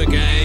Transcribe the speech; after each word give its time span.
a 0.00 0.39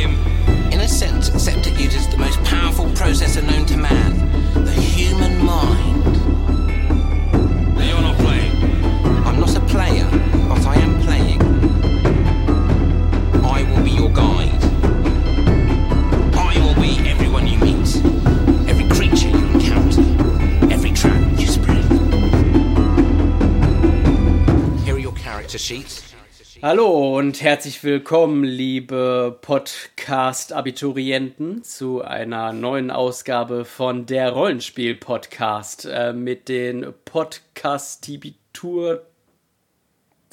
Hallo 26.65 27.15
und 27.19 27.43
herzlich 27.43 27.83
willkommen, 27.83 28.43
liebe 28.43 29.37
Podcast-Abiturienten, 29.39 31.61
zu 31.63 32.01
einer 32.01 32.53
neuen 32.53 32.89
Ausgabe 32.89 33.65
von 33.65 34.07
der 34.07 34.31
Rollenspiel-Podcast 34.31 35.85
äh, 35.85 36.11
mit 36.11 36.49
den 36.49 36.91
Podcast-Tibitur. 37.05 39.03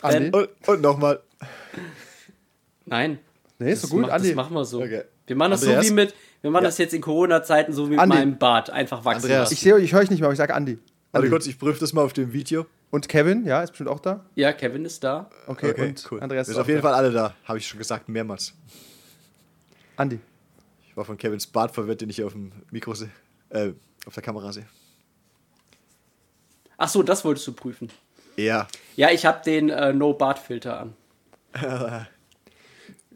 Und, 0.01 0.35
und 0.67 0.81
nochmal. 0.81 1.21
Nein. 2.87 3.19
Nee, 3.59 3.73
ist 3.73 3.83
so 3.83 3.89
das, 3.89 3.91
gut, 3.91 4.01
mach, 4.01 4.09
Andi. 4.13 4.29
das 4.29 4.37
machen 4.37 4.55
wir 4.55 4.65
so. 4.65 4.81
Okay. 4.81 5.03
Wir 5.27 5.37
machen 5.37 5.51
das 5.51 5.61
Andreas? 5.65 5.85
so 5.85 5.91
wie 5.91 5.95
mit, 5.95 6.15
wir 6.41 6.51
machen 6.51 6.63
Ja. 6.63 6.69
das 6.69 6.79
jetzt 6.79 6.95
in 6.95 7.03
Corona-Zeiten 7.03 7.75
so 7.75 7.89
wie 7.89 7.91
mit 7.91 8.01
Andi. 8.01 8.17
meinem 8.17 8.39
Bart. 8.39 8.71
Einfach 8.71 9.05
wachsen 9.05 9.25
Andreas. 9.25 9.41
lassen. 9.41 9.53
Ich 9.53 9.61
sehe 9.61 9.75
euch, 9.75 9.85
ich 9.85 9.93
höre 9.93 10.01
euch 10.01 10.09
nicht 10.09 10.21
mehr, 10.21 10.29
aber 10.29 10.33
ich 10.33 10.39
sage 10.39 10.55
Andi. 10.55 10.79
Warte 11.11 11.27
Andi. 11.27 11.29
kurz, 11.29 11.47
ich 11.47 11.59
prüfe 11.59 11.79
das 11.79 11.93
mal 11.93 12.01
auf 12.03 12.15
dem 12.15 12.33
Video. 12.33 12.65
Und 12.93 13.09
Kevin, 13.09 13.47
ja, 13.47 13.63
ist 13.63 13.71
bestimmt 13.71 13.89
auch 13.89 14.01
da. 14.01 14.25
Ja, 14.35 14.53
Kevin 14.53 14.85
ist 14.85 15.03
da. 15.03 15.31
Okay, 15.47 15.71
Okay, 15.71 15.89
und 15.89 16.09
cool. 16.11 16.21
Andreas 16.21 16.47
Wir 16.47 16.51
ist 16.53 16.55
sind 16.55 16.57
auch 16.57 16.61
auf 16.61 16.69
jeden 16.69 16.83
da. 16.83 16.89
Fall 16.89 16.95
alle 16.95 17.11
da, 17.11 17.35
habe 17.45 17.59
ich 17.59 17.67
schon 17.67 17.79
gesagt, 17.79 18.09
mehrmals. 18.11 18.53
Andi. 19.97 20.21
Ich 20.87 20.95
war 20.97 21.07
von 21.07 21.17
Kevins 21.17 21.47
Bart 21.47 21.73
verwirrt, 21.73 22.03
den 22.03 22.11
ich 22.11 22.23
auf 22.23 22.33
dem 22.33 22.53
Mikro 22.71 22.93
sehe. 22.95 23.09
Äh, 23.49 23.71
auf 24.07 24.13
der 24.13 24.23
Kamera 24.23 24.53
sehe. 24.53 24.67
Ach 26.77 26.89
so, 26.89 27.03
das 27.03 27.25
wolltest 27.25 27.47
du 27.47 27.53
prüfen. 27.55 27.89
Ja. 28.37 28.69
Ja, 28.97 29.11
ich 29.11 29.25
habe 29.25 29.43
den 29.43 29.71
äh, 29.71 29.93
No-Bart-Filter 29.95 30.79
an. 30.81 30.95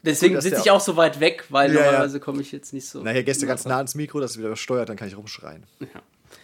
Deswegen 0.03 0.41
sitze 0.41 0.61
ich 0.63 0.71
auch 0.71 0.81
so 0.81 0.97
weit 0.97 1.21
weg, 1.21 1.45
weil 1.51 1.71
Ja, 1.73 1.81
ja. 1.81 1.85
normalerweise 1.87 2.21
komme 2.21 2.41
ich 2.41 2.53
jetzt 2.53 2.73
nicht 2.73 2.89
so. 2.89 3.03
Nachher 3.03 3.25
gehst 3.25 3.43
du 3.43 3.47
ganz 3.47 3.65
nah 3.67 3.77
ans 3.79 3.95
Mikro, 3.95 4.21
dass 4.21 4.33
es 4.33 4.39
wieder 4.39 4.55
steuert, 4.57 4.89
dann 4.89 4.97
kann 4.97 5.09
ich 5.09 5.17
rumschreien. 5.17 5.65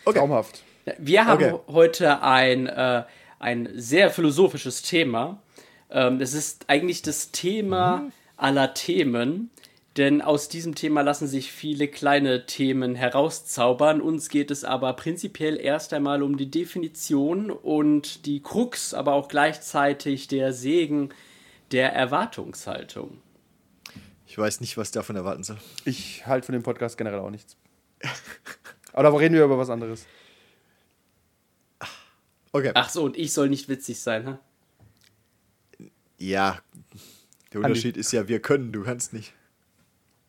Traumhaft. 0.05 0.63
Wir 0.99 1.25
haben 1.27 1.45
Okay. 1.45 1.59
heute 1.69 2.23
ein, 2.23 2.67
äh, 2.67 3.05
ein 3.43 3.69
sehr 3.75 4.11
philosophisches 4.11 4.83
Thema. 4.83 5.43
Ähm, 5.91 6.21
es 6.21 6.33
ist 6.33 6.67
eigentlich 6.69 7.03
das 7.03 7.33
Thema 7.33 8.11
aller 8.37 8.75
Themen, 8.75 9.51
denn 9.97 10.23
aus 10.23 10.49
diesem 10.49 10.75
Thema 10.75 11.03
lassen 11.03 11.27
sich 11.27 11.53
viele 11.53 11.89
kleine 11.89 12.47
Themen 12.47 12.95
herauszaubern. 12.95 14.01
Uns 14.01 14.29
geht 14.29 14.51
es 14.51 14.65
aber 14.65 14.95
prinzipiell 14.95 15.59
erst 15.61 15.93
einmal 15.93 16.23
um 16.23 16.37
die 16.37 16.51
Definition 16.51 17.51
und 17.51 18.25
die 18.27 18.43
Krux, 18.43 18.95
aber 18.95 19.13
auch 19.13 19.29
gleichzeitig 19.29 20.29
der 20.29 20.53
Segen 20.53 21.11
der 21.73 21.93
Erwartungshaltung. 21.93 23.19
Ich 24.27 24.39
weiß 24.39 24.61
nicht, 24.61 24.79
was 24.79 24.89
ich 24.89 24.93
davon 24.93 25.17
erwarten 25.17 25.43
soll. 25.43 25.59
Ich 25.85 26.27
halte 26.27 26.47
von 26.47 26.55
dem 26.55 26.63
Podcast 26.63 26.97
generell 26.97 27.21
auch 27.21 27.31
nichts. 27.31 27.57
Aber 28.95 29.03
da 29.05 29.11
reden 29.11 29.35
wir 29.35 29.45
über 29.45 29.59
was 29.59 29.71
anderes. 29.71 30.07
Okay. 32.53 32.73
Ach 32.75 32.89
so, 32.89 33.05
und 33.05 33.17
ich 33.17 33.33
soll 33.33 33.49
nicht 33.49 33.69
witzig 33.69 34.01
sein, 34.01 34.27
ha? 34.27 34.39
Ja. 36.19 36.59
Der 37.53 37.61
Unterschied 37.61 37.97
ist 37.97 38.13
ja, 38.13 38.29
wir 38.29 38.41
können, 38.41 38.73
du 38.73 38.83
kannst 38.83 39.13
nicht. 39.13 39.33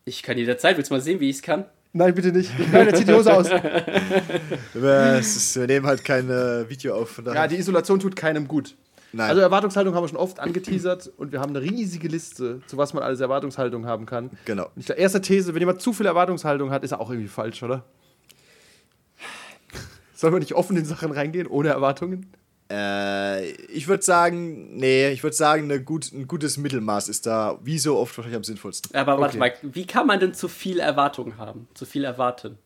Ich 0.04 0.22
kann 0.22 0.36
jederzeit. 0.36 0.76
Willst 0.76 0.90
du 0.90 0.94
mal 0.94 1.00
sehen, 1.00 1.20
wie 1.20 1.30
ich 1.30 1.36
es 1.36 1.42
kann? 1.42 1.66
Nein, 1.92 2.14
bitte 2.14 2.32
nicht. 2.32 2.50
Nein, 2.72 2.86
der 2.86 2.94
zieht 2.94 3.08
die 3.08 3.12
Hose 3.12 3.32
aus. 3.32 3.48
Ist, 5.20 5.56
wir 5.56 5.66
nehmen 5.66 5.86
halt 5.86 6.04
kein 6.04 6.28
äh, 6.28 6.68
Video 6.68 6.96
auf. 6.96 7.22
Ja, 7.24 7.46
die 7.46 7.56
Isolation 7.56 8.00
tut 8.00 8.16
keinem 8.16 8.48
gut. 8.48 8.74
Nein. 9.12 9.30
Also 9.30 9.42
Erwartungshaltung 9.42 9.94
haben 9.94 10.02
wir 10.02 10.08
schon 10.08 10.18
oft 10.18 10.40
angeteasert 10.40 11.12
und 11.16 11.30
wir 11.30 11.40
haben 11.40 11.54
eine 11.54 11.62
riesige 11.62 12.08
Liste, 12.08 12.60
zu 12.66 12.76
was 12.76 12.94
man 12.94 13.04
alles 13.04 13.20
Erwartungshaltung 13.20 13.86
haben 13.86 14.06
kann. 14.06 14.30
Genau. 14.44 14.64
Und 14.64 14.72
ich 14.80 14.86
glaube, 14.86 15.00
erste 15.00 15.20
These, 15.20 15.54
wenn 15.54 15.60
jemand 15.60 15.80
zu 15.80 15.92
viel 15.92 16.06
Erwartungshaltung 16.06 16.72
hat, 16.72 16.82
ist 16.82 16.90
er 16.90 17.00
auch 17.00 17.10
irgendwie 17.10 17.28
falsch, 17.28 17.62
oder? 17.62 17.84
Sollen 20.24 20.36
wir 20.36 20.40
nicht 20.40 20.54
offen 20.54 20.74
in 20.78 20.86
Sachen 20.86 21.12
reingehen, 21.12 21.46
ohne 21.46 21.68
Erwartungen? 21.68 22.32
Äh, 22.70 23.50
ich 23.70 23.88
würde 23.88 24.02
sagen, 24.02 24.74
nee, 24.74 25.10
ich 25.10 25.22
würde 25.22 25.36
sagen, 25.36 25.64
eine 25.64 25.82
gut, 25.82 26.10
ein 26.14 26.26
gutes 26.26 26.56
Mittelmaß 26.56 27.10
ist 27.10 27.26
da 27.26 27.58
wie 27.62 27.78
so 27.78 27.98
oft 27.98 28.16
wahrscheinlich 28.16 28.38
am 28.38 28.42
sinnvollsten. 28.44 28.94
Aber 28.94 29.18
warte 29.20 29.36
Okay. 29.36 29.52
mal, 29.60 29.74
wie 29.74 29.86
kann 29.86 30.06
man 30.06 30.18
denn 30.20 30.32
zu 30.32 30.48
viel 30.48 30.78
Erwartung 30.80 31.36
haben? 31.36 31.68
Zu 31.74 31.84
viel 31.84 32.04
erwarten? 32.04 32.56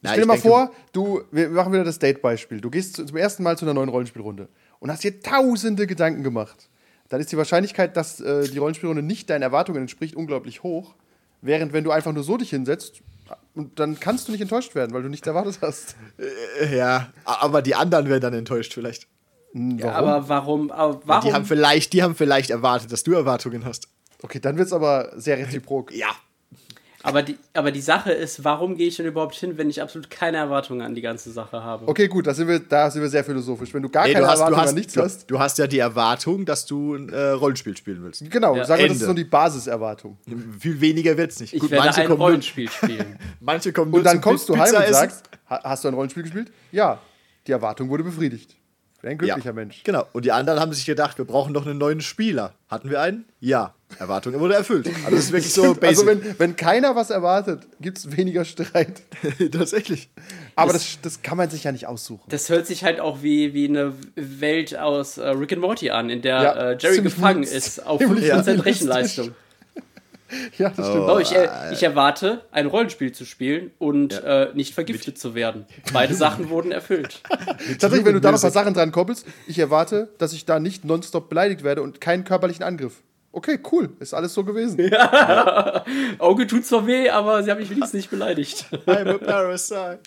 Na, 0.00 0.12
Stell 0.12 0.14
dir 0.14 0.22
ich 0.22 0.26
mal 0.28 0.32
denke- 0.36 0.48
vor, 0.48 0.70
du, 0.94 1.20
wir 1.30 1.50
machen 1.50 1.74
wieder 1.74 1.84
das 1.84 1.98
Date-Beispiel. 1.98 2.62
Du 2.62 2.70
gehst 2.70 2.96
zum 2.96 3.16
ersten 3.18 3.42
Mal 3.42 3.58
zu 3.58 3.66
einer 3.66 3.74
neuen 3.74 3.90
Rollenspielrunde 3.90 4.48
und 4.78 4.90
hast 4.90 5.04
dir 5.04 5.20
tausende 5.20 5.86
Gedanken 5.86 6.22
gemacht. 6.22 6.70
Dann 7.10 7.20
ist 7.20 7.30
die 7.30 7.36
Wahrscheinlichkeit, 7.36 7.98
dass 7.98 8.20
äh, 8.20 8.48
die 8.48 8.56
Rollenspielrunde 8.56 9.02
nicht 9.02 9.28
deinen 9.28 9.42
Erwartungen 9.42 9.82
entspricht, 9.82 10.16
unglaublich 10.16 10.62
hoch. 10.62 10.94
Während 11.42 11.74
wenn 11.74 11.84
du 11.84 11.90
einfach 11.90 12.14
nur 12.14 12.24
so 12.24 12.38
dich 12.38 12.48
hinsetzt, 12.48 13.02
und 13.54 13.78
dann 13.78 13.98
kannst 14.00 14.28
du 14.28 14.32
nicht 14.32 14.40
enttäuscht 14.40 14.74
werden, 14.74 14.92
weil 14.94 15.02
du 15.02 15.08
nichts 15.08 15.26
erwartet 15.26 15.58
hast. 15.62 15.96
Äh, 16.60 16.76
Ja, 16.76 17.12
aber 17.24 17.62
die 17.62 17.74
anderen 17.74 18.08
werden 18.08 18.20
dann 18.22 18.34
enttäuscht 18.34 18.72
vielleicht. 18.74 19.06
Hm, 19.52 19.78
Ja, 19.78 19.92
aber 19.92 20.28
warum? 20.28 20.70
Aber 20.70 20.94
Die 21.00 21.08
warum? 21.08 21.32
haben 21.32 21.44
vielleicht, 21.44 21.92
die 21.92 22.02
haben 22.02 22.14
vielleicht 22.14 22.50
erwartet, 22.50 22.90
dass 22.92 23.02
du 23.04 23.12
Erwartungen 23.12 23.64
hast. 23.64 23.88
Okay, 24.22 24.40
dann 24.40 24.56
wird 24.56 24.66
es 24.68 24.72
aber 24.72 25.12
sehr 25.16 25.38
reziprok. 25.38 25.92
Ja. 25.92 26.08
Aber, 27.04 27.22
die, 27.22 27.36
aber 27.52 27.70
die 27.70 27.80
Sache 27.80 28.10
ist, 28.12 28.42
warum 28.44 28.76
gehe 28.76 28.88
ich 28.88 28.96
denn 28.96 29.06
überhaupt 29.06 29.34
hin, 29.36 29.56
wenn 29.58 29.70
ich 29.70 29.80
absolut 29.80 30.10
keine 30.10 30.38
Erwartungen 30.38 30.80
an 30.82 30.94
die 30.94 31.00
ganze 31.02 31.30
Sache 31.30 31.62
habe? 31.62 31.86
Okay, 31.86 32.08
gut, 32.08 32.26
da 32.26 32.34
sind 32.34 32.48
wir, 32.48 32.58
da 32.58 32.90
sind 32.90 33.02
wir 33.02 33.08
sehr 33.08 33.22
philosophisch. 33.22 33.72
Wenn 33.72 33.82
du 33.82 33.88
gar 33.88 34.06
Nee, 34.06 34.14
keine 34.14 34.24
du, 34.24 34.30
hast, 34.30 34.38
du, 34.38 34.42
Erwartungen 34.42 34.62
hast, 34.62 34.68
an 34.70 34.74
nichts 34.74 34.92
du, 34.94 35.02
hast. 35.02 35.30
du 35.30 35.38
hast 35.38 35.58
ja 35.58 35.66
die 35.66 35.78
Erwartung, 35.78 36.44
dass 36.44 36.66
du 36.66 36.94
ein 36.94 37.08
äh, 37.10 37.28
Rollenspiel 37.30 37.76
spielen 37.76 38.02
willst. 38.02 38.28
Genau, 38.30 38.56
Ja, 38.56 38.64
sagen 38.64 38.80
wir, 38.82 38.88
das 38.88 38.96
ist 38.98 39.04
so 39.06 39.12
die 39.14 39.24
Basiserwartung. 39.24 40.16
Viel 40.58 40.80
weniger 40.80 41.16
wird's 41.16 41.38
nicht. 41.40 41.52
ich 41.54 41.60
Gut, 41.60 41.70
werde 41.70 41.84
manche 41.84 42.00
ein 42.00 42.06
kommen, 42.08 42.18
nur, 42.18 42.26
Rollenspiel 42.28 42.68
spielen. 42.70 43.18
manche 43.40 43.72
kommen 43.72 43.92
Und 43.92 44.02
dann 44.04 44.20
kommst 44.20 44.48
du 44.48 44.54
Pizza 44.54 44.78
heim 44.80 44.86
und 44.88 44.92
sagst, 44.94 45.24
"Ha- 45.50 45.60
hast 45.62 45.84
du 45.84 45.88
ein 45.88 45.94
Rollenspiel 45.94 46.22
gespielt? 46.24 46.50
Ja, 46.72 46.98
die 47.46 47.52
Erwartung 47.52 47.88
wurde 47.90 48.02
befriedigt. 48.04 48.56
Ein 49.04 49.18
glücklicher 49.18 49.50
ja. 49.50 49.52
Mensch. 49.52 49.82
Genau. 49.84 50.06
Und 50.12 50.24
die 50.24 50.32
anderen 50.32 50.60
haben 50.60 50.72
sich 50.72 50.86
gedacht, 50.86 51.18
wir 51.18 51.24
brauchen 51.24 51.52
noch 51.52 51.66
einen 51.66 51.78
neuen 51.78 52.00
Spieler. 52.00 52.54
Hatten 52.68 52.90
wir 52.90 53.00
einen? 53.00 53.24
Ja. 53.40 53.74
Erwartung 53.98 54.38
wurde 54.40 54.54
erfüllt. 54.54 54.88
Also 55.04 55.16
das 55.16 55.26
ist 55.26 55.32
wirklich 55.32 55.52
so 55.52 55.74
basic. 55.80 55.84
Also 55.84 56.06
wenn, 56.06 56.38
wenn 56.38 56.56
keiner 56.56 56.96
was 56.96 57.10
erwartet, 57.10 57.62
gibt 57.80 57.98
es 57.98 58.16
weniger 58.16 58.44
Streit. 58.44 59.02
Tatsächlich. 59.52 60.08
Aber 60.56 60.72
das, 60.72 60.98
das 61.02 61.22
kann 61.22 61.36
man 61.36 61.50
sich 61.50 61.64
ja 61.64 61.72
nicht 61.72 61.86
aussuchen. 61.86 62.24
Das 62.28 62.48
hört 62.48 62.66
sich 62.66 62.84
halt 62.84 63.00
auch 63.00 63.22
wie, 63.22 63.54
wie 63.54 63.68
eine 63.68 63.94
Welt 64.16 64.76
aus 64.76 65.18
äh, 65.18 65.28
Rick 65.28 65.52
and 65.52 65.60
Morty 65.60 65.90
an, 65.90 66.10
in 66.10 66.22
der 66.22 66.42
Ja, 66.42 66.70
äh, 66.70 66.78
Jerry 66.80 67.02
gefangen 67.02 67.42
ist 67.44 67.86
auf 67.86 68.00
ziemlich 68.00 68.24
5% 68.24 68.28
realistisch. 68.28 68.64
Rechenleistung. 68.64 69.34
Ja, 70.58 70.70
das 70.70 70.88
stimmt. 70.88 71.08
Oh, 71.08 71.18
ich, 71.18 71.34
äh, 71.34 71.48
ich 71.72 71.82
erwarte, 71.82 72.42
ein 72.50 72.66
Rollenspiel 72.66 73.12
zu 73.12 73.24
spielen 73.24 73.70
und 73.78 74.12
äh, 74.22 74.50
nicht 74.54 74.74
vergiftet 74.74 75.18
zu 75.18 75.34
werden. 75.34 75.66
Beide 75.92 76.14
Sachen 76.14 76.48
wurden 76.48 76.72
erfüllt. 76.72 77.20
Tatsächlich, 77.78 78.04
wenn 78.04 78.14
du 78.14 78.20
da 78.20 78.30
noch 78.30 78.38
ein 78.38 78.42
paar. 78.42 78.50
Sachen 78.50 78.74
dran 78.74 78.92
koppelst, 78.92 79.26
ich 79.46 79.58
erwarte, 79.58 80.10
dass 80.18 80.32
ich 80.32 80.44
da 80.44 80.60
nicht 80.60 80.84
nonstop 80.84 81.28
beleidigt 81.28 81.64
werde 81.64 81.82
und 81.82 82.00
keinen 82.00 82.24
körperlichen 82.24 82.64
Angriff. 82.64 83.02
Okay, 83.32 83.58
cool, 83.72 83.90
ist 83.98 84.14
alles 84.14 84.32
so 84.32 84.44
gewesen. 84.44 84.78
Auge 86.20 86.46
tut 86.46 86.64
zwar 86.64 86.86
weh, 86.86 87.10
aber 87.10 87.42
sie 87.42 87.50
haben 87.50 87.58
mich 87.58 87.68
wenigstens 87.68 87.94
nicht 87.94 88.10
beleidigt. 88.10 88.66
I'm 88.86 89.12
a 89.12 89.18
parasite. 89.18 89.98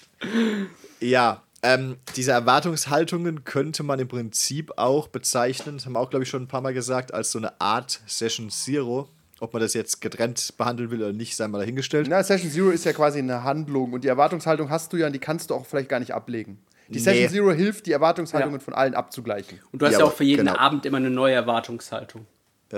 Ja, 1.01 1.43
ähm, 1.63 1.97
diese 2.15 2.31
Erwartungshaltungen 2.31 3.43
könnte 3.43 3.83
man 3.83 3.99
im 3.99 4.07
Prinzip 4.07 4.71
auch 4.77 5.07
bezeichnen, 5.07 5.77
das 5.77 5.85
haben 5.85 5.93
wir 5.93 5.99
auch, 5.99 6.09
glaube 6.09 6.23
ich, 6.23 6.29
schon 6.29 6.43
ein 6.43 6.47
paar 6.47 6.61
Mal 6.61 6.73
gesagt, 6.73 7.13
als 7.13 7.31
so 7.31 7.39
eine 7.39 7.59
Art 7.59 7.99
Session 8.05 8.49
Zero. 8.49 9.09
Ob 9.39 9.53
man 9.53 9.61
das 9.61 9.73
jetzt 9.75 10.01
getrennt 10.01 10.55
behandeln 10.57 10.89
will 10.89 11.01
oder 11.03 11.13
nicht, 11.13 11.35
sei 11.35 11.47
mal 11.47 11.59
dahingestellt. 11.59 12.07
Na, 12.09 12.23
Session 12.23 12.49
Zero 12.51 12.69
ist 12.71 12.85
ja 12.85 12.93
quasi 12.93 13.19
eine 13.19 13.43
Handlung 13.43 13.93
und 13.93 14.03
die 14.03 14.07
Erwartungshaltung 14.07 14.69
hast 14.69 14.91
du 14.93 14.97
ja 14.97 15.07
und 15.07 15.13
die 15.13 15.19
kannst 15.19 15.49
du 15.51 15.53
auch 15.55 15.65
vielleicht 15.65 15.89
gar 15.89 15.99
nicht 15.99 16.13
ablegen. 16.13 16.59
Die 16.87 16.93
Nee. 16.93 16.99
Session 16.99 17.29
Zero 17.29 17.51
hilft, 17.51 17.85
die 17.85 17.91
Erwartungshaltungen 17.91 18.59
Ja. 18.59 18.63
von 18.63 18.73
allen 18.73 18.95
abzugleichen. 18.95 19.59
Und 19.71 19.81
du 19.81 19.85
hast 19.85 19.93
ja, 19.93 19.99
Ja, 19.99 20.05
auch 20.05 20.13
für 20.13 20.23
jeden 20.23 20.45
genau. 20.45 20.57
Abend 20.57 20.85
immer 20.85 20.97
eine 20.97 21.09
neue 21.11 21.35
Erwartungshaltung. 21.35 22.25
Äh, 22.71 22.75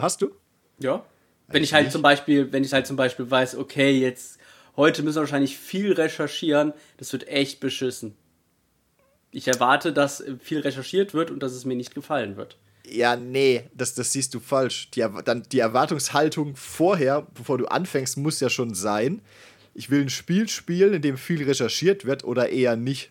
hast 0.00 0.22
du? 0.22 0.30
Ja. 0.78 1.04
Wenn 1.48 1.62
ich 1.62 1.72
halt 1.74 1.90
zum 1.92 2.02
Beispiel, 2.02 2.52
wenn 2.52 2.62
ich 2.64 2.72
halt 2.72 2.86
zum 2.86 2.96
Beispiel 2.96 3.30
weiß, 3.30 3.56
okay, 3.56 3.90
jetzt 3.90 4.38
heute 4.76 5.02
müssen 5.02 5.16
wir 5.16 5.20
wahrscheinlich 5.22 5.58
viel 5.58 5.92
recherchieren, 5.92 6.72
das 6.98 7.12
wird 7.12 7.26
echt 7.28 7.60
beschissen. 7.60 8.14
Ich 9.30 9.48
erwarte, 9.48 9.92
dass 9.92 10.24
viel 10.40 10.60
recherchiert 10.60 11.14
wird 11.14 11.30
und 11.30 11.42
dass 11.42 11.52
es 11.52 11.64
mir 11.64 11.74
nicht 11.76 11.94
gefallen 11.94 12.36
wird. 12.36 12.56
Ja, 12.90 13.16
nee, 13.16 13.64
das, 13.74 13.94
das 13.94 14.12
siehst 14.12 14.34
du 14.34 14.40
falsch. 14.40 14.90
Die, 14.92 15.04
dann, 15.24 15.42
die 15.52 15.58
Erwartungshaltung 15.58 16.56
vorher, 16.56 17.26
bevor 17.34 17.58
du 17.58 17.66
anfängst, 17.66 18.16
muss 18.16 18.40
ja 18.40 18.48
schon 18.50 18.74
sein, 18.74 19.20
ich 19.74 19.90
will 19.90 20.00
ein 20.02 20.08
Spiel 20.10 20.48
spielen, 20.48 20.94
in 20.94 21.02
dem 21.02 21.16
viel 21.18 21.44
recherchiert 21.44 22.04
wird 22.04 22.24
oder 22.24 22.48
eher 22.48 22.76
nicht. 22.76 23.10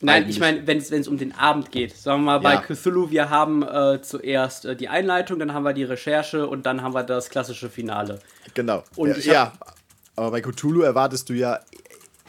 Nein, 0.00 0.22
Eigentlich. 0.24 0.36
ich 0.36 0.40
meine, 0.40 0.66
wenn 0.66 0.78
es 0.78 1.08
um 1.08 1.16
den 1.16 1.32
Abend 1.34 1.72
geht. 1.72 1.96
Sagen 1.96 2.20
wir 2.22 2.32
mal 2.32 2.38
bei 2.40 2.54
Ja. 2.54 2.60
Cthulhu, 2.60 3.10
wir 3.10 3.30
haben 3.30 3.62
äh, 3.62 4.00
zuerst 4.02 4.66
äh, 4.66 4.76
die 4.76 4.88
Einleitung, 4.88 5.38
dann 5.38 5.54
haben 5.54 5.62
wir 5.62 5.72
die 5.72 5.84
Recherche 5.84 6.46
und 6.46 6.66
dann 6.66 6.82
haben 6.82 6.94
wir 6.94 7.02
das 7.02 7.30
klassische 7.30 7.70
Finale. 7.70 8.18
Genau. 8.54 8.84
Und 8.96 9.16
ja, 9.24 9.46
hab- 9.46 9.58
ja, 9.58 9.74
aber 10.16 10.30
bei 10.32 10.40
Cthulhu 10.42 10.82
erwartest 10.82 11.28
du 11.30 11.32
ja 11.32 11.60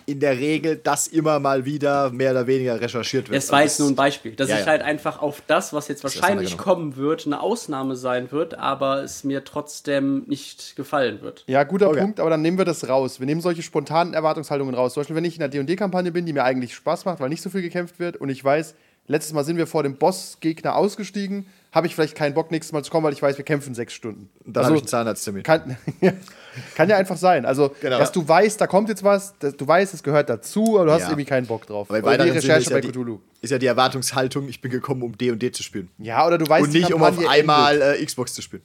in 0.08 0.22
der 0.22 0.38
Regel, 0.40 0.78
dass 0.78 1.08
immer 1.08 1.38
mal 1.40 1.66
wieder 1.66 2.12
mehr 2.12 2.32
oder 2.32 2.48
weniger 2.48 2.80
recherchiert 2.80 3.30
wird. 3.30 3.38
Das 3.38 3.52
war 3.52 3.62
jetzt 3.62 3.78
nur 3.80 3.90
ein 3.90 3.96
Beispiel. 3.96 4.32
Dass 4.38 4.48
Ja, 4.50 4.56
ich 4.56 4.62
ja. 4.62 4.68
halt 4.68 4.82
einfach 4.82 5.22
auf 5.22 5.44
das, 5.48 5.74
was 5.74 5.90
jetzt 5.90 6.02
wahrscheinlich 6.04 6.54
auseinandergenommen. 6.54 6.94
kommen 6.94 6.96
wird, 6.96 7.26
eine 7.26 7.42
Ausnahme 7.42 7.98
sein 7.98 8.32
wird, 8.32 8.58
aber 8.58 9.04
es 9.04 9.26
mir 9.26 9.44
trotzdem 9.44 10.24
nicht 10.28 10.78
gefallen 10.78 11.22
wird. 11.22 11.44
Ja, 11.48 11.64
guter 11.66 11.90
Okay. 11.90 12.00
Punkt, 12.00 12.20
aber 12.22 12.30
dann 12.30 12.42
nehmen 12.42 12.58
wir 12.58 12.64
das 12.66 12.88
raus. 12.88 13.20
Wir 13.20 13.26
nehmen 13.26 13.42
solche 13.42 13.62
spontanen 13.62 14.14
Erwartungshaltungen 14.14 14.74
raus. 14.76 14.94
Zum 14.94 15.02
Beispiel, 15.02 15.18
wenn 15.18 15.26
ich 15.26 15.36
in 15.36 15.44
einer 15.44 15.50
D&D-Kampagne 15.50 16.12
bin, 16.14 16.26
die 16.26 16.32
mir 16.32 16.46
eigentlich 16.46 16.74
Spaß 16.74 17.04
macht, 17.04 17.20
weil 17.20 17.28
nicht 17.28 17.42
so 17.42 17.50
viel 17.50 17.62
gekämpft 17.62 18.00
wird 18.00 18.16
und 18.16 18.30
ich 18.30 18.42
weiß, 18.42 18.76
letztes 19.08 19.34
Mal 19.34 19.44
sind 19.44 19.58
wir 19.58 19.68
vor 19.68 19.84
dem 19.84 19.96
Bossgegner 19.98 20.76
ausgestiegen, 20.78 21.48
habe 21.72 21.86
ich 21.88 21.96
vielleicht 21.96 22.16
keinen 22.16 22.34
Bock, 22.34 22.50
nächstes 22.52 22.72
Mal 22.74 22.84
zu 22.84 22.90
kommen, 22.92 23.04
weil 23.06 23.14
ich 23.14 23.22
weiß, 23.22 23.38
wir 23.38 23.46
kämpfen 23.46 23.76
sechs 23.76 23.94
Stunden. 23.94 24.30
Dann 24.46 24.66
habe 24.66 24.76
ich 24.76 24.82
einen 24.82 24.88
Zahnarzttermin. 24.88 25.44
kann, 25.44 25.78
kann 26.76 26.90
ja 26.90 26.98
einfach 26.98 27.18
sein. 27.18 27.46
Also, 27.46 27.76
Genau. 27.82 28.00
dass 28.00 28.12
du 28.12 28.28
weißt, 28.28 28.60
da 28.60 28.68
kommt 28.68 28.90
jetzt 28.90 29.04
was, 29.04 29.38
dass 29.40 29.56
du 29.58 29.68
weißt, 29.68 29.94
es 29.94 30.02
gehört 30.02 30.30
dazu, 30.30 30.78
aber 30.78 30.86
du 30.86 30.92
hast 30.94 31.02
Ja. 31.02 31.08
irgendwie 31.10 31.26
keinen 31.26 31.46
Bock 31.46 31.68
drauf. 31.68 31.90
Weil 31.90 32.04
Oder 32.04 32.18
die 32.24 32.30
Recherche 32.32 32.62
ist 32.62 32.70
ja, 32.70 32.76
bei 32.78 32.82
die, 32.82 32.90
Cthulhu. 32.90 33.20
ist 33.42 33.50
ja 33.52 33.58
die 33.60 33.66
Erwartungshaltung, 33.68 34.48
ich 34.48 34.62
bin 34.62 34.72
gekommen, 34.72 35.04
um 35.04 35.18
D 35.18 35.30
und 35.32 35.42
D 35.42 35.52
zu 35.52 35.62
spielen. 35.62 35.90
Ja, 35.98 36.26
oder 36.26 36.38
du 36.38 36.48
weißt, 36.48 36.66
und 36.68 36.74
nicht, 36.74 36.94
um 36.94 37.04
auf 37.04 37.18
einmal 37.28 37.82
äh, 37.82 38.04
Xbox 38.06 38.34
zu 38.34 38.42
spielen. 38.42 38.64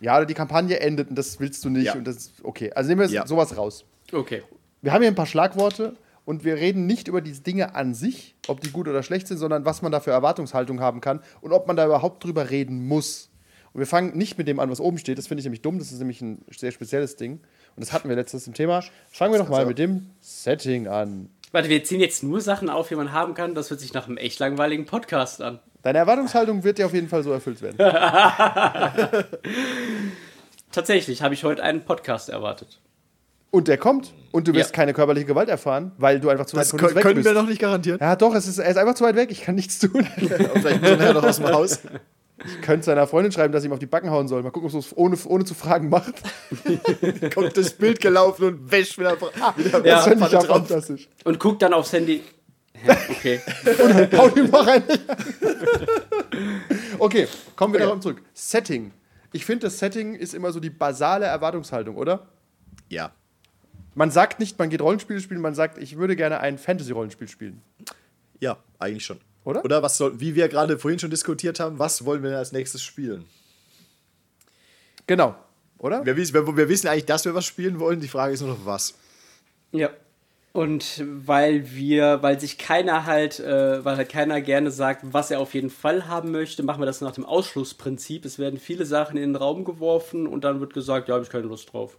Ja, 0.00 0.16
oder 0.16 0.26
die 0.26 0.34
Kampagne 0.34 0.78
endet 0.80 1.08
und 1.10 1.16
das 1.16 1.40
willst 1.40 1.64
du 1.64 1.70
nicht. 1.70 1.86
Ja. 1.86 1.94
Und 1.94 2.04
das 2.06 2.32
okay. 2.42 2.70
Also 2.74 2.88
nehmen 2.88 3.00
wir 3.00 3.08
Ja. 3.08 3.26
sowas 3.26 3.56
raus. 3.56 3.84
Okay. 4.12 4.42
Wir 4.82 4.92
haben 4.92 5.00
hier 5.00 5.10
ein 5.10 5.14
paar 5.14 5.26
Schlagworte 5.26 5.96
und 6.24 6.44
wir 6.44 6.56
reden 6.56 6.86
nicht 6.86 7.08
über 7.08 7.20
diese 7.20 7.42
Dinge 7.42 7.74
an 7.74 7.94
sich, 7.94 8.34
ob 8.48 8.60
die 8.60 8.70
gut 8.70 8.88
oder 8.88 9.02
schlecht 9.02 9.28
sind, 9.28 9.38
sondern 9.38 9.64
was 9.64 9.82
man 9.82 9.92
da 9.92 10.00
für 10.00 10.10
Erwartungshaltung 10.10 10.80
haben 10.80 11.00
kann 11.00 11.20
und 11.40 11.52
ob 11.52 11.66
man 11.66 11.76
da 11.76 11.84
überhaupt 11.86 12.24
drüber 12.24 12.50
reden 12.50 12.86
muss. 12.86 13.30
Und 13.72 13.80
wir 13.80 13.86
fangen 13.86 14.16
nicht 14.16 14.38
mit 14.38 14.46
dem 14.46 14.60
an, 14.60 14.70
was 14.70 14.80
oben 14.80 14.98
steht. 14.98 15.18
Das 15.18 15.26
finde 15.26 15.40
ich 15.40 15.44
nämlich 15.44 15.62
dumm. 15.62 15.78
Das 15.80 15.90
ist 15.90 15.98
nämlich 15.98 16.20
ein 16.22 16.44
sehr 16.56 16.70
spezielles 16.70 17.16
Ding. 17.16 17.40
Und 17.74 17.80
das 17.84 17.92
hatten 17.92 18.08
wir 18.08 18.14
letztes 18.14 18.46
im 18.46 18.54
Thema. 18.54 18.84
Fangen 19.10 19.32
wir 19.32 19.40
doch 19.40 19.48
mal 19.48 19.66
mit 19.66 19.78
dem 19.78 20.10
Setting 20.20 20.86
an. 20.86 21.28
Warte, 21.50 21.68
wir 21.68 21.82
ziehen 21.82 22.00
jetzt 22.00 22.22
nur 22.22 22.40
Sachen 22.40 22.70
auf, 22.70 22.88
die 22.88 22.94
man 22.94 23.10
haben 23.12 23.34
kann. 23.34 23.54
Das 23.56 23.70
hört 23.70 23.80
sich 23.80 23.92
nach 23.92 24.06
einem 24.06 24.16
echt 24.16 24.38
langweiligen 24.38 24.86
Podcast 24.86 25.42
an. 25.42 25.58
Deine 25.82 25.98
Erwartungshaltung 25.98 26.62
wird 26.62 26.78
dir 26.78 26.86
auf 26.86 26.94
jeden 26.94 27.08
Fall 27.08 27.24
so 27.24 27.32
erfüllt 27.32 27.62
werden. 27.62 27.76
Tatsächlich 30.72 31.22
habe 31.22 31.34
ich 31.34 31.44
heute 31.44 31.62
einen 31.62 31.84
Podcast 31.84 32.28
erwartet. 32.28 32.80
Und 33.54 33.68
der 33.68 33.78
kommt 33.78 34.12
und 34.32 34.48
du 34.48 34.52
wirst 34.52 34.70
Ja. 34.70 34.74
keine 34.76 34.92
körperliche 34.92 35.26
Gewalt 35.26 35.48
erfahren, 35.48 35.92
weil 35.96 36.18
du 36.18 36.28
einfach 36.28 36.44
zu 36.46 36.56
Das 36.56 36.72
weit 36.72 36.80
von 36.80 36.88
uns 36.88 36.96
weg 36.96 37.02
können 37.04 37.14
bist. 37.14 37.28
wir 37.28 37.34
noch 37.40 37.48
nicht 37.48 37.60
garantieren. 37.60 37.98
ja, 38.00 38.16
doch, 38.16 38.34
es 38.34 38.48
ist, 38.48 38.58
er 38.58 38.68
ist 38.68 38.76
einfach 38.76 38.94
zu 38.94 39.04
weit 39.04 39.14
weg. 39.14 39.30
Ich 39.30 39.42
kann 39.42 39.54
nichts 39.54 39.78
tun. 39.78 40.04
Vielleicht 40.16 40.82
muss 40.82 40.90
er 40.90 41.12
noch 41.14 41.22
aus 41.22 41.36
dem 41.36 41.46
Haus. 41.52 41.78
Ich 42.44 42.60
könnte 42.62 42.84
seiner 42.84 43.06
Freundin 43.06 43.30
schreiben, 43.30 43.52
dass 43.52 43.62
sie 43.62 43.68
ihm 43.68 43.72
auf 43.72 43.78
die 43.78 43.86
Backen 43.86 44.10
hauen 44.10 44.26
soll. 44.26 44.42
Mal 44.42 44.50
gucken, 44.50 44.68
ob 44.68 44.74
es 44.76 44.96
ohne, 44.96 45.16
ohne 45.26 45.44
zu 45.44 45.54
fragen 45.54 45.88
macht. 45.88 46.14
Kommt 47.34 47.56
das 47.56 47.70
Bild 47.74 48.00
gelaufen 48.00 48.44
und 48.44 48.72
wäscht 48.72 48.98
wieder, 48.98 49.16
wieder 49.20 49.86
Ja, 49.86 50.04
das 50.04 50.06
ich 50.08 50.32
ja 50.32 50.40
fantastisch. 50.40 51.08
Und 51.22 51.38
guckt 51.38 51.62
dann 51.62 51.72
aufs 51.72 51.92
Handy. 51.92 52.24
Hä, 52.72 52.96
Okay. 53.10 53.40
Hau 54.16 54.28
ihm 54.34 54.50
mal 54.50 54.62
rein. 54.62 54.82
okay, 56.98 57.28
kommen 57.56 57.72
wir 57.72 57.80
darauf 57.80 58.00
zurück. 58.00 58.20
Setting. 58.34 58.92
Ich 59.32 59.44
finde, 59.44 59.66
das 59.66 59.78
Setting 59.78 60.14
ist 60.16 60.34
immer 60.34 60.50
so 60.52 60.58
die 60.60 60.70
basale 60.70 61.26
Erwartungshaltung, 61.26 61.96
oder? 61.96 62.26
Ja. 62.88 63.12
Man 63.94 64.10
sagt 64.10 64.40
nicht, 64.40 64.58
man 64.58 64.70
geht 64.70 64.80
Rollenspiele 64.82 65.20
spielen, 65.20 65.40
man 65.40 65.54
sagt, 65.54 65.78
ich 65.78 65.96
würde 65.96 66.16
gerne 66.16 66.40
ein 66.40 66.58
Fantasy-Rollenspiel 66.58 67.28
spielen. 67.28 67.62
Ja, 68.40 68.56
eigentlich 68.78 69.04
schon. 69.04 69.20
Oder? 69.44 69.64
Oder 69.64 69.82
was 69.82 69.96
soll, 69.98 70.18
wie 70.20 70.34
wir 70.34 70.48
gerade 70.48 70.78
vorhin 70.78 70.98
schon 70.98 71.10
diskutiert 71.10 71.60
haben, 71.60 71.78
was 71.78 72.04
wollen 72.04 72.22
wir 72.22 72.30
denn 72.30 72.38
als 72.38 72.52
nächstes 72.52 72.82
spielen? 72.82 73.26
Genau. 75.06 75.34
Oder? 75.78 76.04
Wir, 76.04 76.16
wissen- 76.16 76.34
wir, 76.34 76.56
wir 76.56 76.68
wissen 76.68 76.88
eigentlich, 76.88 77.04
dass 77.04 77.24
wir 77.24 77.34
was 77.34 77.44
spielen 77.44 77.78
wollen. 77.78 78.00
Die 78.00 78.08
Frage 78.08 78.32
ist 78.32 78.40
nur 78.40 78.50
noch 78.50 78.64
was. 78.66 78.94
Ja. 79.72 79.90
Und 80.52 81.02
weil 81.04 81.72
wir, 81.74 82.22
weil 82.22 82.38
sich 82.40 82.58
keiner 82.58 83.06
halt, 83.06 83.40
äh, 83.40 83.84
weil 83.84 83.96
halt 83.96 84.08
keiner 84.08 84.40
gerne 84.40 84.70
sagt, 84.70 85.02
was 85.12 85.30
er 85.32 85.40
auf 85.40 85.52
jeden 85.52 85.68
Fall 85.68 86.06
haben 86.06 86.30
möchte, 86.30 86.62
machen 86.62 86.80
wir 86.80 86.86
das 86.86 87.00
nach 87.00 87.12
dem 87.12 87.26
Ausschlussprinzip. 87.26 88.24
Es 88.24 88.38
werden 88.38 88.58
viele 88.60 88.86
Sachen 88.86 89.16
in 89.16 89.32
den 89.32 89.36
Raum 89.36 89.64
geworfen 89.64 90.26
und 90.28 90.44
dann 90.44 90.60
wird 90.60 90.72
gesagt, 90.72 91.08
ja, 91.08 91.14
habe 91.14 91.24
ich 91.24 91.30
keine 91.30 91.46
Lust 91.48 91.72
drauf. 91.72 91.98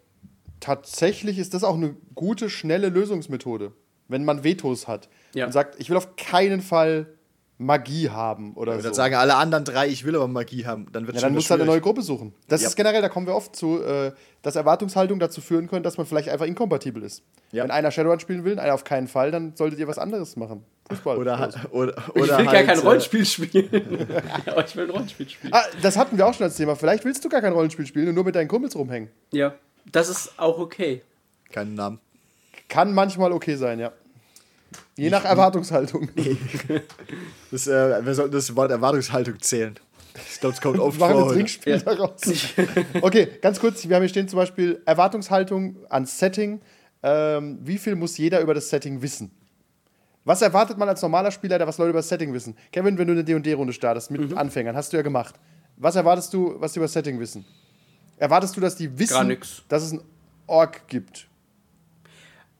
Tatsächlich 0.59 1.37
ist 1.37 1.53
das 1.53 1.63
auch 1.63 1.75
eine 1.75 1.95
gute, 2.15 2.49
schnelle 2.49 2.89
Lösungsmethode, 2.89 3.71
wenn 4.07 4.25
man 4.25 4.43
Vetos 4.43 4.87
hat 4.87 5.09
Ja. 5.33 5.45
und 5.45 5.51
sagt, 5.51 5.79
ich 5.79 5.89
will 5.89 5.97
auf 5.97 6.15
keinen 6.15 6.61
Fall 6.61 7.07
Magie 7.57 8.09
haben 8.09 8.53
oder 8.55 8.73
Und 8.73 8.79
so. 8.79 8.83
dann 8.85 8.93
sagen 8.93 9.15
alle 9.15 9.35
anderen 9.35 9.63
drei, 9.63 9.87
ich 9.87 10.03
will 10.03 10.13
aber 10.17 10.27
Magie 10.27 10.65
haben. 10.65 10.87
Dann 10.91 11.07
wird 11.07 11.15
Ja, 11.15 11.21
dann 11.21 11.33
musst 11.33 11.47
du 11.47 11.51
halt 11.51 11.61
eine 11.61 11.71
neue 11.71 11.79
Gruppe 11.79 12.01
suchen. 12.01 12.33
Das 12.49 12.61
Ja. 12.61 12.67
ist 12.67 12.75
generell, 12.75 13.01
da 13.01 13.07
kommen 13.07 13.27
wir 13.27 13.33
oft 13.35 13.55
zu, 13.55 13.81
äh, 13.81 14.11
dass 14.41 14.57
Erwartungshaltung 14.57 15.19
dazu 15.19 15.39
führen 15.39 15.67
können, 15.69 15.81
dass 15.83 15.97
man 15.97 16.05
vielleicht 16.05 16.27
einfach 16.27 16.45
inkompatibel 16.47 17.01
ist. 17.01 17.23
Ja. 17.53 17.63
Wenn 17.63 17.71
einer 17.71 17.91
Shadowrun 17.91 18.19
spielen 18.19 18.43
will, 18.43 18.59
einer 18.59 18.73
auf 18.73 18.83
keinen 18.83 19.07
Fall, 19.07 19.31
dann 19.31 19.55
solltet 19.55 19.79
ihr 19.79 19.87
was 19.87 19.97
anderes 19.97 20.35
machen. 20.35 20.65
Fußball. 20.89 21.17
Oder, 21.17 21.49
oder 21.71 21.71
oder, 21.71 21.93
Ich 22.09 22.15
will 22.15 22.31
halt, 22.35 22.45
gar 22.51 22.63
kein 22.63 22.77
äh, 22.77 22.81
Rollenspiel 22.81 23.25
spielen. 23.25 23.69
aber 24.47 24.65
ich 24.65 24.75
will 24.75 24.83
ein 24.83 24.89
Rollenspiel 24.89 25.29
spielen. 25.29 25.53
Ah, 25.53 25.63
das 25.81 25.95
hatten 25.95 26.17
wir 26.17 26.27
auch 26.27 26.33
schon 26.33 26.43
als 26.43 26.57
Thema. 26.57 26.75
Vielleicht 26.75 27.05
willst 27.05 27.23
du 27.23 27.29
gar 27.29 27.39
kein 27.41 27.53
Rollenspiel 27.53 27.85
spielen 27.85 28.09
und 28.09 28.15
nur 28.15 28.25
mit 28.25 28.35
deinen 28.35 28.49
Kumpels 28.49 28.75
rumhängen. 28.75 29.09
Ja, 29.31 29.55
das 29.91 30.09
ist 30.09 30.37
auch 30.37 30.57
okay. 30.59 31.01
Keinen 31.51 31.75
Namen. 31.75 31.99
Kann 32.67 32.93
manchmal 32.93 33.31
okay 33.31 33.55
sein, 33.55 33.79
ja. 33.79 33.91
Je 34.97 35.09
nach 35.09 35.25
Erwartungshaltung. 35.25 36.09
Das, 37.51 37.67
äh, 37.67 38.05
wir 38.05 38.13
sollten 38.15 38.33
das 38.33 38.55
Wort 38.55 38.71
Erwartungshaltung 38.71 39.39
zählen. 39.39 39.75
Ich 40.31 40.39
glaube, 40.39 40.55
es 40.55 40.61
kommt 40.61 40.79
oft 40.79 40.99
Machen 40.99 41.15
wir 41.15 41.21
vor. 41.21 41.33
Trinkspiel 41.33 41.79
daraus. 41.79 42.21
Okay, 43.01 43.27
ganz 43.41 43.59
kurz. 43.59 43.87
Wir 43.87 43.95
haben 43.95 44.03
hier 44.03 44.09
stehen 44.09 44.27
zum 44.27 44.37
Beispiel 44.37 44.81
Erwartungshaltung 44.85 45.77
an 45.89 46.05
Setting. 46.05 46.61
Ähm, 47.03 47.59
wie 47.61 47.77
viel 47.77 47.95
muss 47.95 48.17
jeder 48.17 48.41
über 48.41 48.53
das 48.53 48.69
Setting 48.69 49.01
wissen? 49.01 49.31
Was 50.23 50.41
erwartet 50.41 50.77
man 50.77 50.89
als 50.89 51.01
normaler 51.01 51.31
Spieler, 51.31 51.57
der 51.57 51.67
was 51.67 51.77
Leute 51.77 51.91
über 51.91 51.99
das 51.99 52.09
Setting 52.09 52.33
wissen? 52.33 52.57
Kevin, 52.71 52.97
wenn 52.97 53.07
du 53.07 53.13
eine 53.13 53.23
D&D-Runde 53.23 53.73
startest 53.73 54.09
mit 54.11 54.31
Mhm. 54.31 54.37
Anfängern, 54.37 54.75
hast 54.75 54.91
du 54.91 54.97
ja 54.97 55.03
gemacht. 55.03 55.35
Was 55.77 55.95
erwartest 55.95 56.33
du, 56.33 56.55
was 56.59 56.73
sie 56.73 56.79
über 56.79 56.85
das 56.85 56.93
Setting 56.93 57.19
wissen? 57.19 57.45
Erwartest 58.17 58.55
du, 58.55 58.61
dass 58.61 58.75
die 58.75 58.97
wissen, 58.97 59.37
dass 59.67 59.83
es 59.83 59.91
einen 59.91 60.03
Ork 60.47 60.87
gibt? 60.87 61.27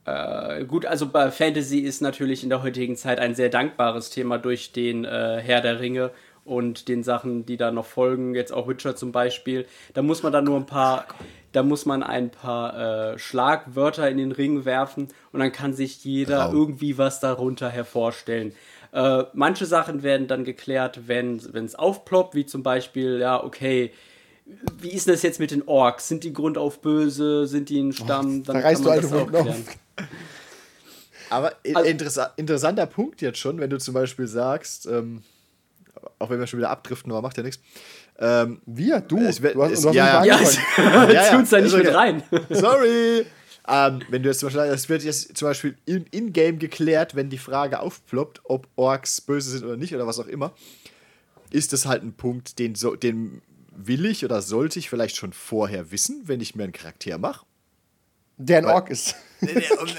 Äh, 0.04 0.64
gut, 0.64 0.86
also 0.86 1.08
bei 1.08 1.30
Fantasy 1.30 1.80
ist 1.80 2.00
natürlich 2.00 2.42
in 2.44 2.48
der 2.48 2.62
heutigen 2.62 2.96
Zeit 2.96 3.18
ein 3.18 3.34
sehr 3.34 3.48
dankbares 3.48 4.10
Thema 4.10 4.38
durch 4.38 4.72
den 4.72 5.04
äh, 5.04 5.40
Herr 5.42 5.60
der 5.60 5.80
Ringe 5.80 6.12
und 6.44 6.86
den 6.86 7.02
Sachen, 7.02 7.44
die 7.44 7.56
da 7.56 7.72
noch 7.72 7.86
folgen, 7.86 8.34
jetzt 8.34 8.52
auch 8.52 8.68
Witcher 8.68 8.94
zum 8.94 9.10
Beispiel. 9.10 9.66
Da 9.94 10.02
muss 10.02 10.22
man 10.22 10.32
dann 10.32 10.44
nur 10.44 10.56
ein 10.56 10.66
paar, 10.66 11.06
da 11.50 11.64
muss 11.64 11.86
man 11.86 12.04
ein 12.04 12.30
paar 12.30 13.14
äh, 13.14 13.18
Schlagwörter 13.18 14.08
in 14.08 14.18
den 14.18 14.30
Ring 14.30 14.64
werfen 14.64 15.08
und 15.32 15.40
dann 15.40 15.50
kann 15.50 15.74
sich 15.74 16.04
jeder 16.04 16.44
Raum. 16.44 16.54
irgendwie 16.54 16.98
was 16.98 17.18
darunter 17.18 17.68
hervorstellen. 17.68 18.54
Äh, 18.92 19.24
manche 19.32 19.66
Sachen 19.66 20.04
werden 20.04 20.28
dann 20.28 20.44
geklärt, 20.44 21.08
wenn 21.08 21.38
es 21.38 21.74
aufploppt, 21.74 22.36
wie 22.36 22.46
zum 22.46 22.62
Beispiel, 22.62 23.18
ja, 23.18 23.42
okay, 23.42 23.92
wie 24.80 24.92
ist 24.92 25.08
das 25.08 25.22
jetzt 25.22 25.40
mit 25.40 25.50
den 25.50 25.62
Orks? 25.66 26.08
Sind 26.08 26.24
die 26.24 26.32
Grund 26.32 26.56
auf 26.58 26.80
böse? 26.80 27.46
Sind 27.46 27.68
die 27.68 27.80
ein 27.80 27.92
Stamm? 27.92 28.42
Dann 28.44 28.56
reißt 28.56 28.84
du 28.84 28.90
alte 28.90 29.10
Wunden 29.10 29.34
auf. 29.36 29.56
Aber 31.30 31.52
Also- 31.74 31.88
interessa 31.90 32.32
interessanter 32.36 32.86
Punkt 32.86 33.20
jetzt 33.20 33.38
schon, 33.38 33.58
wenn 33.58 33.70
du 33.70 33.78
zum 33.78 33.94
Beispiel 33.94 34.26
sagst, 34.28 34.86
ähm, 34.86 35.22
auch 36.18 36.30
wenn 36.30 36.38
wir 36.38 36.46
schon 36.46 36.58
wieder 36.60 36.70
abdriften, 36.70 37.10
aber 37.10 37.22
macht 37.22 37.36
ja 37.36 37.42
nichts. 37.42 37.60
Ähm, 38.18 38.60
Wir? 38.64 39.00
Du? 39.00 39.18
Es 39.18 39.42
wär- 39.42 39.52
du 39.54 39.62
hast, 39.64 39.72
es- 39.72 39.80
du 39.82 39.88
hast 39.88 39.94
ja, 39.96 40.24
ja. 40.24 40.40
Ja. 40.40 40.48
Ja, 40.78 41.10
ja, 41.12 41.30
tu 41.30 41.36
uns 41.38 41.50
da 41.50 41.56
nicht 41.58 41.66
ist 41.66 41.76
mit 41.76 41.86
okay. 41.88 41.94
rein. 41.96 42.22
Sorry! 42.50 43.26
ähm, 43.68 44.00
wenn 44.10 44.22
du 44.22 44.28
jetzt 44.28 44.38
zum 44.38 44.46
Beispiel 44.46 44.60
sagst, 44.68 44.74
es 44.84 44.88
wird 44.88 45.02
jetzt 45.02 45.36
zum 45.36 45.48
Beispiel 45.48 45.76
in- 45.86 46.06
in-game 46.12 46.60
geklärt, 46.60 47.16
wenn 47.16 47.28
die 47.30 47.38
Frage 47.38 47.80
aufploppt, 47.80 48.40
ob 48.44 48.68
Orks 48.76 49.20
böse 49.20 49.50
sind 49.50 49.64
oder 49.64 49.76
nicht 49.76 49.92
oder 49.94 50.06
was 50.06 50.20
auch 50.20 50.28
immer, 50.28 50.52
ist 51.50 51.72
das 51.72 51.84
halt 51.86 52.04
ein 52.04 52.12
Punkt, 52.12 52.60
den, 52.60 52.76
so, 52.76 52.94
den 52.94 53.42
will 53.76 54.06
ich 54.06 54.24
oder 54.24 54.42
sollte 54.42 54.78
ich 54.78 54.88
vielleicht 54.88 55.16
schon 55.16 55.32
vorher 55.32 55.90
wissen, 55.90 56.22
wenn 56.26 56.40
ich 56.40 56.54
mir 56.54 56.64
einen 56.64 56.72
Charakter 56.72 57.18
mache. 57.18 57.46
Der 58.38 58.58
ein 58.58 58.66
Ork 58.66 58.90
ist. 58.90 59.14
der, 59.40 59.56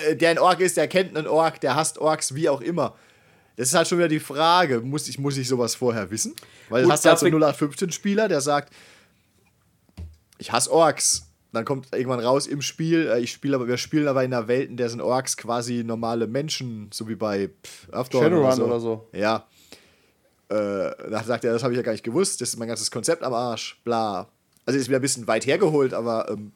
äh, 0.09 0.15
der 0.15 0.31
ein 0.31 0.39
Ork 0.39 0.59
ist, 0.59 0.77
der 0.77 0.87
kennt 0.87 1.15
einen 1.17 1.27
Ork, 1.27 1.59
der 1.61 1.75
hasst 1.75 1.97
Orks, 1.97 2.35
wie 2.35 2.49
auch 2.49 2.61
immer. 2.61 2.95
Das 3.55 3.69
ist 3.69 3.73
halt 3.73 3.87
schon 3.87 3.97
wieder 3.97 4.07
die 4.07 4.19
Frage, 4.19 4.81
muss 4.81 5.07
ich, 5.07 5.17
muss 5.17 5.37
ich 5.37 5.47
sowas 5.47 5.73
vorher 5.73 6.11
wissen? 6.11 6.35
Weil 6.69 6.83
du 6.83 6.87
Gut, 6.87 6.93
hast 6.93 7.05
halt 7.05 7.17
so 7.17 7.27
dafür- 7.27 7.69
0815-Spieler, 7.69 8.27
der 8.27 8.41
sagt, 8.41 8.71
ich 10.37 10.51
hasse 10.51 10.71
Orks. 10.71 11.23
Dann 11.53 11.65
kommt 11.65 11.87
irgendwann 11.93 12.19
raus 12.19 12.45
im 12.45 12.61
Spiel, 12.61 13.07
äh, 13.07 13.19
ich 13.19 13.31
spiele 13.31 13.55
aber, 13.55 13.67
wir 13.67 13.77
spielen 13.77 14.07
aber 14.07 14.23
in 14.23 14.33
einer 14.33 14.47
Welt, 14.47 14.69
in 14.69 14.77
der 14.77 14.89
sind 14.89 15.01
Orks 15.01 15.37
quasi 15.37 15.83
normale 15.83 16.27
Menschen, 16.27 16.89
so 16.93 17.07
wie 17.07 17.15
bei 17.15 17.49
Earthdawn 17.91 18.23
Shadowrun 18.23 18.61
oder 18.61 18.79
so. 18.79 19.07
Ja. 19.13 19.47
Äh, 20.49 21.09
da 21.09 21.23
sagt 21.23 21.43
er, 21.43 21.53
das 21.53 21.63
habe 21.63 21.73
ich 21.73 21.77
ja 21.77 21.83
gar 21.83 21.91
nicht 21.91 22.03
gewusst, 22.03 22.41
das 22.41 22.49
ist 22.49 22.57
mein 22.57 22.67
ganzes 22.67 22.89
Konzept 22.91 23.23
am 23.23 23.33
Arsch, 23.33 23.81
bla. 23.83 24.29
Also 24.65 24.79
ist 24.79 24.87
wieder 24.87 24.99
ein 24.99 25.01
bisschen 25.01 25.27
weit 25.27 25.45
hergeholt, 25.45 25.93
aber 25.93 26.29
ähm, 26.29 26.51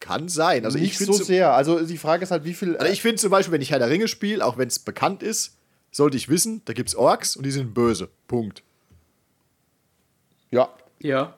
kann 0.00 0.28
sein. 0.28 0.64
Also 0.64 0.76
ich 0.78 0.84
nicht 0.84 0.96
finde 0.98 1.14
so 1.14 1.24
sehr. 1.24 1.54
Also 1.54 1.84
die 1.84 1.98
Frage 1.98 2.22
ist 2.22 2.30
halt, 2.30 2.44
wie 2.44 2.54
viel. 2.54 2.76
also 2.76 2.92
ich 2.92 3.02
finde 3.02 3.16
zum 3.16 3.30
Beispiel, 3.30 3.52
wenn 3.52 3.62
ich 3.62 3.70
Herr 3.70 3.78
der 3.78 3.90
Ringe 3.90 4.08
spiele, 4.08 4.44
auch 4.44 4.58
wenn 4.58 4.68
es 4.68 4.78
bekannt 4.78 5.22
ist, 5.22 5.56
sollte 5.90 6.16
ich 6.16 6.28
wissen, 6.28 6.62
da 6.64 6.72
gibt's 6.72 6.94
Orks 6.94 7.36
und 7.36 7.44
die 7.46 7.50
sind 7.50 7.72
böse. 7.72 8.08
Punkt. 8.26 8.62
Ja. 10.50 10.68
Ja. 11.00 11.34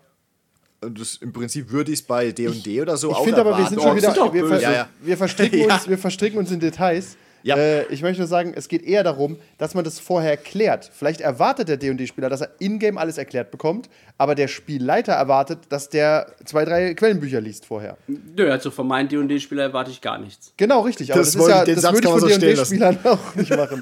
Und 0.80 1.00
das, 1.00 1.16
im 1.16 1.32
Prinzip 1.32 1.70
würde 1.70 1.92
ich 1.92 2.00
es 2.00 2.06
bei 2.06 2.32
D&D 2.32 2.82
oder 2.82 2.96
so 2.96 3.10
Ich 3.10 3.16
auch 3.16 3.24
finde 3.24 3.40
aber, 3.40 3.58
wir 3.58 3.66
sind 3.66 3.80
schon 3.80 3.96
wieder, 3.96 4.14
wir, 4.14 4.14
ver 4.14 4.48
böse. 4.48 4.62
Ja, 4.62 4.72
ja. 4.72 4.88
wir, 5.00 5.16
verstricken 5.16 5.58
Ja. 5.68 5.74
uns, 5.74 5.88
wir 5.88 5.98
verstricken 5.98 6.38
uns 6.38 6.50
in 6.50 6.60
Details. 6.60 7.16
Ja. 7.46 7.56
Äh, 7.56 7.84
ich 7.92 8.02
möchte 8.02 8.20
nur 8.20 8.26
sagen, 8.26 8.52
es 8.56 8.66
geht 8.66 8.82
eher 8.82 9.04
darum, 9.04 9.36
dass 9.56 9.74
man 9.74 9.84
das 9.84 10.00
vorher 10.00 10.32
erklärt. 10.32 10.90
Vielleicht 10.92 11.20
erwartet 11.20 11.68
der 11.68 11.76
D&D-Spieler, 11.76 12.28
dass 12.28 12.40
er 12.40 12.50
in-game 12.58 12.98
alles 12.98 13.18
erklärt 13.18 13.52
bekommt, 13.52 13.88
aber 14.18 14.34
der 14.34 14.48
Spielleiter 14.48 15.12
erwartet, 15.12 15.60
dass 15.68 15.88
der 15.88 16.26
zwei, 16.44 16.64
drei 16.64 16.94
Quellenbücher 16.94 17.40
liest 17.40 17.64
vorher. 17.64 17.96
Nö, 18.08 18.50
also 18.50 18.72
von 18.72 18.88
meinen 18.88 19.08
D&D-Spieler 19.08 19.62
erwarte 19.62 19.92
ich 19.92 20.00
gar 20.00 20.18
nichts. 20.18 20.52
Genau, 20.56 20.80
richtig. 20.80 21.12
Aber 21.12 21.20
Das 21.20 21.32
das, 21.32 21.42
ist 21.42 21.48
ja, 21.48 21.64
das 21.64 21.84
würde 21.84 21.98
ich 21.98 22.04
von 22.12 22.20
so. 22.20 22.26
D&D-Spielern 22.26 22.98
auch 23.04 23.34
nicht 23.36 23.50
machen. 23.56 23.80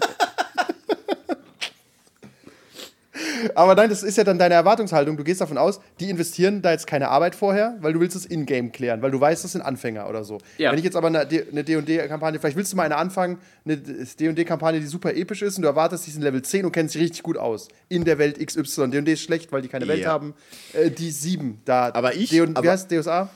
Aber 3.54 3.74
nein, 3.74 3.88
das 3.90 4.02
ist 4.02 4.16
ja 4.18 4.24
dann 4.24 4.38
deine 4.38 4.54
Erwartungshaltung. 4.54 5.16
Du 5.16 5.24
gehst 5.24 5.40
davon 5.40 5.58
aus, 5.58 5.80
die 6.00 6.10
investieren 6.10 6.62
da 6.62 6.70
jetzt 6.72 6.86
keine 6.86 7.08
Arbeit 7.08 7.34
vorher, 7.34 7.76
weil 7.80 7.92
du 7.92 8.00
willst 8.00 8.16
es 8.16 8.26
in-game 8.26 8.72
klären, 8.72 9.02
weil 9.02 9.10
du 9.10 9.20
weißt, 9.20 9.44
das 9.44 9.52
sind 9.52 9.62
Anfänger 9.62 10.08
oder 10.08 10.24
so. 10.24 10.38
Ja. 10.58 10.70
Wenn 10.70 10.78
ich 10.78 10.84
jetzt 10.84 10.96
aber 10.96 11.08
eine 11.08 11.24
D&D-Kampagne, 11.26 12.38
vielleicht 12.38 12.56
willst 12.56 12.72
du 12.72 12.76
mal 12.76 12.84
eine 12.84 12.96
anfangen, 12.96 13.38
eine 13.64 13.76
D&D-Kampagne, 13.76 14.80
die 14.80 14.86
super 14.86 15.14
episch 15.14 15.42
ist 15.42 15.56
und 15.56 15.62
du 15.62 15.68
erwartest, 15.68 16.06
die 16.06 16.10
sind 16.10 16.22
Level 16.22 16.42
10 16.42 16.64
und 16.64 16.72
kennst 16.72 16.94
dich 16.94 17.02
richtig 17.02 17.22
gut 17.22 17.36
aus. 17.36 17.68
In 17.88 18.04
der 18.04 18.18
Welt 18.18 18.38
XY. 18.44 18.88
D&D 18.90 19.12
ist 19.12 19.22
schlecht, 19.22 19.52
weil 19.52 19.62
die 19.62 19.68
keine 19.68 19.88
Welt 19.88 20.02
Ja. 20.02 20.10
haben. 20.10 20.34
Äh, 20.72 20.90
die 20.90 21.10
7 21.10 21.60
da. 21.64 21.90
Aber 21.94 22.14
ich- 22.14 22.30
D&, 22.30 22.54
wie 22.62 22.68
heißt 22.70 22.90
DSA? 22.90 23.28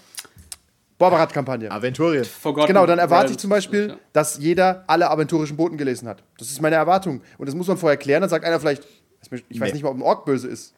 Borbarat-Kampagne. 0.99 1.71
Aventurien. 1.71 2.25
Forgotten 2.25 2.67
Genau, 2.67 2.85
dann 2.85 2.99
erwarte 2.99 3.31
ich 3.31 3.39
zum 3.39 3.51
Beispiel, 3.51 3.97
dass 4.13 4.39
jeder 4.39 4.83
alle 4.89 5.09
aventurischen 5.09 5.57
Boten 5.57 5.79
gelesen 5.79 6.09
hat. 6.09 6.25
Das 6.39 6.51
ist 6.51 6.61
meine 6.61 6.75
Erwartung. 6.75 7.21
Und 7.39 7.47
das 7.47 7.55
muss 7.55 7.69
man 7.69 7.77
vorher 7.77 7.97
klären. 7.97 8.21
Dann 8.21 8.29
sagt 8.31 8.45
einer 8.45 8.59
vielleicht, 8.59 8.83
ich 9.31 9.61
weiß 9.61 9.69
Nee. 9.69 9.73
nicht 9.75 9.83
mal, 9.83 9.91
ob 9.91 9.97
ein 9.97 10.03
Ork 10.03 10.25
böse 10.25 10.49
ist. 10.49 10.75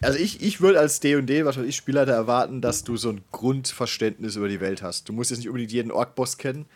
Also 0.00 0.18
ich, 0.18 0.42
ich 0.42 0.60
würde 0.60 0.80
als 0.80 0.98
D&D, 0.98 1.44
wahrscheinlich 1.44 1.76
Spielleiter 1.76 2.12
erwarten, 2.12 2.60
dass 2.60 2.82
du 2.82 2.96
so 2.96 3.10
ein 3.10 3.20
Grundverständnis 3.30 4.34
über 4.34 4.48
die 4.48 4.60
Welt 4.60 4.82
hast. 4.82 5.08
Du 5.08 5.12
musst 5.12 5.30
jetzt 5.30 5.38
nicht 5.38 5.48
unbedingt 5.48 5.70
jeden 5.70 5.92
Ork-Boss 5.92 6.38
kennen, 6.38 6.66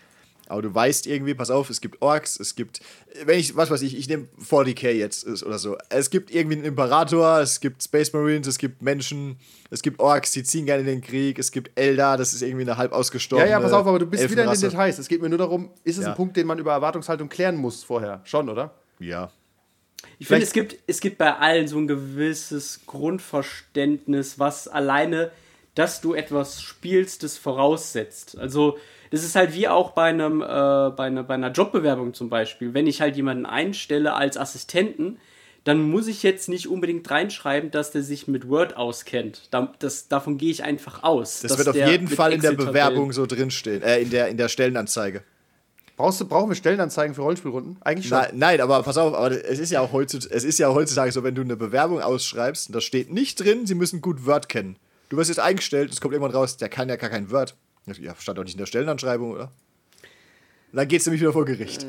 aber 0.49 0.63
du 0.63 0.73
weißt 0.73 1.09
irgendwie, 1.09 1.35
pass 1.35 1.51
auf, 1.51 1.69
es 1.69 1.81
gibt 1.81 2.01
Orks, 2.03 2.39
es 2.39 2.55
gibt, 2.55 2.79
wenn 3.25 3.37
ich, 3.41 3.57
was 3.57 3.69
weiß 3.69 3.83
ich, 3.83 3.99
ich 3.99 4.09
nehme 4.09 4.29
40k 4.49 4.91
jetzt 4.93 5.27
oder 5.43 5.59
so. 5.59 5.77
Es 5.89 6.09
gibt 6.11 6.31
irgendwie 6.33 6.55
einen 6.59 6.67
Imperator, 6.67 7.41
es 7.41 7.59
gibt 7.59 7.83
Space 7.83 8.13
Marines, 8.13 8.47
es 8.47 8.59
gibt 8.59 8.81
Menschen, 8.81 9.39
es 9.71 9.83
gibt 9.83 9.99
Orks, 9.99 10.31
die 10.31 10.45
ziehen 10.45 10.65
gerne 10.65 10.83
in 10.83 10.87
den 10.87 11.01
Krieg, 11.01 11.41
es 11.41 11.51
gibt 11.51 11.77
Eldar, 11.77 12.17
das 12.17 12.33
ist 12.33 12.43
irgendwie 12.43 12.63
eine 12.63 12.77
halb 12.77 12.93
Ja, 12.93 12.97
ausgestorbene 12.99 13.51
ja, 13.51 13.59
pass 13.59 13.73
auf, 13.73 13.89
aber 13.89 13.99
du 13.99 14.07
bist 14.07 14.31
wieder 14.31 14.45
in 14.45 14.51
den. 14.53 14.61
Details. 14.61 15.01
Es 15.01 15.09
geht 15.09 15.21
mir 15.21 15.29
nur 15.29 15.39
darum, 15.39 15.71
ist 15.83 15.99
es 15.99 16.05
Ja. 16.05 16.11
ein 16.11 16.17
Punkt, 16.17 16.37
den 16.37 16.47
man 16.47 16.61
über 16.61 16.71
Erwartungshaltung 16.75 17.29
klären 17.29 17.57
muss 17.57 17.83
vorher? 17.83 18.21
Schon, 18.23 18.49
oder? 18.49 18.73
Ja. 19.01 19.33
Ich 20.19 20.29
finde, 20.29 20.45
es 20.45 20.53
gibt, 20.53 20.77
es 20.87 21.01
gibt 21.01 21.19
bei 21.19 21.35
allen 21.35 21.69
so 21.69 21.79
ein 21.79 21.87
gewisses 21.87 22.81
Grundverständnis, 22.87 24.39
was 24.39 24.69
alleine, 24.69 25.31
dass 25.75 26.01
du 26.01 26.15
etwas 26.15 26.63
spielst, 26.63 27.23
das 27.23 27.37
voraussetzt. 27.37 28.39
Also, 28.39 28.79
das 29.11 29.23
ist 29.23 29.37
halt 29.37 29.55
wie 29.55 29.69
auch 29.69 29.91
bei, 29.91 30.09
einem, 30.09 30.41
äh, 30.41 30.45
bei, 30.45 31.05
einer, 31.05 31.23
bei 31.23 31.35
einer 31.35 31.51
Jobbewerbung 31.53 32.15
zum 32.15 32.29
Beispiel. 32.29 32.75
Wenn 32.75 32.87
ich 32.87 33.01
halt 33.01 33.17
jemanden 33.17 33.47
einstelle 33.47 34.15
als 34.15 34.37
Assistenten, 34.37 35.19
dann 35.65 35.83
muss 35.83 36.07
ich 36.07 36.23
jetzt 36.23 36.49
nicht 36.49 36.69
unbedingt 36.69 37.11
reinschreiben, 37.11 37.71
dass 37.71 37.91
der 37.91 38.03
sich 38.03 38.29
mit 38.29 38.49
Word 38.49 38.77
auskennt. 38.77 39.49
Da, 39.51 39.75
das, 39.81 40.09
davon 40.09 40.39
gehe 40.39 40.51
ich 40.51 40.63
einfach 40.63 41.03
aus. 41.03 41.41
Das 41.41 41.59
wird 41.59 41.69
auf 41.69 41.77
jeden 41.77 42.09
Fall 42.09 42.33
in 42.33 42.41
der 42.41 42.53
Bewerbung 42.53 43.13
so 43.13 43.27
drinstehen, 43.27 43.83
äh, 43.83 44.01
in 44.01 44.11
der, 44.11 44.29
in 44.29 44.37
der 44.37 44.49
Stellenanzeige. 44.49 45.25
Brauchst 45.97 46.21
du, 46.21 46.27
brauchen 46.27 46.51
wir 46.51 46.55
Stellenanzeigen 46.55 47.15
für 47.15 47.23
Rollenspielrunden? 47.23 47.79
Eigentlich 47.81 48.09
schon. 48.09 48.19
Nein, 48.19 48.31
nein, 48.35 48.61
aber 48.61 48.83
pass 48.83 48.99
auf, 48.99 49.15
aber 49.15 49.31
es 49.31 49.59
ist 49.59 49.71
ja 49.71 49.81
auch 49.81 49.93
heutzutage, 49.93 50.35
es 50.35 50.45
ist 50.45 50.59
ja 50.59 50.69
heutzutage 50.69 51.11
so, 51.11 51.25
wenn 51.25 51.35
du 51.35 51.41
eine 51.41 51.57
Bewerbung 51.57 52.03
ausschreibst, 52.03 52.75
da 52.75 52.83
steht 52.83 53.11
nicht 53.11 53.43
drin, 53.43 53.67
sie 53.67 53.75
müssen 53.75 54.03
gut 54.03 54.27
Word 54.27 54.51
kennen. 54.51 54.77
Du 55.09 55.17
wirst 55.17 55.31
jetzt 55.31 55.39
eingestellt, 55.41 55.91
es 55.91 56.01
kommt 56.01 56.13
irgendwann 56.13 56.35
raus, 56.35 56.59
der 56.59 56.69
kann 56.69 56.91
ja 56.91 56.97
gar 56.97 57.09
kein 57.09 57.31
Word. 57.31 57.57
Ja, 57.87 58.15
stand 58.19 58.37
doch 58.37 58.45
nicht 58.45 58.55
in 58.55 58.59
der 58.59 58.67
Stellenanschreibung, 58.67 59.31
oder? 59.31 59.45
Und 60.73 60.81
dann 60.81 60.89
geht's 60.89 61.07
nämlich 61.07 61.23
wieder 61.23 61.33
vor 61.33 61.47
Gericht. 61.47 61.87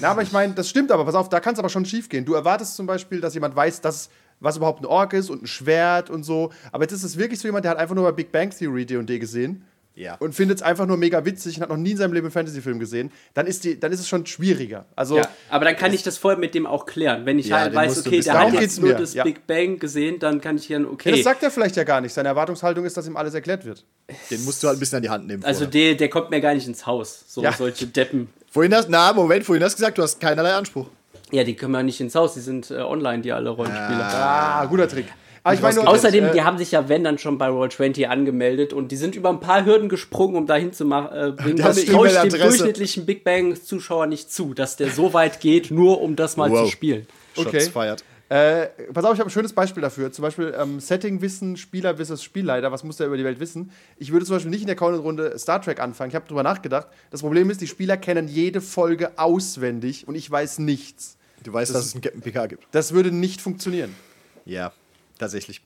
Na, 0.00 0.10
aber 0.10 0.22
ich 0.22 0.32
meine, 0.32 0.54
das 0.54 0.68
stimmt 0.68 0.90
aber, 0.90 1.04
pass 1.04 1.14
auf, 1.14 1.28
da 1.28 1.38
kann 1.38 1.52
es 1.52 1.58
aber 1.58 1.68
schon 1.68 1.84
schief 1.84 2.08
gehen. 2.08 2.24
Du 2.24 2.34
erwartest 2.34 2.74
zum 2.74 2.86
Beispiel, 2.86 3.20
dass 3.20 3.34
jemand 3.34 3.54
weiß, 3.54 3.82
dass, 3.82 4.08
was 4.40 4.56
überhaupt 4.56 4.80
ein 4.82 4.86
Ork 4.86 5.12
ist 5.12 5.28
und 5.30 5.42
ein 5.42 5.46
Schwert 5.46 6.10
und 6.10 6.24
so. 6.24 6.50
Aber 6.72 6.84
jetzt 6.84 6.92
ist 6.92 7.04
es 7.04 7.18
wirklich 7.18 7.38
so 7.38 7.46
jemand, 7.46 7.66
der 7.66 7.72
hat 7.72 7.78
einfach 7.78 7.94
nur 7.94 8.04
bei 8.04 8.12
Big 8.12 8.32
Bang 8.32 8.50
Theory 8.50 8.86
D&D 8.86 9.18
gesehen. 9.18 9.64
Ja. 9.96 10.14
Und 10.14 10.34
findet 10.34 10.58
es 10.58 10.62
einfach 10.62 10.86
nur 10.86 10.96
mega 10.96 11.24
witzig 11.24 11.56
und 11.56 11.62
hat 11.62 11.68
noch 11.68 11.76
nie 11.76 11.90
in 11.90 11.96
seinem 11.96 12.12
Leben 12.12 12.26
einen 12.26 12.32
Fantasy-Film 12.32 12.78
gesehen. 12.78 13.10
Dann 13.34 13.46
ist, 13.46 13.64
die, 13.64 13.78
dann 13.78 13.92
ist 13.92 14.00
es 14.00 14.08
schon 14.08 14.24
schwieriger. 14.24 14.86
Also, 14.96 15.18
Ja, 15.18 15.28
aber 15.50 15.64
dann 15.66 15.76
kann 15.76 15.92
ich 15.92 16.02
das 16.02 16.16
vorher 16.16 16.38
mit 16.38 16.54
dem 16.54 16.66
auch 16.66 16.86
klären. 16.86 17.26
Wenn 17.26 17.38
ich 17.38 17.48
Ja, 17.48 17.58
halt 17.58 17.74
weiß, 17.74 18.06
okay, 18.06 18.20
der 18.20 18.38
hat 18.38 18.52
jetzt 18.54 18.80
nur 18.80 18.90
mir, 18.92 18.96
das 18.98 19.12
ja. 19.14 19.24
Big 19.24 19.46
Bang 19.46 19.78
gesehen, 19.78 20.18
dann 20.18 20.40
kann 20.40 20.56
ich 20.56 20.68
dann, 20.68 20.84
ja, 20.84 20.88
okay. 20.90 21.10
das 21.10 21.22
sagt 21.24 21.42
er 21.42 21.50
vielleicht 21.50 21.76
ja 21.76 21.84
gar 21.84 22.00
nicht. 22.00 22.14
Seine 22.14 22.28
Erwartungshaltung 22.28 22.84
ist, 22.84 22.96
dass 22.96 23.06
ihm 23.06 23.16
alles 23.16 23.34
erklärt 23.34 23.64
wird. 23.64 23.84
Den 24.30 24.44
musst 24.44 24.62
du 24.62 24.68
halt 24.68 24.76
ein 24.76 24.80
bisschen 24.80 24.96
an 24.96 25.02
die 25.02 25.10
Hand 25.10 25.26
nehmen. 25.26 25.44
Also 25.44 25.66
der, 25.66 25.94
der 25.96 26.08
kommt 26.08 26.30
mir 26.30 26.40
gar 26.40 26.54
nicht 26.54 26.66
ins 26.66 26.86
Haus. 26.86 27.24
So 27.26 27.42
Ja. 27.42 27.52
solche 27.52 27.86
Deppen. 27.86 28.28
vorhin 28.50 28.74
hast, 28.74 28.88
na, 28.88 29.12
Moment, 29.12 29.44
vorhin 29.44 29.62
hast 29.64 29.74
du 29.74 29.78
gesagt, 29.82 29.98
du 29.98 30.02
hast 30.02 30.18
keinerlei 30.20 30.54
Anspruch. 30.54 30.88
Ja, 31.32 31.44
die 31.44 31.54
kommen 31.54 31.74
ja 31.74 31.82
nicht 31.82 32.00
ins 32.00 32.14
Haus, 32.14 32.34
die 32.34 32.40
sind 32.40 32.70
äh, 32.70 32.78
online, 32.78 33.22
die 33.22 33.32
alle 33.32 33.50
Rollenspieler. 33.50 34.04
Ah, 34.04 34.64
guter 34.66 34.88
Trick. 34.88 35.06
Aber 35.42 35.54
ich 35.54 35.62
meine 35.62 35.74
nur, 35.76 35.88
Außerdem, 35.88 36.24
äh, 36.26 36.32
die 36.32 36.42
haben 36.42 36.58
sich 36.58 36.72
ja, 36.72 36.88
wenn, 36.88 37.02
dann 37.04 37.18
schon 37.18 37.38
bei 37.38 37.48
Roll20 37.48 38.04
angemeldet 38.06 38.72
und 38.72 38.92
die 38.92 38.96
sind 38.96 39.14
über 39.14 39.30
ein 39.30 39.40
paar 39.40 39.64
Hürden 39.64 39.88
gesprungen, 39.88 40.36
um 40.36 40.46
dahin 40.46 40.72
zu 40.72 40.84
machen. 40.84 41.16
Äh, 41.16 41.32
bringen. 41.32 41.56
Das 41.56 41.84
traue 41.84 42.08
ich 42.08 42.16
dem 42.18 42.30
durchschnittlichen 42.30 43.06
Big 43.06 43.24
Bang-Zuschauer 43.24 44.06
nicht 44.06 44.32
zu, 44.32 44.54
dass 44.54 44.76
der 44.76 44.90
so 44.90 45.12
weit 45.14 45.40
geht, 45.40 45.70
nur 45.70 46.00
um 46.02 46.16
das 46.16 46.36
mal 46.36 46.50
Wow. 46.50 46.64
zu 46.66 46.72
spielen. 46.72 47.06
Shots 47.34 47.46
Okay. 47.46 47.60
feiert. 47.60 48.04
Äh, 48.28 48.66
pass 48.92 49.04
auf, 49.04 49.14
ich 49.14 49.18
habe 49.18 49.28
ein 49.28 49.32
schönes 49.32 49.52
Beispiel 49.52 49.80
dafür. 49.82 50.12
Zum 50.12 50.22
Beispiel 50.22 50.54
ähm, 50.56 50.78
Setting-Wissen, 50.78 51.56
Spieler 51.56 51.96
versus 51.96 52.22
Spielleiter. 52.22 52.70
Was 52.70 52.84
muss 52.84 52.96
der 52.96 53.08
über 53.08 53.16
die 53.16 53.24
Welt 53.24 53.40
wissen? 53.40 53.72
Ich 53.96 54.12
würde 54.12 54.24
zum 54.24 54.36
Beispiel 54.36 54.50
nicht 54.52 54.60
in 54.60 54.68
der 54.68 54.76
kommenden 54.76 55.02
Runde 55.02 55.36
Star 55.36 55.60
Trek 55.60 55.80
anfangen. 55.80 56.10
Ich 56.10 56.14
habe 56.14 56.28
drüber 56.28 56.44
nachgedacht. 56.44 56.86
Das 57.10 57.22
Problem 57.22 57.50
ist, 57.50 57.60
die 57.60 57.66
Spieler 57.66 57.96
kennen 57.96 58.28
jede 58.28 58.60
Folge 58.60 59.10
auswendig 59.18 60.06
und 60.06 60.14
ich 60.14 60.30
weiß 60.30 60.60
nichts. 60.60 61.16
Du 61.42 61.52
weißt, 61.52 61.74
dass 61.74 61.86
es 61.86 61.94
einen 61.94 62.02
Captain 62.02 62.20
PK 62.22 62.46
gibt. 62.46 62.66
Das 62.70 62.92
würde 62.92 63.10
nicht 63.10 63.40
funktionieren. 63.40 63.96
Ja, 64.44 64.72
tatsächlich. 65.20 65.60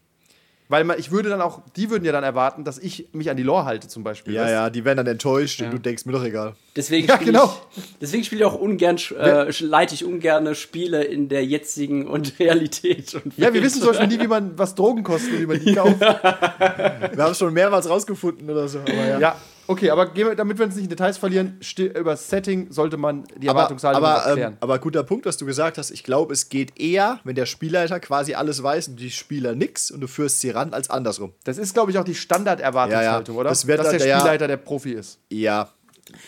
Weil 0.69 0.85
man, 0.85 0.99
ich 0.99 1.11
würde 1.11 1.29
dann 1.29 1.43
auch, 1.43 1.61
die 1.77 1.91
würden 1.91 2.07
ja 2.07 2.13
dann 2.13 2.25
erwarten, 2.25 2.65
dass 2.65 2.79
ich 2.79 3.09
mich 3.13 3.29
an 3.29 3.37
die 3.37 3.43
Lore 3.43 3.67
halte, 3.67 3.87
zum 3.87 4.03
Beispiel. 4.03 4.33
Ja, 4.33 4.43
weißt 4.43 4.53
ja, 4.53 4.71
die 4.71 4.85
werden 4.87 4.97
dann 4.97 5.07
enttäuscht 5.07 5.61
und 5.61 5.71
du 5.71 5.79
denkst, 5.79 6.07
mir 6.07 6.13
doch 6.13 6.25
egal. 6.25 6.55
Deswegen 6.75 7.07
Ja, 7.09 7.17
spiele 7.17 7.33
genau. 7.33 7.55
ich, 7.77 7.83
deswegen 8.01 8.25
spiele 8.25 8.41
ich 8.41 8.47
auch 8.47 8.55
ungern, 8.55 8.97
äh, 9.19 9.51
leite 9.63 9.95
ich 9.95 10.07
ungern 10.07 10.55
Spiele 10.55 11.05
in 11.05 11.29
der 11.29 11.45
jetzigen 11.45 12.07
und 12.07 12.39
Realität. 12.39 13.15
Und 13.15 13.37
Ja, 13.37 13.53
wir 13.53 13.63
wissen 13.63 13.83
zum 13.83 13.89
Beispiel 13.91 14.09
nie, 14.09 14.21
wie 14.21 14.27
man 14.27 14.57
was 14.57 14.75
Drogen 14.75 15.03
kostet 15.03 15.35
und 15.35 15.41
wie 15.43 15.47
man 15.47 15.61
die 15.61 15.75
kauft. 15.75 16.01
Wir 16.01 17.23
haben 17.23 17.33
es 17.33 17.39
schon 17.39 17.53
mehrmals 17.53 17.87
rausgefunden 17.89 18.49
oder 18.49 18.67
so. 18.67 18.79
Aber 18.81 18.95
ja. 18.95 19.19
Ja, 19.19 19.37
okay, 19.67 19.91
aber 19.91 20.07
gehen 20.13 20.27
wir, 20.29 20.35
damit 20.35 20.59
wir 20.59 20.67
uns 20.67 20.75
nicht 20.75 20.85
in 20.85 20.91
Details 20.91 21.19
verlieren, 21.19 21.59
über 21.79 22.17
Setting 22.17 22.71
sollte 22.71 22.97
man 22.97 23.25
die 23.37 23.49
Aber, 23.49 23.61
Erwartungshaltung 23.61 24.05
aber, 24.05 24.23
erklären. 24.25 24.53
ähm, 24.55 24.59
aber 24.61 24.79
guter 24.79 25.03
Punkt, 25.03 25.27
was 25.27 25.37
du 25.37 25.47
gesagt 25.47 25.79
hast. 25.79 25.91
Ich 25.91 26.05
glaube, 26.05 26.33
es 26.33 26.49
geht 26.49 26.79
eher, 26.81 27.21
wenn 27.25 27.35
der 27.35 27.47
Spielleiter 27.47 28.01
quasi 28.01 28.35
alles 28.35 28.63
weiß 28.63 28.89
und 28.89 28.97
die 29.01 29.11
Spieler 29.11 29.55
nix 29.55 29.91
und 29.91 30.01
du 30.01 30.07
führst 30.07 30.41
sie 30.41 30.51
ran, 30.51 30.73
als 30.75 30.91
andersrum. 30.91 31.33
das 31.45 31.59
ist, 31.59 31.75
glaube 31.75 31.91
ich, 31.91 31.99
auch 31.99 32.05
die 32.05 32.15
Standarderwartungshaltung, 32.15 33.35
Ja, 33.35 33.39
ja. 33.39 33.41
oder? 33.41 33.49
Das 33.51 33.67
Dass 33.67 33.67
der 33.79 33.85
halt- 33.85 34.05
ja. 34.05 34.19
Spielleiter 34.21 34.49
der 34.49 34.57
Profi 34.57 34.93
ist. 34.93 35.19
Ja, 35.31 35.69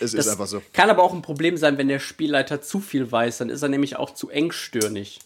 es 0.01 0.15
ist 0.15 0.19
Das 0.27 0.29
einfach 0.29 0.47
so. 0.47 0.63
Kann 0.73 0.91
aber 0.91 1.03
auch 1.03 1.13
ein 1.13 1.23
Problem 1.23 1.57
sein, 1.57 1.79
wenn 1.79 1.89
der 1.89 1.99
Spielleiter 1.99 2.63
zu 2.63 2.81
viel 2.81 3.11
weiß, 3.11 3.39
dann 3.39 3.51
ist 3.51 3.63
er 3.63 3.69
nämlich 3.69 3.97
auch 3.97 4.13
zu 4.15 4.31
engstirnig. 4.31 5.19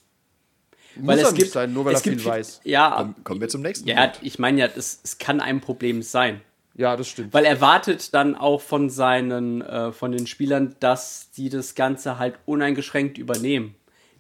Muss 0.97 1.19
er 1.19 1.31
nicht 1.33 1.52
sein, 1.52 1.73
nur 1.73 1.85
weil 1.85 1.95
es 1.95 2.00
er 2.00 2.02
viel 2.02 2.12
gibt, 2.17 2.26
weiß. 2.26 2.61
Ja, 2.64 2.95
Komm, 2.97 3.25
kommen 3.25 3.40
wir 3.40 3.49
zum 3.49 3.62
nächsten. 3.62 3.88
ja, 3.88 4.07
Punkt. 4.09 4.19
ich 4.23 4.38
meine 4.40 4.61
ja, 4.61 4.69
das, 4.69 4.99
es 5.05 5.19
kann 5.19 5.40
ein 5.40 5.61
Problem 5.61 6.02
sein. 6.02 6.40
Ja, 6.75 6.97
das 6.97 7.09
stimmt. 7.09 7.35
Weil 7.35 7.45
er 7.45 7.61
wartet 7.61 8.15
dann 8.15 8.35
auch 8.37 8.61
von 8.61 8.91
seinen, 8.91 9.61
äh, 9.62 9.93
von 9.93 10.12
den 10.12 10.27
Spielern, 10.27 10.77
dass 10.81 11.31
die 11.33 11.49
das 11.50 11.75
Ganze 11.75 12.19
halt 12.19 12.39
uneingeschränkt 12.47 13.19
übernehmen. 13.19 13.75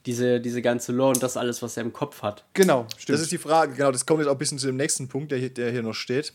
Diese, 0.06 0.40
diese 0.40 0.62
ganze 0.62 0.92
Lore 0.92 1.10
und 1.12 1.22
das 1.22 1.36
alles, 1.36 1.62
was 1.62 1.76
er 1.76 1.82
im 1.82 1.92
Kopf 1.92 2.22
hat. 2.22 2.44
Genau, 2.54 2.86
stimmt. 2.96 3.14
Das 3.14 3.20
ist 3.20 3.32
die 3.32 3.38
Frage, 3.38 3.74
genau, 3.74 3.92
das 3.92 4.06
kommt 4.06 4.20
jetzt 4.20 4.28
auch 4.28 4.32
ein 4.34 4.38
bisschen 4.38 4.58
zu 4.58 4.66
dem 4.66 4.76
nächsten 4.76 5.08
Punkt, 5.08 5.30
der 5.30 5.38
hier, 5.38 5.50
der 5.50 5.70
hier 5.70 5.82
noch 5.82 5.94
steht. 5.94 6.32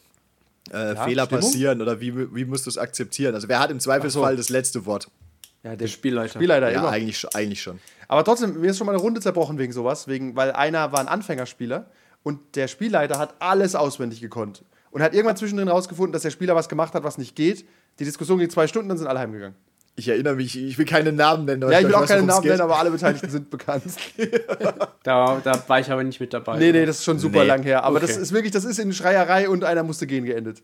Äh, 0.72 0.96
Fehler 0.96 1.26
Stimmung? 1.26 1.42
passieren 1.44 1.82
oder 1.82 2.00
wie, 2.00 2.34
wie 2.36 2.46
musst 2.46 2.66
du 2.66 2.70
es 2.70 2.78
akzeptieren? 2.78 3.34
Also 3.36 3.48
wer 3.48 3.60
hat 3.60 3.72
im 3.72 3.80
Zweifelsfall 3.80 4.36
das 4.36 4.50
letzte 4.50 4.86
Wort? 4.86 5.10
ja, 5.64 5.76
der 5.76 5.88
Spielleiter. 5.88 6.34
Spielleiter 6.40 6.72
Ja, 6.72 6.80
immer. 6.80 6.90
eigentlich, 6.90 7.18
schon- 7.20 7.32
eigentlich 7.34 7.62
schon. 7.62 7.80
Aber 8.08 8.24
trotzdem, 8.24 8.60
mir 8.62 8.70
ist 8.70 8.78
schon 8.78 8.86
mal 8.86 8.94
eine 8.94 9.02
Runde 9.02 9.20
zerbrochen 9.20 9.58
wegen 9.58 9.74
sowas, 9.74 10.08
wegen, 10.08 10.36
weil 10.36 10.52
einer 10.52 10.92
war 10.92 11.00
ein 11.00 11.08
Anfängerspieler 11.08 11.88
und 12.22 12.56
der 12.56 12.68
Spielleiter 12.68 13.18
hat 13.18 13.34
alles 13.40 13.74
auswendig 13.76 14.22
gekonnt. 14.22 14.64
Und 14.96 15.02
hat 15.02 15.14
irgendwann 15.14 15.36
zwischendrin 15.36 15.68
rausgefunden, 15.68 16.14
dass 16.14 16.22
der 16.22 16.30
Spieler 16.30 16.56
was 16.56 16.70
gemacht 16.70 16.94
hat, 16.94 17.04
was 17.04 17.18
nicht 17.18 17.36
geht. 17.36 17.66
Die 18.00 18.06
Diskussion 18.06 18.40
ging 18.40 18.50
zwei 18.50 18.66
Stunden, 18.66 18.88
dann 18.88 18.98
sind 18.98 19.08
alle 19.08 19.20
heimgegangen. 19.20 19.54
Ich 19.98 20.08
erinnere 20.08 20.36
mich, 20.36 20.58
ich 20.58 20.78
will 20.78 20.86
keine 20.86 21.12
Namen 21.12 21.44
nennen. 21.44 21.64
aber 21.64 21.74
Ja, 21.74 21.80
ich 21.82 21.86
will 21.88 21.96
auch 21.96 22.06
keine 22.06 22.24
Namen 22.24 22.46
nennen, 22.46 22.56
geht. 22.56 22.62
aber 22.62 22.80
alle 22.80 22.92
Beteiligten 22.92 23.30
sind 23.30 23.50
bekannt. 23.50 23.84
Da, 25.04 25.40
da 25.44 25.64
war 25.68 25.80
ich 25.80 25.92
aber 25.92 26.04
nicht 26.04 26.20
mit 26.20 26.34
dabei. 26.34 26.58
Nee, 26.58 26.72
nee, 26.72 26.86
das 26.86 26.98
ist 27.00 27.04
schon 27.04 27.20
super 27.20 27.42
Nee. 27.42 27.48
lang 27.48 27.64
her. 27.64 27.84
Aber 27.84 28.00
das 28.00 28.12
Okay. 28.14 28.22
ist 28.22 28.32
wirklich, 28.32 28.52
das 28.54 28.64
ist 28.66 28.80
in 28.80 28.92
Schreierei 28.94 29.50
und 29.50 29.64
einer 29.66 29.84
musste 29.84 30.08
gehen 30.08 30.26
geendet. 30.26 30.62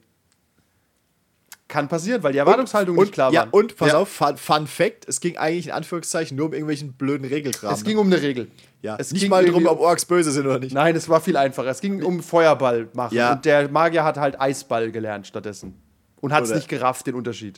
Kann 1.72 1.88
passieren, 1.88 2.22
weil 2.22 2.34
die 2.34 2.38
Erwartungshaltung 2.40 2.98
und, 2.98 3.06
nicht 3.06 3.14
klar 3.14 3.32
ja, 3.32 3.46
war. 3.46 3.54
und 3.54 3.78
pass 3.78 3.94
Ja. 3.94 3.98
auf, 4.00 4.10
Fun, 4.10 4.36
Fun 4.36 4.68
Fact: 4.68 5.08
Es 5.08 5.22
ging 5.22 5.38
eigentlich 5.38 5.68
in 5.68 5.72
Anführungszeichen 5.72 6.36
nur 6.36 6.48
um 6.48 6.52
irgendwelchen 6.54 6.92
blöden 6.94 7.26
Regelkram. 7.26 7.74
Es 7.74 7.84
ging 7.86 7.98
um 7.98 8.08
eine 8.08 8.22
Regel. 8.22 8.52
ja. 8.82 8.98
es 9.00 9.12
nicht 9.14 9.22
ging 9.22 9.30
mal 9.30 9.46
darum, 9.46 9.66
ob 9.68 9.80
Orks 9.80 10.04
böse 10.06 10.32
sind 10.32 10.46
oder 10.46 10.60
nicht. 10.60 10.74
Nein, 10.74 10.96
es 10.98 11.08
war 11.08 11.22
viel 11.22 11.38
einfacher. 11.38 11.70
Es 11.70 11.80
ging 11.80 12.04
um 12.04 12.22
Feuerball 12.22 12.90
machen. 12.94 13.16
Ja. 13.16 13.32
Und 13.34 13.46
der 13.46 13.70
Magier 13.70 14.04
hat 14.04 14.18
halt 14.18 14.40
Eisball 14.40 14.92
gelernt 14.92 15.28
stattdessen. 15.28 15.76
Und 16.20 16.34
hat 16.34 16.44
es 16.44 16.54
nicht 16.54 16.68
gerafft, 16.68 17.08
den 17.08 17.16
Unterschied. 17.16 17.58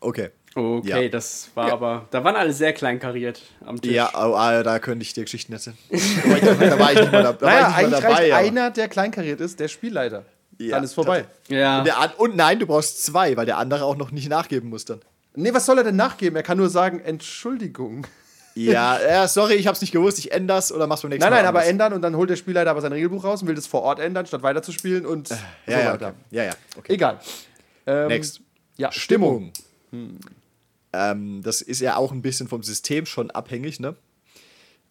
Okay. 0.00 0.30
Okay, 0.56 1.02
Ja. 1.04 1.08
das 1.08 1.50
war 1.54 1.72
aber. 1.72 2.06
Da 2.12 2.22
waren 2.22 2.36
alle 2.36 2.52
sehr 2.52 2.72
kleinkariert 2.72 3.42
am 3.64 3.80
Tisch. 3.80 3.92
Ja, 3.92 4.08
oh, 4.14 4.34
ah, 4.36 4.62
da 4.62 4.78
könnte 4.78 5.02
ich 5.02 5.12
dir 5.12 5.24
Geschichten 5.24 5.52
erzählen. 5.52 5.76
da 5.90 5.98
war 6.30 6.36
ich, 6.36 6.42
da 6.70 6.78
war 6.78 6.92
ich 6.92 7.00
nicht 7.00 7.12
mal, 7.12 7.22
da, 7.24 7.32
da 7.32 7.46
Naja, 7.46 7.62
war 7.62 7.68
ich 7.82 7.86
nicht 7.88 7.94
eigentlich 7.96 8.02
mal 8.02 8.12
dabei. 8.28 8.34
einer, 8.36 8.70
der 8.70 8.88
kleinkariert 8.88 9.40
ist, 9.40 9.58
der 9.60 9.68
Spielleiter. 9.68 10.24
Ja, 10.58 10.76
Dann 10.76 10.84
ist 10.84 10.94
vorbei. 10.94 11.24
Ja. 11.48 11.78
Und, 11.78 11.84
der, 11.86 11.98
an- 11.98 12.12
und 12.16 12.36
nein, 12.36 12.58
du 12.58 12.66
brauchst 12.66 13.04
zwei, 13.04 13.36
weil 13.36 13.46
der 13.46 13.58
andere 13.58 13.84
auch 13.84 13.96
noch 13.96 14.10
nicht 14.10 14.28
nachgeben 14.28 14.68
muss 14.70 14.84
dann. 14.84 15.00
Nee, 15.34 15.52
was 15.52 15.66
soll 15.66 15.78
er 15.78 15.84
denn 15.84 15.96
nachgeben? 15.96 16.36
Er 16.36 16.42
kann 16.44 16.56
nur 16.58 16.68
sagen, 16.70 17.00
Entschuldigung. 17.00 18.06
Ja, 18.54 19.00
ja 19.08 19.26
sorry, 19.26 19.54
ich 19.54 19.66
hab's 19.66 19.80
nicht 19.80 19.90
gewusst, 19.92 20.18
ich 20.20 20.30
ändere 20.30 20.58
das 20.58 20.70
oder 20.70 20.86
mach's 20.86 21.02
beim 21.02 21.08
nächsten 21.10 21.24
Nein, 21.24 21.30
Mal. 21.32 21.36
nein, 21.38 21.46
aber 21.48 21.58
anders. 21.60 21.70
ändern 21.70 21.92
und 21.94 22.02
dann 22.02 22.16
holt 22.16 22.30
der 22.30 22.36
Spielleiter 22.36 22.70
aber 22.70 22.80
sein 22.80 22.92
Regelbuch 22.92 23.24
raus 23.24 23.42
und 23.42 23.48
will 23.48 23.56
das 23.56 23.66
vor 23.66 23.82
Ort 23.82 23.98
ändern, 23.98 24.26
statt 24.26 24.42
weiterzuspielen 24.44 25.04
und 25.06 25.26
so 25.28 25.34
Ja, 25.66 25.80
ja, 25.80 25.92
weiter. 25.92 26.08
okay. 26.08 26.16
ja, 26.30 26.44
ja, 26.44 26.52
okay. 26.76 26.92
Egal. 26.92 27.18
Ähm, 27.86 28.08
Next. 28.08 28.40
Ja, 28.76 28.92
Stimmung. 28.92 29.52
Ähm, 30.92 31.40
das 31.42 31.60
ist 31.62 31.80
ja 31.80 31.96
auch 31.96 32.12
ein 32.12 32.22
bisschen 32.22 32.46
vom 32.48 32.62
System 32.62 33.06
schon 33.06 33.30
abhängig, 33.30 33.80
ne? 33.80 33.96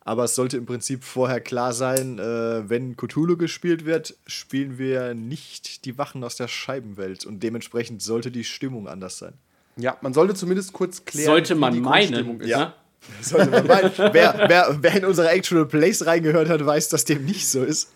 Aber 0.06 0.26
es 0.26 0.36
sollte 0.36 0.58
im 0.58 0.66
Prinzip 0.66 1.04
vorher 1.04 1.40
klar 1.40 1.72
sein, 1.74 2.20
äh, 2.20 2.70
wenn 2.70 2.98
Cthulhu 2.98 3.38
gespielt 3.38 3.86
wird, 3.86 4.16
spielen 4.28 4.78
wir 4.78 5.14
nicht 5.14 5.86
die 5.86 5.98
Wachen 5.98 6.24
aus 6.26 6.36
der 6.36 6.50
Scheibenwelt 6.50 7.26
und 7.26 7.42
dementsprechend 7.42 8.02
sollte 8.02 8.30
die 8.30 8.44
Stimmung 8.44 8.88
anders 8.90 9.18
sein. 9.18 9.34
Ja, 9.78 9.98
man 10.02 10.14
sollte 10.14 10.36
zumindest 10.36 10.74
kurz 10.74 11.06
klären, 11.06 11.28
Sollte 11.28 11.56
wie 11.56 11.60
man 11.60 11.74
die 11.74 11.80
meinen. 11.80 12.42
Ist. 12.42 12.48
Ja. 12.50 12.60
Ne? 12.60 12.74
Sollte 13.22 13.50
man 13.50 13.66
meinen. 13.68 13.92
wer, 13.98 14.46
wer, 14.48 14.78
wer 14.82 14.96
in 14.96 15.06
unsere 15.06 15.30
Actual 15.30 15.66
Plays 15.66 16.06
reingehört 16.06 16.50
hat, 16.50 16.66
weiß, 16.66 16.90
dass 16.90 17.06
dem 17.06 17.26
nicht 17.26 17.48
so 17.48 17.64
ist. 17.64 17.90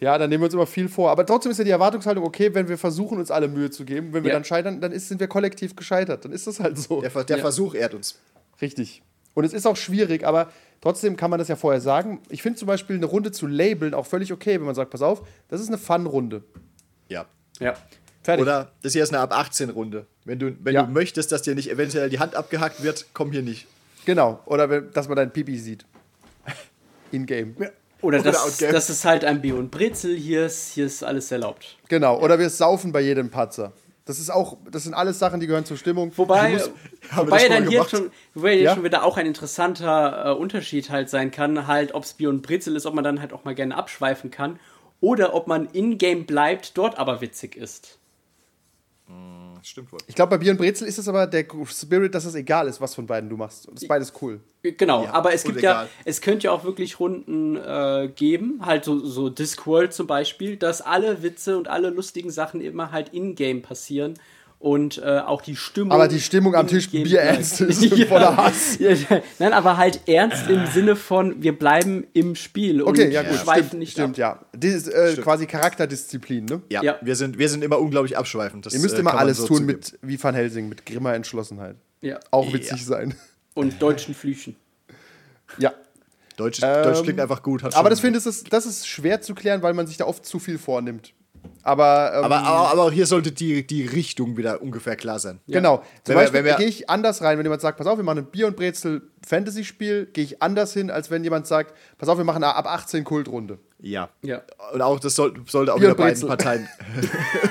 Ja, 0.00 0.18
dann 0.18 0.28
nehmen 0.30 0.42
wir 0.42 0.46
uns 0.46 0.54
immer 0.54 0.66
viel 0.66 0.88
vor. 0.88 1.10
Aber 1.10 1.24
trotzdem 1.24 1.52
ist 1.52 1.58
ja 1.58 1.64
die 1.64 1.70
Erwartungshaltung 1.70 2.24
okay, 2.24 2.52
wenn 2.54 2.68
wir 2.68 2.76
versuchen, 2.76 3.18
uns 3.18 3.30
alle 3.30 3.48
Mühe 3.48 3.70
zu 3.70 3.84
geben. 3.84 4.12
Wenn 4.12 4.24
wir 4.24 4.30
Ja. 4.30 4.36
dann 4.36 4.44
scheitern, 4.44 4.80
dann 4.80 4.92
ist, 4.92 5.08
sind 5.08 5.20
wir 5.20 5.28
kollektiv 5.28 5.76
gescheitert. 5.76 6.24
Dann 6.24 6.32
ist 6.32 6.46
das 6.46 6.58
halt 6.60 6.76
so. 6.76 7.00
Der, 7.00 7.10
Ver- 7.10 7.24
der 7.24 7.38
Versuch 7.38 7.74
ehrt 7.74 7.94
uns. 7.94 8.18
Richtig. 8.60 9.02
Und 9.34 9.44
es 9.44 9.52
ist 9.52 9.66
auch 9.66 9.76
schwierig, 9.76 10.26
aber 10.26 10.50
trotzdem 10.80 11.16
kann 11.16 11.30
man 11.30 11.38
das 11.38 11.48
ja 11.48 11.56
vorher 11.56 11.80
sagen. 11.80 12.20
Ich 12.28 12.42
finde 12.42 12.58
zum 12.58 12.66
Beispiel 12.66 12.96
eine 12.96 13.06
Runde 13.06 13.32
zu 13.32 13.46
labeln 13.46 13.94
auch 13.94 14.06
völlig 14.06 14.32
okay, 14.32 14.54
wenn 14.58 14.66
man 14.66 14.74
sagt, 14.74 14.90
pass 14.90 15.02
auf, 15.02 15.22
das 15.48 15.60
ist 15.60 15.68
eine 15.68 15.78
Fun-Runde. 15.78 16.42
Ja. 17.08 17.26
Ja. 17.60 17.74
Fertig. 18.22 18.42
Oder 18.42 18.72
das 18.82 18.92
hier 18.92 19.02
ist 19.02 19.10
eine 19.12 19.20
ab 19.20 19.32
18 19.36 19.70
Runde. 19.70 20.06
Wenn 20.24 20.38
du, 20.38 20.54
wenn 20.62 20.74
Ja. 20.74 20.84
du 20.84 20.92
möchtest, 20.92 21.32
dass 21.32 21.42
dir 21.42 21.54
nicht 21.54 21.70
eventuell 21.70 22.08
die 22.08 22.18
Hand 22.20 22.36
abgehackt 22.36 22.82
wird, 22.82 23.06
komm 23.14 23.32
hier 23.32 23.42
nicht. 23.42 23.66
Genau. 24.04 24.40
Oder 24.46 24.70
wenn, 24.70 24.90
dass 24.92 25.08
man 25.08 25.16
dein 25.16 25.32
Pipi 25.32 25.58
sieht. 25.58 25.84
In-game. 27.10 27.56
Oder, 28.00 28.18
Oder 28.20 28.32
das, 28.32 28.58
das 28.58 28.90
ist 28.90 29.04
halt 29.04 29.24
ein 29.24 29.40
Bier 29.40 29.54
und 29.56 29.70
Brezel, 29.70 30.16
hier 30.16 30.46
ist, 30.46 30.72
hier 30.72 30.86
ist 30.86 31.04
alles 31.04 31.30
erlaubt. 31.30 31.76
Genau. 31.88 32.20
Oder 32.20 32.38
wir 32.38 32.50
saufen 32.50 32.90
bei 32.90 33.00
jedem 33.00 33.30
Patzer. 33.30 33.72
Das 34.04 34.18
ist 34.18 34.30
auch, 34.30 34.56
das 34.70 34.82
sind 34.82 34.94
alles 34.94 35.18
Sachen, 35.20 35.38
die 35.38 35.46
gehören 35.46 35.64
zur 35.64 35.76
Stimmung. 35.76 36.10
Wobei, 36.16 36.54
wir 36.54 36.68
wobei 37.14 37.48
dann 37.48 37.68
hier 37.68 37.84
schon, 37.84 38.10
wobei 38.34 38.54
Ja? 38.54 38.74
schon 38.74 38.82
wieder 38.82 39.04
auch 39.04 39.16
ein 39.16 39.26
interessanter 39.26 40.26
äh, 40.26 40.32
Unterschied 40.32 40.90
halt 40.90 41.08
sein 41.08 41.30
kann, 41.30 41.68
halt, 41.68 41.94
ob 41.94 42.02
es 42.02 42.14
Bier 42.14 42.28
und 42.28 42.42
Brezel 42.42 42.74
ist, 42.74 42.84
ob 42.84 42.94
man 42.94 43.04
dann 43.04 43.20
halt 43.20 43.32
auch 43.32 43.44
mal 43.44 43.54
gerne 43.54 43.76
abschweifen 43.76 44.30
kann. 44.30 44.58
Oder 45.00 45.34
ob 45.34 45.46
man 45.46 45.66
in-game 45.66 46.26
bleibt, 46.26 46.76
dort 46.78 46.98
aber 46.98 47.20
witzig 47.20 47.56
ist. 47.56 47.98
Das 49.62 49.68
stimmt 49.68 49.92
wohl. 49.92 50.00
Ich 50.08 50.16
glaube, 50.16 50.30
bei 50.30 50.38
Bier 50.38 50.50
und 50.50 50.58
Brezel 50.58 50.88
ist 50.88 50.98
es 50.98 51.06
aber 51.06 51.28
der 51.28 51.46
Spirit, 51.70 52.12
dass 52.16 52.24
es 52.24 52.34
egal 52.34 52.66
ist, 52.66 52.80
was 52.80 52.96
von 52.96 53.06
beiden 53.06 53.30
du 53.30 53.36
machst. 53.36 53.68
Das 53.72 53.82
ist 53.82 53.88
beides 53.88 54.12
cool. 54.20 54.40
Genau, 54.62 55.04
Ja, 55.04 55.12
aber 55.12 55.32
es 55.32 55.44
gibt 55.44 55.60
ja, 55.62 55.70
egal. 55.70 55.88
es 56.04 56.20
könnte 56.20 56.46
ja 56.46 56.50
auch 56.50 56.64
wirklich 56.64 56.98
Runden 56.98 57.56
äh, 57.56 58.10
geben, 58.12 58.60
halt 58.66 58.84
so, 58.84 58.98
so 59.06 59.28
Discworld 59.28 59.92
zum 59.92 60.08
Beispiel, 60.08 60.56
dass 60.56 60.80
alle 60.82 61.22
Witze 61.22 61.56
und 61.56 61.68
alle 61.68 61.90
lustigen 61.90 62.32
Sachen 62.32 62.60
immer 62.60 62.90
halt 62.90 63.10
in-game 63.10 63.62
passieren 63.62 64.14
und 64.62 64.98
äh, 64.98 65.18
auch 65.18 65.42
die 65.42 65.56
Stimmung. 65.56 65.90
Aber 65.92 66.06
die 66.06 66.20
Stimmung 66.20 66.54
am 66.54 66.68
Tisch 66.68 66.88
bierernst 66.88 67.60
ist 67.62 67.82
und 67.92 68.04
voller 68.08 68.36
Hass. 68.36 68.78
Ja, 68.78 68.94
nein, 69.40 69.52
aber 69.52 69.76
halt 69.76 70.08
ernst 70.08 70.48
im 70.48 70.66
Sinne 70.68 70.94
von, 70.94 71.42
wir 71.42 71.58
bleiben 71.58 72.06
im 72.12 72.36
Spiel 72.36 72.80
Okay, 72.80 73.06
und 73.06 73.10
ja 73.12 73.22
gut, 73.24 73.38
schweifen 73.40 73.66
stimmt, 73.66 73.78
nicht 73.80 73.92
stimmt 73.92 74.20
ab. 74.20 74.46
ja. 74.52 74.58
Das 74.58 74.70
ist 74.72 74.88
äh, 74.88 75.10
Stimmt. 75.12 75.24
quasi 75.24 75.46
Charakterdisziplin, 75.46 76.44
ne? 76.44 76.62
Ja, 76.70 76.82
Ja. 76.82 76.96
Wir, 77.02 77.16
sind, 77.16 77.38
wir 77.38 77.48
sind 77.48 77.64
immer 77.64 77.80
unglaublich 77.80 78.16
abschweifend. 78.16 78.64
Das, 78.64 78.72
Ihr 78.72 78.78
müsst 78.80 78.94
äh, 78.94 79.00
immer 79.00 79.14
alles 79.18 79.38
so 79.38 79.46
tun 79.48 79.56
zugeben. 79.58 79.78
mit, 79.78 79.98
wie 80.00 80.22
Van 80.22 80.34
Helsing, 80.34 80.68
mit 80.68 80.86
grimmer 80.86 81.12
Entschlossenheit. 81.14 81.74
Ja. 82.00 82.20
Auch 82.30 82.52
witzig 82.52 82.84
sein. 82.86 83.14
Und 83.54 83.82
deutschen 83.82 84.14
Flüchen. 84.14 84.54
Ja. 85.58 85.72
Deutsch, 86.36 86.60
Ähm, 86.62 86.84
Deutsch 86.84 87.02
klingt 87.02 87.20
einfach 87.20 87.42
gut. 87.42 87.62
Hat 87.64 87.74
Aber 87.74 87.82
schon- 87.86 87.90
das 87.90 88.00
finde 88.00 88.18
ich, 88.18 88.24
das, 88.24 88.44
das 88.44 88.64
ist 88.66 88.86
schwer 88.86 89.20
zu 89.20 89.34
klären, 89.34 89.60
weil 89.62 89.74
man 89.74 89.86
sich 89.88 89.96
da 89.96 90.04
oft 90.06 90.24
zu 90.24 90.38
viel 90.38 90.56
vornimmt. 90.58 91.12
Aber, 91.62 92.12
ähm, 92.14 92.24
aber, 92.24 92.38
aber, 92.38 92.70
aber 92.70 92.82
auch 92.82 92.92
hier 92.92 93.06
sollte 93.06 93.30
die, 93.30 93.66
die 93.66 93.86
Richtung 93.86 94.36
wieder 94.36 94.62
ungefähr 94.62 94.96
klar 94.96 95.18
sein. 95.18 95.40
genau. 95.46 95.78
Zum 96.02 96.16
Wenn 96.16 96.32
Beispiel 96.32 96.42
gehe 96.56 96.66
ich 96.66 96.90
anders 96.90 97.22
rein, 97.22 97.38
wenn 97.38 97.44
jemand 97.44 97.62
sagt, 97.62 97.78
pass 97.78 97.86
auf, 97.86 97.98
wir 97.98 98.04
machen 98.04 98.18
ein 98.18 98.26
Bier- 98.26 98.48
und 98.48 98.56
Brezel-Fantasy-Spiel, 98.56 100.06
gehe 100.06 100.24
ich 100.24 100.42
anders 100.42 100.72
hin, 100.72 100.90
als 100.90 101.10
wenn 101.10 101.22
jemand 101.22 101.46
sagt, 101.46 101.74
pass 101.98 102.08
auf, 102.08 102.18
wir 102.18 102.24
machen 102.24 102.42
eine 102.42 102.54
ab 102.54 102.66
18 102.66 103.04
Kultrunde. 103.04 103.58
Ja. 103.78 104.08
Ja. 104.22 104.42
Und 104.72 104.82
auch 104.82 104.98
das 104.98 105.14
soll, 105.14 105.34
sollte 105.46 105.72
auch 105.72 105.78
Bier 105.78 105.88
wieder 105.88 105.96
beiden 105.96 106.20
Brezel. 106.20 106.28
Parteien. 106.28 106.68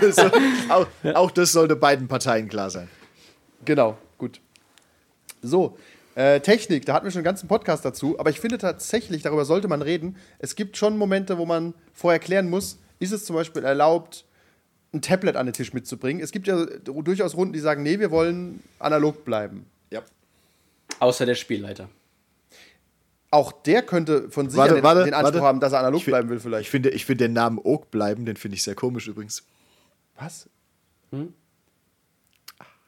so, 0.12 0.30
auch, 0.70 0.88
auch 1.16 1.32
das 1.32 1.52
sollte 1.52 1.76
beiden 1.76 2.08
Parteien 2.08 2.50
klar 2.50 2.70
sein. 2.70 2.90
Genau, 3.64 3.98
gut. 4.18 4.42
So, 5.42 5.78
äh, 6.16 6.42
Technik, 6.42 6.86
da 6.86 6.94
hatten 6.94 7.06
wir 7.06 7.12
schon 7.12 7.20
einen 7.20 7.26
ganzen 7.26 7.48
Podcast 7.48 7.86
dazu, 7.86 8.20
aber 8.20 8.30
ich 8.30 8.40
finde 8.40 8.58
tatsächlich, 8.58 9.22
darüber 9.22 9.46
sollte 9.46 9.68
man 9.68 9.82
reden. 9.82 10.18
Es 10.40 10.56
gibt 10.56 10.76
schon 10.76 10.98
Momente, 10.98 11.38
wo 11.38 11.46
man 11.46 11.74
vorher 11.94 12.20
klären 12.20 12.50
muss, 12.50 12.80
ist 13.02 13.12
es 13.12 13.26
zum 13.26 13.36
Beispiel 13.36 13.64
erlaubt, 13.64 14.26
ein 14.94 15.02
Tablet 15.02 15.36
an 15.36 15.46
den 15.48 15.54
Tisch 15.54 15.74
mitzubringen. 15.74 16.22
Es 16.24 16.32
gibt 16.32 16.48
ja 16.48 16.66
durchaus 16.66 17.36
Runden, 17.36 17.54
die 17.54 17.60
sagen, 17.60 17.84
nee, 17.84 18.00
wir 18.00 18.12
wollen 18.12 18.62
analog 18.80 19.24
bleiben. 19.26 19.66
Ja. 19.90 20.02
Außer 21.00 21.26
der 21.26 21.36
Spielleiter. 21.36 21.90
Auch 23.32 23.52
der 23.54 23.82
könnte 23.84 24.30
von 24.30 24.50
sich 24.50 24.58
Warte, 24.58 24.76
den, 24.76 24.84
warte, 24.84 25.06
den 25.06 25.14
Anspruch 25.14 25.36
warte. 25.36 25.46
haben, 25.48 25.60
dass 25.62 25.72
er 25.72 25.80
analog 25.80 26.00
Ich 26.00 26.04
fi- 26.06 26.12
bleiben 26.12 26.30
will 26.30 26.38
Ich 26.38 26.44
vielleicht. 26.44 26.70
finde, 26.70 26.90
ich 26.90 27.06
finde 27.06 27.26
den 27.26 27.34
Namen 27.34 27.60
Oak 27.60 27.90
bleiben, 27.90 28.26
den 28.26 28.36
finde 28.36 28.56
ich 28.56 28.64
sehr 28.64 28.76
komisch 28.76 29.08
übrigens. 29.08 29.44
Was? 30.18 30.50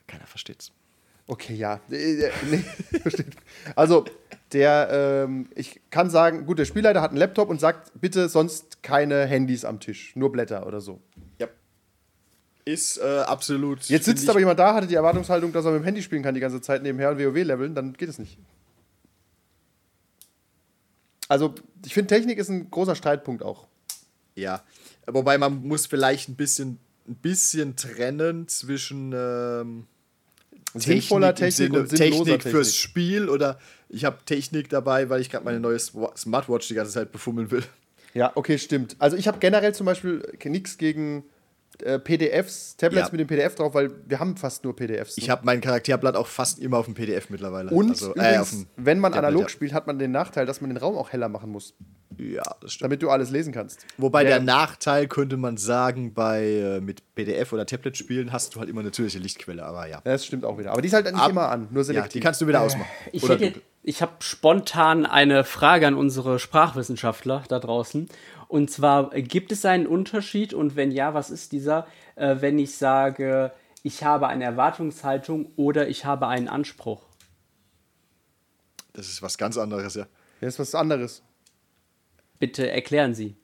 Keiner 0.07 0.27
versteht's. 0.27 0.71
Okay, 1.27 1.55
ja. 1.55 1.79
Äh, 1.89 2.23
äh, 2.25 2.31
nee, 2.51 2.57
versteht. 2.99 3.27
Also, 3.75 4.03
der, 4.53 5.25
ähm, 5.25 5.49
ich 5.55 5.81
kann 5.89 6.09
sagen, 6.09 6.45
gut, 6.45 6.59
der 6.59 6.65
Spielleiter 6.65 7.01
hat 7.01 7.11
einen 7.11 7.19
Laptop 7.19 7.49
und 7.49 7.59
sagt, 7.59 7.91
bitte 7.99 8.29
sonst 8.29 8.83
keine 8.83 9.25
Handys 9.25 9.65
am 9.65 9.79
Tisch, 9.79 10.15
nur 10.15 10.31
Blätter 10.31 10.67
oder 10.67 10.81
so. 10.81 11.01
Ja. 11.39 11.47
Ist 12.65 12.97
äh, 12.97 13.19
absolut. 13.25 13.83
Jetzt 13.85 14.05
sitzt 14.05 14.29
aber 14.29 14.39
jemand 14.39 14.59
da, 14.59 14.73
hatte 14.73 14.87
die 14.87 14.95
Erwartungshaltung, 14.95 15.51
dass 15.51 15.65
er 15.65 15.71
mit 15.71 15.81
dem 15.81 15.85
Handy 15.85 16.01
spielen 16.01 16.23
kann 16.23 16.33
die 16.33 16.39
ganze 16.39 16.61
Zeit 16.61 16.81
nebenher 16.83 17.11
und 17.11 17.19
WoW 17.19 17.35
leveln, 17.35 17.75
dann 17.75 17.93
geht 17.93 18.09
es 18.09 18.19
nicht. 18.19 18.37
Also, 21.27 21.55
ich 21.85 21.93
finde, 21.93 22.13
Technik 22.13 22.37
ist 22.37 22.49
ein 22.49 22.69
großer 22.69 22.95
Streitpunkt 22.95 23.43
auch. 23.43 23.67
Ja. 24.35 24.61
Wobei 25.07 25.37
man 25.37 25.67
muss 25.67 25.87
vielleicht 25.87 26.29
ein 26.29 26.35
bisschen, 26.35 26.79
ein 27.07 27.15
bisschen 27.15 27.75
trennen 27.75 28.47
zwischen 28.47 29.13
ähm, 29.13 29.87
Technik, 30.79 31.11
im 31.11 31.35
Technik 31.35 31.73
und 31.73 31.89
sinnloser 31.89 32.25
Technik 32.25 32.41
fürs 32.43 32.67
Technik. 32.67 32.81
Spiel 32.81 33.29
oder 33.29 33.59
ich 33.89 34.05
habe 34.05 34.17
Technik 34.25 34.69
dabei, 34.69 35.09
weil 35.09 35.21
ich 35.21 35.29
gerade 35.29 35.45
meine 35.45 35.59
neue 35.59 35.79
Smartwatch 35.79 36.67
die 36.67 36.73
ganze 36.73 36.91
Zeit 36.93 37.11
befummeln 37.11 37.51
will. 37.51 37.63
Ja, 38.13 38.31
okay, 38.35 38.57
stimmt. 38.57 38.95
Also, 38.99 39.17
ich 39.17 39.27
habe 39.27 39.39
generell 39.39 39.73
zum 39.73 39.85
Beispiel 39.85 40.21
nichts 40.45 40.77
gegen 40.77 41.23
äh, 41.81 41.97
PDFs, 41.99 42.77
Tablets 42.77 43.07
Ja. 43.07 43.11
mit 43.11 43.19
dem 43.21 43.27
PDF 43.27 43.55
drauf, 43.55 43.73
weil 43.73 43.89
wir 44.05 44.19
haben 44.19 44.37
fast 44.37 44.63
nur 44.63 44.75
PDFs. 44.75 45.17
Ich 45.17 45.27
ne? 45.27 45.31
habe 45.31 45.45
mein 45.45 45.59
Charakterblatt 45.61 46.15
auch 46.15 46.27
fast 46.27 46.59
immer 46.59 46.77
auf 46.77 46.85
dem 46.85 46.93
PDF 46.93 47.29
mittlerweile. 47.29 47.71
Und 47.71 47.89
also, 47.91 48.13
äh, 48.15 48.19
übrigens, 48.35 48.51
dem 48.51 48.67
wenn 48.77 48.99
man 48.99 49.11
Tablet, 49.13 49.27
analog 49.27 49.43
ja. 49.43 49.49
spielt, 49.49 49.73
hat 49.73 49.87
man 49.87 49.97
den 49.99 50.11
Nachteil, 50.11 50.45
dass 50.45 50.61
man 50.61 50.69
den 50.69 50.77
Raum 50.77 50.95
auch 50.97 51.11
heller 51.11 51.29
machen 51.29 51.49
muss, 51.49 51.73
Ja, 52.17 52.43
das 52.61 52.73
stimmt. 52.73 52.85
damit 52.85 53.01
du 53.01 53.09
alles 53.09 53.31
lesen 53.31 53.51
kannst. 53.53 53.85
Wobei 53.97 54.23
Ja. 54.23 54.29
der 54.29 54.39
Nachteil 54.41 55.07
könnte 55.07 55.35
man 55.37 55.57
sagen, 55.57 56.13
bei 56.13 56.45
äh, 56.45 56.79
mit 56.81 57.15
PDF 57.15 57.51
oder 57.53 57.65
Tablet-Spielen 57.65 58.31
hast 58.31 58.53
du 58.55 58.59
halt 58.59 58.69
immer 58.69 58.81
eine 58.81 58.89
natürliche 58.89 59.17
Lichtquelle, 59.19 59.63
aber 59.63 59.87
ja. 59.87 59.99
Das 60.03 60.25
stimmt 60.25 60.45
auch 60.45 60.57
wieder. 60.59 60.71
Aber 60.73 60.81
die 60.81 60.87
ist 60.89 60.93
halt 60.93 61.05
nicht 61.05 61.15
Ab- 61.15 61.31
immer 61.31 61.49
an, 61.49 61.67
nur 61.71 61.81
Ja, 61.81 61.85
selektiv. 61.85 62.11
die 62.13 62.19
kannst 62.19 62.39
du 62.41 62.47
wieder 62.47 62.61
ausmachen. 62.61 62.87
Ich, 63.11 63.23
ich 63.85 64.01
habe 64.01 64.13
spontan 64.19 65.05
eine 65.05 65.43
Frage 65.43 65.87
an 65.87 65.95
unsere 65.95 66.37
Sprachwissenschaftler 66.39 67.43
da 67.49 67.59
draußen. 67.59 68.07
Und 68.53 68.69
zwar, 68.69 69.11
äh, 69.15 69.23
gibt 69.23 69.51
es 69.51 69.65
einen 69.65 69.87
Unterschied 69.87 70.53
und 70.53 70.75
wenn 70.75 70.91
ja, 70.91 71.15
was 71.15 71.31
ist 71.31 71.53
dieser, 71.53 71.87
äh, 72.15 72.35
wenn 72.39 72.59
ich 72.59 72.75
sage, 72.77 73.51
ich 73.81 74.03
habe 74.03 74.27
eine 74.27 74.43
Erwartungshaltung 74.43 75.47
oder 75.55 75.87
ich 75.87 76.05
habe 76.05 76.27
einen 76.27 76.47
Anspruch? 76.47 77.01
Das 78.93 79.07
ist 79.07 79.23
was 79.23 79.39
ganz 79.39 79.57
anderes, 79.57 79.95
ja. 79.95 80.05
Das 80.39 80.53
ist 80.53 80.59
was 80.59 80.75
anderes. 80.75 81.23
Bitte 82.37 82.69
erklären 82.69 83.15
Sie. 83.15 83.35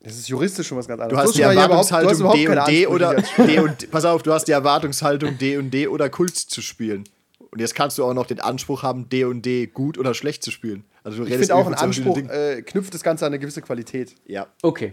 Das 0.00 0.16
ist 0.16 0.28
juristisch 0.28 0.66
schon 0.66 0.78
was 0.78 0.88
ganz 0.88 0.98
Du 0.98 1.04
anderes. 1.04 1.26
hast 1.28 1.34
die 1.36 1.42
du 1.42 1.46
hast 1.46 1.54
Erwartungshaltung 1.56 2.14
überhaupt 2.18 2.36
D 2.36 2.48
und 2.48 2.66
D 2.66 2.86
oder. 2.88 3.22
D 3.46 3.58
und 3.60 3.90
pass 3.92 4.04
auf, 4.04 4.24
du 4.24 4.32
hast 4.32 4.46
die 4.48 4.52
Erwartungshaltung 4.52 5.38
D 5.38 5.58
und 5.58 5.70
D 5.70 5.86
oder 5.86 6.10
Kult 6.10 6.34
zu 6.36 6.60
spielen. 6.60 7.04
Und 7.52 7.60
jetzt 7.60 7.74
kannst 7.74 7.98
du 7.98 8.04
auch 8.04 8.14
noch 8.14 8.26
den 8.26 8.40
Anspruch 8.40 8.82
haben, 8.82 9.08
D 9.08 9.24
und 9.24 9.44
D 9.44 9.66
gut 9.66 9.98
oder 9.98 10.14
schlecht 10.14 10.42
zu 10.44 10.50
spielen. 10.50 10.84
Also 11.02 11.18
du 11.18 11.24
Ich 11.24 11.30
redest 11.32 11.50
finde 11.50 11.62
auch, 11.62 11.66
ein 11.66 11.74
Anspruch 11.74 12.16
äh, 12.18 12.62
knüpft 12.62 12.94
das 12.94 13.02
Ganze 13.02 13.26
an 13.26 13.32
eine 13.32 13.38
gewisse 13.40 13.60
Qualität. 13.62 14.14
Ja. 14.26 14.46
Okay. 14.62 14.92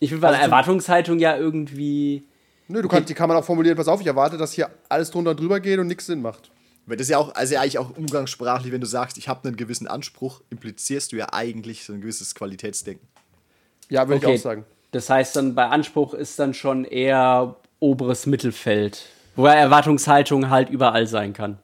Ich 0.00 0.08
finde 0.08 0.22
bei 0.22 0.28
der 0.28 0.38
Also 0.38 0.44
zum- 0.46 0.52
Erwartungshaltung 0.52 1.18
ja 1.18 1.36
irgendwie. 1.36 2.24
Nö, 2.68 2.80
du 2.80 2.88
kannst, 2.88 3.08
die 3.10 3.14
kann 3.14 3.28
man 3.28 3.36
auch 3.36 3.44
formulieren, 3.44 3.76
pass 3.76 3.88
auf, 3.88 4.00
ich 4.00 4.06
erwarte, 4.06 4.38
dass 4.38 4.52
hier 4.52 4.70
alles 4.88 5.10
drunter 5.10 5.32
und 5.32 5.40
drüber 5.40 5.60
geht 5.60 5.78
und 5.78 5.86
nichts 5.88 6.06
Sinn 6.06 6.22
macht. 6.22 6.50
Weil 6.86 6.96
das 6.96 7.04
ist 7.06 7.10
ja 7.10 7.18
auch, 7.18 7.34
also 7.34 7.56
eigentlich 7.56 7.78
auch 7.78 7.96
umgangssprachlich, 7.96 8.72
wenn 8.72 8.80
du 8.80 8.86
sagst, 8.86 9.18
ich 9.18 9.28
habe 9.28 9.46
einen 9.46 9.56
gewissen 9.56 9.86
Anspruch, 9.86 10.40
implizierst 10.50 11.12
du 11.12 11.16
ja 11.16 11.32
eigentlich 11.32 11.84
so 11.84 11.92
ein 11.92 12.00
gewisses 12.00 12.34
Qualitätsdenken. 12.34 13.06
Ja, 13.88 14.08
würde 14.08 14.24
Okay. 14.24 14.34
ich 14.34 14.40
auch 14.40 14.42
sagen. 14.44 14.64
Das 14.90 15.08
heißt 15.10 15.36
dann, 15.36 15.54
bei 15.54 15.66
Anspruch 15.66 16.14
ist 16.14 16.38
dann 16.38 16.54
schon 16.54 16.84
eher 16.84 17.56
oberes 17.78 18.26
Mittelfeld. 18.26 19.06
Wo 19.36 19.46
ja 19.46 19.54
Erwartungshaltung 19.54 20.50
halt 20.50 20.70
überall 20.70 21.06
sein 21.06 21.32
kann. 21.32 21.58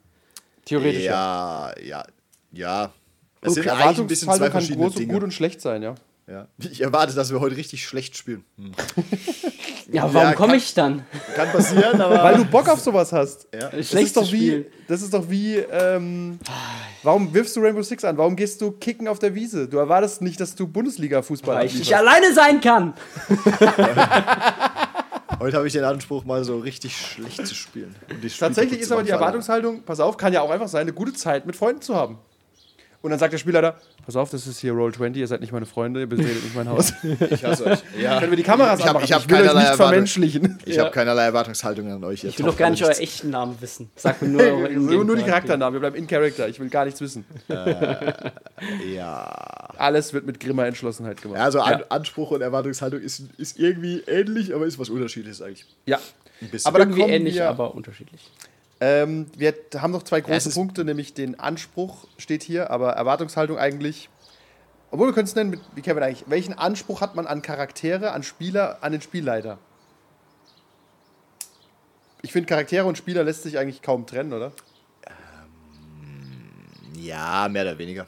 Theoretisch. 0.64 1.04
Ja, 1.04 1.72
ja, 1.82 2.04
ja. 2.52 2.92
Okay, 3.40 3.52
sind 3.54 3.68
eigentlich 3.68 3.98
ein 4.00 4.06
bisschen 4.06 4.28
zwei 4.28 4.34
Erwartungshaltung 4.34 4.40
kann 4.40 4.50
verschiedene 4.52 4.84
groß 4.84 4.94
und 4.94 5.00
Dinge. 5.00 5.12
gut 5.12 5.22
und 5.22 5.32
schlecht 5.32 5.60
sein, 5.60 5.82
ja. 5.82 5.94
ja. 6.26 6.46
Ich 6.58 6.80
erwarte, 6.80 7.14
dass 7.14 7.30
wir 7.30 7.40
heute 7.40 7.56
richtig 7.56 7.84
schlecht 7.84 8.16
spielen. 8.16 8.44
Hm. 8.56 8.72
Ja, 9.90 10.02
warum 10.02 10.28
Ja, 10.28 10.34
komme 10.34 10.56
ich 10.56 10.74
dann? 10.74 11.02
Kann 11.34 11.50
passieren, 11.50 11.98
aber. 11.98 12.22
Weil 12.22 12.36
du 12.36 12.44
Bock 12.44 12.68
auf 12.68 12.78
sowas 12.78 13.10
hast. 13.10 13.48
ja. 13.54 13.70
Das 13.70 13.88
Schlecht 13.88 14.08
ist 14.08 14.16
doch 14.18 14.30
wie, 14.30 14.48
spielen. 14.48 14.66
das 14.86 15.00
ist 15.00 15.14
doch 15.14 15.30
wie, 15.30 15.56
ähm, 15.56 16.38
warum 17.02 17.32
wirfst 17.32 17.56
du 17.56 17.60
Rainbow 17.60 17.82
Six 17.82 18.04
an? 18.04 18.18
Warum 18.18 18.36
gehst 18.36 18.60
du 18.60 18.72
kicken 18.72 19.08
auf 19.08 19.18
der 19.18 19.34
Wiese? 19.34 19.66
Du 19.66 19.78
erwartest 19.78 20.20
nicht, 20.20 20.38
dass 20.40 20.54
du 20.54 20.66
Bundesliga-Fußball 20.66 21.56
Weil 21.56 21.66
ich 21.68 21.78
nicht 21.78 21.96
alleine 21.96 22.34
sein 22.34 22.60
kann. 22.60 22.92
Heute 25.40 25.56
habe 25.56 25.68
ich 25.68 25.72
den 25.72 25.84
Anspruch, 25.84 26.24
mal 26.24 26.42
so 26.42 26.58
richtig 26.58 26.96
schlecht 26.96 27.46
zu 27.46 27.54
spielen. 27.54 27.94
Tatsächlich 28.38 28.80
ist 28.80 28.90
aber 28.90 29.04
die. 29.04 29.10
Erwartungshaltung, 29.10 29.82
pass 29.82 30.00
auf, 30.00 30.16
kann 30.16 30.32
ja 30.32 30.42
auch 30.42 30.50
einfach 30.50 30.68
sein, 30.68 30.82
eine 30.82 30.92
gute 30.92 31.12
Zeit 31.12 31.46
mit 31.46 31.54
Freunden 31.56 31.80
zu 31.80 31.94
haben. 31.94 32.18
Und 33.00 33.10
dann 33.10 33.18
sagt 33.20 33.32
der 33.32 33.38
Spielleiter, 33.38 33.76
pass 34.04 34.16
auf, 34.16 34.28
das 34.30 34.48
ist 34.48 34.58
hier 34.58 34.72
Roll 34.72 34.92
20, 34.92 35.20
ihr 35.20 35.26
seid 35.28 35.40
nicht 35.40 35.52
meine 35.52 35.66
Freunde, 35.66 36.00
ihr 36.00 36.08
betretet 36.08 36.42
nicht 36.42 36.56
mein 36.56 36.68
Haus. 36.68 36.92
Ich 37.30 37.44
hasse 37.44 37.66
euch. 37.66 37.78
Ja. 37.96 38.18
Können 38.18 38.32
wir 38.32 38.36
die 38.36 38.42
Kameras 38.42 38.80
Ich 38.80 38.84
hab- 38.86 38.90
anmachen? 38.96 39.04
ich 39.04 39.12
hab 39.12 39.28
will 39.28 39.36
euch 39.36 39.40
keinerlei 39.42 39.60
nicht 39.60 39.70
Erwartung. 39.70 39.86
vermenschlichen. 39.86 40.58
Ich 40.64 40.78
habe 40.80 40.90
keinerlei 40.90 41.24
Erwartungshaltung 41.26 41.92
an 41.92 42.02
euch. 42.02 42.24
Ich 42.24 42.36
will 42.38 42.46
doch 42.46 42.56
gar 42.56 42.70
nicht 42.70 42.82
euer 42.82 42.90
echten 42.98 43.30
Namen 43.30 43.56
wissen. 43.60 43.88
Sag 43.94 44.20
mir 44.20 44.28
nur 44.28 44.40
eure 44.42 44.72
Nur, 44.72 45.04
nur 45.04 45.16
die. 45.16 45.22
Charakternamen, 45.22 45.74
wir 45.74 45.80
bleiben 45.80 45.94
in 45.96 46.08
Character, 46.08 46.48
ich 46.48 46.58
will 46.58 46.68
gar 46.70 46.84
nichts 46.86 47.00
wissen. 47.00 47.24
Ja. 48.92 49.68
Alles 49.76 50.12
wird 50.12 50.26
mit 50.26 50.40
grimmer 50.40 50.66
Entschlossenheit 50.66 51.22
gemacht. 51.22 51.38
Also 51.40 51.60
An 51.60 51.78
Ja. 51.80 51.84
Anspruch 51.90 52.32
und 52.32 52.40
Erwartungshaltung 52.40 53.00
ist, 53.00 53.22
ist 53.38 53.58
irgendwie 53.58 54.02
ähnlich, 54.06 54.54
aber 54.54 54.66
ist 54.66 54.78
was 54.78 54.88
Unterschiedliches 54.90 55.40
eigentlich. 55.42 55.66
Ja. 55.86 55.98
Ein 56.40 56.48
bisschen. 56.50 56.68
Aber 56.68 56.78
da 56.80 56.84
Irgendwie 56.84 57.02
ähnlich, 57.02 57.34
wir, 57.34 57.48
aber 57.48 57.74
unterschiedlich. 57.74 58.28
Ähm, 58.80 59.26
wir 59.36 59.54
haben 59.76 59.90
noch 59.92 60.02
zwei 60.04 60.20
große 60.20 60.48
ist- 60.50 60.54
Punkte, 60.54 60.84
nämlich 60.84 61.14
den 61.14 61.38
Anspruch 61.40 62.06
steht 62.16 62.42
hier, 62.42 62.70
aber 62.70 62.92
Erwartungshaltung 62.92 63.58
eigentlich. 63.58 64.08
Obwohl 64.90 65.08
wir 65.08 65.12
können 65.14 65.26
es 65.26 65.34
nennen, 65.34 65.50
mit, 65.50 65.60
wie 65.74 65.82
Kevin 65.82 66.02
eigentlich. 66.02 66.24
Welchen 66.28 66.54
Anspruch 66.56 67.00
hat 67.00 67.14
man 67.14 67.26
an 67.26 67.42
Charaktere, 67.42 68.12
an 68.12 68.22
Spieler, 68.22 68.78
an 68.80 68.92
den 68.92 69.02
Spielleiter? 69.02 69.58
Ich 72.22 72.32
finde, 72.32 72.46
Charaktere 72.48 72.84
und 72.84 72.96
Spieler 72.98 73.22
lässt 73.24 73.42
sich 73.42 73.58
eigentlich 73.58 73.82
kaum 73.82 74.06
trennen, 74.06 74.32
oder? 74.32 74.52
ja, 76.96 77.48
mehr 77.48 77.62
oder 77.62 77.78
weniger. 77.78 78.06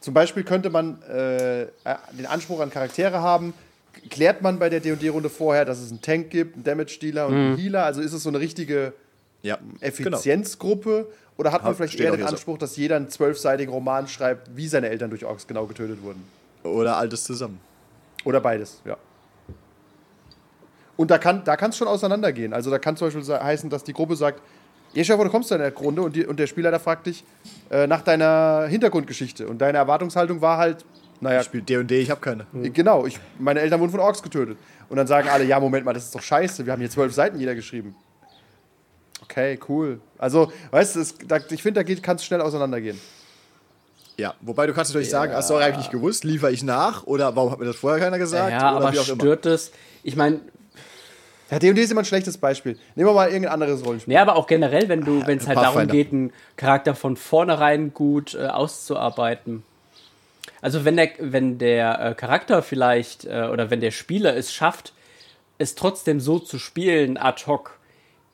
Zum 0.00 0.12
Beispiel 0.14 0.42
könnte 0.44 0.68
man 0.70 1.00
äh, 1.02 1.62
äh, 1.62 1.68
den 2.12 2.26
Anspruch 2.26 2.60
an 2.60 2.70
Charaktere 2.70 3.20
haben. 3.20 3.54
Klärt 4.10 4.42
man 4.42 4.58
bei 4.58 4.68
der 4.68 4.80
D&D-Runde 4.80 5.28
vorher, 5.30 5.64
dass 5.64 5.78
es 5.78 5.90
einen 5.90 6.02
Tank 6.02 6.30
gibt, 6.30 6.54
einen 6.54 6.64
Damage-Dealer 6.64 7.26
und 7.26 7.32
Mhm. 7.34 7.38
einen 7.50 7.56
Healer? 7.56 7.84
Also 7.84 8.00
ist 8.00 8.12
es 8.12 8.22
so 8.22 8.28
eine 8.28 8.40
richtige 8.40 8.92
Ja, 9.42 9.56
genau. 9.56 9.76
Effizienzgruppe? 9.80 11.06
Oder 11.36 11.52
hat 11.52 11.62
man 11.62 11.74
vielleicht 11.74 12.00
eher 12.00 12.10
den 12.10 12.16
hier 12.16 12.26
so. 12.26 12.34
Anspruch, 12.34 12.58
dass 12.58 12.76
jeder 12.76 12.96
einen 12.96 13.10
zwölfseitigen 13.10 13.72
Roman 13.72 14.08
schreibt, 14.08 14.56
wie 14.56 14.66
seine 14.66 14.88
Eltern 14.88 15.10
durch 15.10 15.24
Orks 15.24 15.46
genau 15.46 15.66
getötet 15.66 16.02
wurden? 16.02 16.22
Oder 16.64 16.96
altes 16.96 17.24
zusammen. 17.24 17.60
Oder 18.24 18.40
beides, 18.40 18.82
ja. 18.84 18.96
Und 20.96 21.12
da 21.12 21.18
kann 21.18 21.44
da 21.44 21.54
es 21.54 21.76
schon 21.76 21.86
auseinandergehen. 21.86 22.52
Also 22.52 22.70
da 22.70 22.80
kann 22.80 22.96
zum 22.96 23.06
Beispiel 23.06 23.22
heißen, 23.38 23.70
dass 23.70 23.84
die 23.84 23.92
Gruppe 23.92 24.16
sagt, 24.16 24.42
ja, 24.94 25.04
Chef, 25.04 25.20
du 25.20 25.28
kommst 25.28 25.52
in 25.52 25.58
der 25.58 25.72
Runde 25.72 26.02
und, 26.02 26.16
die, 26.16 26.26
und 26.26 26.40
der 26.40 26.48
Spielleiter 26.48 26.80
fragt 26.80 27.06
dich 27.06 27.22
äh, 27.70 27.86
nach 27.86 28.02
deiner 28.02 28.66
Hintergrundgeschichte. 28.68 29.46
Und 29.46 29.58
deine 29.58 29.78
Erwartungshaltung 29.78 30.40
war 30.40 30.58
halt, 30.58 30.84
naja, 31.20 31.40
Ich 31.40 31.46
spiele 31.46 31.62
D&D, 31.62 32.00
ich 32.00 32.10
habe 32.10 32.20
keine. 32.20 32.46
Genau, 32.52 33.06
ich, 33.06 33.18
meine 33.38 33.60
Eltern 33.60 33.80
wurden 33.80 33.90
von 33.90 34.00
Orks 34.00 34.22
getötet. 34.22 34.56
Und 34.88 34.96
dann 34.96 35.06
sagen 35.06 35.28
alle, 35.28 35.44
ja, 35.44 35.60
Moment 35.60 35.84
mal, 35.84 35.92
das 35.92 36.04
ist 36.04 36.14
doch 36.14 36.22
scheiße, 36.22 36.64
wir 36.64 36.72
haben 36.72 36.80
hier 36.80 36.90
zwölf 36.90 37.12
Seiten 37.12 37.38
jeder 37.38 37.54
geschrieben. 37.54 37.94
Okay, 39.30 39.58
cool. 39.68 40.00
Also, 40.16 40.50
weißt 40.70 40.96
du, 40.96 41.04
da, 41.26 41.38
ich 41.50 41.62
finde, 41.62 41.84
da 41.84 41.94
kann 41.96 42.16
es 42.16 42.24
schnell 42.24 42.40
auseinandergehen. 42.40 42.98
Ja, 44.16 44.34
wobei 44.40 44.66
du 44.66 44.72
kannst 44.72 44.90
natürlich 44.90 45.10
sagen, 45.10 45.32
hast 45.32 45.48
du 45.48 45.54
eigentlich 45.54 45.76
nicht 45.76 45.90
gewusst, 45.92 46.24
liefere 46.24 46.50
ich 46.50 46.64
nach 46.64 47.04
oder 47.04 47.36
warum 47.36 47.52
hat 47.52 47.60
mir 47.60 47.66
das 47.66 47.76
vorher 47.76 48.00
keiner 48.00 48.18
gesagt? 48.18 48.50
Ja, 48.50 48.76
oder 48.76 48.86
aber 48.86 48.92
wie 48.92 48.98
auch 48.98 49.08
immer. 49.08 49.20
stört 49.20 49.46
es? 49.46 49.70
Ich 50.02 50.16
meine, 50.16 50.40
Ja, 51.50 51.58
D&D 51.60 51.80
ist 51.80 51.92
immer 51.92 52.00
ein 52.02 52.04
schlechtes 52.04 52.36
Beispiel. 52.36 52.76
Nehmen 52.96 53.08
wir 53.08 53.14
mal 53.14 53.28
irgendein 53.28 53.52
anderes 53.52 53.84
Rollenspiel. 53.84 54.12
ja, 54.12 54.22
aber 54.22 54.34
auch 54.36 54.48
generell, 54.48 54.88
wenn 54.88 55.02
du, 55.02 55.24
wenn 55.26 55.38
es 55.38 55.46
halt 55.46 55.56
darum 55.58 55.74
Pathfinder. 55.74 55.92
geht, 55.92 56.12
einen 56.12 56.32
Charakter 56.56 56.94
von 56.96 57.16
vornherein 57.16 57.94
gut 57.94 58.34
äh, 58.34 58.46
auszuarbeiten. 58.48 59.62
Also 60.60 60.84
wenn 60.84 60.96
der, 60.96 61.10
wenn 61.20 61.58
der 61.58 62.00
äh, 62.00 62.14
Charakter 62.14 62.62
vielleicht 62.62 63.24
äh, 63.24 63.48
oder 63.52 63.70
wenn 63.70 63.80
der 63.80 63.92
Spieler 63.92 64.36
es 64.36 64.52
schafft, 64.52 64.92
es 65.58 65.74
trotzdem 65.76 66.18
so 66.18 66.38
zu 66.40 66.58
spielen 66.58 67.16
ad 67.16 67.44
hoc, 67.46 67.77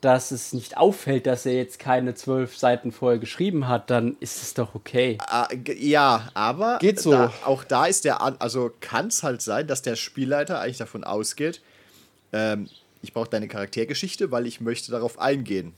dass 0.05 0.29
es 0.31 0.53
nicht 0.53 0.77
auffällt, 0.77 1.25
dass 1.25 1.45
er 1.45 1.53
jetzt 1.53 1.79
keine 1.79 2.13
zwölf 2.13 2.55
Seiten 2.57 2.91
vorher 2.91 3.17
geschrieben 3.19 3.67
hat, 3.67 3.89
dann 3.89 4.15
ist 4.19 4.41
es 4.43 4.53
doch 4.53 4.75
okay. 4.75 5.17
Ah, 5.27 5.47
ja, 5.77 6.29
aber 6.35 6.77
Geht 6.79 6.99
so. 6.99 7.11
Da, 7.11 7.33
auch 7.43 7.63
da 7.63 7.87
ist 7.87 8.05
der, 8.05 8.21
An 8.21 8.35
also 8.39 8.71
kann 8.81 9.07
es 9.07 9.23
halt 9.23 9.41
sein, 9.41 9.65
dass 9.67 9.81
der 9.81 9.95
Spielleiter 9.95 10.59
eigentlich 10.59 10.77
davon 10.77 11.03
ausgeht, 11.03 11.61
ähm, 12.31 12.69
ich 13.01 13.13
brauche 13.13 13.29
deine 13.29 13.47
Charaktergeschichte, 13.47 14.31
weil 14.31 14.45
ich 14.47 14.61
möchte 14.61 14.91
darauf 14.91 15.19
eingehen. 15.19 15.73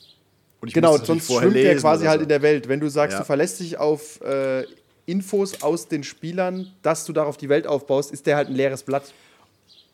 Und 0.60 0.70
ich 0.70 0.74
Genau, 0.74 0.98
sonst 0.98 1.28
schwimmt 1.32 1.56
der 1.56 1.64
lesen 1.64 1.80
quasi 1.82 2.06
halt 2.06 2.20
so. 2.20 2.24
in 2.24 2.30
der 2.30 2.42
Welt. 2.42 2.68
Wenn 2.68 2.80
du 2.80 2.90
sagst, 2.90 3.14
Ja. 3.14 3.20
du 3.20 3.26
verlässt 3.26 3.60
dich 3.60 3.78
auf 3.78 4.20
äh, 4.22 4.66
Infos 5.06 5.62
aus 5.62 5.88
den 5.88 6.04
Spielern, 6.04 6.74
dass 6.82 7.06
du 7.06 7.14
darauf 7.14 7.38
die 7.38 7.48
Welt 7.48 7.66
aufbaust, 7.66 8.12
ist 8.12 8.26
der 8.26 8.36
halt 8.36 8.50
ein 8.50 8.56
leeres 8.56 8.84
Blatt. 8.84 9.14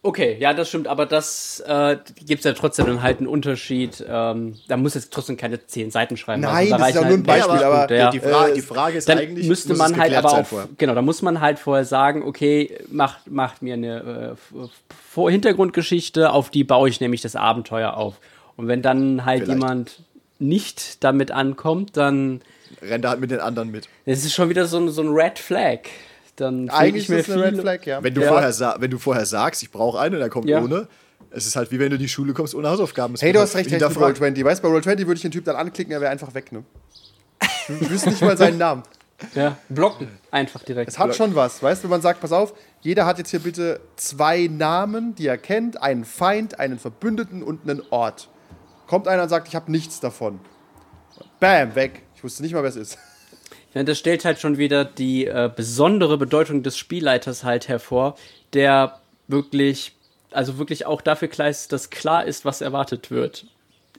Okay, 0.05 0.35
ja, 0.37 0.53
das 0.53 0.67
stimmt, 0.67 0.89
aber 0.89 1.05
das 1.05 1.63
äh, 1.65 1.95
gibt 2.25 2.39
es 2.39 2.43
ja 2.43 2.51
trotzdem 2.51 2.85
dann 2.87 3.01
halt 3.01 3.19
einen 3.19 3.27
Unterschied. 3.27 4.03
Ähm, 4.05 4.59
da 4.67 4.75
muss 4.75 4.95
jetzt 4.95 5.13
trotzdem 5.13 5.37
keine 5.37 5.65
zehn 5.65 5.91
Seiten 5.91 6.17
schreiben. 6.17 6.41
Nein, 6.41 6.71
da 6.71 6.77
das 6.77 6.89
ist 6.89 6.95
ja 6.95 7.01
nur 7.01 7.09
ein 7.11 7.15
halt 7.15 7.25
Beispiel, 7.25 7.63
aber 7.63 7.83
aber 7.83 7.95
ja. 7.95 8.11
die, 8.11 8.19
Fra 8.19 8.49
äh, 8.49 8.53
die 8.53 8.61
Frage 8.61 8.97
ist 8.97 9.07
dann 9.07 9.17
eigentlich, 9.17 9.47
müsste 9.47 9.69
muss 9.69 9.77
man 9.77 9.93
es 9.93 9.97
halt 9.97 10.13
aber 10.13 10.33
auch, 10.33 10.45
vorher. 10.45 10.67
genau, 10.77 10.93
da 10.93 11.01
muss 11.01 11.21
man 11.21 11.39
halt 11.39 11.57
vorher 11.57 11.85
sagen, 11.85 12.21
okay, 12.21 12.77
macht, 12.91 13.31
macht 13.31 13.61
mir 13.61 13.75
eine 13.75 14.35
äh, 14.35 14.67
Vor 15.09 15.31
Hintergrundgeschichte, 15.31 16.33
auf 16.33 16.49
die 16.49 16.65
baue 16.65 16.89
ich 16.89 16.99
nämlich 16.99 17.21
das 17.21 17.37
Abenteuer 17.37 17.95
auf. 17.95 18.15
Und 18.57 18.67
wenn 18.67 18.81
dann 18.81 19.23
halt 19.23 19.45
Vielleicht. 19.45 19.61
jemand 19.61 19.99
nicht 20.37 21.01
damit 21.05 21.31
ankommt, 21.31 21.95
dann 21.95 22.41
Rennt 22.81 23.05
er 23.05 23.11
halt 23.11 23.21
mit 23.21 23.31
den 23.31 23.39
anderen 23.39 23.71
mit. 23.71 23.87
das 24.05 24.25
ist 24.25 24.33
schon 24.33 24.49
wieder 24.49 24.65
so 24.65 24.79
ein, 24.79 24.89
so 24.89 25.01
ein 25.01 25.09
Red 25.09 25.39
Flag. 25.39 25.79
Dann 26.35 26.69
Eigentlich 26.69 27.03
ich 27.03 27.09
mir 27.09 27.17
ist 27.17 27.27
es 27.29 27.33
eine 27.35 27.43
Red 27.43 27.59
Flag, 27.59 27.85
ja. 27.85 28.03
Wenn 28.03 28.13
du, 28.13 28.21
Ja. 28.21 28.27
vorher, 28.29 28.75
wenn 28.79 28.89
du 28.91 28.97
vorher 28.97 29.25
sagst, 29.25 29.61
ich 29.61 29.71
brauche 29.71 29.99
einen 29.99 30.15
und 30.15 30.21
er 30.21 30.29
kommt 30.29 30.47
Ja. 30.47 30.61
ohne, 30.61 30.87
es 31.29 31.45
ist 31.45 31.55
halt 31.55 31.71
wie 31.71 31.79
wenn 31.79 31.89
du 31.89 31.95
in 31.95 32.01
die 32.01 32.09
Schule 32.09 32.33
kommst 32.33 32.55
ohne 32.55 32.69
Hausaufgaben. 32.69 33.15
Hey, 33.19 33.31
du 33.33 33.39
halt 33.39 33.49
hast 33.49 33.55
recht, 33.55 33.65
recht 33.71 33.73
mit 33.73 33.81
hinterfragt. 33.81 34.19
Roll20. 34.19 34.43
Weißt 34.43 34.63
du, 34.63 34.67
bei 34.69 34.75
Roll20 34.77 34.97
würde 34.99 35.13
ich 35.15 35.21
den 35.21 35.31
Typ 35.31 35.45
dann 35.45 35.55
anklicken, 35.55 35.93
er 35.93 36.01
wäre 36.01 36.11
einfach 36.11 36.33
weg, 36.33 36.51
ne? 36.51 36.63
Du 37.67 37.89
wüsst 37.89 38.05
nicht 38.07 38.21
mal 38.21 38.37
seinen 38.37 38.57
Namen. 38.57 38.83
Ja, 39.35 39.55
blocken 39.69 40.09
einfach 40.31 40.63
direkt. 40.63 40.89
Es 40.89 40.99
hat 40.99 41.15
schon 41.15 41.33
was, 41.33 41.63
weißt 41.63 41.81
du, 41.81 41.83
wenn 41.85 41.91
man 41.91 42.01
sagt, 42.01 42.19
pass 42.19 42.33
auf, 42.33 42.53
jeder 42.81 43.05
hat 43.05 43.19
jetzt 43.19 43.29
hier 43.29 43.39
bitte 43.39 43.79
zwei 43.95 44.47
Namen, 44.51 45.15
die 45.15 45.27
er 45.27 45.37
kennt, 45.37 45.81
einen 45.81 46.03
Feind, 46.03 46.59
einen 46.59 46.77
Verbündeten 46.77 47.41
und 47.41 47.61
einen 47.63 47.81
Ort. 47.89 48.27
Kommt 48.85 49.07
einer 49.07 49.23
und 49.23 49.29
sagt, 49.29 49.47
ich 49.47 49.55
habe 49.55 49.71
nichts 49.71 50.01
davon. 50.01 50.41
Bam, 51.39 51.73
weg. 51.75 52.01
Ich 52.17 52.23
wusste 52.23 52.43
nicht 52.43 52.53
mal, 52.53 52.63
wer 52.63 52.69
es 52.69 52.75
ist. 52.75 52.97
Ja, 53.73 53.83
das 53.83 53.97
stellt 53.99 54.23
halt 54.25 54.39
schon 54.39 54.57
wieder 54.57 54.85
die 54.85 55.25
äh, 55.25 55.49
besondere 55.53 56.17
Bedeutung 56.17 56.61
des 56.63 56.77
Spielleiters 56.77 57.43
halt 57.43 57.67
hervor, 57.67 58.15
der 58.53 58.99
wirklich, 59.27 59.95
also 60.31 60.57
wirklich 60.57 60.85
auch 60.85 61.01
dafür 61.01 61.27
klar 61.27 61.49
ist, 61.49 61.71
dass 61.71 61.89
klar 61.89 62.25
ist, 62.25 62.45
was 62.45 62.61
erwartet 62.61 63.09
wird. 63.09 63.45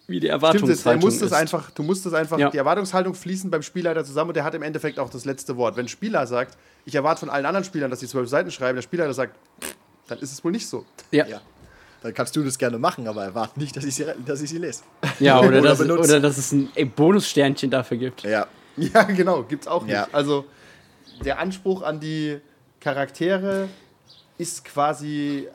Wie 0.06 0.20
die 0.20 0.26
Stimmt, 0.26 0.42
Erwartungshaltung 0.42 0.72
es, 0.72 0.86
er 0.86 0.96
muss 1.20 1.22
ist. 1.22 1.32
einfach, 1.32 1.70
du 1.70 1.82
musst 1.82 2.04
das 2.04 2.12
einfach, 2.12 2.38
Ja. 2.38 2.50
die 2.50 2.58
Erwartungshaltung 2.58 3.14
fließen 3.14 3.50
beim 3.50 3.62
Spielleiter 3.62 4.04
zusammen 4.04 4.28
und 4.30 4.34
der 4.36 4.44
hat 4.44 4.54
im 4.54 4.62
Endeffekt 4.62 4.98
auch 4.98 5.08
das 5.08 5.24
letzte 5.24 5.56
Wort. 5.56 5.76
Wenn 5.76 5.86
ein 5.86 5.88
Spieler 5.88 6.26
sagt, 6.26 6.56
ich 6.84 6.94
erwarte 6.94 7.20
von 7.20 7.30
allen 7.30 7.46
anderen 7.46 7.64
Spielern, 7.64 7.90
dass 7.90 8.00
sie 8.00 8.06
zwölf 8.06 8.28
Seiten 8.28 8.50
schreiben, 8.50 8.76
der 8.76 8.82
Spielleiter 8.82 9.14
sagt, 9.14 9.34
dann 10.06 10.18
ist 10.18 10.30
es 10.30 10.44
wohl 10.44 10.52
nicht 10.52 10.68
so. 10.68 10.84
Ja. 11.10 11.26
Ja. 11.26 11.40
Dann 12.02 12.12
kannst 12.12 12.36
du 12.36 12.42
das 12.44 12.58
gerne 12.58 12.76
machen, 12.78 13.08
aber 13.08 13.24
erwarte 13.24 13.58
nicht, 13.58 13.74
dass 13.78 13.84
ich 13.84 13.94
sie, 13.94 14.04
dass 14.26 14.42
ich 14.42 14.50
sie 14.50 14.58
lese. 14.58 14.82
ja, 15.20 15.38
oder, 15.40 15.60
Oder 15.60 15.62
dass, 15.62 15.80
oder 15.80 16.20
dass 16.20 16.36
es 16.36 16.52
ein 16.52 16.68
Bonussternchen 16.94 17.70
dafür 17.70 17.96
gibt. 17.96 18.22
Ja. 18.24 18.46
Ja, 18.94 19.02
genau, 19.04 19.42
gibt's 19.44 19.66
auch 19.66 19.82
nicht. 19.84 19.92
Ja. 19.92 20.08
Also 20.12 20.44
der 21.24 21.38
Anspruch 21.38 21.82
an 21.82 22.00
die 22.00 22.40
Charaktere 22.80 23.68
ist 24.36 24.64
quasi, 24.64 25.48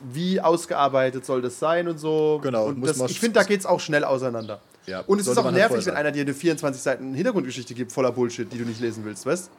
wie 0.00 0.40
ausgearbeitet 0.40 1.24
soll 1.24 1.40
das 1.42 1.58
sein 1.58 1.88
und 1.88 1.98
so. 1.98 2.40
Genau, 2.42 2.66
Und 2.66 2.82
das, 2.86 3.00
ich 3.10 3.18
finde, 3.18 3.40
da 3.40 3.44
geht 3.44 3.60
es 3.60 3.66
auch 3.66 3.80
schnell 3.80 4.04
auseinander. 4.04 4.60
Ja, 4.86 5.00
und 5.00 5.20
es 5.20 5.26
ist 5.26 5.36
auch 5.36 5.44
halt 5.44 5.54
nervig, 5.54 5.84
wenn 5.86 5.94
einer 5.96 6.12
dir 6.12 6.22
eine 6.22 6.34
24 6.34 6.80
Seiten 6.80 7.14
Hintergrundgeschichte 7.14 7.74
gibt, 7.74 7.90
voller 7.90 8.12
Bullshit, 8.12 8.52
die 8.52 8.58
du 8.58 8.64
nicht 8.64 8.80
lesen 8.80 9.04
willst, 9.04 9.26
weißt 9.26 9.50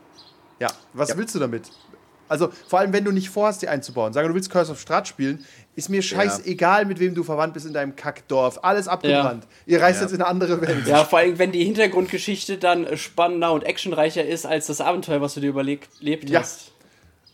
Ja, 0.60 0.70
was 0.94 1.10
Ja. 1.10 1.18
willst 1.18 1.36
du 1.36 1.40
damit? 1.40 1.63
Also, 2.30 2.50
vor 2.68 2.80
allem, 2.80 2.94
wenn 2.94 3.04
du 3.04 3.12
nicht 3.12 3.30
vorhast, 3.30 3.62
die 3.62 3.68
einzubauen. 3.68 4.13
Sagen 4.13 4.26
wir, 4.26 4.30
du 4.30 4.36
willst 4.36 4.50
Curse 4.50 4.72
of 4.72 4.80
Strahd 4.80 5.08
spielen, 5.08 5.46
ist 5.78 5.90
mir 5.90 6.02
scheißegal, 6.02 6.86
mit 6.86 7.00
wem 7.00 7.13
du 7.16 7.24
verwandt 7.24 7.54
bist 7.54 7.66
in 7.66 7.72
deinem 7.74 7.96
Kackdorf. 7.96 8.60
Alles 8.63 8.88
abgebrannt. 8.88 9.46
Ihr 9.66 9.80
reist 9.82 10.00
Ja. 10.02 10.08
jetzt 10.08 10.13
in 10.13 10.22
eine 10.22 10.28
andere 10.30 10.60
Welt. 10.62 10.88
Ja, 10.88 11.06
vor 11.06 11.20
allem, 11.20 11.38
wenn 11.40 11.52
die 11.52 11.63
Hintergrundgeschichte 11.63 12.58
dann 12.58 12.98
spannender 12.98 13.54
und 13.54 13.63
actionreicher 13.63 14.26
ist 14.26 14.46
als 14.46 14.68
das 14.68 14.82
Abenteuer, 14.82 15.22
was 15.22 15.36
du 15.36 15.40
dir 15.40 15.50
überlebt 15.52 15.88
Ja. 16.30 16.40
hast. 16.42 16.72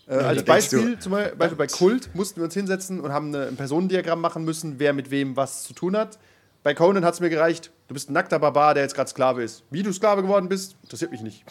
Äh, 0.08 0.16
als 0.16 0.44
Beispiel, 0.44 1.00
zum 1.00 1.14
Beispiel 1.14 1.56
bei 1.58 1.68
Kult 1.68 2.14
mussten 2.14 2.42
wir 2.42 2.44
uns 2.46 2.54
hinsetzen 2.54 3.00
und 3.00 3.14
haben 3.14 3.34
eine, 3.34 3.48
ein 3.48 3.56
Personendiagramm 3.56 4.20
machen 4.20 4.44
müssen, 4.44 4.76
wer 4.78 4.92
mit 4.92 5.10
wem 5.10 5.38
was 5.38 5.64
zu 5.64 5.72
tun 5.74 5.96
hat. 5.96 6.20
Bei 6.64 6.74
Conan 6.74 7.06
hat 7.06 7.14
es 7.14 7.20
mir 7.22 7.30
gereicht, 7.30 7.72
du 7.88 7.94
bist 7.94 8.10
ein 8.10 8.14
nackter 8.14 8.40
Barbar, 8.40 8.74
der 8.74 8.84
jetzt 8.84 8.96
gerade 8.96 9.10
Sklave 9.10 9.42
ist. 9.44 9.64
Wie 9.72 9.82
du 9.84 9.94
Sklave 9.94 10.22
geworden 10.22 10.50
bist, 10.50 10.76
interessiert 10.84 11.12
mich 11.12 11.22
nicht. 11.22 11.44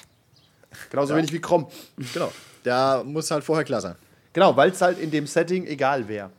Genauso 0.90 1.16
wenig 1.16 1.32
wie 1.32 1.40
Krom. 1.40 1.66
Genau. 2.12 2.30
Da 2.64 3.02
muss 3.04 3.30
halt 3.30 3.42
vorher 3.44 3.64
klar 3.64 3.80
sein. 3.80 3.94
Genau, 4.34 4.54
weil 4.56 4.70
es 4.70 4.80
halt 4.82 4.98
in 4.98 5.10
dem 5.10 5.26
Setting 5.26 5.66
egal 5.66 6.06
wäre. 6.08 6.30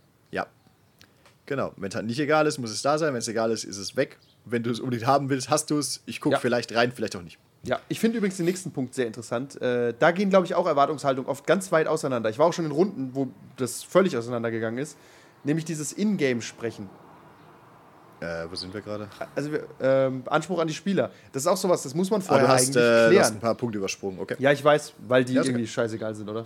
Genau. 1.46 1.74
Wenn 1.78 1.90
es 1.90 1.96
halt 1.96 2.06
nicht 2.06 2.20
egal 2.20 2.48
ist, 2.48 2.58
muss 2.58 2.72
es 2.72 2.82
da 2.82 2.98
sein. 2.98 3.14
Wenn 3.14 3.20
es 3.20 3.28
egal 3.28 3.52
ist, 3.52 3.64
ist 3.66 3.78
es 3.78 3.96
weg. 3.98 4.18
Wenn 4.46 4.64
du 4.64 4.70
es 4.72 4.80
unbedingt 4.80 5.06
haben 5.06 5.30
willst, 5.30 5.50
hast 5.50 5.70
du 5.72 5.78
es. 5.78 6.02
Ich 6.06 6.22
gucke 6.22 6.36
Ja. 6.36 6.40
vielleicht 6.40 6.74
rein, 6.74 6.92
vielleicht 6.92 7.16
auch 7.16 7.22
nicht. 7.22 7.38
Ja, 7.66 7.80
ich 7.90 8.00
finde 8.00 8.18
übrigens 8.18 8.38
den 8.38 8.46
nächsten 8.46 8.72
Punkt 8.72 8.94
sehr 8.94 9.08
interessant. 9.08 9.62
Äh, 9.62 9.94
da 9.98 10.12
gehen, 10.12 10.30
glaube 10.30 10.46
ich, 10.46 10.54
auch 10.56 10.68
Erwartungshaltungen 10.68 11.30
oft 11.30 11.46
ganz 11.48 11.72
weit 11.72 11.88
auseinander. 11.88 12.30
Ich 12.30 12.38
war 12.40 12.46
auch 12.46 12.54
schon 12.54 12.66
in 12.66 12.72
Runden, 12.72 13.12
wo 13.14 13.30
das 13.58 13.84
völlig 13.84 14.18
auseinandergegangen 14.18 14.80
ist. 14.80 14.98
Nämlich 15.46 15.64
dieses 15.66 15.94
Ingame-Sprechen. 15.98 16.90
Äh, 18.22 18.46
wo 18.50 18.56
sind 18.56 18.74
wir 18.74 18.80
gerade? 18.82 19.10
Also 19.36 19.50
ähm, 19.82 20.24
Anspruch 20.28 20.60
an 20.60 20.68
die 20.68 20.74
Spieler. 20.74 21.12
Das 21.34 21.44
ist 21.44 21.48
auch 21.48 21.58
sowas, 21.58 21.84
das 21.84 21.94
muss 21.94 22.10
man 22.10 22.22
Ah, 22.22 22.26
vorher 22.26 22.48
du 22.48 22.54
hast, 22.54 22.62
eigentlich 22.64 22.76
äh, 22.78 22.80
du 22.80 23.04
hast 23.04 23.10
klären. 23.10 23.34
ein 23.34 23.40
paar 23.42 23.56
Punkte 23.56 23.78
übersprungen. 23.80 24.20
Okay. 24.20 24.36
Ja, 24.40 24.52
ich 24.54 24.64
weiß, 24.64 24.94
weil 25.08 25.26
die 25.26 25.34
Ja, 25.34 25.42
irgendwie 25.44 25.64
okay. 25.64 25.72
scheißegal 25.72 26.16
sind, 26.16 26.30
oder? 26.30 26.46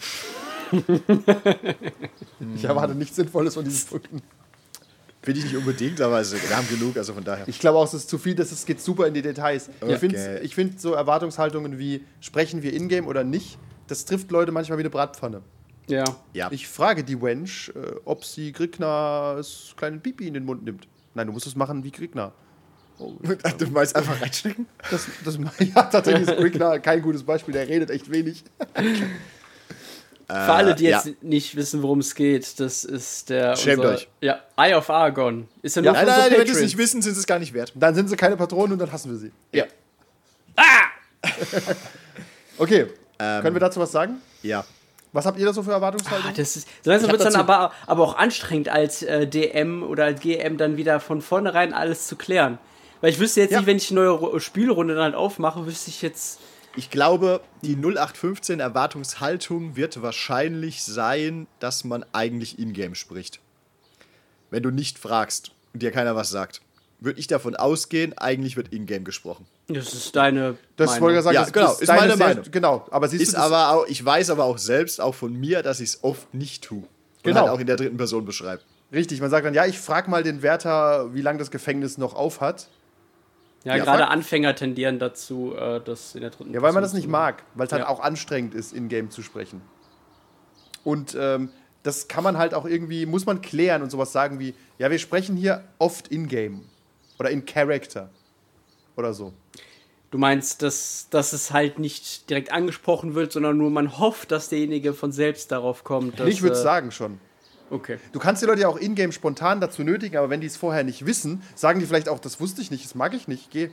ich 2.56 2.64
erwarte 2.64 2.94
nichts 2.96 3.16
Sinnvolles 3.16 3.54
von 3.54 3.64
diesen 3.64 3.88
Punkten. 3.90 4.22
Finde 5.28 5.42
ich 5.42 5.46
nicht 5.48 5.58
unbedingt, 5.58 6.00
aber 6.00 6.16
also, 6.16 6.38
wir 6.38 6.56
haben 6.56 6.70
genug, 6.70 6.96
also 6.96 7.14
von 7.14 7.22
daher. 7.22 7.46
Ich 7.50 7.60
glaube 7.60 7.78
auch, 7.78 7.84
es 7.84 7.94
ist 7.94 8.10
zu 8.10 8.18
viel, 8.18 8.34
das 8.34 8.54
ist, 8.54 8.66
geht 8.66 8.80
super 8.80 9.08
in 9.08 9.14
die 9.14 9.22
Details. 9.22 9.68
Ich 9.68 9.84
Okay. 9.84 9.98
finde 9.98 10.40
ich 10.42 10.56
find 10.56 10.80
so 10.80 10.94
Erwartungshaltungen 10.94 11.78
wie, 11.78 12.06
sprechen 12.22 12.64
wir 12.64 12.72
Ingame 12.72 13.06
oder 13.06 13.26
nicht, 13.26 13.58
das 13.88 14.06
trifft 14.06 14.32
Leute 14.32 14.54
manchmal 14.54 14.78
wie 14.78 14.84
eine 14.84 14.90
Bratpfanne. 14.90 15.42
Ja. 15.90 16.06
Ja. 16.32 16.48
Ich 16.50 16.70
frage 16.70 17.04
die 17.04 17.22
Wench, 17.22 17.74
äh, 17.76 17.96
ob 18.06 18.24
sie 18.24 18.54
Grignars 18.54 19.74
kleinen 19.76 20.00
Pipi 20.00 20.30
in 20.30 20.34
den 20.34 20.46
Mund 20.46 20.64
nimmt. 20.64 20.88
Nein, 21.14 21.28
du 21.28 21.34
musst 21.34 21.46
es 21.46 21.58
machen 21.58 21.84
wie 21.84 21.92
Grignar. 21.92 22.34
du 23.58 23.68
meinst 23.68 23.98
einfach 23.98 24.22
reinstecken? 24.22 24.66
Das, 24.90 25.08
das, 25.26 25.38
ja, 25.60 25.84
tatsächlich 25.84 26.26
ist 26.30 26.38
Grignar 26.40 26.80
kein 26.80 27.02
gutes 27.02 27.24
Beispiel, 27.24 27.52
der 27.52 27.68
redet 27.68 27.90
echt 27.90 28.10
wenig. 28.10 28.46
Für 30.30 30.34
alle, 30.54 30.76
die 30.76 30.88
Äh, 30.88 30.90
jetzt 30.92 31.06
ja. 31.06 31.12
nicht 31.22 31.56
wissen, 31.56 31.82
worum 31.82 32.00
es 32.00 32.14
geht, 32.14 32.60
das 32.60 32.84
ist 32.84 33.30
der. 33.30 33.56
Schämt 33.56 33.80
unser, 33.80 33.94
euch. 33.94 34.10
Ja, 34.20 34.40
Eye 34.58 34.74
of 34.76 34.90
Argon. 34.90 35.48
Ist 35.62 35.78
ja 35.78 35.82
nur 35.82 35.94
Ja, 35.94 36.04
Nein, 36.04 36.16
nein, 36.18 36.32
wenn 36.40 36.46
sie 36.48 36.52
es 36.54 36.62
nicht 36.62 36.78
wissen, 36.78 37.02
sind 37.02 37.14
sie 37.14 37.20
es 37.22 37.26
gar 37.28 37.40
nicht 37.40 37.54
wert. 37.54 37.72
Dann 37.76 37.96
sind 37.96 38.10
sie 38.10 38.18
keine 38.18 38.36
Patronen 38.36 38.74
und 38.74 38.80
dann 38.80 38.92
hassen 38.92 39.10
wir 39.12 39.18
sie. 39.18 39.32
Ja. 39.54 39.64
Okay, 42.58 42.88
Ähm. 43.20 43.42
können 43.42 43.56
wir 43.56 43.60
dazu 43.60 43.80
was 43.80 43.92
sagen? 43.92 44.22
Ja. 44.44 44.66
Was 45.14 45.26
habt 45.26 45.40
ihr 45.40 45.46
da 45.46 45.54
so 45.54 45.64
für 45.64 45.72
Erwartungshaltung? 45.72 46.30
Ah, 46.30 46.34
das 46.36 46.56
ist, 46.58 46.68
so 46.84 46.92
langsam 46.92 47.10
wird 47.12 47.22
es 47.22 47.32
dann 47.32 47.40
aber, 47.40 47.72
aber 47.86 48.04
auch 48.04 48.18
anstrengend, 48.18 48.70
als 48.70 49.04
äh, 49.04 49.26
DM 49.28 49.84
oder 49.84 50.06
als 50.06 50.20
GM 50.20 50.58
dann 50.58 50.76
wieder 50.78 51.00
von 51.00 51.22
vornherein 51.22 51.74
alles 51.74 52.08
zu 52.08 52.16
klären. 52.18 52.58
Weil 53.00 53.12
ich 53.12 53.20
wüsste 53.20 53.42
jetzt 53.42 53.52
Ja. 53.52 53.60
nicht, 53.60 53.68
wenn 53.68 53.78
ich 53.78 53.90
eine 53.92 54.02
neue 54.02 54.10
Ru- 54.20 54.40
Spielrunde 54.40 54.96
dann 54.96 55.04
halt 55.04 55.16
aufmache, 55.16 55.66
wüsste 55.66 55.90
ich 55.90 56.02
jetzt. 56.02 56.40
Ich 56.78 56.92
glaube, 56.92 57.42
die 57.64 57.76
0815 57.76 58.60
Erwartungshaltung 58.60 59.76
wird 59.76 60.00
wahrscheinlich 60.02 60.84
sein, 60.84 61.48
dass 61.60 61.84
man 61.84 62.06
eigentlich 62.14 62.60
in-game 62.60 62.94
spricht. 62.94 63.40
Wenn 64.52 64.62
du 64.62 64.70
nicht 64.70 65.00
fragst 65.00 65.52
und 65.74 65.82
dir 65.82 65.92
keiner 65.92 66.16
was 66.16 66.30
sagt, 66.30 66.62
würde 67.00 67.20
ich 67.20 67.26
davon 67.28 67.56
ausgehen, 67.56 68.16
eigentlich 68.18 68.58
wird 68.58 68.70
in-game 68.72 69.04
gesprochen. 69.04 69.46
Das 69.68 69.94
ist 69.94 70.16
deine. 70.16 70.56
das 70.78 70.92
Meinung. 70.92 71.02
wollte 71.04 71.18
ich 71.18 71.24
sagen, 71.24 71.36
Ja, 71.36 71.42
das 71.42 71.52
genau, 71.54 71.72
ist, 71.74 71.82
ist 71.82 71.88
deine 71.90 72.00
meine 72.02 72.18
sehr- 72.18 72.28
Meinung. 72.28 72.46
Genau, 72.52 72.86
aber 72.92 73.08
siehst 73.08 73.24
Ist 73.24 73.34
du, 73.34 73.40
aber 73.40 73.72
auch, 73.72 73.88
ich 73.88 74.06
weiß 74.06 74.30
aber 74.30 74.44
auch 74.46 74.58
selbst, 74.60 75.02
auch 75.02 75.16
von 75.16 75.34
mir, 75.34 75.64
dass 75.64 75.80
ich 75.80 75.90
es 75.90 76.04
oft 76.04 76.32
nicht 76.34 76.64
tue. 76.64 76.84
Genau. 77.24 77.42
halt 77.42 77.50
auch 77.50 77.60
in 77.60 77.68
der 77.68 77.76
dritten 77.76 77.98
Person 77.98 78.24
beschreibe. 78.24 78.62
richtig, 78.94 79.20
man 79.20 79.30
sagt 79.32 79.46
dann, 79.46 79.54
ja, 79.56 79.66
ich 79.66 79.80
frage 79.80 80.10
mal 80.10 80.24
den 80.24 80.44
Wärter, 80.44 81.14
wie 81.14 81.22
lange 81.22 81.40
das 81.40 81.52
Gefängnis 81.52 81.98
noch 81.98 82.14
auf 82.14 82.40
hat. 82.40 82.68
Ja, 83.68 83.76
Ja, 83.76 83.84
gerade. 83.84 84.08
Anfänger 84.08 84.56
tendieren 84.56 84.98
dazu, 84.98 85.54
äh, 85.56 85.82
das 85.84 86.16
in 86.16 86.22
der 86.22 86.30
dritten 86.30 86.54
Ja, 86.54 86.62
weil 86.62 86.72
man 86.74 86.82
das 86.84 86.94
nicht 86.94 87.08
mag, 87.08 87.44
weil 87.54 87.68
es 87.68 87.74
halt 87.74 87.84
Ja. 87.84 87.90
auch 87.90 88.00
anstrengend 88.00 88.54
ist, 88.56 88.72
in-game 88.74 89.10
zu 89.12 89.22
sprechen. 89.22 89.62
Und 90.84 91.18
ähm, 91.20 91.50
das 91.84 92.08
kann 92.08 92.24
man 92.24 92.38
halt 92.38 92.54
auch 92.54 92.66
irgendwie, 92.66 93.06
muss 93.06 93.26
man 93.26 93.42
klären 93.42 93.82
und 93.82 93.90
sowas 93.90 94.12
sagen 94.12 94.40
wie, 94.40 94.54
ja, 94.78 94.90
wir 94.90 95.00
sprechen 95.00 95.36
hier 95.36 95.64
oft 95.80 96.08
in-game 96.08 96.64
oder 97.20 97.30
in 97.30 97.46
Character 97.46 98.10
oder 98.96 99.14
so. 99.14 99.34
Du 100.12 100.18
meinst, 100.18 100.62
dass, 100.62 101.08
dass 101.10 101.34
es 101.34 101.52
halt 101.52 101.80
nicht 101.80 102.30
direkt 102.30 102.54
angesprochen 102.54 103.16
wird, 103.16 103.34
sondern 103.34 103.58
nur 103.58 103.70
man 103.70 104.00
hofft, 104.00 104.32
dass 104.32 104.48
derjenige 104.48 104.94
von 104.94 105.12
selbst 105.12 105.52
darauf 105.52 105.84
kommt. 105.84 106.20
Dass, 106.22 106.30
ich 106.30 106.42
würde 106.42 106.56
äh, 106.58 106.62
sagen 106.62 106.92
schon. 106.92 107.20
Okay. 107.70 108.00
Du 108.12 108.20
kannst 108.20 108.42
die 108.42 108.46
Leute 108.46 108.62
ja 108.62 108.68
auch 108.68 108.78
in-game 108.78 109.12
spontan 109.12 109.60
dazu 109.60 109.84
nötigen, 109.84 110.18
aber 110.18 110.30
wenn 110.30 110.42
die 110.42 110.48
es 110.48 110.58
vorher 110.58 110.84
nicht 110.84 111.06
wissen, 111.06 111.42
sagen 111.56 111.80
die 111.80 111.86
vielleicht 111.86 112.10
auch, 112.10 112.20
das 112.20 112.40
wusste 112.40 112.62
ich 112.62 112.72
nicht, 112.72 112.86
das 112.86 112.96
mag 112.96 113.14
ich 113.14 113.28
nicht, 113.28 113.52
geh. 113.52 113.70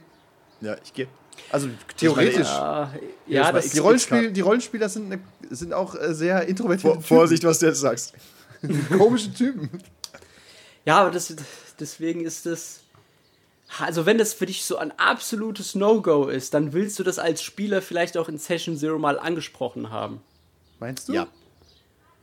Ja, 0.61 0.77
ich 0.83 0.93
gehe. 0.93 1.09
Also 1.51 1.69
theoretisch. 1.97 2.47
Ja, 2.47 2.93
das 2.93 3.01
ja 3.27 3.53
das, 3.53 3.71
Die, 3.71 3.79
Rollenspiel, 3.79 4.33
die 4.33 4.41
Rollenspieler 4.41 4.89
sind, 4.89 5.09
ne, 5.09 5.21
sind 5.51 5.73
auch 5.73 5.95
äh, 5.95 6.15
sehr 6.15 6.47
introvertierte 6.47 7.01
Vor, 7.01 7.19
Vorsicht, 7.19 7.45
was 7.45 7.59
du 7.59 7.67
jetzt 7.67 7.81
sagst. 7.81 8.15
Komische 8.97 9.33
Typen. 9.33 9.69
ja, 10.85 11.01
aber 11.01 11.11
das, 11.11 11.35
deswegen 11.79 12.25
ist 12.25 12.47
es. 12.47 12.81
Also, 13.81 14.07
wenn 14.07 14.19
das 14.19 14.33
für 14.33 14.47
dich 14.47 14.65
so 14.65 14.77
ein 14.77 14.93
absolutes 14.99 15.75
No-Go 15.75 16.29
ist, 16.29 16.55
dann 16.55 16.73
willst 16.73 16.99
du 16.99 17.03
das 17.03 17.19
als 17.19 17.43
Spieler 17.43 17.83
vielleicht 17.83 18.17
auch 18.17 18.29
in 18.29 18.39
Session 18.39 18.77
Zero 18.77 18.99
mal 18.99 19.19
angesprochen 19.19 19.91
haben. 19.91 20.21
Meinst 20.79 21.09
du? 21.09 21.15
Ja. 21.15 21.27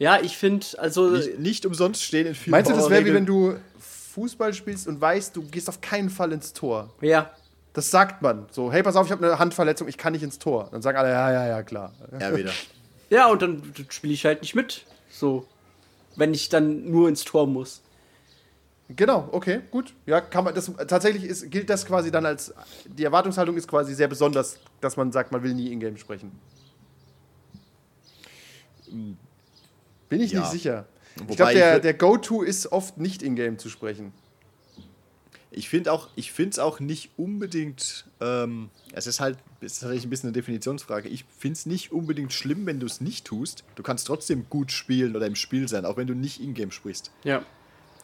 Ja, 0.02 0.20
ich 0.20 0.36
finde, 0.36 0.66
also. 0.80 1.12
Nicht, 1.12 1.38
nicht 1.38 1.66
umsonst 1.68 2.02
stehen 2.02 2.26
in 2.26 2.34
vielen 2.34 2.54
Meinst 2.54 2.72
du, 2.72 2.76
das 2.76 2.90
wäre 2.90 3.06
wie 3.06 3.14
wenn 3.14 3.28
du 3.28 3.58
Fußball 3.78 4.52
spielst 4.52 4.88
und 4.88 5.00
weißt, 5.00 5.36
du 5.36 5.44
gehst 5.44 5.70
auf 5.70 5.80
keinen 5.80 6.10
Fall 6.10 6.32
ins 6.32 6.54
Tor? 6.54 6.92
Ja. 7.02 7.30
Das 7.74 7.92
sagt 7.92 8.24
man. 8.24 8.48
So, 8.50 8.72
hey, 8.72 8.82
pass 8.82 8.96
auf, 8.96 9.06
ich 9.06 9.12
habe 9.12 9.24
eine 9.24 9.38
Handverletzung, 9.38 9.88
ich 9.88 10.00
kann 10.00 10.14
nicht 10.14 10.24
ins 10.24 10.40
Tor. 10.40 10.70
Dann 10.72 10.82
sagen 10.82 10.98
alle, 10.98 11.12
ja, 11.12 11.32
ja, 11.32 11.48
ja, 11.48 11.62
klar. 11.62 11.94
Ja, 12.20 12.36
wieder. 12.36 12.50
Ja, 13.12 13.28
und 13.28 13.42
dann 13.42 13.62
spiele 13.90 14.14
ich 14.14 14.26
halt 14.26 14.42
nicht 14.42 14.56
mit. 14.56 14.86
So. 15.12 15.46
Wenn 16.16 16.34
ich 16.34 16.50
dann 16.50 16.90
nur 16.90 17.08
ins 17.08 17.24
Tor 17.24 17.46
muss. 17.46 17.82
Genau, 18.88 19.30
okay, 19.34 19.60
gut. 19.70 19.94
Ja, 20.08 20.20
kann 20.22 20.46
man 20.46 20.56
das 20.56 20.72
tatsächlich 20.88 21.26
ist, 21.26 21.52
gilt 21.52 21.70
das 21.70 21.86
quasi 21.86 22.10
dann 22.10 22.26
als 22.26 22.54
die 22.86 23.04
Erwartungshaltung 23.04 23.56
ist 23.58 23.68
quasi 23.68 23.94
sehr 23.94 24.08
besonders, 24.08 24.58
dass 24.80 24.96
man 24.98 25.12
sagt, 25.12 25.32
man 25.32 25.44
will 25.44 25.54
nie 25.54 25.72
in-game 25.72 25.98
sprechen. 25.98 26.32
Bin 30.12 30.21
ich 30.21 30.32
Ja. 30.34 30.41
nicht 30.41 30.52
sicher. 30.52 30.86
ich 31.15 31.21
Wobei 31.24 31.36
glaube, 31.36 31.52
ich 31.54 31.58
der, 31.58 31.78
würd- 31.78 31.82
der 31.82 31.93
Go-To 31.95 32.43
ist 32.43 32.71
oft 32.71 32.97
nicht 33.00 33.24
in-game 33.24 33.58
zu 33.58 33.69
sprechen. 33.69 34.13
Ich 35.54 35.67
finde 35.67 35.91
auch, 35.91 36.08
ich 36.15 36.32
finde 36.32 36.52
es 36.52 36.60
auch 36.60 36.80
nicht 36.80 37.10
unbedingt, 37.17 38.06
ähm, 38.21 38.69
es 38.93 39.06
ist 39.08 39.19
halt, 39.19 39.38
es 39.60 39.74
ist 39.74 39.80
tatsächlich 39.80 40.06
ein 40.06 40.10
bisschen 40.10 40.28
eine 40.30 40.34
Definitionsfrage. 40.34 41.10
Ich 41.10 41.26
finde 41.39 41.54
es 41.54 41.65
nicht 41.65 41.91
unbedingt 41.91 42.32
schlimm, 42.32 42.65
wenn 42.65 42.80
du 42.80 42.86
es 42.86 43.02
nicht 43.02 43.26
tust. 43.26 43.63
Du 43.76 43.84
kannst 43.84 44.08
trotzdem 44.08 44.45
gut 44.50 44.71
spielen 44.71 45.15
oder 45.15 45.26
im 45.28 45.36
Spiel 45.36 45.67
sein, 45.67 45.84
auch 45.86 45.97
wenn 45.97 46.08
du 46.08 46.13
nicht 46.13 46.39
in-game 46.41 46.71
sprichst. 46.71 47.12
Ja. 47.26 47.43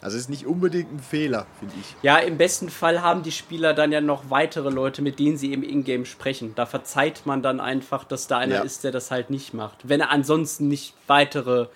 Also 0.02 0.16
es 0.18 0.24
ist 0.24 0.30
nicht 0.30 0.46
unbedingt 0.46 0.92
ein 0.94 1.00
Fehler, 1.00 1.48
finde 1.60 1.74
ich. 1.80 1.96
Ja, 2.04 2.18
im 2.18 2.38
besten 2.38 2.70
Fall 2.70 3.02
haben 3.02 3.24
die 3.24 3.32
Spieler 3.32 3.74
dann 3.74 3.92
ja 3.94 4.00
noch 4.02 4.30
weitere 4.30 4.70
Leute, 4.70 5.02
mit 5.02 5.18
denen 5.18 5.38
sie 5.38 5.54
im 5.54 5.64
Ingame 5.64 6.06
sprechen. 6.06 6.54
Da 6.56 6.66
verzeiht 6.66 7.26
man 7.26 7.42
dann 7.42 7.60
einfach, 7.62 8.04
dass 8.04 8.28
da 8.28 8.38
einer 8.38 8.56
Ja. 8.56 8.62
ist, 8.62 8.84
der 8.84 8.92
das 8.92 9.10
halt 9.10 9.30
nicht 9.30 9.54
macht. 9.54 9.88
Wenn 9.90 10.02
er 10.02 10.12
ansonsten 10.12 10.68
nicht 10.68 10.94
weitere 11.08 11.68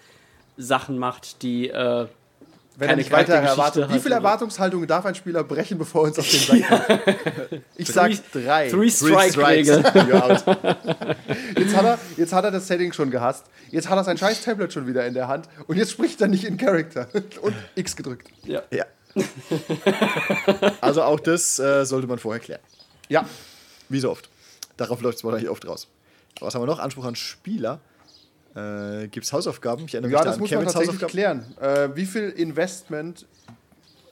Sachen 0.57 0.97
macht, 0.97 1.41
die 1.41 1.69
äh, 1.69 1.73
Wenn 1.73 2.07
Keine 2.77 2.91
er 2.91 2.95
nicht 2.95 3.11
weitere 3.11 3.41
Charaktergeschichte 3.41 3.59
Erwartungen. 3.59 3.89
Wie 3.89 3.93
hat, 3.93 4.01
viele 4.01 4.15
oder? 4.15 4.23
Erwartungshaltungen 4.23 4.87
darf 4.87 5.05
ein 5.05 5.15
Spieler 5.15 5.43
brechen, 5.43 5.77
bevor 5.77 6.03
er 6.03 6.07
uns 6.07 6.19
auf 6.19 6.29
den 6.29 6.39
Sack 6.39 6.87
kommt? 6.87 7.61
Ich 7.75 7.87
sag 7.87 8.11
drei. 8.31 8.69
Three 8.69 8.89
Strike. 8.89 9.31
You're 9.39 10.21
out. 10.21 10.43
Jetzt 11.57 11.75
hat, 11.75 11.85
er, 11.85 11.99
jetzt 12.17 12.33
hat 12.33 12.43
er 12.43 12.51
das 12.51 12.67
Setting 12.67 12.93
schon 12.93 13.09
gehasst. 13.11 13.45
Jetzt 13.71 13.89
hat 13.89 13.97
er 13.97 14.03
sein 14.03 14.17
scheiß 14.17 14.43
Tablet 14.43 14.71
schon 14.71 14.87
wieder 14.87 15.05
in 15.05 15.13
der 15.13 15.27
Hand. 15.27 15.47
Und 15.67 15.77
jetzt 15.77 15.91
spricht 15.91 16.21
er 16.21 16.27
nicht 16.27 16.43
in 16.43 16.57
Character. 16.57 17.07
Und 17.41 17.55
X 17.75 17.95
gedrückt. 17.95 18.27
Ja. 18.43 18.61
Ja. 18.71 18.85
also 20.79 21.03
auch 21.03 21.19
das 21.19 21.59
äh, 21.59 21.85
sollte 21.85 22.07
man 22.07 22.19
vorher 22.19 22.39
klären. 22.39 22.61
Ja. 23.09 23.25
Wie 23.89 23.99
so 23.99 24.09
oft. 24.11 24.29
Darauf 24.77 25.01
läuft 25.01 25.17
es 25.17 25.23
wahrscheinlich 25.23 25.49
oft 25.49 25.67
raus. 25.67 25.87
Was 26.39 26.55
haben 26.55 26.61
wir 26.61 26.65
noch? 26.65 26.79
Anspruch 26.79 27.05
an 27.05 27.15
Spieler. 27.15 27.79
Äh, 28.55 29.07
Gibt 29.07 29.25
es 29.25 29.33
Hausaufgaben? 29.33 29.85
Ich 29.85 29.93
erinnere 29.93 30.11
Ja, 30.11 30.19
mich 30.19 30.23
da 30.23 30.29
das 30.29 30.35
an 30.35 30.39
muss 30.41 30.51
man 30.51 30.59
Kevins 30.59 30.73
tatsächlich 30.73 31.07
klären. 31.09 31.57
Äh, 31.59 31.89
wie 31.95 32.05
viel 32.05 32.29
Investment 32.29 33.25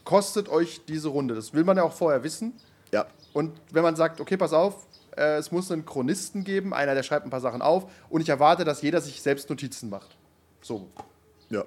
kostet 0.04 0.50
euch 0.50 0.82
diese 0.88 1.10
Runde? 1.10 1.36
Das 1.36 1.54
will 1.54 1.64
man 1.64 1.78
ja 1.78 1.84
auch 1.84 1.94
vorher 1.94 2.24
wissen. 2.24 2.54
Ja. 2.92 3.06
Und 3.34 3.52
wenn 3.72 3.84
man 3.84 3.96
sagt, 3.96 4.20
okay, 4.20 4.38
pass 4.38 4.54
auf, 4.54 4.88
äh, 5.16 5.38
es 5.38 5.52
muss 5.52 5.72
einen 5.72 5.86
Chronisten 5.86 6.44
geben, 6.44 6.74
einer, 6.74 6.96
der 6.96 7.04
schreibt 7.04 7.26
ein 7.26 7.30
paar 7.30 7.42
Sachen 7.42 7.62
auf 7.62 7.92
und 8.10 8.22
ich 8.22 8.30
erwarte, 8.30 8.64
dass 8.64 8.82
jeder 8.82 9.02
sich 9.02 9.22
selbst 9.22 9.50
Notizen 9.50 9.90
macht. 9.90 10.18
So. 10.62 10.88
ja. 11.50 11.66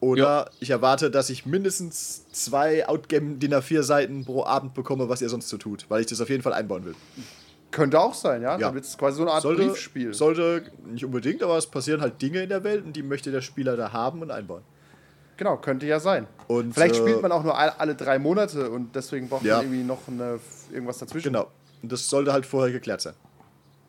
Oder 0.00 0.50
ich 0.60 0.70
erwarte, 0.70 1.10
dass 1.10 1.28
ich 1.28 1.44
mindestens 1.44 2.24
zwei 2.30 2.88
Outgame-DIN 2.88 3.52
A4 3.54 3.82
Seiten 3.82 4.24
pro 4.24 4.44
Abend 4.44 4.74
bekomme, 4.74 5.08
was 5.08 5.20
ihr 5.20 5.28
sonst 5.28 5.48
so 5.48 5.56
tut, 5.56 5.86
weil 5.88 6.02
ich 6.02 6.06
das 6.06 6.20
auf 6.20 6.30
jeden 6.30 6.42
Fall 6.42 6.52
einbauen 6.52 6.84
will. 6.84 6.94
Könnte 7.78 8.00
auch 8.00 8.14
sein, 8.14 8.42
ja? 8.42 8.52
Ja. 8.52 8.58
Dann 8.58 8.74
wird 8.74 8.84
es 8.84 8.98
quasi 8.98 9.16
so 9.18 9.22
eine 9.22 9.32
Art 9.32 9.42
Sollte, 9.42 9.66
Briefspiel. 9.66 10.12
sollte 10.12 10.64
nicht 10.86 11.04
unbedingt, 11.04 11.42
aber 11.42 11.56
es 11.56 11.66
passieren 11.66 12.00
halt 12.00 12.20
Dinge 12.20 12.42
in 12.42 12.48
der 12.48 12.64
Welt 12.64 12.84
und 12.84 12.94
die 12.94 13.02
möchte 13.02 13.30
der 13.30 13.40
Spieler 13.40 13.76
da 13.76 13.92
haben 13.92 14.20
und 14.22 14.30
einbauen. 14.30 14.62
Genau, 15.36 15.56
könnte 15.56 15.86
ja 15.86 16.00
sein. 16.00 16.26
Und, 16.48 16.74
Vielleicht 16.74 16.96
äh, 16.96 16.98
spielt 16.98 17.22
man 17.22 17.30
auch 17.30 17.44
nur 17.44 17.56
all, 17.56 17.70
alle 17.78 17.94
drei 17.94 18.18
Monate 18.18 18.68
und 18.70 18.94
deswegen 18.96 19.28
braucht 19.28 19.44
Ja. 19.44 19.56
man 19.58 19.66
irgendwie 19.66 19.84
noch 19.84 20.00
eine, 20.08 20.40
irgendwas 20.72 20.98
dazwischen. 20.98 21.32
Genau. 21.32 21.46
Und 21.82 21.92
das 21.92 22.08
sollte 22.08 22.32
halt 22.32 22.44
vorher 22.44 22.72
geklärt 22.72 23.00
sein. 23.00 23.14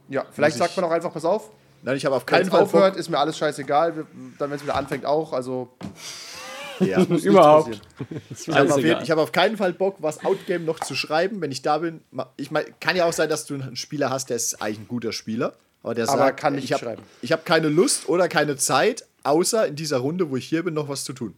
Ja, 0.10 0.26
vielleicht 0.32 0.58
sagt 0.58 0.76
man 0.76 0.86
auch 0.86 0.92
einfach, 0.92 1.12
pass 1.12 1.26
auf, 1.26 1.50
Nein, 1.82 1.96
ich 1.96 2.06
habe 2.06 2.16
auf 2.16 2.24
wenn 2.24 2.28
keinen 2.28 2.42
es 2.44 2.50
Fall 2.50 2.62
aufhört, 2.64 2.96
ist 2.98 3.10
mir 3.10 3.18
alles 3.18 3.38
scheißegal. 3.38 4.06
Dann, 4.38 4.50
wenn 4.50 4.58
es 4.58 4.64
wieder 4.64 4.76
anfängt, 4.76 5.06
auch. 5.06 5.32
Also, 5.32 5.70
Bock, 5.80 5.90
ja. 6.80 7.02
Überhaupt. 7.04 7.80
passieren. 8.00 8.22
Ich 8.32 8.48
habe 8.50 8.74
auf, 8.74 9.10
hab 9.10 9.18
auf 9.20 9.32
keinen 9.32 9.58
Fall 9.58 9.74
Bock, 9.74 9.98
was 10.00 10.24
Outgame 10.26 10.66
noch 10.66 10.80
zu 10.80 10.96
schreiben, 10.96 11.42
wenn 11.42 11.52
ich 11.52 11.62
da 11.62 11.78
bin. 11.80 12.02
Ich 12.38 12.52
mein, 12.52 12.66
kann 12.80 12.96
ja 12.96 13.06
auch 13.06 13.14
sein, 13.14 13.30
dass 13.30 13.46
du 13.46 13.56
einen 13.56 13.76
Spieler 13.76 14.10
hast, 14.10 14.30
der 14.30 14.38
ist 14.38 14.62
eigentlich 14.62 14.80
ein 14.80 14.88
guter 14.88 15.12
Spieler, 15.12 15.54
aber 15.84 15.96
der 15.96 16.08
Aber 16.10 16.18
sagt, 16.18 16.40
kann 16.40 16.56
nicht 16.56 16.66
ich 16.66 16.74
habe 16.74 16.84
schreiben. 16.84 17.04
ich 17.22 17.32
hab 17.32 17.46
keine 17.46 17.70
Lust 17.70 18.08
oder 18.10 18.28
keine 18.28 18.56
Zeit, 18.58 19.06
außer 19.24 19.68
in 19.68 19.76
dieser 19.76 19.98
Runde, 19.98 20.30
wo 20.30 20.38
ich 20.38 20.48
hier 20.48 20.64
bin, 20.64 20.74
noch 20.74 20.90
was 20.90 21.04
zu 21.04 21.14
tun. 21.14 21.36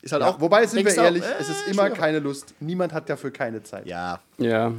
Ist 0.00 0.12
halt 0.12 0.22
Ja, 0.22 0.30
auch. 0.30 0.40
wobei, 0.40 0.66
sind 0.66 0.84
wir 0.84 0.94
ehrlich, 0.96 1.22
auch, 1.22 1.40
es 1.40 1.48
ist 1.48 1.66
äh, 1.66 1.70
immer 1.70 1.84
schwierig. 1.84 1.98
keine 1.98 2.18
Lust. 2.18 2.54
Niemand 2.60 2.92
hat 2.92 3.08
dafür 3.08 3.30
keine 3.30 3.62
Zeit. 3.62 3.86
Ja, 3.86 4.20
Ja. 4.38 4.72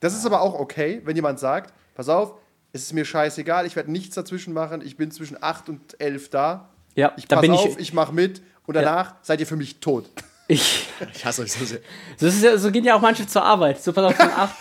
Das 0.00 0.14
ist 0.14 0.24
aber 0.24 0.40
auch 0.42 0.54
okay, 0.54 1.00
wenn 1.04 1.16
jemand 1.16 1.40
sagt, 1.40 1.74
pass 1.96 2.08
auf, 2.08 2.34
es 2.72 2.82
ist 2.82 2.92
mir 2.92 3.04
scheißegal, 3.04 3.66
ich 3.66 3.74
werde 3.74 3.90
nichts 3.90 4.14
dazwischen 4.14 4.52
machen, 4.52 4.80
ich 4.84 4.96
bin 4.96 5.10
zwischen 5.10 5.36
8 5.42 5.68
und 5.70 6.00
11 6.00 6.28
da. 6.30 6.68
Ja, 6.94 7.12
Ich 7.16 7.26
da 7.26 7.36
pass 7.36 7.42
bin 7.42 7.50
auf, 7.50 7.66
ich. 7.66 7.78
ich, 7.78 7.92
mache 7.92 8.12
mit 8.14 8.40
und 8.68 8.74
danach 8.74 9.14
seid 9.22 9.40
ihr 9.40 9.46
für 9.46 9.56
mich 9.56 9.80
tot. 9.80 10.04
ich 10.48 10.86
ich 11.14 11.24
hasse 11.24 11.42
euch 11.42 11.52
so 11.52 11.64
sehr. 11.64 11.80
ja, 12.20 12.56
so 12.58 12.70
gehen 12.70 12.84
ja 12.84 12.94
auch 12.94 13.00
manche 13.00 13.26
zur 13.26 13.42
Arbeit. 13.42 13.82
So, 13.82 13.92
pass 13.92 14.04
auf, 14.04 14.14
von 14.16 14.30
8, 14.30 14.54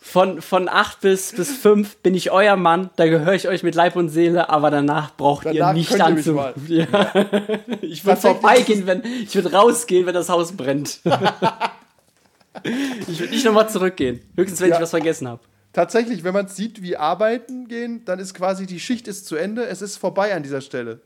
von, 0.00 0.40
von 0.42 0.68
acht 0.68 1.00
bis, 1.00 1.32
bis 1.32 1.50
5 1.56 1.96
bin 1.98 2.14
ich 2.14 2.30
euer 2.30 2.56
Mann, 2.56 2.90
da 2.96 3.06
gehöre 3.06 3.34
ich 3.34 3.46
euch 3.48 3.62
mit 3.62 3.74
Leib 3.74 3.96
und 3.96 4.08
Seele, 4.08 4.48
aber 4.48 4.70
danach 4.70 5.14
braucht 5.16 5.44
Danach 5.44 5.54
ihr 5.70 5.72
nicht 5.74 5.90
könnt 5.90 6.00
ihr 6.00 6.08
mich 6.10 6.18
anzu. 6.18 6.32
mal. 6.34 6.54
Ja. 6.66 6.86
Ich 7.82 8.04
würde 8.04 8.20
vorbeigehen, 8.20 8.86
wenn, 8.86 9.02
ich 9.04 9.34
würde 9.34 9.52
rausgehen, 9.52 10.06
wenn 10.06 10.14
das 10.14 10.28
Haus 10.28 10.52
brennt. 10.52 11.00
ich 13.06 13.18
würde 13.20 13.32
nicht 13.32 13.44
nochmal 13.44 13.68
zurückgehen. 13.68 14.20
Höchstens, 14.36 14.60
wenn 14.60 14.70
Ja. 14.70 14.76
ich 14.76 14.82
was 14.82 14.90
vergessen 14.90 15.28
habe. 15.28 15.40
Tatsächlich, 15.72 16.24
wenn 16.24 16.32
man 16.34 16.48
sieht, 16.48 16.82
wie 16.82 16.96
arbeiten 16.96 17.68
gehen, 17.68 18.04
dann 18.04 18.18
ist 18.18 18.34
quasi 18.34 18.66
die 18.66 18.80
Schicht 18.80 19.06
ist 19.06 19.26
zu 19.26 19.36
Ende, 19.36 19.66
es 19.66 19.82
ist 19.82 19.96
vorbei 19.96 20.34
an 20.34 20.42
dieser 20.42 20.60
Stelle. 20.60 21.00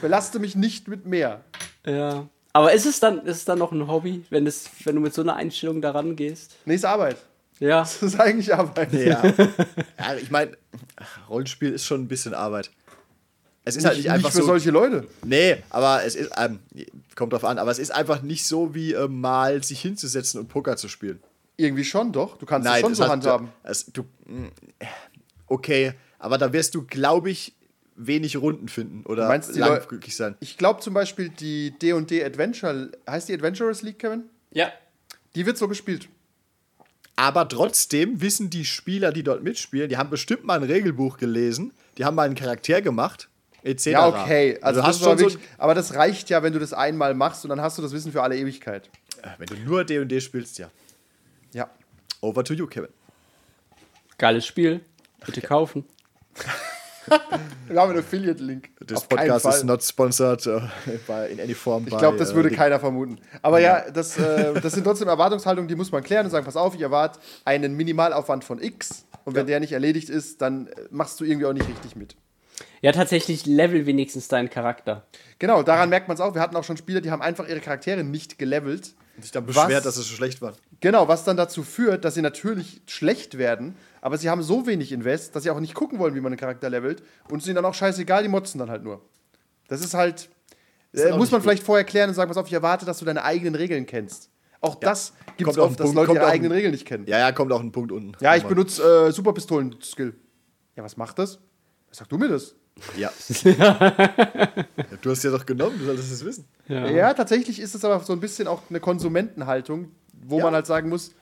Belaste 0.00 0.38
mich 0.38 0.54
nicht 0.56 0.88
mit 0.88 1.06
mehr. 1.06 1.42
Ja. 1.86 2.28
Aber 2.52 2.72
ist 2.72 2.86
es 2.86 3.00
dann, 3.00 3.18
ist 3.26 3.36
es 3.38 3.44
dann 3.44 3.58
noch 3.58 3.72
ein 3.72 3.86
Hobby, 3.86 4.24
wenn, 4.30 4.46
es, 4.46 4.68
wenn 4.84 4.94
du 4.94 5.00
mit 5.00 5.14
so 5.14 5.22
einer 5.22 5.36
Einstellung 5.36 5.80
daran 5.80 6.16
gehst? 6.16 6.56
Nächste 6.64 6.88
Arbeit. 6.88 7.16
Ja. 7.60 7.80
Das 7.80 8.02
ist 8.02 8.18
eigentlich 8.20 8.54
Arbeit. 8.54 8.92
Ja. 8.92 9.22
ja, 9.98 10.14
ich 10.20 10.30
meine, 10.30 10.56
Rollenspiel 11.28 11.72
ist 11.72 11.84
schon 11.84 12.02
ein 12.02 12.08
bisschen 12.08 12.34
Arbeit. 12.34 12.70
Es 13.64 13.76
ist 13.76 13.84
halt 13.84 13.96
Nicht, 13.96 14.04
nicht 14.06 14.12
einfach 14.12 14.28
nicht 14.28 14.36
für 14.36 14.42
so. 14.42 14.46
solche 14.48 14.70
Leute. 14.70 15.06
Nee, 15.24 15.62
aber 15.68 16.02
es 16.04 16.14
ist, 16.14 16.30
ähm, 16.38 16.60
kommt 17.16 17.34
drauf 17.34 17.44
an, 17.44 17.58
aber 17.58 17.70
es 17.70 17.78
ist 17.78 17.90
einfach 17.90 18.22
nicht 18.22 18.46
so 18.46 18.74
wie 18.74 18.94
ähm, 18.94 19.20
mal 19.20 19.62
sich 19.62 19.80
hinzusetzen 19.82 20.40
und 20.40 20.48
Poker 20.48 20.76
zu 20.78 20.88
spielen. 20.88 21.20
Irgendwie 21.58 21.84
schon, 21.84 22.12
doch. 22.12 22.38
Du 22.38 22.46
kannst 22.46 22.66
es 22.66 22.72
Nein, 22.72 22.80
schon 22.80 22.92
es 22.92 22.98
so 22.98 23.04
hat- 23.04 23.10
handhaben. 23.10 23.48
Es, 23.64 23.84
du, 23.86 24.04
mh, 24.26 24.48
okay, 25.48 25.92
aber 26.18 26.38
da 26.38 26.52
wirst 26.52 26.74
du, 26.74 26.84
glaube 26.86 27.30
ich, 27.30 27.54
wenig 27.98 28.36
Runden 28.36 28.68
finden 28.68 29.04
oder 29.04 29.28
meinst, 29.28 29.54
die 29.54 29.58
lang 29.58 29.74
Leu- 29.74 29.86
glücklich 29.86 30.16
sein. 30.16 30.36
Ich 30.40 30.56
glaube 30.56 30.80
zum 30.80 30.94
Beispiel 30.94 31.28
die 31.28 31.72
D&D 31.78 32.24
Adventure, 32.24 32.90
heißt 33.08 33.28
die 33.28 33.34
Adventurers 33.34 33.82
League, 33.82 33.98
Kevin? 33.98 34.24
Ja. 34.52 34.72
Die 35.34 35.44
wird 35.44 35.58
so 35.58 35.68
gespielt. 35.68 36.08
Aber 37.16 37.48
trotzdem 37.48 38.20
wissen 38.20 38.48
die 38.48 38.64
Spieler, 38.64 39.10
die 39.12 39.24
dort 39.24 39.42
mitspielen, 39.42 39.88
die 39.88 39.96
haben 39.96 40.08
bestimmt 40.10 40.44
mal 40.44 40.56
ein 40.58 40.62
Regelbuch 40.62 41.16
gelesen, 41.18 41.72
die 41.98 42.04
haben 42.04 42.14
mal 42.14 42.22
einen 42.26 42.36
Charakter 42.36 42.80
gemacht, 42.80 43.28
etc. 43.64 43.86
Ja, 43.86 44.06
okay. 44.06 44.58
Also 44.62 44.80
das 44.80 44.88
hast 44.88 45.02
schon 45.02 45.18
so, 45.18 45.24
wirklich, 45.24 45.42
aber 45.58 45.74
das 45.74 45.94
reicht 45.94 46.30
ja, 46.30 46.44
wenn 46.44 46.52
du 46.52 46.60
das 46.60 46.72
einmal 46.72 47.14
machst 47.14 47.44
und 47.44 47.48
dann 47.50 47.60
hast 47.60 47.76
du 47.76 47.82
das 47.82 47.90
Wissen 47.92 48.12
für 48.12 48.22
alle 48.22 48.36
Ewigkeit. 48.38 48.88
Äh, 49.22 49.30
wenn 49.38 49.46
du 49.48 49.56
nur 49.56 49.82
D&D 49.84 50.20
spielst, 50.20 50.58
ja. 50.58 50.70
Ja. 51.52 51.68
Over 52.20 52.44
to 52.44 52.54
you, 52.54 52.68
Kevin. 52.68 52.90
Geiles 54.16 54.46
Spiel. 54.46 54.80
Bitte 55.26 55.40
kaufen. 55.40 55.84
Wir 57.68 57.80
haben 57.80 57.90
einen 57.90 57.98
Affiliate-Link. 58.00 58.70
Das 58.86 58.98
Auf 58.98 59.08
Podcast 59.08 59.42
Fall. 59.42 59.54
is 59.54 59.64
not 59.64 59.82
sponsored 59.82 60.46
äh, 60.46 60.60
by, 61.06 61.32
in 61.32 61.40
any 61.40 61.54
form 61.54 61.86
Ich 61.86 61.96
glaube, 61.96 62.16
das 62.16 62.32
äh, 62.32 62.34
würde 62.34 62.50
keiner 62.50 62.80
vermuten. 62.80 63.18
Aber 63.42 63.60
ja, 63.60 63.90
das, 63.90 64.18
äh, 64.18 64.60
das 64.60 64.72
sind 64.72 64.84
trotzdem 64.84 65.08
Erwartungshaltungen, 65.08 65.68
die 65.68 65.74
muss 65.74 65.92
man 65.92 66.02
klären 66.02 66.26
und 66.26 66.30
sagen, 66.30 66.44
pass 66.44 66.56
auf, 66.56 66.74
ich 66.74 66.80
erwarte 66.80 67.18
einen 67.44 67.76
Minimalaufwand 67.76 68.44
von 68.44 68.62
X 68.62 69.04
und 69.24 69.34
wenn 69.34 69.46
der 69.46 69.60
nicht 69.60 69.72
erledigt 69.72 70.08
ist, 70.08 70.40
dann 70.40 70.68
äh, 70.68 70.72
machst 70.90 71.20
du 71.20 71.24
irgendwie 71.24 71.46
auch 71.46 71.52
nicht 71.52 71.68
richtig 71.68 71.96
mit. 71.96 72.16
Ja, 72.80 72.92
tatsächlich 72.92 73.46
level 73.46 73.86
wenigstens 73.86 74.28
deinen 74.28 74.50
Charakter. 74.50 75.06
Genau, 75.38 75.62
daran 75.62 75.90
merkt 75.90 76.08
man 76.08 76.14
es 76.14 76.20
auch. 76.20 76.34
Wir 76.34 76.40
hatten 76.40 76.56
auch 76.56 76.64
schon 76.64 76.76
Spieler, 76.76 77.00
die 77.00 77.10
haben 77.10 77.22
einfach 77.22 77.48
ihre 77.48 77.60
Charaktere 77.60 78.04
nicht 78.04 78.38
gelevelt. 78.38 78.94
sich 79.20 79.32
dann 79.32 79.46
beschwert, 79.46 79.70
Was? 79.70 79.82
dass 79.82 79.96
es 79.96 80.08
so 80.08 80.14
schlecht 80.14 80.40
war. 80.40 80.54
Genau, 80.80 81.08
was 81.08 81.24
dann 81.24 81.36
dazu 81.36 81.62
führt, 81.62 82.04
dass 82.04 82.14
sie 82.14 82.22
natürlich 82.22 82.80
schlecht 82.86 83.36
werden, 83.36 83.76
aber 84.00 84.18
sie 84.18 84.28
haben 84.30 84.42
so 84.42 84.66
wenig 84.66 84.92
Invest, 84.92 85.34
dass 85.36 85.42
sie 85.42 85.50
auch 85.50 85.60
nicht 85.60 85.74
gucken 85.74 85.98
wollen, 85.98 86.14
wie 86.14 86.20
man 86.20 86.32
einen 86.32 86.38
Charakter 86.40 86.70
levelt 86.70 87.02
und 87.30 87.38
es 87.38 87.44
ist 87.44 87.48
ihnen 87.48 87.56
dann 87.56 87.64
auch 87.64 87.74
scheißegal, 87.74 88.22
die 88.22 88.28
motzen 88.28 88.58
dann 88.58 88.70
halt 88.70 88.82
nur. 88.84 89.00
Das 89.68 89.80
ist 89.82 89.94
halt, 89.94 90.28
äh, 90.94 91.10
muss 91.16 91.30
man 91.30 91.40
gut. 91.40 91.42
vielleicht 91.42 91.62
vorher 91.62 91.84
klären 91.84 92.08
und 92.08 92.14
sagen, 92.14 92.28
pass 92.28 92.36
auf, 92.36 92.46
ich 92.46 92.52
erwarte, 92.52 92.86
dass 92.86 92.98
du 92.98 93.04
deine 93.04 93.22
eigenen 93.24 93.54
Regeln 93.54 93.86
kennst. 93.86 94.30
Auch 94.60 94.74
das 94.74 95.12
gibt 95.36 95.50
es 95.50 95.58
oft, 95.58 95.78
dass 95.78 95.84
Punkt- 95.92 95.94
Leute 95.96 96.12
ihre 96.14 96.26
eigenen 96.26 96.50
Regeln 96.52 96.72
nicht 96.72 96.84
kennen. 96.86 97.06
Ja, 97.06 97.18
ja, 97.18 97.30
kommt 97.32 97.52
auch 97.52 97.60
ein 97.60 97.70
Punkt 97.70 97.92
unten. 97.92 98.12
Ja, 98.20 98.34
ich 98.34 98.44
benutze 98.44 99.06
äh, 99.08 99.12
Superpistolen-Skill. 99.12 100.14
Ja, 100.74 100.82
was 100.82 100.96
macht 100.96 101.18
das? 101.18 101.38
Sag 101.92 102.08
du 102.08 102.18
mir 102.18 102.28
das. 102.28 102.54
Ja. 102.96 103.10
ja. 103.44 103.92
Du 105.00 105.10
hast 105.10 105.22
ja 105.24 105.30
doch 105.30 105.44
genommen, 105.46 105.78
du 105.78 105.84
solltest 105.84 106.12
es 106.12 106.24
wissen. 106.24 106.44
Ja. 106.68 107.14
tatsächlich 107.14 107.60
ist 107.60 107.74
es 107.74 107.84
aber 107.84 108.00
so 108.00 108.12
ein 108.12 108.20
bisschen 108.20 108.46
auch 108.48 108.62
eine 108.68 108.80
Konsumentenhaltung, 108.80 109.92
wo 110.12 110.38
Ja. 110.38 110.44
man 110.44 110.54
halt 110.54 110.66
sagen 110.66 110.88
muss, 110.88 111.12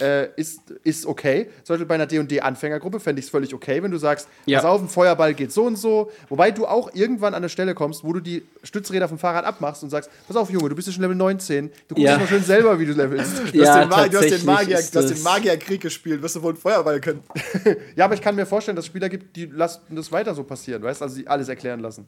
äh, 0.00 0.28
ist, 0.36 0.70
ist 0.84 1.04
okay. 1.04 1.50
Zum 1.64 1.74
Beispiel 1.74 1.86
bei 1.86 1.96
einer 1.96 2.06
D&D-Anfängergruppe 2.06 3.00
fände 3.00 3.18
ich 3.18 3.26
es 3.26 3.30
völlig 3.30 3.52
okay, 3.52 3.82
wenn 3.82 3.90
du 3.90 3.98
sagst, 3.98 4.28
Ja. 4.46 4.58
pass 4.60 4.66
auf, 4.70 4.80
ein 4.80 4.88
Feuerball 4.88 5.34
geht 5.34 5.50
so 5.50 5.64
und 5.64 5.76
so. 5.76 6.12
Wobei 6.28 6.52
du 6.52 6.66
auch 6.66 6.94
irgendwann 6.94 7.34
an 7.34 7.38
eine 7.38 7.48
Stelle 7.48 7.74
kommst, 7.74 8.04
wo 8.04 8.12
du 8.12 8.20
die 8.20 8.44
Stützräder 8.62 9.08
vom 9.08 9.18
Fahrrad 9.18 9.44
abmachst 9.44 9.82
und 9.82 9.90
sagst, 9.90 10.08
pass 10.28 10.36
auf, 10.36 10.48
Junge, 10.50 10.68
du 10.68 10.76
bist 10.76 10.86
ja 10.86 10.92
schon 10.94 11.02
Level 11.02 11.16
19. 11.16 11.68
Du 11.88 11.94
guckst 11.96 12.02
Ja. 12.04 12.18
mal 12.18 12.26
schön 12.28 12.44
selber, 12.44 12.78
wie 12.78 12.86
du 12.86 12.92
levelst. 12.92 13.32
Du, 13.40 13.44
hast, 13.46 13.54
Ja, 13.54 13.80
den 13.80 13.88
Ma- 13.88 14.06
du, 14.08 14.18
hast, 14.18 14.30
den 14.30 14.44
Magier, 14.44 14.78
du 14.92 14.98
hast 15.00 15.10
den 15.10 15.22
Magierkrieg 15.24 15.80
gespielt, 15.80 16.22
wirst 16.22 16.36
du 16.36 16.42
wohl 16.42 16.50
einen 16.52 16.58
Feuerball 16.60 17.00
können. 17.00 17.24
ja, 17.96 18.04
aber 18.04 18.14
ich 18.14 18.20
kann 18.22 18.36
mir 18.36 18.46
vorstellen, 18.46 18.76
dass 18.76 18.84
es 18.84 18.86
Spieler 18.86 19.08
gibt, 19.08 19.34
die 19.34 19.46
lassen 19.46 19.80
das 19.90 20.12
weiter 20.12 20.34
so 20.34 20.44
passieren, 20.44 20.82
weißt 20.82 21.02
Also 21.02 21.16
die 21.16 21.26
alles 21.26 21.48
erklären 21.48 21.80
lassen. 21.80 22.06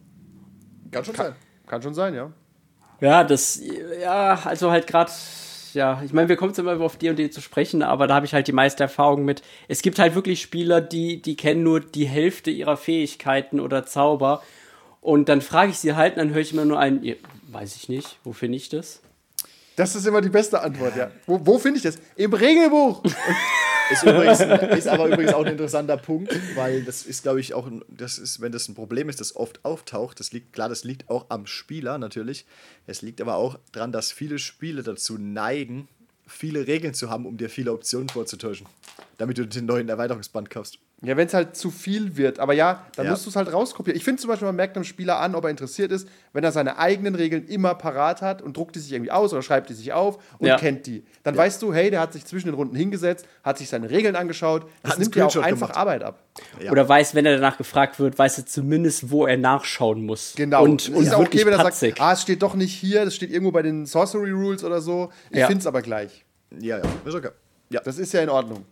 Kann 0.92 1.04
schon 1.04 1.14
sein. 1.16 1.32
Kann 1.66 1.82
schon 1.82 1.94
sein, 1.94 2.14
ja. 2.14 2.30
Ja, 3.00 3.24
das, 3.24 3.60
ja, 4.00 4.38
also 4.44 4.70
halt 4.70 4.86
gerade, 4.86 5.10
ja, 5.74 6.02
ich 6.04 6.12
meine, 6.12 6.28
wir 6.28 6.36
kommen 6.36 6.50
jetzt 6.50 6.58
immer 6.58 6.80
auf 6.80 6.96
D&D 6.96 7.30
zu 7.30 7.40
sprechen, 7.40 7.82
aber 7.82 8.06
da 8.06 8.14
habe 8.14 8.26
ich 8.26 8.34
halt 8.34 8.48
die 8.48 8.52
meiste 8.52 8.82
Erfahrung 8.82 9.24
mit. 9.24 9.42
Es 9.68 9.82
gibt 9.82 9.98
halt 9.98 10.14
wirklich 10.14 10.42
Spieler, 10.42 10.80
die, 10.80 11.20
die 11.20 11.36
kennen 11.36 11.62
nur 11.62 11.80
die 11.80 12.06
Hälfte 12.06 12.50
ihrer 12.50 12.76
Fähigkeiten 12.76 13.60
oder 13.60 13.84
Zauber 13.86 14.42
und 15.00 15.28
dann 15.28 15.40
frage 15.40 15.70
ich 15.70 15.78
sie 15.78 15.94
halt 15.94 16.14
und 16.14 16.18
dann 16.18 16.30
höre 16.30 16.40
ich 16.40 16.52
immer 16.52 16.64
nur 16.64 16.78
ein, 16.78 17.02
weiß 17.48 17.76
ich 17.76 17.88
nicht, 17.88 18.18
wo 18.24 18.32
finde 18.32 18.56
ich 18.56 18.68
das? 18.68 19.02
Das 19.76 19.94
ist 19.94 20.06
immer 20.06 20.20
die 20.20 20.28
beste 20.28 20.60
Antwort, 20.60 20.96
ja. 20.96 21.10
Wo, 21.26 21.40
wo 21.44 21.58
finde 21.58 21.78
ich 21.78 21.82
das? 21.82 21.98
Im 22.16 22.32
Regelbuch! 22.32 23.02
Ist, 23.90 24.04
übrigens, 24.04 24.40
ist 24.40 24.88
aber 24.88 25.08
übrigens 25.08 25.34
auch 25.34 25.44
ein 25.44 25.52
interessanter 25.52 25.98
Punkt, 25.98 26.34
weil 26.54 26.82
das 26.82 27.02
ist, 27.02 27.24
glaube 27.24 27.40
ich, 27.40 27.52
auch, 27.52 27.68
das 27.88 28.16
ist, 28.16 28.40
wenn 28.40 28.50
das 28.50 28.66
ein 28.68 28.74
Problem 28.74 29.10
ist, 29.10 29.20
das 29.20 29.36
oft 29.36 29.62
auftaucht, 29.66 30.18
das 30.18 30.32
liegt, 30.32 30.54
klar, 30.54 30.70
das 30.70 30.84
liegt 30.84 31.10
auch 31.10 31.26
am 31.28 31.46
Spieler 31.46 31.98
natürlich. 31.98 32.46
Es 32.86 33.02
liegt 33.02 33.20
aber 33.20 33.34
auch 33.34 33.58
daran, 33.72 33.92
dass 33.92 34.10
viele 34.10 34.38
Spiele 34.38 34.82
dazu 34.82 35.18
neigen, 35.18 35.88
viele 36.26 36.66
Regeln 36.66 36.94
zu 36.94 37.10
haben, 37.10 37.26
um 37.26 37.36
dir 37.36 37.50
viele 37.50 37.72
Optionen 37.72 38.08
vorzutäuschen. 38.08 38.66
damit 39.18 39.36
du 39.36 39.46
den 39.46 39.66
neuen 39.66 39.88
Erweiterungsband 39.88 40.48
kaufst. 40.48 40.78
Ja, 41.04 41.16
wenn 41.16 41.26
es 41.26 41.34
halt 41.34 41.56
zu 41.56 41.72
viel 41.72 42.16
wird. 42.16 42.38
Aber 42.38 42.52
ja, 42.52 42.86
dann 42.94 43.06
Ja. 43.06 43.10
musst 43.10 43.26
du 43.26 43.30
es 43.30 43.34
halt 43.34 43.52
rauskopieren. 43.52 43.96
Ich 43.96 44.04
finde 44.04 44.22
zum 44.22 44.28
Beispiel, 44.28 44.46
man 44.46 44.54
merkt 44.54 44.76
einem 44.76 44.84
Spieler 44.84 45.18
an, 45.18 45.34
ob 45.34 45.42
er 45.42 45.50
interessiert 45.50 45.90
ist, 45.90 46.06
wenn 46.32 46.44
er 46.44 46.52
seine 46.52 46.78
eigenen 46.78 47.16
Regeln 47.16 47.44
immer 47.48 47.74
parat 47.74 48.22
hat 48.22 48.40
und 48.40 48.56
druckt 48.56 48.76
die 48.76 48.78
sich 48.78 48.92
irgendwie 48.92 49.10
aus 49.10 49.32
oder 49.32 49.42
schreibt 49.42 49.68
die 49.68 49.74
sich 49.74 49.92
auf 49.92 50.18
und 50.38 50.46
Ja. 50.46 50.56
kennt 50.58 50.86
die. 50.86 51.04
Dann 51.24 51.36
weißt 51.36 51.60
du, 51.60 51.74
hey, 51.74 51.90
der 51.90 51.98
hat 52.00 52.12
sich 52.12 52.24
zwischen 52.24 52.46
den 52.46 52.54
Runden 52.54 52.76
hingesetzt, 52.76 53.26
hat 53.42 53.58
sich 53.58 53.68
seine 53.68 53.90
Regeln 53.90 54.14
angeschaut. 54.14 54.66
Das 54.84 54.92
Hat 54.92 54.98
nimmt 55.00 55.14
dir 55.16 55.26
auch 55.26 55.34
einfach 55.36 55.68
gemacht. 55.68 55.76
Arbeit 55.76 56.02
ab. 56.04 56.20
Ja. 56.62 56.70
Oder 56.70 56.88
weiß, 56.88 57.16
wenn 57.16 57.26
er 57.26 57.34
danach 57.34 57.58
gefragt 57.58 57.98
wird, 57.98 58.16
weiß 58.16 58.38
er 58.38 58.46
zumindest, 58.46 59.10
wo 59.10 59.26
er 59.26 59.36
nachschauen 59.36 60.06
muss. 60.06 60.34
Genau. 60.36 60.62
Und, 60.62 60.82
es 60.82 60.88
und 60.88 61.02
ist 61.02 61.14
auch 61.14 61.20
okay, 61.20 61.44
wenn 61.44 61.52
er 61.52 61.58
patzig. 61.64 61.96
sagt, 61.96 62.00
ah, 62.00 62.12
es 62.12 62.22
steht 62.22 62.42
doch 62.42 62.54
nicht 62.54 62.72
hier, 62.74 63.04
das 63.04 63.16
steht 63.16 63.32
irgendwo 63.32 63.50
bei 63.50 63.62
den 63.62 63.86
Sorcery 63.86 64.30
Rules 64.30 64.62
oder 64.62 64.80
so. 64.80 65.10
Ich 65.30 65.38
Ja. 65.38 65.48
finde 65.48 65.62
es 65.62 65.66
aber 65.66 65.82
gleich. 65.82 66.24
Ja, 66.60 66.78
ja, 66.78 66.84
ist 67.04 67.14
okay. 67.14 67.30
Ja. 67.70 67.80
Das 67.84 67.98
ist 67.98 68.12
ja 68.12 68.20
in 68.22 68.28
Ordnung. 68.28 68.64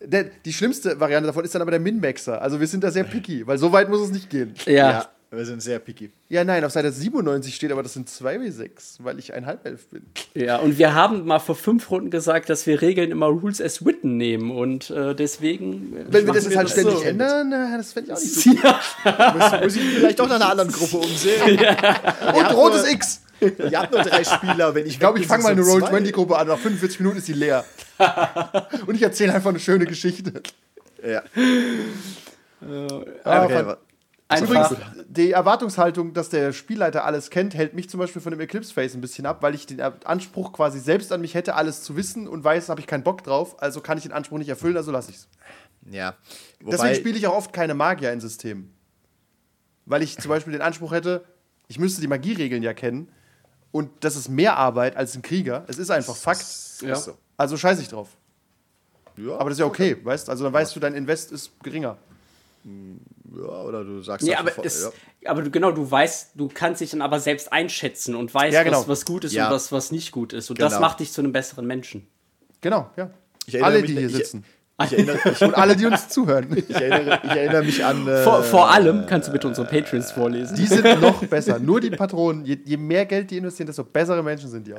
Der, 0.00 0.24
die 0.44 0.52
schlimmste 0.52 1.00
Variante 1.00 1.26
davon 1.26 1.44
ist 1.44 1.54
dann 1.54 1.62
aber 1.62 1.72
der 1.72 1.80
Min-Maxer. 1.80 2.40
Also 2.40 2.60
wir 2.60 2.66
sind 2.66 2.84
da 2.84 2.90
sehr 2.90 3.04
picky, 3.04 3.46
weil 3.46 3.58
so 3.58 3.72
weit 3.72 3.88
muss 3.88 4.00
es 4.00 4.10
nicht 4.10 4.30
gehen. 4.30 4.54
ja. 4.66 4.72
ja, 4.72 5.08
wir 5.30 5.44
sind 5.44 5.60
sehr 5.60 5.78
picky. 5.78 6.10
Ja, 6.28 6.44
nein, 6.44 6.64
auf 6.64 6.72
Seite 6.72 6.90
97 6.92 7.54
steht 7.54 7.70
aber, 7.72 7.82
das 7.82 7.92
sind 7.94 8.08
2W6, 8.08 8.98
weil 9.00 9.18
ich 9.18 9.34
ein 9.34 9.44
Halbelf 9.44 9.88
bin. 9.88 10.04
Ja, 10.34 10.56
und 10.58 10.78
wir 10.78 10.94
haben 10.94 11.26
mal 11.26 11.38
vor 11.40 11.54
fünf 11.56 11.90
Runden 11.90 12.10
gesagt, 12.10 12.48
dass 12.48 12.66
wir 12.66 12.80
Regeln 12.80 13.10
immer 13.10 13.26
Rules 13.26 13.60
as 13.60 13.84
written 13.84 14.16
nehmen 14.16 14.50
und 14.52 14.88
äh, 14.90 15.14
deswegen. 15.14 15.94
äh, 15.96 16.04
Wenn 16.10 16.26
wir 16.26 16.32
das 16.32 16.44
jetzt 16.44 16.56
halt 16.56 16.70
ständig 16.70 16.94
so. 16.98 17.02
ändern, 17.02 17.48
na, 17.50 17.76
das 17.76 17.92
fände 17.92 18.12
ich 18.12 18.16
auch 18.16 18.22
nicht 18.22 18.34
so. 18.34 18.50
Ja. 19.04 19.34
Muss, 19.36 19.60
muss 19.64 19.76
ich 19.76 19.82
vielleicht 19.82 20.18
doch 20.20 20.28
nach 20.28 20.36
einer 20.36 20.50
anderen 20.50 20.70
Gruppe 20.72 20.98
umsehen. 20.98 21.58
Und 22.34 22.54
rotes 22.54 22.90
X! 22.90 23.22
Ihr 23.40 23.78
habt 23.78 23.92
nur 23.92 24.02
drei 24.02 24.24
Spieler, 24.24 24.74
wenn 24.74 24.86
ich 24.86 24.94
Ich 24.94 25.00
glaube, 25.00 25.18
ich 25.20 25.26
fange 25.26 25.42
mal 25.44 25.52
eine 25.52 25.62
Roll 25.62 25.80
20 25.80 25.92
Roll-20-Gruppe 25.96 26.38
an. 26.38 26.48
Nach 26.48 26.58
45 26.58 27.00
Minuten 27.00 27.18
ist 27.18 27.26
sie 27.26 27.32
leer. 27.34 27.64
Und 28.86 28.94
ich 28.94 29.02
erzähle 29.02 29.34
einfach 29.34 29.50
eine 29.50 29.60
schöne 29.60 29.86
Geschichte. 29.86 30.42
Ja. 31.06 31.22
Ah, 32.60 33.44
Okay, 33.44 33.52
fand- 33.52 33.52
aber- 33.52 33.78
Einfach. 34.30 34.50
Übrigens, 34.50 34.76
die 35.08 35.30
Erwartungshaltung, 35.32 36.12
dass 36.12 36.28
der 36.28 36.52
Spielleiter 36.52 37.06
alles 37.06 37.30
kennt, 37.30 37.54
hält 37.54 37.72
mich 37.72 37.88
zum 37.88 37.98
Beispiel 37.98 38.20
von 38.20 38.30
dem 38.30 38.40
Eclipse 38.40 38.74
Face 38.74 38.92
ein 38.94 39.00
bisschen 39.00 39.24
ab, 39.24 39.38
weil 39.42 39.54
ich 39.54 39.64
den 39.64 39.80
Anspruch 39.80 40.52
quasi 40.52 40.80
selbst 40.80 41.10
an 41.14 41.22
mich 41.22 41.32
hätte, 41.32 41.54
alles 41.54 41.82
zu 41.82 41.96
wissen 41.96 42.28
und 42.28 42.44
weiß, 42.44 42.68
habe 42.68 42.78
ich 42.78 42.86
keinen 42.86 43.04
Bock 43.04 43.24
drauf, 43.24 43.56
also 43.62 43.80
kann 43.80 43.96
ich 43.96 44.02
den 44.02 44.12
Anspruch 44.12 44.36
nicht 44.36 44.50
erfüllen, 44.50 44.76
also 44.76 44.90
lasse 44.92 45.12
ich 45.12 45.16
es. 45.16 45.28
ja. 45.90 46.14
Deswegen 46.60 46.72
Wobei, 46.76 46.94
spiele 46.94 47.16
ich 47.16 47.26
auch 47.26 47.36
oft 47.36 47.54
keine 47.54 47.72
Magier 47.72 48.12
in 48.12 48.20
Systemen. 48.20 48.74
Weil 49.86 50.02
ich 50.02 50.18
zum 50.18 50.28
Beispiel 50.28 50.52
den 50.52 50.60
Anspruch 50.60 50.92
hätte, 50.92 51.24
ich 51.68 51.78
müsste 51.78 52.02
die 52.02 52.08
Magieregeln 52.08 52.62
ja 52.62 52.74
kennen 52.74 53.10
und 53.72 53.90
das 54.00 54.16
ist 54.16 54.28
mehr 54.28 54.56
Arbeit 54.56 54.96
als 54.96 55.14
ein 55.14 55.22
Krieger. 55.22 55.64
Es 55.68 55.78
ist 55.78 55.90
einfach 55.90 56.16
Fakt. 56.16 56.44
Ja. 56.82 56.94
so. 56.96 57.16
Also 57.36 57.56
scheiße 57.56 57.82
ich 57.82 57.88
drauf. 57.88 58.08
Ja, 59.16 59.32
Aber 59.36 59.50
das 59.50 59.54
ist 59.58 59.60
ja 59.60 59.66
okay, 59.66 59.96
weißt 60.02 60.28
Also 60.30 60.44
dann 60.44 60.52
weißt 60.52 60.74
du, 60.76 60.80
dein 60.80 60.94
Invest 60.94 61.32
ist 61.32 61.50
geringer. 61.62 61.98
ja, 62.64 63.48
oder 63.62 63.84
du 63.84 64.02
sagst 64.02 64.26
Nee, 64.26 64.34
aber, 64.34 64.52
es, 64.64 64.90
ja. 65.20 65.30
aber 65.30 65.42
du, 65.42 65.50
genau, 65.50 65.70
du 65.72 65.88
weißt, 65.90 66.32
du 66.34 66.48
kannst 66.52 66.80
dich 66.80 66.90
dann 66.90 67.02
aber 67.02 67.18
selbst 67.20 67.52
einschätzen 67.52 68.14
und 68.14 68.32
weißt, 68.32 68.54
Ja, 68.54 68.62
genau. 68.62 68.80
was, 68.80 68.88
was 68.88 69.04
gut 69.04 69.24
ist 69.24 69.32
Ja. 69.32 69.46
und 69.48 69.54
was, 69.54 69.72
was 69.72 69.90
nicht 69.92 70.12
gut 70.12 70.32
ist. 70.32 70.50
Und 70.50 70.60
das 70.60 70.72
Genau. 70.74 70.80
macht 70.86 71.00
dich 71.00 71.12
zu 71.12 71.20
einem 71.20 71.32
besseren 71.32 71.66
Menschen. 71.66 72.06
Genau, 72.60 72.90
ja. 72.96 73.10
Alle, 73.62 73.80
mich- 73.80 73.90
die 73.90 73.96
hier 73.98 74.06
ich- 74.08 74.14
sitzen. 74.14 74.44
Ich 74.44 74.57
erinnere, 74.78 75.18
ich, 75.24 75.42
Und 75.42 75.54
alle, 75.54 75.74
die 75.74 75.86
uns 75.86 76.08
zuhören. 76.08 76.56
ich, 76.56 76.70
erinnere, 76.70 77.20
ich 77.24 77.30
erinnere 77.30 77.64
mich 77.64 77.84
an. 77.84 78.06
Äh, 78.06 78.22
Vor, 78.22 78.42
vor 78.44 78.70
allem 78.70 79.06
kannst 79.06 79.28
du 79.28 79.32
bitte 79.32 79.48
unsere 79.48 79.66
Patreons 79.66 80.12
vorlesen. 80.12 80.56
Die 80.56 80.66
sind 80.66 80.84
noch 81.00 81.24
besser. 81.24 81.58
Nur 81.58 81.80
die 81.80 81.90
Patronen. 81.90 82.44
Je, 82.44 82.58
je 82.64 82.76
mehr 82.76 83.04
Geld 83.06 83.30
die 83.30 83.38
investieren, 83.38 83.66
desto 83.66 83.82
bessere 83.82 84.22
Menschen 84.22 84.48
sind 84.48 84.66
die 84.66 84.74
auch. 84.74 84.78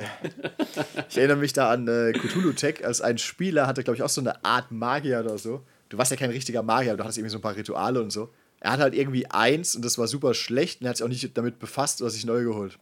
Ich 1.08 1.18
erinnere 1.18 1.36
mich 1.36 1.52
da 1.52 1.70
an 1.70 1.86
äh, 1.86 2.12
Cthulhu 2.12 2.52
Tech, 2.52 2.84
als 2.84 3.00
ein 3.00 3.18
Spieler 3.18 3.66
hatte, 3.66 3.84
glaube 3.84 3.96
ich, 3.96 4.02
auch 4.02 4.08
so 4.08 4.20
eine 4.20 4.42
Art 4.44 4.70
Magier 4.70 5.20
oder 5.20 5.36
so. 5.36 5.62
Du 5.90 5.98
warst 5.98 6.10
ja 6.10 6.16
kein 6.16 6.30
richtiger 6.30 6.62
Magier, 6.62 6.92
aber 6.92 6.98
du 6.98 7.04
hattest 7.04 7.18
irgendwie 7.18 7.32
so 7.32 7.38
ein 7.38 7.42
paar 7.42 7.56
Rituale 7.56 8.00
und 8.00 8.10
so. 8.10 8.30
Er 8.60 8.72
hat 8.72 8.80
halt 8.80 8.94
irgendwie 8.94 9.26
eins 9.26 9.74
und 9.74 9.84
das 9.84 9.98
war 9.98 10.06
super 10.06 10.34
schlecht 10.34 10.80
und 10.80 10.86
er 10.86 10.90
hat 10.90 10.96
sich 10.98 11.04
auch 11.04 11.08
nicht 11.08 11.36
damit 11.36 11.58
befasst 11.58 12.00
oder 12.00 12.10
sich 12.10 12.24
neu 12.24 12.44
geholt. 12.44 12.78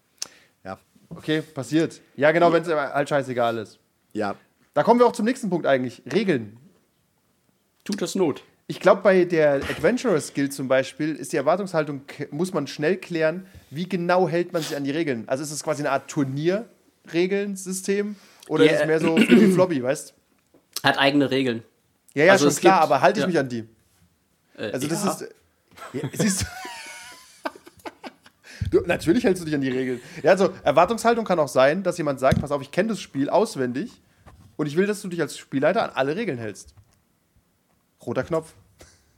Ja. 0.65 0.79
Okay, 1.09 1.41
passiert. 1.43 2.01
Ja, 2.17 2.33
genau, 2.33 2.53
wenn 2.53 2.63
es 2.63 2.69
halt 2.69 3.09
scheißegal 3.09 3.59
ist. 3.59 3.79
Ja. 4.13 4.35
Da 4.75 4.83
kommen 4.83 5.01
wir 5.01 5.07
auch 5.07 5.13
zum 5.13 5.25
nächsten 5.25 5.51
Punkt 5.51 5.67
eigentlich. 5.67 6.03
Regeln. 6.13 6.57
Tut 7.89 8.03
das 8.03 8.15
Not. 8.15 8.45
Ich 8.67 8.81
glaube, 8.81 9.01
bei 9.01 9.25
der 9.25 9.55
Adventurer 9.55 10.21
Skill 10.21 10.51
zum 10.51 10.69
Beispiel 10.69 11.15
ist 11.17 11.33
die 11.33 11.39
Erwartungshaltung, 11.39 12.03
muss 12.31 12.53
man 12.53 12.67
schnell 12.67 12.99
klären, 12.99 13.47
wie 13.71 13.89
genau 13.89 14.29
hält 14.29 14.53
man 14.53 14.61
sich 14.61 14.77
an 14.77 14.85
die 14.85 14.91
Regeln. 14.91 15.27
Also 15.27 15.43
ist 15.43 15.53
es 15.53 15.65
quasi 15.65 15.81
eine 15.81 15.91
Art 15.93 16.07
Turnierregelsystem 16.11 18.17
oder 18.49 18.67
Ja. 18.67 18.73
ist 18.73 18.81
es 18.83 18.87
mehr 18.87 19.01
so 19.01 19.17
flippy 19.17 19.53
floppy, 19.53 19.83
weißt 19.83 20.13
Hat 20.83 20.99
eigene 20.99 21.31
Regeln. 21.31 21.63
Ja, 22.15 22.27
ja, 22.27 22.33
Also 22.33 22.51
schon 22.51 22.61
klar, 22.61 22.81
gibt- 22.81 22.85
aber 22.85 23.01
halte 23.01 23.21
ich 23.21 23.23
ja. 23.23 23.27
mich 23.29 23.39
an 23.39 23.49
die. 23.49 23.65
Äh, 24.59 24.71
Also 24.73 24.87
das 24.87 25.03
ja. 25.03 25.13
ist. 25.13 25.29
Ja, 25.95 26.01
siehst 26.13 26.43
du. 26.43 26.47
Du, 28.71 28.81
natürlich 28.85 29.25
hältst 29.25 29.41
du 29.41 29.47
dich 29.47 29.55
an 29.55 29.63
die 29.63 29.71
Regeln. 29.71 29.99
Ja, 30.23 30.33
also 30.33 30.51
Erwartungshaltung 30.63 31.25
kann 31.25 31.39
auch 31.39 31.49
sein, 31.49 31.83
dass 31.83 31.97
jemand 31.97 32.21
sagt, 32.21 32.39
pass 32.43 32.51
auf, 32.51 32.61
ich 32.61 32.71
kenne 32.71 32.91
das 32.91 33.01
Spiel 33.01 33.31
auswendig 33.31 34.03
und 34.57 34.67
ich 34.67 34.77
will, 34.77 34.87
dass 34.87 35.01
du 35.01 35.09
dich 35.09 35.23
als 35.23 35.39
Spielleiter 35.39 35.83
an 35.85 35.91
alle 35.95 36.17
Regeln 36.17 36.37
hältst. 36.37 36.75
Roter 38.05 38.25
Knopf. 38.25 38.53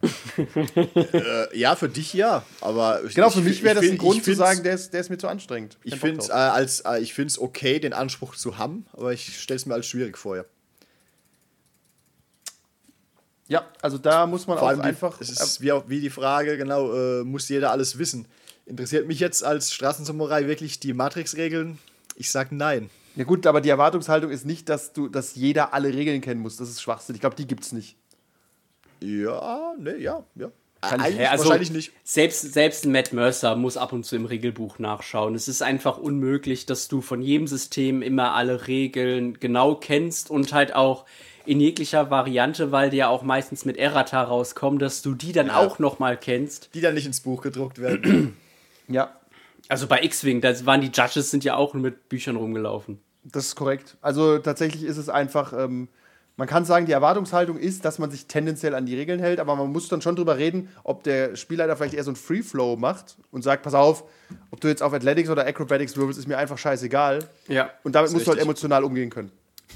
Äh, 0.03 1.59
ja, 1.59 1.77
für 1.77 1.89
dich 1.91 2.15
ja, 2.15 2.43
aber 2.63 3.05
ich- 3.05 3.15
Genau, 3.15 3.29
ich- 3.29 3.35
für 3.35 3.41
mich 3.41 3.59
ich 3.59 3.63
wäre 3.63 3.75
das 3.75 3.85
find- 3.85 3.97
ein 3.97 3.99
Grund 3.99 4.17
ich 4.19 4.25
zu 4.25 4.35
sagen, 4.35 4.63
der 4.63 4.75
ist, 4.75 4.93
der 4.95 5.01
ist 5.03 5.11
mir 5.11 5.19
zu 5.19 5.29
anstrengend. 5.29 5.77
Ich 5.85 5.91
Kein 5.93 6.01
Bock 6.01 6.09
finde 6.09 6.21
es 6.23 6.29
äh, 6.31 6.33
als 6.33 6.81
äh, 6.81 7.01
ich 7.01 7.39
okay, 7.39 7.79
den 7.81 7.93
Anspruch 7.93 8.35
zu 8.35 8.57
haben, 8.57 8.87
aber 8.95 9.13
ich 9.13 9.39
stelle 9.41 9.57
es 9.57 9.67
mir 9.67 9.75
als 9.75 9.87
schwierig 9.87 10.17
vor. 10.17 10.37
Ja. 10.37 10.45
Ja, 13.49 13.67
also 13.83 13.99
da 13.99 14.27
muss 14.27 14.47
man 14.47 14.59
Vor 14.59 14.73
auch 14.73 14.79
einfach. 14.79 15.21
es 15.21 15.29
ist 15.29 15.61
wie, 15.61 15.73
wie 15.89 16.01
die 16.01 16.09
Frage, 16.11 16.57
genau, 16.57 16.95
äh, 16.95 17.25
muss 17.25 17.49
jeder 17.49 17.73
alles 17.73 17.99
wissen. 17.99 18.27
Interessiert 18.65 19.09
mich 19.09 19.19
jetzt 19.19 19.43
als 19.43 19.73
Straßensamurai 19.75 20.47
wirklich 20.47 20.79
die 20.79 20.93
Matrix-Regeln? 20.93 21.79
Ich 22.15 22.31
sag 22.31 22.53
nein. 22.53 22.91
ja 23.17 23.25
gut, 23.25 23.47
aber 23.49 23.61
die 23.61 23.69
Erwartungshaltung 23.71 24.31
ist 24.31 24.47
nicht, 24.47 24.69
dass 24.69 24.93
du, 24.93 25.09
dass 25.09 25.35
jeder 25.35 25.75
alle 25.75 25.93
Regeln 25.93 26.21
kennen 26.21 26.41
muss. 26.41 26.57
Das 26.57 26.69
ist 26.71 26.81
Schwachsinn. 26.81 27.17
Ich 27.17 27.21
glaube, 27.21 27.35
die 27.35 27.47
gibt's 27.49 27.73
nicht. 27.73 27.97
Ja, 29.03 29.75
ne, 29.79 29.97
ja, 29.99 30.25
ja. 30.35 30.51
Kann 30.83 31.01
ich- 31.01 31.07
Eigentlich 31.07 31.29
also 31.29 31.45
wahrscheinlich 31.45 31.71
nicht. 31.73 31.93
Selbst, 32.05 32.55
selbst 32.55 32.87
ein 32.87 32.93
Matt 32.93 33.13
Mercer 33.13 33.55
muss 33.55 33.77
ab 33.77 33.93
und 33.93 34.05
zu 34.07 34.17
im 34.17 34.25
Regelbuch 34.25 34.79
nachschauen. 34.79 35.35
Es 35.35 35.47
ist 35.47 35.63
einfach 35.63 35.99
unmöglich, 35.99 36.65
dass 36.65 36.89
du 36.89 37.03
von 37.03 37.21
jedem 37.21 37.47
System 37.47 38.01
immer 38.01 38.33
alle 38.35 38.67
Regeln 38.67 39.39
genau 39.41 39.75
kennst 39.75 40.31
und 40.31 40.53
halt 40.55 40.75
auch 40.75 41.05
in 41.45 41.61
jeglicher 41.61 42.11
Variante, 42.11 42.73
weil 42.73 42.89
die 42.91 42.99
ja 42.99 43.09
auch 43.09 43.23
meistens 43.23 43.67
mit 43.67 43.77
Errata 43.77 44.23
rauskommen, 44.23 44.79
dass 44.79 45.03
du 45.03 45.15
die 45.15 45.33
dann 45.33 45.49
Ja. 45.49 45.59
auch 45.59 45.79
noch 45.79 45.99
mal 45.99 46.17
kennst. 46.17 46.71
Die 46.75 46.81
dann 46.81 46.95
nicht 46.95 47.07
ins 47.07 47.21
Buch 47.21 47.43
gedruckt 47.43 47.79
werden. 47.81 48.37
Ja, 48.89 49.15
Also 49.69 49.87
bei 49.87 50.03
X-Wing, 50.03 50.41
da 50.41 50.53
waren 50.67 50.81
die 50.81 50.91
Judges 50.93 51.31
sind 51.31 51.45
ja 51.45 51.55
auch 51.55 51.75
mit 51.75 52.09
Büchern 52.09 52.35
rumgelaufen. 52.37 52.99
Das 53.23 53.45
ist 53.47 53.55
korrekt. 53.55 53.97
Also 54.01 54.39
tatsächlich 54.39 54.83
ist 54.83 54.97
es 54.97 55.09
einfach, 55.09 55.53
ähm, 55.53 55.87
man 56.41 56.49
kann 56.49 56.65
sagen, 56.65 56.87
die 56.87 56.93
Erwartungshaltung 56.93 57.59
ist, 57.59 57.85
dass 57.85 57.99
man 57.99 58.11
sich 58.11 58.25
tendenziell 58.25 58.75
an 58.75 58.87
die 58.87 58.97
Regeln 58.97 59.21
hält, 59.21 59.41
aber 59.41 59.57
man 59.57 59.71
muss 59.71 59.89
dann 59.89 60.01
schon 60.01 60.17
drüber 60.17 60.39
reden, 60.39 60.71
ob 60.85 61.03
der 61.05 61.37
Spielleiter 61.37 61.77
vielleicht 61.77 61.93
eher 61.93 62.03
so 62.03 62.13
ein 62.13 62.17
Free 62.17 62.43
Flow 62.43 62.77
macht 62.77 63.19
und 63.31 63.43
sagt, 63.43 63.63
pass 63.63 63.75
auf, 63.75 64.05
ob 64.51 64.59
du 64.59 64.69
jetzt 64.69 64.83
auf 64.83 64.95
Athletics 64.95 65.29
oder 65.29 65.47
Acrobatics 65.47 65.99
wirbelst, 65.99 66.19
ist 66.19 66.27
mir 66.29 66.39
einfach 66.39 66.57
scheißegal. 66.57 67.19
Ja. 67.47 67.69
Und 67.85 67.95
damit 67.95 68.11
musst 68.13 68.25
du 68.25 68.31
halt 68.31 68.39
richtig. 68.39 68.49
emotional 68.49 68.85
umgehen 68.85 69.11
können. 69.11 69.31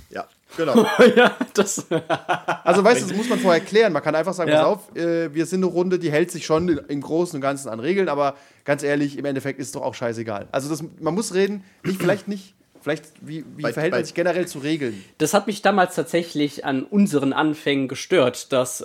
ja, 0.09 0.27
genau. 0.57 0.87
ja, 1.17 1.37
das. 1.53 1.85
Also 2.65 2.83
weißt 2.83 3.03
du, 3.03 3.09
das 3.09 3.17
muss 3.19 3.29
man 3.29 3.39
vorher 3.39 3.61
klären. 3.61 3.93
Man 3.93 4.03
kann 4.03 4.15
einfach 4.15 4.33
sagen, 4.33 4.51
Ja. 4.51 4.63
pass 4.63 4.67
auf, 4.67 4.97
äh, 4.97 5.35
wir 5.35 5.45
sind 5.45 5.63
eine 5.63 5.71
Runde, 5.71 5.99
die 5.99 6.11
hält 6.11 6.31
sich 6.31 6.47
schon 6.47 6.69
im 6.89 7.01
Großen 7.03 7.37
und 7.37 7.43
Ganzen 7.43 7.69
an 7.69 7.79
Regeln, 7.79 8.09
aber 8.09 8.37
ganz 8.65 8.83
ehrlich, 8.83 9.19
im 9.19 9.27
Endeffekt 9.27 9.59
ist 9.61 9.67
es 9.67 9.73
doch 9.73 9.83
auch 9.83 9.93
scheißegal. 9.95 10.49
Also 10.51 10.71
das, 10.71 10.83
man 10.99 11.15
muss 11.15 11.35
reden, 11.35 11.63
nicht, 11.85 12.01
vielleicht 12.01 12.27
nicht, 12.27 12.55
vielleicht, 12.85 13.05
wie, 13.21 13.45
wie 13.57 13.63
Bei- 13.63 13.73
verhält 13.73 13.91
bei- 13.91 13.99
man 13.99 14.05
sich 14.05 14.15
generell 14.15 14.47
zu 14.47 14.61
Regeln? 14.61 15.03
Das 15.19 15.35
hat 15.35 15.49
mich 15.49 15.61
damals 15.63 15.97
tatsächlich 15.97 16.65
an 16.65 16.85
unseren 16.85 17.33
Anfängen 17.33 17.89
gestört, 17.89 18.53
dass, 18.53 18.81
äh, 18.83 18.85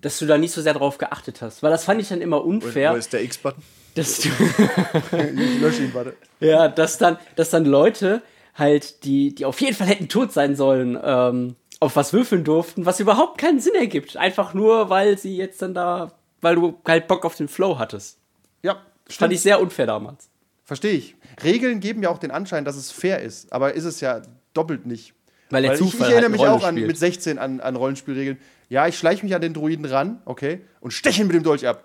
dass 0.00 0.18
du 0.18 0.26
da 0.26 0.36
nicht 0.38 0.50
so 0.52 0.60
sehr 0.62 0.74
drauf 0.74 0.98
geachtet 0.98 1.40
hast. 1.42 1.62
Weil 1.62 1.70
das 1.70 1.84
fand 1.84 2.00
ich 2.00 2.08
dann 2.08 2.20
immer 2.20 2.38
Wo 2.38 2.48
unfair, 2.48 2.96
ist 2.96 3.12
der 3.12 3.22
X-Button? 3.22 3.62
dass 3.94 4.18
du, 4.20 4.28
Ich 5.16 5.60
lösche 5.60 5.82
ihn, 5.84 5.94
warte. 5.94 6.14
ja, 6.40 6.68
dass 6.68 6.98
dann, 6.98 7.18
dass 7.36 7.50
dann 7.50 7.64
Leute 7.64 8.22
halt, 8.54 9.04
die, 9.04 9.34
die 9.34 9.44
auf 9.44 9.60
jeden 9.60 9.76
Fall 9.76 9.86
hätten 9.86 10.08
tot 10.08 10.32
sein 10.32 10.56
sollen, 10.56 10.98
ähm, 11.02 11.54
auf 11.80 11.94
was 11.96 12.12
würfeln 12.12 12.42
durften, 12.44 12.86
was 12.86 12.98
überhaupt 13.00 13.38
keinen 13.38 13.60
Sinn 13.60 13.74
ergibt. 13.76 14.16
Einfach 14.16 14.52
nur, 14.54 14.90
weil 14.90 15.16
sie 15.18 15.36
jetzt 15.36 15.62
dann 15.62 15.74
da, 15.74 16.12
weil 16.40 16.56
du 16.56 16.78
halt 16.86 17.06
Bock 17.08 17.24
auf 17.24 17.36
den 17.36 17.46
Flow 17.48 17.78
hattest. 17.78 18.18
Ja, 18.62 18.82
Fand 19.08 19.32
ich 19.32 19.40
sehr 19.40 19.60
unfair 19.60 19.86
damals. 19.86 20.28
Verstehe 20.64 20.92
ich. 20.92 21.14
Regeln 21.42 21.80
geben 21.80 22.02
ja 22.02 22.10
auch 22.10 22.18
den 22.18 22.30
Anschein, 22.30 22.64
dass 22.64 22.76
es 22.76 22.90
fair 22.90 23.20
ist, 23.20 23.52
aber 23.52 23.74
ist 23.74 23.84
es 23.84 24.00
ja 24.00 24.22
doppelt 24.54 24.86
nicht. 24.86 25.14
Weil 25.50 25.62
der 25.62 25.70
Weil 25.70 25.78
ich, 25.78 25.84
ich 25.84 25.90
Zufall 25.92 26.12
erinnere 26.12 26.30
halt 26.30 26.40
mich 26.40 26.48
auch 26.48 26.64
an, 26.64 26.74
mit 26.74 26.98
16 26.98 27.38
an, 27.38 27.60
an 27.60 27.76
Rollenspielregeln. 27.76 28.38
Ja, 28.68 28.86
ich 28.86 28.98
schleiche 28.98 29.24
mich 29.24 29.34
an 29.34 29.40
den 29.40 29.54
Druiden 29.54 29.84
ran, 29.84 30.20
okay, 30.24 30.60
und 30.80 30.92
steche 30.92 31.22
ihn 31.22 31.26
mit 31.26 31.36
dem 31.36 31.42
Dolch 31.42 31.66
ab. 31.66 31.84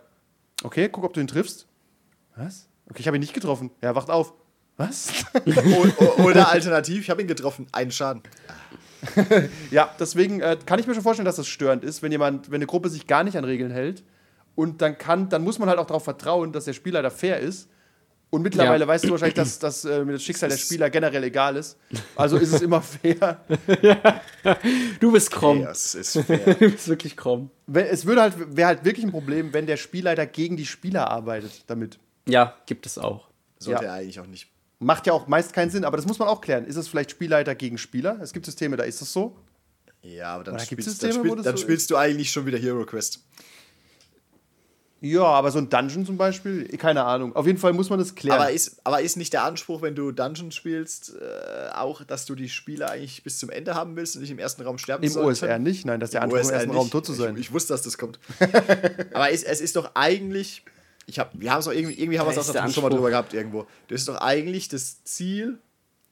Okay, 0.64 0.89
guck, 0.89 1.04
ob 1.04 1.14
du 1.14 1.22
ihn 1.22 1.28
triffst. 1.28 1.68
Was? 2.36 2.68
Okay, 2.89 2.99
ich 2.99 3.08
habe 3.08 3.18
ihn 3.18 3.22
nicht 3.22 3.34
getroffen. 3.34 3.72
Ja, 3.82 3.95
wacht 3.95 4.10
auf. 4.10 4.34
Was? 4.78 5.26
Oder 6.24 6.51
alternativ, 6.51 7.04
ich 7.04 7.10
habe 7.10 7.22
ihn 7.22 7.28
getroffen, 7.28 7.68
einen 7.72 7.91
Schaden. 7.91 8.24
Ja, 9.70 9.93
deswegen 9.99 10.39
äh, 10.39 10.58
kann 10.66 10.80
ich 10.80 10.88
mir 10.88 10.93
schon 10.93 11.04
vorstellen, 11.04 11.26
dass 11.26 11.36
das 11.36 11.47
störend 11.47 11.84
ist, 11.84 12.01
wenn 12.01 12.12
jemand, 12.14 12.49
wenn 12.49 12.56
eine 12.56 12.68
Gruppe 12.68 12.88
sich 12.88 13.06
gar 13.06 13.26
nicht 13.26 13.38
an 13.38 13.43
Regeln 13.43 13.70
hält. 13.70 14.01
Und 14.56 14.82
dann 14.82 14.97
kann, 14.97 15.28
dann 15.28 15.43
muss 15.43 15.60
man 15.60 15.68
halt 15.68 15.78
auch 15.78 15.86
darauf 15.88 16.06
vertrauen, 16.06 16.54
dass 16.54 16.66
der 16.66 16.74
Spieler 16.74 17.01
da 17.01 17.10
fair 17.10 17.39
ist. 17.39 17.70
Und 18.34 18.42
mittlerweile 18.42 18.86
Ja. 18.86 18.88
weißt 18.88 19.04
du 19.04 19.12
wahrscheinlich, 19.12 19.36
dass, 19.36 19.60
dass 19.60 19.86
äh, 19.86 20.04
mir 20.04 20.14
das 20.14 20.24
Schicksal 20.24 20.50
der 20.50 20.58
Spieler 20.58 20.90
generell 20.90 21.24
egal 21.24 21.56
ist. 21.56 21.78
Also 22.16 22.38
ist 22.38 22.52
es 22.52 22.64
immer 22.64 22.82
fair. 22.82 23.40
Du 25.00 25.12
bist 25.12 25.30
krumm. 25.30 25.62
Ja, 25.62 25.70
es 25.70 25.94
ist 25.94 26.18
fair. 26.18 26.40
Du 26.60 26.72
bist 26.72 26.88
wirklich 26.88 27.16
krumm. 27.16 27.52
Es 27.72 28.08
würde 28.08 28.22
halt, 28.24 28.34
wäre 28.58 28.70
halt 28.70 28.86
wirklich 28.86 29.06
ein 29.06 29.12
Problem, 29.12 29.54
wenn 29.54 29.68
der 29.68 29.78
Spielleiter 29.78 30.26
gegen 30.26 30.58
die 30.58 30.66
Spieler 30.66 31.12
arbeitet 31.12 31.64
damit. 31.68 32.00
Ja, 32.28 32.56
gibt 32.66 32.88
es 32.88 32.98
auch. 32.98 33.28
Sollte 33.60 33.84
Ja. 33.84 33.92
er 33.92 33.94
eigentlich 34.00 34.20
auch 34.20 34.26
nicht. 34.26 34.48
Macht 34.80 35.06
ja 35.06 35.14
auch 35.14 35.28
meist 35.28 35.54
keinen 35.54 35.70
Sinn, 35.70 35.86
aber 35.86 35.98
das 35.98 36.08
muss 36.08 36.18
man 36.18 36.28
auch 36.28 36.42
klären. 36.42 36.66
Ist 36.66 36.76
es 36.76 36.88
vielleicht 36.88 37.12
Spielleiter 37.12 37.54
gegen 37.54 37.78
Spieler? 37.78 38.18
Es 38.20 38.34
gibt 38.34 38.48
Systeme, 38.48 38.78
da 38.78 38.84
ist 38.84 39.00
das 39.00 39.14
so. 39.14 39.36
Ja, 40.02 40.34
aber 40.34 40.44
dann, 40.44 40.56
Oder 40.56 40.64
spielst, 40.64 40.88
dann, 40.88 40.94
Systeme, 40.96 41.20
wo 41.30 41.34
spiel, 41.34 41.44
dann 41.44 41.56
so 41.56 41.62
spielst 41.64 41.92
du 41.92 41.98
eigentlich 41.98 42.32
schon 42.32 42.48
wieder 42.48 42.58
Hero 42.58 42.84
Quest. 42.84 43.20
Ja, 45.06 45.26
aber 45.26 45.51
so 45.51 45.60
ein 45.60 45.68
Dungeon 45.68 46.06
zum 46.06 46.16
Beispiel, 46.16 46.66
keine 46.78 47.04
Ahnung. 47.04 47.36
Auf 47.36 47.45
jeden 47.45 47.60
Fall 47.60 47.74
muss 47.74 47.89
man 47.89 47.99
das 47.99 48.16
klären. 48.16 48.39
Aber 48.39 48.51
ist, 48.51 48.78
aber 48.86 49.01
ist 49.01 49.18
nicht 49.18 49.34
der 49.34 49.43
Anspruch, 49.43 49.82
wenn 49.82 49.95
du 49.95 50.14
Dungeon 50.14 50.49
spielst, 50.54 51.14
äh, 51.20 51.72
auch, 51.76 52.06
dass 52.06 52.26
du 52.26 52.36
die 52.36 52.47
Spieler 52.47 52.89
eigentlich 52.89 53.22
bis 53.22 53.38
zum 53.38 53.49
Ende 53.49 53.76
haben 53.76 53.97
willst 53.97 54.16
und 54.16 54.22
nicht 54.22 54.32
im 54.32 54.39
ersten 54.39 54.62
Raum 54.62 54.78
sterben 54.78 55.04
Im 55.04 55.10
sollst? 55.10 55.43
OSR 55.43 55.60
nicht, 55.60 55.86
nein, 55.86 55.99
das 55.99 56.08
ist 56.08 56.14
der 56.14 56.22
Anspruch, 56.22 56.39
im 56.39 56.45
OSR 56.45 56.54
ersten 56.54 56.70
nicht. 56.70 56.78
Raum 56.80 56.89
tot 56.89 57.06
zu 57.06 57.12
sein. 57.12 57.36
Ich, 57.36 57.41
ich 57.41 57.51
wusste, 57.51 57.74
dass 57.74 57.82
das 57.82 57.97
kommt. 57.97 58.18
aber 59.14 59.30
es, 59.30 59.43
es 59.43 59.60
ist 59.60 59.76
doch 59.76 59.91
eigentlich, 59.93 60.64
ich 61.06 61.20
hab, 61.20 61.38
wir 61.38 61.51
haben 61.51 61.60
es 61.60 61.68
auch 61.68 61.74
irgendwie, 61.74 61.99
irgendwie 61.99 62.18
haben 62.18 62.28
wir 62.28 62.34
Das 62.34 62.45
es 62.45 62.49
ist 62.49 62.58
auch 62.58 62.66
der 62.66 62.72
schon 62.72 62.84
mal 62.84 62.89
drüber 62.89 63.10
gehabt 63.10 63.34
irgendwo. 63.34 63.68
Das 63.89 63.99
ist 63.99 64.08
doch 64.08 64.22
eigentlich 64.22 64.70
das 64.70 65.04
Ziel 65.04 65.58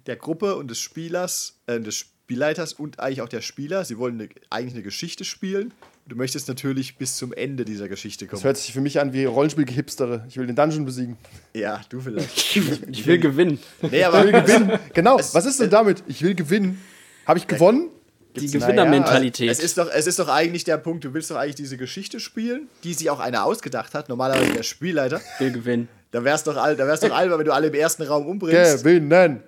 der 0.06 0.18
Gruppe 0.18 0.58
und 0.58 0.70
des 0.70 0.80
Spielers, 0.80 1.62
äh, 1.66 1.80
des 1.80 1.96
Spielleiters 1.96 2.74
und 2.74 3.00
eigentlich 3.00 3.22
auch 3.22 3.30
der 3.30 3.42
Spieler. 3.42 3.86
Sie 3.86 3.98
wollen 3.98 4.20
eine, 4.20 4.30
eigentlich 4.50 4.74
eine 4.74 4.84
Geschichte 4.84 5.24
spielen. 5.24 5.74
Du 6.12 6.18
möchtest 6.18 6.49
natürlich 6.49 6.97
bis 6.97 7.16
zum 7.16 7.32
Ende 7.32 7.64
dieser 7.64 7.88
Geschichte 7.88 8.28
kommen. 8.28 8.36
Das 8.36 8.43
hört 8.43 8.57
sich 8.57 8.74
für 8.74 8.82
mich 8.82 8.99
an 8.99 9.14
wie 9.14 9.24
Rollenspiel-Gehipstere. 9.24 10.26
Ich 10.28 10.36
will 10.36 10.45
den 10.45 10.57
Dungeon 10.57 10.84
besiegen. 10.84 11.16
Ja, 11.53 11.80
du 11.88 12.01
vielleicht. 12.01 12.53
Ich 12.91 13.07
will 13.07 13.18
gewinnen. 13.18 13.59
Nee, 13.89 14.03
aber 14.03 14.26
Gewinnen. 14.26 14.78
Genau. 14.93 15.18
Es- 15.18 15.34
Was 15.34 15.45
ist 15.45 15.62
denn 15.62 15.70
damit? 15.70 16.03
Ich 16.07 16.22
will 16.22 16.36
gewinnen. 16.36 16.82
Habe 17.26 17.39
ich 17.39 17.47
gewonnen? 17.47 17.88
Die 18.36 18.45
Naja, 18.45 18.59
Gewinnermentalität. 18.59 19.49
Es 19.49 19.62
ist, 19.62 19.78
doch, 19.78 19.89
es 19.89 20.05
ist 20.05 20.20
doch 20.20 20.28
eigentlich 20.28 20.66
der 20.66 20.76
Punkt, 20.80 21.05
du 21.05 21.14
willst 21.14 21.32
doch 21.32 21.38
eigentlich 21.38 21.55
diese 21.55 21.78
Geschichte 21.78 22.20
spielen, 22.20 22.68
die 22.84 22.93
sich 22.93 23.09
auch 23.09 23.22
einer 23.22 23.45
ausgedacht 23.45 23.93
hat, 23.93 24.09
normalerweise 24.09 24.51
der 24.51 24.64
Spielleiter. 24.64 25.22
will 25.39 25.53
gewinnen. 25.53 25.88
Da 26.12 26.26
wär's 26.26 26.43
doch, 26.43 26.55
da 26.55 26.78
wär's 26.78 26.99
doch 26.99 27.16
albern, 27.16 27.39
wenn 27.39 27.45
du 27.45 27.53
alle 27.53 27.68
im 27.68 27.74
ersten 27.74 28.03
Raum 28.03 28.26
umbringst, 28.28 28.84
Gewinnen. 28.84 29.43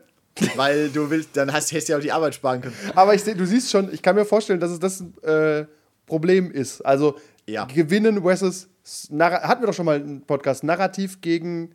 weil 0.55 0.87
du 0.91 1.09
willst, 1.09 1.31
dann 1.33 1.51
hast, 1.51 1.73
hättest 1.73 1.89
du 1.89 1.91
ja 1.91 1.97
auch 1.97 2.01
die 2.01 2.13
Arbeit 2.13 2.35
sparen 2.35 2.61
können. 2.61 2.75
Aber 2.95 3.13
ich 3.13 3.21
seh, 3.21 3.33
du 3.33 3.45
siehst 3.45 3.69
schon, 3.69 3.93
ich 3.93 4.01
kann 4.01 4.15
mir 4.15 4.23
vorstellen, 4.23 4.61
dass 4.61 4.71
es 4.71 4.79
das 4.79 5.03
äh, 5.23 5.65
Problem 6.13 6.51
ist. 6.51 6.81
Also 6.81 7.17
Ja. 7.47 7.65
gewinnen 7.65 8.21
versus 8.21 8.67
Narra 9.09 9.41
hatten 9.47 9.63
wir 9.63 9.67
doch 9.67 9.73
schon 9.73 9.85
mal 9.87 9.95
einen 9.95 10.21
Podcast 10.21 10.63
Narrativ 10.63 11.21
gegen 11.21 11.71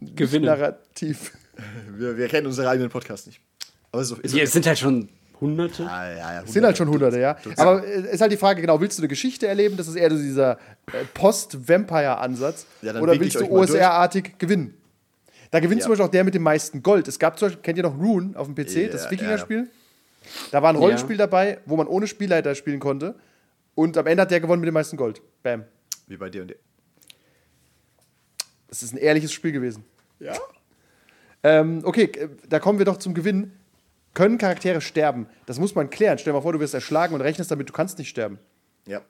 Gewinnen. 0.00 0.44
Narrativ. 0.46 1.32
Wir, 1.96 2.18
wir 2.18 2.28
kennen 2.28 2.46
unseren 2.46 2.66
eigenen 2.66 2.90
Podcast 2.90 3.26
nicht. 3.26 3.40
Aber 3.90 4.04
so 4.04 4.16
ist 4.16 4.32
Hier 4.34 4.42
es 4.44 4.52
sind 4.52 4.66
halt 4.66 4.78
schon 4.78 5.08
hunderte. 5.40 5.84
ja, 5.84 6.10
ja, 6.10 6.16
ja, 6.34 6.42
Es 6.42 6.52
sind 6.52 6.64
halt 6.64 6.76
schon 6.76 6.86
hunderte, 6.88 7.18
ja. 7.18 7.34
Aber 7.56 7.82
es 7.82 8.04
ist 8.04 8.20
halt 8.20 8.30
die 8.30 8.36
Frage, 8.36 8.60
genau, 8.60 8.78
willst 8.78 8.98
du 8.98 9.02
eine 9.02 9.08
Geschichte 9.08 9.46
erleben? 9.46 9.74
Das 9.78 9.88
ist 9.88 9.94
eher 9.96 10.10
so 10.10 10.18
dieser 10.18 10.58
äh, 10.92 11.04
Post-Vampire-Ansatz. 11.14 12.66
Ja, 12.82 12.94
Oder 13.00 13.18
willst 13.18 13.40
du. 13.40 13.46
OSR-artig 13.50 14.38
gewinnen? 14.38 14.74
Da 15.50 15.60
gewinnt 15.60 15.80
Ja. 15.80 15.84
zum 15.84 15.92
Beispiel 15.92 16.04
auch 16.06 16.10
der 16.10 16.24
mit 16.24 16.34
dem 16.34 16.42
meisten 16.42 16.82
Gold. 16.82 17.08
Es 17.08 17.18
gab 17.18 17.38
zum 17.38 17.46
Beispiel, 17.48 17.62
kennt 17.62 17.78
ihr 17.78 17.84
noch 17.84 17.98
Rune 17.98 18.36
auf 18.38 18.46
dem 18.48 18.54
PC, 18.54 18.90
das 18.92 19.04
Ja, 19.04 19.10
Wikinger-Spiel? 19.12 19.68
Da 20.50 20.62
war 20.62 20.70
ein 20.70 20.76
Rollenspiel 20.76 21.16
dabei, 21.16 21.60
wo 21.66 21.76
man 21.76 21.86
ohne 21.86 22.06
Spielleiter 22.06 22.54
spielen 22.54 22.80
konnte. 22.80 23.14
Und 23.74 23.96
am 23.96 24.06
Ende 24.06 24.22
hat 24.22 24.30
der 24.30 24.40
gewonnen 24.40 24.60
mit 24.60 24.68
dem 24.68 24.74
meisten 24.74 24.96
Gold. 24.96 25.20
Bam. 25.42 25.64
Wie 26.06 26.16
bei 26.16 26.30
dir 26.30 26.42
und 26.42 26.48
dir. 26.48 26.56
Das 28.68 28.82
ist 28.82 28.92
ein 28.92 28.98
ehrliches 28.98 29.32
Spiel 29.32 29.52
gewesen. 29.52 29.84
Ja? 30.18 30.34
Ähm, 31.42 31.82
okay, 31.84 32.10
da 32.48 32.58
kommen 32.58 32.78
wir 32.78 32.86
doch 32.86 32.96
zum 32.96 33.14
Gewinn. 33.14 33.52
Können 34.14 34.38
Charaktere 34.38 34.80
sterben? 34.80 35.28
Das 35.44 35.58
muss 35.58 35.74
man 35.74 35.90
klären. 35.90 36.18
Stell 36.18 36.32
dir 36.32 36.38
mal 36.38 36.42
vor, 36.42 36.52
du 36.52 36.60
wirst 36.60 36.74
erschlagen 36.74 37.14
und 37.14 37.20
rechnest 37.20 37.50
damit, 37.50 37.68
du 37.68 37.72
kannst 37.72 37.98
nicht 37.98 38.08
sterben. 38.08 38.38
Ja. 38.86 39.02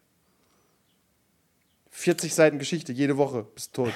40 1.90 2.34
Seiten 2.34 2.58
Geschichte, 2.58 2.92
jede 2.92 3.16
Woche, 3.16 3.46
bist 3.54 3.72
tot. 3.72 3.92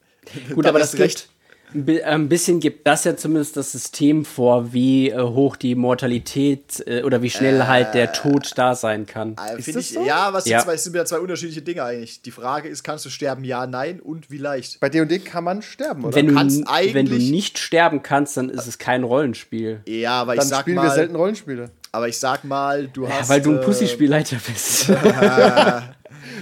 Gut, 0.54 0.66
aber 0.66 0.80
das 0.80 0.92
gibt, 0.92 1.30
ein 1.74 1.84
bi- 1.84 2.02
ein 2.02 2.28
bisschen 2.28 2.60
gibt 2.60 2.86
das 2.86 3.04
ja 3.04 3.16
zumindest 3.16 3.56
das 3.56 3.72
System 3.72 4.24
vor, 4.24 4.72
wie 4.72 5.10
äh, 5.10 5.20
hoch 5.20 5.56
die 5.56 5.74
Mortalität 5.74 6.82
äh, 6.86 7.02
oder 7.02 7.20
wie 7.22 7.28
schnell 7.30 7.66
halt 7.66 7.92
der 7.94 8.12
Tod 8.12 8.52
da 8.56 8.74
sein 8.74 9.04
kann. 9.06 9.36
Äh, 9.38 9.58
Ist 9.58 9.68
das 9.68 9.76
ich, 9.76 9.92
so? 9.92 10.04
Ja, 10.04 10.32
was 10.32 10.44
sind 10.44 10.52
Ja. 10.52 10.60
zwei, 10.60 10.76
sind 10.76 10.94
wieder 10.94 11.04
zwei 11.04 11.18
unterschiedliche 11.18 11.60
Dinge 11.62 11.84
eigentlich. 11.84 12.22
Die 12.22 12.30
Frage 12.30 12.68
ist, 12.68 12.82
kannst 12.84 13.04
du 13.04 13.10
sterben? 13.10 13.44
Ja, 13.44 13.66
nein 13.66 14.00
und 14.00 14.30
wie 14.30 14.38
leicht? 14.38 14.80
Bei 14.80 14.88
D&D 14.88 15.18
kann 15.18 15.44
man 15.44 15.60
sterben, 15.62 16.04
oder? 16.04 16.14
Wenn 16.16 16.28
du, 16.28 16.34
wenn 16.36 16.48
du 16.48 16.64
eigentlich- 16.70 17.30
nicht 17.30 17.58
sterben 17.58 18.02
kannst, 18.02 18.36
dann 18.36 18.48
ist 18.48 18.66
es 18.66 18.78
kein 18.78 19.04
Rollenspiel. 19.04 19.80
Ja, 19.86 20.12
aber 20.22 20.34
ich 20.34 20.40
Dann 20.40 20.48
sag 20.48 20.60
spielen 20.62 20.76
mal, 20.76 20.84
wir 20.84 20.90
selten 20.92 21.16
Rollenspiele. 21.16 21.70
aber 21.92 22.08
ich 22.08 22.18
sag 22.18 22.44
mal, 22.44 22.88
du 22.88 23.04
Ja, 23.04 23.10
hast 23.20 23.28
weil 23.28 23.42
du 23.42 23.50
ein 23.50 23.58
äh, 23.58 23.62
Pussyspielleiter 23.62 24.36
bist. 24.46 24.90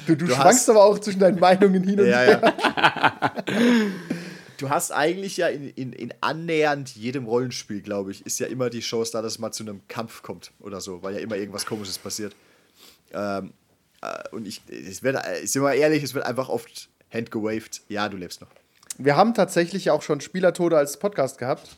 Du, 0.06 0.14
du, 0.14 0.26
Du 0.26 0.32
schwankst 0.34 0.68
aber 0.70 0.84
auch 0.84 0.98
zwischen 0.98 1.20
deinen 1.20 1.38
Meinungen 1.40 1.82
hin 1.82 1.98
und 1.98 2.06
Ja, 2.06 2.18
her. 2.18 2.40
ja. 2.42 3.32
du 4.58 4.70
hast 4.70 4.92
eigentlich 4.92 5.36
ja 5.36 5.48
in, 5.48 5.70
in, 5.70 5.92
in 5.92 6.14
annähernd 6.20 6.94
jedem 6.96 7.26
Rollenspiel, 7.26 7.80
glaube 7.80 8.10
ich, 8.10 8.24
ist 8.24 8.38
ja 8.38 8.46
immer 8.46 8.70
die 8.70 8.80
Chance 8.80 9.12
da, 9.12 9.22
dass 9.22 9.34
es 9.34 9.38
mal 9.38 9.52
zu 9.52 9.62
einem 9.62 9.80
Kampf 9.88 10.22
kommt 10.22 10.52
oder 10.60 10.80
so, 10.80 11.02
weil 11.02 11.14
ja 11.14 11.20
immer 11.20 11.36
irgendwas 11.36 11.66
Komisches 11.66 11.98
passiert. 11.98 12.34
Ähm, 13.12 13.52
äh, 14.02 14.28
und 14.30 14.46
ich, 14.46 14.62
es 14.68 15.02
wird, 15.02 15.16
äh, 15.16 15.40
ich 15.40 15.52
bin 15.52 15.62
mal 15.62 15.74
ehrlich, 15.74 16.02
es 16.02 16.14
wird 16.14 16.26
einfach 16.26 16.48
oft 16.48 16.88
handgewaved. 17.12 17.82
Ja, 17.88 18.08
du 18.08 18.16
lebst 18.16 18.40
noch. 18.40 18.48
Wir 18.98 19.16
haben 19.16 19.34
tatsächlich 19.34 19.90
auch 19.90 20.02
schon 20.02 20.20
Spielertode 20.20 20.76
als 20.76 20.98
Podcast 20.98 21.38
gehabt. 21.38 21.76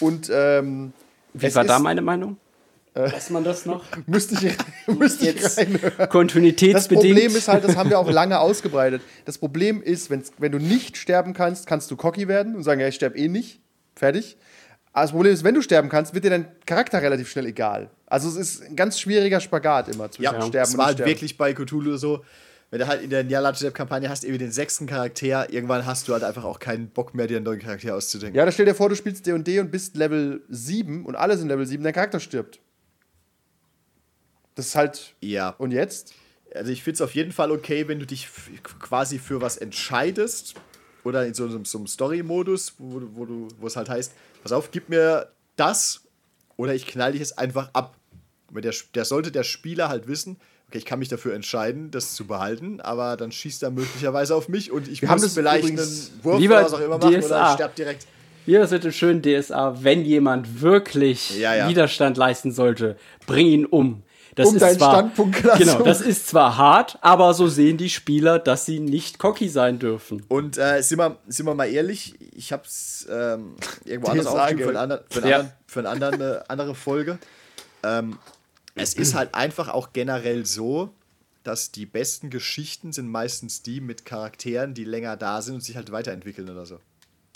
Und 0.00 0.30
ähm, 0.32 0.92
Wie 1.32 1.54
war 1.54 1.64
da 1.64 1.78
meine 1.78 2.02
Meinung? 2.02 2.36
Weiß 2.98 3.30
man 3.30 3.44
das 3.44 3.66
noch? 3.66 3.84
müsste 4.06 4.34
ich, 4.46 4.56
müsste 4.98 5.28
ich 5.28 5.34
Jetzt 5.34 5.58
reinhören. 5.58 5.92
Das 5.96 6.08
kontinuitätsbedingt. 6.08 7.16
Problem 7.16 7.36
ist 7.36 7.48
halt, 7.48 7.64
das 7.64 7.76
haben 7.76 7.90
wir 7.90 7.98
auch 7.98 8.10
lange 8.10 8.38
ausgebreitet. 8.40 9.02
Das 9.24 9.38
Problem 9.38 9.82
ist, 9.82 10.10
wenn's, 10.10 10.32
wenn 10.38 10.52
du 10.52 10.58
nicht 10.58 10.96
sterben 10.96 11.32
kannst, 11.34 11.66
kannst 11.66 11.90
du 11.90 11.96
cocky 11.96 12.28
werden 12.28 12.56
und 12.56 12.62
sagen, 12.62 12.80
ja, 12.80 12.88
ich 12.88 12.94
sterbe 12.96 13.16
eh 13.18 13.28
nicht. 13.28 13.60
Fertig. 13.94 14.36
Aber 14.92 15.02
das 15.02 15.10
Problem 15.12 15.32
ist, 15.32 15.44
wenn 15.44 15.54
du 15.54 15.62
sterben 15.62 15.88
kannst, 15.88 16.14
wird 16.14 16.24
dir 16.24 16.30
dein 16.30 16.48
Charakter 16.66 17.00
relativ 17.02 17.30
schnell 17.30 17.46
egal. 17.46 17.90
Also 18.06 18.28
es 18.28 18.36
ist 18.36 18.62
ein 18.64 18.74
ganz 18.74 18.98
schwieriger 18.98 19.38
Spagat 19.40 19.88
immer 19.88 20.10
zwischen 20.10 20.24
Ja, 20.24 20.30
Sterben 20.42 20.58
es 20.62 20.70
und 20.72 20.78
war 20.78 20.86
nicht 20.86 20.86
halt 20.86 20.96
Sterben. 20.96 21.10
wirklich 21.10 21.36
bei 21.36 21.52
Cthulhu 21.52 21.96
so, 21.96 22.24
wenn 22.70 22.80
du 22.80 22.86
halt 22.86 23.02
in 23.02 23.10
der 23.10 23.24
Nyarlathotep-Kampagne 23.24 24.08
hast, 24.08 24.24
irgendwie 24.24 24.38
den 24.44 24.50
sechsten 24.52 24.86
Charakter, 24.86 25.52
irgendwann 25.52 25.86
hast 25.86 26.08
du 26.08 26.12
halt 26.14 26.24
einfach 26.24 26.44
auch 26.44 26.58
keinen 26.58 26.88
Bock 26.88 27.14
mehr, 27.14 27.26
dir 27.26 27.36
einen 27.36 27.44
neuen 27.44 27.60
Charakter 27.60 27.94
auszudenken. 27.94 28.36
Ja, 28.36 28.44
da 28.44 28.52
stell 28.52 28.66
dir 28.66 28.74
vor, 28.74 28.88
du 28.88 28.94
spielst 28.96 29.26
D&D 29.26 29.60
und 29.60 29.70
bist 29.70 29.96
Level 29.96 30.42
7 30.48 31.04
und 31.04 31.14
alle 31.16 31.36
sind 31.36 31.48
Level 31.48 31.66
7, 31.66 31.82
dein 31.84 31.92
Charakter 31.92 32.20
stirbt. 32.20 32.60
Das 34.58 34.66
ist 34.66 34.74
halt... 34.74 35.14
Ja. 35.20 35.50
Und 35.58 35.70
jetzt? 35.70 36.14
Also 36.52 36.72
ich 36.72 36.82
finde 36.82 36.96
es 36.96 37.00
auf 37.02 37.14
jeden 37.14 37.30
Fall 37.30 37.52
okay, 37.52 37.86
wenn 37.86 38.00
du 38.00 38.06
dich 38.06 38.26
quasi 38.80 39.20
für 39.20 39.40
was 39.40 39.56
entscheidest 39.56 40.54
oder 41.04 41.24
in 41.26 41.32
so 41.34 41.44
einem, 41.44 41.64
so 41.64 41.78
einem 41.78 41.86
Story-Modus, 41.86 42.74
wo, 42.78 42.98
du- 42.98 43.10
wo, 43.14 43.24
du- 43.24 43.48
wo 43.60 43.66
es 43.68 43.76
halt 43.76 43.88
heißt, 43.88 44.12
pass 44.42 44.50
auf, 44.50 44.72
gib 44.72 44.88
mir 44.88 45.28
das 45.54 46.00
oder 46.56 46.74
ich 46.74 46.88
knall 46.88 47.12
dich 47.12 47.20
jetzt 47.20 47.38
einfach 47.38 47.70
ab. 47.72 47.94
Weil 48.50 48.62
Der, 48.62 48.74
der 48.96 49.04
sollte 49.04 49.30
der 49.30 49.44
Spieler 49.44 49.88
halt 49.90 50.08
wissen, 50.08 50.38
okay, 50.68 50.78
ich 50.78 50.84
kann 50.86 50.98
mich 50.98 51.08
dafür 51.08 51.34
entscheiden, 51.34 51.92
das 51.92 52.14
zu 52.16 52.26
behalten, 52.26 52.80
aber 52.80 53.16
dann 53.16 53.30
schießt 53.30 53.62
er 53.62 53.70
möglicherweise 53.70 54.34
auf 54.34 54.48
mich 54.48 54.72
und 54.72 54.88
ich 54.88 55.02
Wir 55.02 55.08
haben 55.10 55.16
muss 55.16 55.22
das 55.22 55.34
vielleicht 55.34 55.64
übrigens- 55.64 56.10
einen 56.14 56.24
Wurf 56.24 56.40
oder 56.42 56.64
was 56.64 56.74
auch 56.74 56.80
immer 56.80 56.98
machen 56.98 57.14
oder 57.14 57.20
DSA. 57.20 57.46
ich 57.50 57.54
sterbe 57.54 57.74
direkt. 57.76 58.06
Hier 58.46 58.62
ist 58.62 58.70
bitte 58.70 58.90
schön 58.90 59.22
DSA, 59.22 59.84
wenn 59.84 60.04
jemand 60.04 60.62
wirklich 60.62 61.38
Ja, 61.38 61.54
ja. 61.54 61.68
Widerstand 61.68 62.16
leisten 62.16 62.50
sollte, 62.50 62.96
bring 63.26 63.46
ihn 63.46 63.64
um. 63.66 64.02
Das 64.38 64.48
Um 64.48 64.54
ist 64.56 64.62
deinen 64.62 64.78
zwar, 64.78 64.92
Standpunkt 64.94 65.36
klar 65.36 65.58
Genau, 65.58 65.82
das 65.82 66.00
ist 66.00 66.28
zwar 66.28 66.56
hart, 66.56 66.98
aber 67.00 67.34
so 67.34 67.48
sehen 67.48 67.76
die 67.76 67.90
Spieler, 67.90 68.38
dass 68.38 68.64
sie 68.66 68.78
nicht 68.80 69.18
cocky 69.18 69.48
sein 69.48 69.78
dürfen. 69.78 70.24
Und 70.28 70.56
äh, 70.58 70.80
sind, 70.82 70.98
wir, 70.98 71.16
sind 71.26 71.46
wir 71.46 71.54
mal 71.54 71.66
ehrlich, 71.66 72.14
ich 72.34 72.52
habe 72.52 72.62
es 72.64 73.06
ähm, 73.10 73.56
irgendwo 73.84 74.10
anders 74.12 74.26
aufgeschrieben 74.26 74.62
für, 74.62 74.68
einen 74.68 74.76
anderen, 74.78 75.02
für, 75.10 75.22
einen 75.22 75.30
Ja. 75.30 75.36
anderen, 75.38 75.52
für 75.66 75.78
eine 75.80 75.88
andere, 75.88 76.50
andere 76.50 76.74
Folge. 76.74 77.18
Ähm, 77.82 78.18
es 78.76 78.94
ist 78.94 79.14
halt 79.14 79.34
einfach 79.34 79.68
auch 79.68 79.92
generell 79.92 80.46
so, 80.46 80.90
dass 81.42 81.72
die 81.72 81.86
besten 81.86 82.30
Geschichten 82.30 82.92
sind 82.92 83.08
meistens 83.08 83.62
die 83.62 83.80
mit 83.80 84.04
Charakteren, 84.04 84.74
die 84.74 84.84
länger 84.84 85.16
da 85.16 85.42
sind 85.42 85.54
und 85.56 85.60
sich 85.62 85.74
halt 85.76 85.90
weiterentwickeln 85.90 86.48
oder 86.48 86.64
so. 86.66 86.78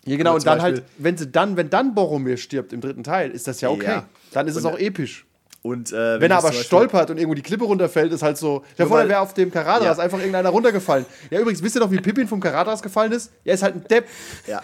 Ja, 0.04 0.16
genau. 0.16 0.34
Und 0.34 0.46
dann 0.46 0.58
Beispiel- 0.58 0.82
halt, 0.82 0.84
wenn 0.98 1.16
sie 1.16 1.28
dann, 1.28 1.56
wenn 1.56 1.70
dann 1.70 1.94
Boromir 1.94 2.36
stirbt 2.36 2.72
im 2.72 2.80
dritten 2.80 3.02
Teil, 3.04 3.30
ist 3.30 3.46
das 3.48 3.60
ja 3.60 3.70
okay. 3.70 3.86
Ja. 3.86 4.08
Dann 4.32 4.46
ist 4.48 4.56
es 4.56 4.64
Und- 4.64 4.72
auch 4.74 4.78
episch. 4.78 5.26
Und, 5.62 5.92
äh, 5.92 6.20
Wenn 6.20 6.30
er 6.30 6.38
jetzt 6.38 6.44
aber 6.46 6.52
stolpert 6.54 7.10
und 7.10 7.18
irgendwo 7.18 7.34
die 7.34 7.42
Klippe 7.42 7.64
runterfällt, 7.64 8.12
ist 8.12 8.22
halt 8.22 8.36
so. 8.36 8.64
Stell 8.74 8.84
dir 8.84 8.88
vor, 8.88 8.98
weil- 8.98 9.04
da 9.04 9.10
wäre 9.10 9.20
auf 9.20 9.32
dem 9.32 9.50
Karadas 9.52 9.96
Ja. 9.98 10.02
einfach 10.02 10.18
irgendeiner 10.18 10.48
runtergefallen. 10.48 11.06
Ja, 11.30 11.38
übrigens, 11.38 11.62
wisst 11.62 11.76
ihr 11.76 11.80
noch, 11.80 11.90
wie 11.92 11.98
Pippin 12.00 12.26
vom 12.26 12.40
Karadas 12.40 12.82
gefallen 12.82 13.12
ist? 13.12 13.30
Er 13.44 13.54
ist 13.54 13.62
halt 13.62 13.76
ein 13.76 13.84
Depp. 13.84 14.06
Ja. 14.48 14.60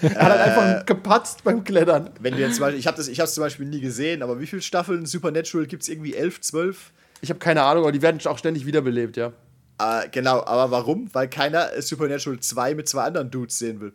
Er 0.00 0.10
hat 0.14 0.22
halt 0.30 0.40
einfach 0.40 0.86
gepatzt 0.86 1.44
beim 1.44 1.64
Klettern. 1.64 2.10
Wenn 2.20 2.34
wir 2.36 2.46
jetzt 2.46 2.56
zum 2.56 2.62
Beispiel, 2.62 2.78
ich 2.80 2.86
habe 2.86 2.96
das, 2.96 3.08
ich 3.08 3.20
hab's 3.20 3.34
zum 3.34 3.42
Beispiel 3.42 3.66
nie 3.66 3.80
gesehen, 3.80 4.22
aber 4.22 4.40
wie 4.40 4.46
viele 4.46 4.62
Staffeln 4.62 5.04
Supernatural 5.06 5.66
gibt 5.66 5.82
es 5.82 5.88
irgendwie? 5.88 6.14
11, 6.14 6.40
12? 6.40 6.92
Ich 7.20 7.28
habe 7.30 7.40
keine 7.40 7.62
Ahnung, 7.62 7.82
aber 7.82 7.92
die 7.92 8.00
werden 8.00 8.18
auch 8.26 8.38
ständig 8.38 8.64
wiederbelebt, 8.64 9.16
ja. 9.16 9.32
Äh, 9.80 10.08
genau, 10.10 10.44
aber 10.44 10.70
warum? 10.70 11.08
Weil 11.12 11.28
keiner 11.28 11.74
äh, 11.74 11.82
Supernatural 11.82 12.40
2 12.40 12.74
mit 12.74 12.88
zwei 12.88 13.02
anderen 13.04 13.30
Dudes 13.30 13.58
sehen 13.58 13.80
will. 13.80 13.92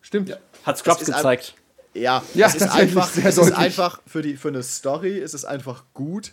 Stimmt. 0.00 0.36
Hat 0.64 0.78
Scrubs 0.78 1.04
gezeigt. 1.04 1.54
Ja, 1.94 2.22
Ja, 2.34 2.46
es 2.46 2.54
ist 2.54 2.62
einfach, 2.70 3.08
sehr 3.10 3.26
es 3.26 3.38
ist 3.38 3.52
einfach 3.52 4.00
für, 4.06 4.22
die, 4.22 4.36
für 4.36 4.48
eine 4.48 4.62
Story 4.62 5.18
ist 5.18 5.34
es 5.34 5.44
einfach 5.44 5.84
gut, 5.94 6.32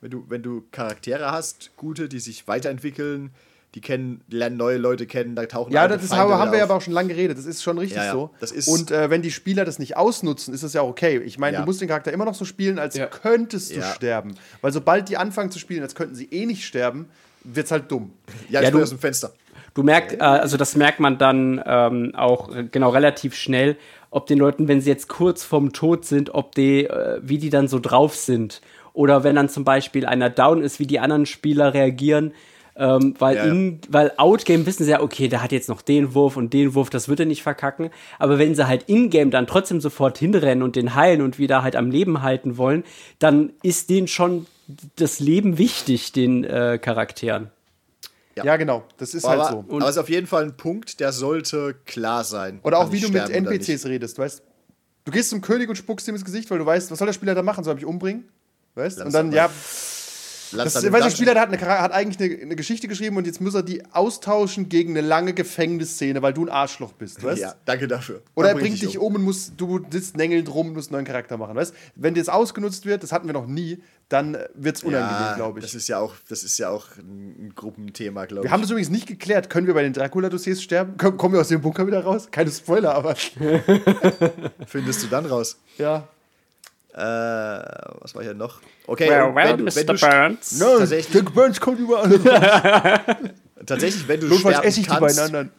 wenn 0.00 0.10
du, 0.10 0.24
wenn 0.28 0.42
du 0.42 0.62
Charaktere 0.70 1.30
hast, 1.32 1.70
gute, 1.76 2.08
die 2.08 2.20
sich 2.20 2.46
weiterentwickeln, 2.48 3.30
die 3.74 3.80
kennen, 3.80 4.20
lernen 4.28 4.58
neue 4.58 4.76
Leute 4.76 5.06
kennen, 5.06 5.34
da 5.34 5.46
tauchen 5.46 5.72
Ja, 5.72 5.82
alte 5.82 5.96
das 5.96 6.08
Feinde 6.08 6.24
haben, 6.34 6.34
haben 6.40 6.50
wir 6.52 6.58
ja 6.58 6.64
auf. 6.64 6.70
aber 6.70 6.78
auch 6.78 6.82
schon 6.82 6.92
lange 6.92 7.08
geredet. 7.08 7.38
Das 7.38 7.46
ist 7.46 7.62
schon 7.62 7.78
richtig 7.78 7.96
Ja, 7.96 8.04
ja, 8.06 8.12
so. 8.12 8.30
das 8.38 8.52
ist- 8.52 8.68
und 8.68 8.90
äh, 8.90 9.08
wenn 9.10 9.22
die 9.22 9.30
Spieler 9.30 9.64
das 9.64 9.78
nicht 9.78 9.96
ausnutzen, 9.96 10.52
ist 10.52 10.62
das 10.62 10.74
ja 10.74 10.82
auch 10.82 10.88
okay. 10.90 11.18
Ich 11.24 11.38
meine, 11.38 11.54
Ja. 11.54 11.60
du 11.62 11.66
musst 11.66 11.80
den 11.80 11.88
Charakter 11.88 12.12
immer 12.12 12.26
noch 12.26 12.34
so 12.34 12.44
spielen, 12.44 12.78
als 12.78 12.96
Ja. 12.96 13.06
könntest 13.06 13.70
du 13.70 13.76
Ja. 13.80 13.92
sterben. 13.94 14.34
Weil 14.60 14.72
sobald 14.72 15.08
die 15.08 15.16
anfangen 15.16 15.50
zu 15.50 15.58
spielen, 15.58 15.82
als 15.82 15.94
könnten 15.94 16.14
sie 16.14 16.26
eh 16.30 16.44
nicht 16.44 16.66
sterben, 16.66 17.08
wird's 17.44 17.70
halt 17.70 17.90
dumm. 17.90 18.12
Ja, 18.50 18.60
ich 18.60 18.64
Ja, 18.66 18.70
du- 18.70 18.82
aus 18.82 18.90
dem 18.90 18.98
Fenster. 18.98 19.32
Du 19.74 19.82
merkst, 19.82 20.16
äh, 20.18 20.22
also 20.22 20.56
das 20.56 20.76
merkt 20.76 21.00
man 21.00 21.18
dann 21.18 21.62
ähm, 21.64 22.12
auch 22.14 22.50
genau 22.70 22.90
relativ 22.90 23.34
schnell, 23.34 23.76
ob 24.10 24.26
den 24.26 24.38
Leuten, 24.38 24.68
wenn 24.68 24.80
sie 24.80 24.90
jetzt 24.90 25.08
kurz 25.08 25.44
vorm 25.44 25.72
Tod 25.72 26.04
sind, 26.04 26.34
ob 26.34 26.54
die, 26.54 26.84
äh, 26.84 27.20
wie 27.22 27.38
die 27.38 27.50
dann 27.50 27.68
so 27.68 27.78
drauf 27.78 28.14
sind. 28.14 28.60
Oder 28.92 29.24
wenn 29.24 29.36
dann 29.36 29.48
zum 29.48 29.64
Beispiel 29.64 30.04
einer 30.04 30.28
down 30.28 30.62
ist, 30.62 30.78
wie 30.78 30.86
die 30.86 31.00
anderen 31.00 31.24
Spieler 31.26 31.72
reagieren. 31.72 32.32
Ähm, 32.74 33.14
weil, 33.18 33.36
Ja. 33.36 33.44
in, 33.44 33.80
weil 33.88 34.12
Outgame 34.16 34.64
wissen 34.64 34.84
sie 34.84 34.90
ja, 34.90 35.02
okay, 35.02 35.28
der 35.28 35.42
hat 35.42 35.52
jetzt 35.52 35.68
noch 35.68 35.82
den 35.82 36.14
Wurf 36.14 36.36
und 36.38 36.52
den 36.54 36.74
Wurf, 36.74 36.88
das 36.88 37.08
wird 37.08 37.20
er 37.20 37.26
nicht 37.26 37.42
verkacken. 37.42 37.90
Aber 38.18 38.38
wenn 38.38 38.54
sie 38.54 38.66
halt 38.66 38.88
Ingame 38.88 39.30
dann 39.30 39.46
trotzdem 39.46 39.80
sofort 39.80 40.16
hinrennen 40.18 40.62
und 40.62 40.76
den 40.76 40.94
heilen 40.94 41.20
und 41.20 41.38
wieder 41.38 41.62
halt 41.62 41.76
am 41.76 41.90
Leben 41.90 42.22
halten 42.22 42.56
wollen, 42.56 42.84
dann 43.18 43.52
ist 43.62 43.90
denen 43.90 44.08
schon 44.08 44.46
das 44.96 45.20
Leben 45.20 45.58
wichtig, 45.58 46.12
den 46.12 46.44
äh, 46.44 46.78
Charakteren. 46.80 47.50
Ja. 48.36 48.44
Ja, 48.44 48.56
genau. 48.56 48.84
Das 48.96 49.14
ist 49.14 49.24
Aber, 49.24 49.44
halt 49.44 49.64
so. 49.68 49.76
aber 49.76 49.84
es 49.84 49.90
ist 49.90 49.98
auf 49.98 50.08
jeden 50.08 50.26
Fall 50.26 50.44
ein 50.44 50.56
Punkt, 50.56 51.00
der 51.00 51.12
sollte 51.12 51.74
klar 51.84 52.24
sein. 52.24 52.60
Oder 52.62 52.78
auch 52.78 52.84
Kann 52.84 52.92
wie 52.92 53.00
du 53.00 53.08
mit 53.10 53.28
NPCs 53.28 53.86
redest, 53.86 54.18
weißt 54.18 54.42
du? 55.04 55.10
gehst 55.10 55.30
zum 55.30 55.40
König 55.40 55.68
und 55.68 55.76
spuckst 55.76 56.06
ihm 56.08 56.14
ins 56.14 56.24
Gesicht, 56.24 56.50
weil 56.50 56.58
du 56.58 56.66
weißt, 56.66 56.90
was 56.90 56.98
soll 56.98 57.06
der 57.06 57.12
Spieler 57.12 57.34
da 57.34 57.42
machen? 57.42 57.64
Soll 57.64 57.72
er 57.72 57.76
mich 57.76 57.84
umbringen? 57.84 58.28
Weißt 58.74 58.98
Lass 58.98 59.06
Und 59.06 59.12
dann, 59.12 59.32
ja, 59.32 59.46
Lass 59.46 59.91
das, 60.52 60.74
dann- 60.74 60.92
weißt 60.92 61.06
du, 61.06 61.10
Spieler, 61.10 61.34
der 61.34 61.42
hat, 61.42 61.48
eine, 61.52 61.60
hat 61.60 61.92
eigentlich 61.92 62.30
eine, 62.32 62.42
eine 62.42 62.56
Geschichte 62.56 62.88
geschrieben 62.88 63.16
und 63.16 63.26
jetzt 63.26 63.40
muss 63.40 63.54
er 63.54 63.62
die 63.62 63.82
austauschen 63.92 64.68
gegen 64.68 64.90
eine 64.96 65.06
lange 65.06 65.32
Gefängnisszene, 65.34 66.22
weil 66.22 66.32
du 66.32 66.42
ein 66.44 66.48
Arschloch 66.48 66.92
bist, 66.92 67.22
weißt 67.22 67.40
Ja, 67.40 67.54
danke 67.64 67.88
dafür. 67.88 68.22
Oder 68.34 68.48
er 68.50 68.54
bringt 68.54 68.80
dich 68.82 68.98
um 68.98 69.14
und 69.14 69.22
muss, 69.22 69.52
du 69.56 69.84
sitzt 69.90 70.16
nängelnd 70.16 70.52
rum 70.52 70.68
und 70.68 70.74
musst 70.74 70.88
einen 70.90 70.96
neuen 70.96 71.06
Charakter 71.06 71.36
machen, 71.36 71.54
weißt 71.56 71.74
Wenn 71.94 72.14
das 72.14 72.28
ausgenutzt 72.28 72.86
wird, 72.86 73.02
das 73.02 73.12
hatten 73.12 73.26
wir 73.26 73.32
noch 73.34 73.46
nie, 73.46 73.82
dann 74.08 74.36
wird 74.54 74.76
es 74.76 74.82
unangenehm, 74.82 75.10
Ja, 75.10 75.34
glaube 75.36 75.58
ich. 75.60 75.64
Das 75.64 75.74
ist 75.74 75.88
ja 75.88 75.98
auch, 75.98 76.14
das 76.28 76.42
ist 76.44 76.58
ja 76.58 76.68
auch 76.68 76.86
ein, 76.98 77.46
ein 77.46 77.52
Gruppenthema, 77.54 78.26
glaube 78.26 78.44
ich. 78.44 78.50
Wir 78.50 78.52
haben 78.52 78.60
das 78.60 78.70
übrigens 78.70 78.90
nicht 78.90 79.06
geklärt. 79.06 79.48
Können 79.48 79.66
wir 79.66 79.72
bei 79.72 79.82
den 79.82 79.94
Dracula-Dossiers 79.94 80.62
sterben? 80.62 80.94
Komm- 80.98 81.16
Kommen 81.16 81.32
wir 81.34 81.40
aus 81.40 81.48
dem 81.48 81.62
Bunker 81.62 81.86
wieder 81.86 82.02
raus? 82.04 82.28
Keine 82.30 82.50
Spoiler, 82.50 82.94
aber 82.94 83.14
Findest 84.66 85.02
du 85.02 85.06
dann 85.06 85.26
raus? 85.26 85.56
ja. 85.78 86.08
Äh, 86.94 86.98
was 86.98 88.14
war 88.14 88.22
hier 88.22 88.34
noch? 88.34 88.60
Okay, 88.86 89.08
Well, 89.08 89.34
well, 89.34 89.48
wenn, 89.50 89.58
du- 89.58 89.64
Mr. 89.64 89.76
wenn 89.76 89.86
du, 89.86 89.94
Burns. 90.00 90.58
No, 90.58 90.78
Tatsächlich- 90.78 91.12
Dirk 91.12 91.34
Burns 91.34 91.60
kommt 91.60 91.78
überall 91.78 92.10
raus. 92.14 93.16
tatsächlich, 93.66 94.08
wenn 94.08 94.20
du 94.20 94.26
Notfalls 94.26 94.56
sterben 94.56 94.68
esse 94.68 94.80
ich 94.80 94.86
die 94.86 94.90
beiden 94.92 95.06
kannst, 95.06 95.20
anderen. 95.20 95.50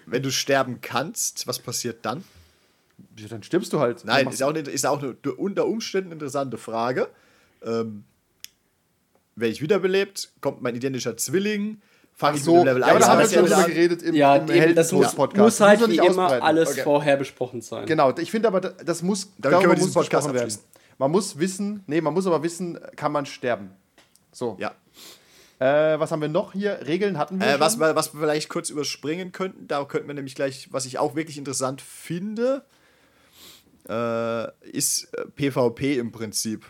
wenn 0.06 0.22
du 0.22 0.30
sterben 0.30 0.78
kannst, 0.80 1.46
was 1.46 1.58
passiert 1.58 1.98
dann? 2.04 2.24
Ja, 3.18 3.28
dann 3.28 3.42
stirbst 3.42 3.72
du 3.72 3.80
halt. 3.80 4.04
Nein, 4.04 4.28
ist 4.28 4.42
auch, 4.42 4.50
eine, 4.50 4.60
ist 4.60 4.86
auch 4.86 5.02
eine 5.02 5.14
unter 5.36 5.66
Umständen 5.66 6.12
interessante 6.12 6.56
Frage. 6.56 7.08
Ähm, 7.64 8.04
werde 9.36 9.52
ich 9.52 9.60
wiederbelebt? 9.60 10.30
Kommt 10.40 10.62
mein 10.62 10.74
identischer 10.74 11.16
Zwilling? 11.16 11.80
Fange 12.16 12.36
ich 12.36 12.44
so, 12.44 12.52
mit 12.58 12.62
dem 12.62 12.66
Level 12.78 12.82
ja, 12.82 12.86
aber 12.88 12.96
1 12.96 13.04
da 13.06 13.10
haben 13.10 13.18
wir 13.18 13.24
an? 13.24 13.30
schon 13.32 13.44
wieder 13.46 13.56
drüber 13.56 13.68
geredet 13.68 14.02
im, 14.02 14.14
Ja, 14.14 14.36
im 14.36 14.48
eben, 14.50 14.74
das 14.76 14.92
muss, 14.92 15.16
muss 15.16 15.60
halt 15.60 15.80
müssen 15.80 15.92
wie 15.92 15.96
immer 16.06 16.40
alles 16.42 16.70
Okay. 16.70 16.82
vorher 16.84 17.16
besprochen 17.16 17.60
sein. 17.60 17.86
Genau, 17.86 18.14
ich 18.16 18.30
finde 18.30 18.46
aber, 18.48 18.60
das 18.60 19.02
muss, 19.02 19.22
Damit 19.22 19.42
können 19.42 19.42
wir 19.42 19.50
darüber 19.58 19.74
diesen 19.74 19.86
muss 19.88 19.94
Podcast 19.94 20.28
gesprochen 20.28 20.34
werden. 20.34 20.58
Man 20.98 21.10
muss 21.10 21.38
wissen, 21.38 21.82
nee, 21.86 22.00
man 22.00 22.14
muss 22.14 22.26
aber 22.26 22.42
wissen, 22.42 22.78
kann 22.96 23.12
man 23.12 23.26
sterben. 23.26 23.70
So. 24.32 24.56
Ja. 24.60 24.74
Äh, 25.58 25.98
was 25.98 26.10
haben 26.10 26.20
wir 26.20 26.28
noch 26.28 26.52
hier? 26.52 26.80
Regeln 26.86 27.16
hatten 27.18 27.40
wir 27.40 27.46
Äh, 27.54 27.60
was, 27.60 27.78
wir, 27.78 27.94
was 27.94 28.12
wir 28.12 28.20
vielleicht 28.20 28.48
kurz 28.48 28.70
überspringen 28.70 29.32
könnten, 29.32 29.68
da 29.68 29.84
könnten 29.84 30.08
wir 30.08 30.14
nämlich 30.14 30.34
gleich, 30.34 30.68
was 30.72 30.84
ich 30.86 30.98
auch 30.98 31.14
wirklich 31.14 31.38
interessant 31.38 31.80
finde, 31.80 32.64
äh, 33.88 34.50
ist 34.70 35.12
äh, 35.14 35.26
PvP 35.26 35.98
im 35.98 36.12
Prinzip. 36.12 36.66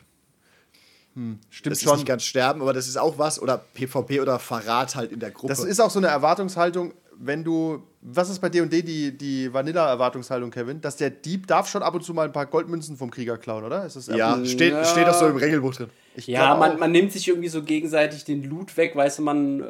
Stimmt 1.15 1.73
Das 1.73 1.79
ist 1.79 1.85
schon. 1.85 1.95
nicht 1.95 2.07
ganz 2.07 2.25
sterben, 2.25 2.61
aber 2.61 2.73
das 2.73 2.89
ist 2.89 2.97
auch 2.97 3.19
was. 3.19 3.41
Oder 3.41 3.57
PvP 3.59 4.21
oder 4.21 4.41
Verrat 4.41 4.97
halt 4.97 5.13
in 5.13 5.21
der 5.21 5.31
Gruppe. 5.31 5.53
Das 5.53 5.63
ist 5.63 5.81
auch 5.81 5.91
so 5.91 6.01
eine 6.01 6.09
Erwartungshaltung, 6.09 6.93
wenn 7.19 7.45
du. 7.45 7.83
Was 8.07 8.29
ist 8.29 8.41
bei 8.41 8.51
D&D 8.51 8.83
die, 8.83 9.17
die 9.17 9.53
Vanilla-Erwartungshaltung, 9.53 10.51
Kevin? 10.51 10.81
Dass 10.83 10.97
der 10.97 11.09
Dieb 11.09 11.47
darf 11.47 11.69
schon 11.69 11.83
ab 11.83 11.95
und 11.95 12.05
zu 12.05 12.13
mal 12.13 12.27
ein 12.27 12.33
paar 12.33 12.45
Goldmünzen 12.45 12.99
vom 12.99 13.11
Krieger 13.11 13.39
klauen, 13.39 13.65
oder? 13.65 13.87
Ist 13.87 13.97
das 13.97 14.09
ja, 14.09 14.45
steht, 14.45 14.73
Ja. 14.73 14.85
steht 14.85 15.07
auch 15.09 15.15
so 15.15 15.27
im 15.27 15.37
Regelbuch 15.37 15.75
drin. 15.75 15.89
Ich 16.17 16.27
Ja, 16.27 16.55
man, 16.55 16.79
man 16.79 16.93
nimmt 16.93 17.13
sich 17.13 17.27
irgendwie 17.27 17.49
so 17.49 17.63
gegenseitig 17.63 18.25
den 18.25 18.45
Loot 18.45 18.77
weg, 18.77 18.95
weißt 18.95 19.19
du, 19.19 19.23
man, 19.23 19.61
äh, 19.61 19.65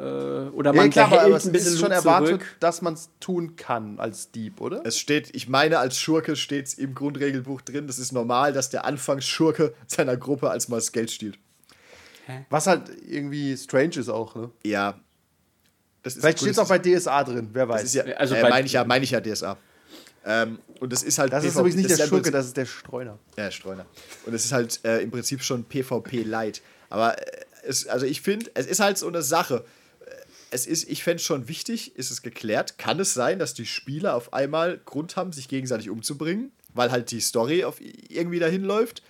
oder 0.51 0.71
Ja, 0.71 0.81
man 0.81 0.89
klar, 0.89 1.07
aber, 1.11 1.21
aber 1.21 1.35
es 1.37 1.45
ein 1.45 1.53
bisschen 1.53 1.73
ist 1.73 1.79
schon 1.79 1.89
Loot 1.89 1.97
erwartet, 1.97 2.27
zurück. 2.29 2.55
dass 2.59 2.81
man 2.81 2.93
es 2.95 3.09
tun 3.21 3.55
kann 3.55 3.99
als 3.99 4.31
Dieb, 4.31 4.59
oder? 4.59 4.81
Es 4.85 4.99
steht, 4.99 5.33
ich 5.33 5.47
meine, 5.47 5.79
als 5.79 5.97
Schurke 5.97 6.35
steht 6.35 6.67
es 6.67 6.73
im 6.73 6.93
Grundregelbuch 6.93 7.61
drin. 7.61 7.87
Das 7.87 7.99
ist 7.99 8.11
normal, 8.11 8.51
dass 8.51 8.69
der 8.69 8.83
Anfangsschurke 8.85 9.73
seiner 9.87 10.17
Gruppe 10.17 10.49
als 10.49 10.67
mal 10.67 10.75
das 10.75 10.91
Geld 10.91 11.09
stiehlt. 11.09 11.39
Was 12.49 12.67
halt 12.67 12.91
irgendwie 13.07 13.55
strange 13.55 13.95
ist 13.97 14.09
auch, 14.09 14.35
ne? 14.35 14.49
Ja. 14.65 14.95
Das 16.05 16.15
ist 16.15 16.21
Vielleicht 16.21 16.39
steht 16.39 16.51
es 16.51 16.59
auch 16.59 16.67
bei 16.69 16.79
DSA 16.79 17.23
drin, 17.25 17.49
wer 17.51 17.67
weiß. 17.67 17.81
Das 17.81 17.95
ist 17.95 17.95
ja, 17.95 18.15
Also 18.15 18.35
äh, 18.35 18.41
meine 18.49 18.65
ich 18.65 18.71
ja, 18.73 18.85
meine 18.85 19.03
ich 19.03 19.11
ja 19.11 19.19
DSA. 19.19 19.57
Ähm, 20.27 20.59
und 20.79 20.93
das 20.93 21.03
ist 21.03 21.17
halt 21.17 21.33
Das 21.33 21.43
ist 21.43 21.51
PvP 21.53 21.59
übrigens 21.59 21.75
nicht 21.77 21.89
der 21.89 22.05
ist 22.05 22.09
Schurke, 22.09 22.31
das 22.31 22.45
ist 22.45 22.57
der 22.57 22.65
Streuner. 22.65 23.19
Ja, 23.37 23.51
Streuner. 23.51 23.85
Und 24.25 24.33
es 24.33 24.45
ist 24.45 24.51
halt 24.53 24.79
äh, 24.85 25.01
im 25.01 25.11
Prinzip 25.11 25.43
schon 25.43 25.65
PvP 25.65 26.23
Light. 26.23 26.61
Aber 26.89 27.17
äh, 27.19 27.41
es, 27.63 27.85
also 27.87 28.05
ich 28.05 28.21
finde, 28.21 28.49
es 28.53 28.65
ist 28.67 28.79
halt 28.79 28.97
so 28.97 29.07
eine 29.07 29.21
Sache. 29.23 29.65
Äh, 30.05 30.11
Es 30.51 30.67
ist, 30.67 30.87
ich 30.89 31.03
fände 31.03 31.17
es 31.17 31.23
schon 31.25 31.47
wichtig, 31.47 31.95
ist 31.95 32.11
es 32.11 32.21
geklärt, 32.21 32.77
kann 32.77 32.99
es 32.99 33.13
sein, 33.13 33.39
dass 33.39 33.53
die 33.55 33.65
Spieler 33.65 34.15
auf 34.15 34.31
einmal 34.33 34.79
Grund 34.85 35.15
haben, 35.15 35.31
sich 35.33 35.47
gegenseitig 35.47 35.89
umzubringen, 35.89 36.51
weil 36.73 36.91
halt 36.91 37.09
die 37.11 37.19
Story 37.21 37.63
auf 37.63 37.77
irgendwie 37.81 38.39
dahin 38.39 38.63
läuft. 38.63 39.01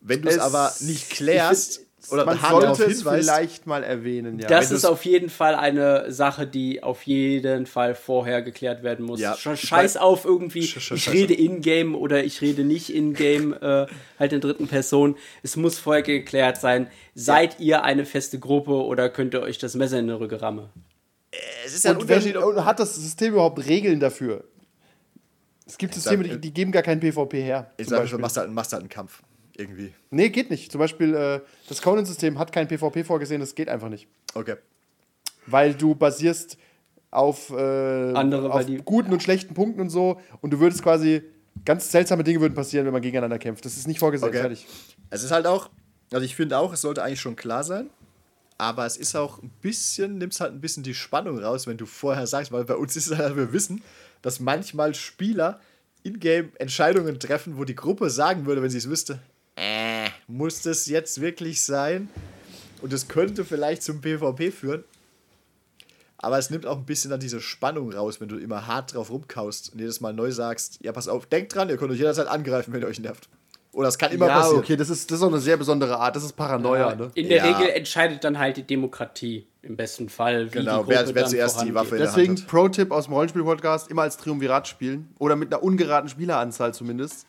Wenn 0.00 0.22
du 0.22 0.28
es 0.28 0.36
Es- 0.36 0.40
aber 0.40 0.74
nicht 0.80 1.10
klärst 1.10 1.80
oder 2.10 2.24
man 2.24 2.38
sollte 2.38 2.84
es 2.84 3.02
vielleicht 3.02 3.66
mal 3.66 3.82
erwähnen, 3.84 4.38
ja. 4.38 4.48
Das 4.48 4.70
wenn 4.70 4.76
ist 4.76 4.84
auf 4.84 5.04
jeden 5.04 5.28
Fall 5.28 5.54
eine 5.54 6.10
Sache, 6.12 6.46
die 6.46 6.82
auf 6.82 7.02
jeden 7.02 7.66
Fall 7.66 7.94
vorher 7.94 8.42
geklärt 8.42 8.82
werden 8.82 9.04
muss. 9.04 9.20
Ja, 9.20 9.36
Scheiß 9.36 9.96
auf 9.96 10.24
irgendwie, 10.24 10.62
Sch- 10.62 10.78
sch- 10.78 10.94
ich 10.94 11.10
rede 11.12 11.34
in-game 11.34 11.94
oder 11.94 12.24
ich 12.24 12.40
rede 12.40 12.64
nicht 12.64 12.90
in-game, 12.94 13.52
äh, 13.60 13.86
halt 14.18 14.32
in 14.32 14.40
dritten 14.40 14.68
Person. 14.68 15.16
Es 15.42 15.56
muss 15.56 15.78
vorher 15.78 16.02
geklärt 16.02 16.60
sein, 16.60 16.88
seid 17.14 17.60
ihr 17.60 17.84
eine 17.84 18.04
feste 18.06 18.38
Gruppe 18.38 18.72
oder 18.72 19.08
könnt 19.10 19.34
ihr 19.34 19.42
euch 19.42 19.58
das 19.58 19.74
Messer 19.74 19.98
in 19.98 20.06
den 20.06 20.16
Rücken 20.16 20.36
rammen? 20.36 20.68
es 21.64 21.74
ist 21.74 21.84
ja 21.84 21.92
ein 21.92 21.98
und, 21.98 22.08
wenn, 22.08 22.16
Unterschied. 22.18 22.36
und 22.36 22.64
hat 22.64 22.80
das 22.80 22.96
System 22.96 23.34
überhaupt 23.34 23.64
Regeln 23.66 24.00
dafür? 24.00 24.44
Es 25.66 25.78
gibt 25.78 25.94
Systeme, 25.94 26.24
die, 26.24 26.40
die 26.40 26.52
geben 26.52 26.72
gar 26.72 26.82
keinen 26.82 27.00
PvP 27.00 27.40
her. 27.42 27.70
Ich 27.76 27.86
sage 27.86 28.08
schon, 28.08 28.20
machst 28.20 28.36
halt, 28.36 28.50
machst 28.50 28.72
halt 28.72 28.80
einen 28.80 28.88
Kampf. 28.88 29.22
Irgendwie. 29.60 29.92
Nee, 30.10 30.30
geht 30.30 30.50
nicht. 30.50 30.72
Zum 30.72 30.78
Beispiel, 30.78 31.14
äh, 31.14 31.40
das 31.68 31.82
Conan-System 31.82 32.38
hat 32.38 32.52
kein 32.52 32.66
PvP 32.66 33.04
vorgesehen, 33.04 33.40
das 33.40 33.54
geht 33.54 33.68
einfach 33.68 33.88
nicht. 33.88 34.08
Okay. 34.34 34.56
Weil 35.46 35.74
du 35.74 35.94
basierst 35.94 36.56
auf, 37.10 37.50
äh, 37.50 37.54
Andere, 38.14 38.52
auf 38.52 38.64
die- 38.66 38.76
guten 38.78 39.12
und 39.12 39.22
schlechten 39.22 39.52
Punkten 39.54 39.80
und 39.80 39.90
so 39.90 40.20
und 40.40 40.50
du 40.52 40.60
würdest 40.60 40.82
quasi, 40.82 41.22
ganz 41.64 41.90
seltsame 41.90 42.24
Dinge 42.24 42.40
würden 42.40 42.54
passieren, 42.54 42.86
wenn 42.86 42.92
man 42.92 43.02
gegeneinander 43.02 43.38
kämpft. 43.38 43.64
Das 43.64 43.76
ist 43.76 43.86
nicht 43.88 43.98
vorgesehen, 43.98 44.28
Okay. 44.30 44.40
fertig. 44.40 44.66
Es 45.10 45.22
ist 45.24 45.32
halt 45.32 45.46
auch, 45.46 45.68
also 46.12 46.24
ich 46.24 46.36
finde 46.36 46.56
auch, 46.58 46.72
es 46.72 46.80
sollte 46.80 47.02
eigentlich 47.02 47.20
schon 47.20 47.36
klar 47.36 47.64
sein, 47.64 47.90
aber 48.56 48.86
es 48.86 48.96
ist 48.96 49.16
auch 49.16 49.42
ein 49.42 49.50
bisschen, 49.60 50.18
nimmst 50.18 50.40
halt 50.40 50.52
ein 50.52 50.60
bisschen 50.60 50.84
die 50.84 50.94
Spannung 50.94 51.38
raus, 51.38 51.66
wenn 51.66 51.76
du 51.76 51.86
vorher 51.86 52.26
sagst, 52.26 52.52
weil 52.52 52.64
bei 52.64 52.76
uns 52.76 52.94
ist 52.96 53.08
es 53.10 53.18
halt, 53.18 53.36
wir 53.36 53.52
wissen, 53.52 53.82
dass 54.22 54.38
manchmal 54.40 54.94
Spieler 54.94 55.60
in-game 56.02 56.52
Entscheidungen 56.58 57.18
treffen, 57.18 57.58
wo 57.58 57.64
die 57.64 57.74
Gruppe 57.74 58.08
sagen 58.08 58.46
würde, 58.46 58.62
wenn 58.62 58.70
sie 58.70 58.78
es 58.78 58.88
wüsste, 58.88 59.18
muss 60.30 60.62
das 60.62 60.86
jetzt 60.86 61.20
wirklich 61.20 61.62
sein? 61.62 62.08
Und 62.82 62.92
es 62.92 63.08
könnte 63.08 63.44
vielleicht 63.44 63.82
zum 63.82 64.00
PvP 64.00 64.50
führen. 64.50 64.84
Aber 66.18 66.38
es 66.38 66.50
nimmt 66.50 66.66
auch 66.66 66.76
ein 66.76 66.84
bisschen 66.84 67.10
dann 67.10 67.20
diese 67.20 67.40
Spannung 67.40 67.92
raus, 67.92 68.20
wenn 68.20 68.28
du 68.28 68.36
immer 68.36 68.66
hart 68.66 68.94
drauf 68.94 69.10
rumkaust 69.10 69.72
und 69.72 69.78
jedes 69.80 70.00
Mal 70.02 70.12
neu 70.12 70.30
sagst, 70.30 70.78
ja, 70.82 70.92
pass 70.92 71.08
auf, 71.08 71.24
denkt 71.26 71.54
dran, 71.54 71.68
ihr 71.70 71.78
könnt 71.78 71.90
euch 71.92 71.98
jederzeit 71.98 72.26
angreifen, 72.26 72.72
wenn 72.74 72.82
ihr 72.82 72.88
euch 72.88 73.00
nervt. 73.00 73.28
Oder 73.72 73.88
es 73.88 73.96
kann 73.98 74.10
immer 74.12 74.26
ja, 74.26 74.40
passieren. 74.40 74.58
okay, 74.58 74.76
das 74.76 74.90
ist, 74.90 75.10
das 75.10 75.18
ist 75.18 75.22
auch 75.22 75.28
eine 75.28 75.38
sehr 75.38 75.56
besondere 75.56 75.96
Art. 75.98 76.16
Das 76.16 76.24
ist 76.24 76.32
Paranoia, 76.32 76.94
ne? 76.94 77.10
In 77.14 77.28
der 77.28 77.38
Ja. 77.46 77.56
Regel 77.56 77.70
entscheidet 77.72 78.24
dann 78.24 78.38
halt 78.38 78.56
die 78.56 78.64
Demokratie 78.64 79.46
im 79.62 79.76
besten 79.76 80.08
Fall, 80.08 80.46
wie 80.52 80.58
Genau, 80.58 80.82
die 80.82 80.88
wer- 80.90 80.98
Gruppe 81.04 81.14
wer 81.14 81.22
dann 81.22 81.30
zuerst 81.30 81.62
die. 81.62 81.74
Waffe 81.74 81.96
in 81.96 82.02
Deswegen. 82.02 82.34
Pro-Tipp 82.46 82.90
aus 82.90 83.04
dem 83.04 83.14
Rollenspiel-Podcast: 83.14 83.88
immer 83.90 84.02
als 84.02 84.16
Triumvirat 84.16 84.66
spielen. 84.66 85.08
Oder 85.18 85.36
mit 85.36 85.54
einer 85.54 85.62
ungeraden 85.62 86.10
Spieleranzahl 86.10 86.74
zumindest. 86.74 87.26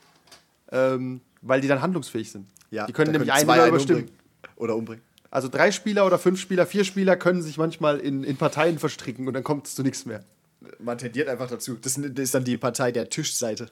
Ähm, 0.71 1.21
weil 1.43 1.61
die 1.61 1.67
dann 1.67 1.81
handlungsfähig 1.81 2.31
sind. 2.31 2.47
Ja, 2.71 2.87
die 2.87 2.93
können 2.93 3.11
nämlich 3.11 3.31
zwei 3.31 3.59
einen 3.61 3.69
überstimmen. 3.69 4.01
umbringen. 4.01 4.21
Oder 4.55 4.75
umbringen. 4.75 5.03
Also 5.29 5.47
drei 5.47 5.71
Spieler 5.71 6.05
oder 6.05 6.19
fünf 6.19 6.39
Spieler, 6.41 6.65
vier 6.65 6.83
Spieler 6.83 7.15
können 7.15 7.41
sich 7.41 7.57
manchmal 7.57 7.99
in, 7.99 8.23
in 8.23 8.35
Parteien 8.37 8.79
verstricken 8.79 9.27
und 9.27 9.33
dann 9.33 9.43
kommt 9.43 9.67
es 9.67 9.75
zu 9.75 9.83
nichts 9.83 10.05
mehr. 10.05 10.23
Man 10.79 10.97
tendiert 10.97 11.29
einfach 11.29 11.49
dazu. 11.49 11.75
Das 11.75 11.97
ist 11.97 12.33
dann 12.33 12.43
die 12.43 12.57
Partei 12.57 12.91
der 12.91 13.09
Tischseite. 13.09 13.69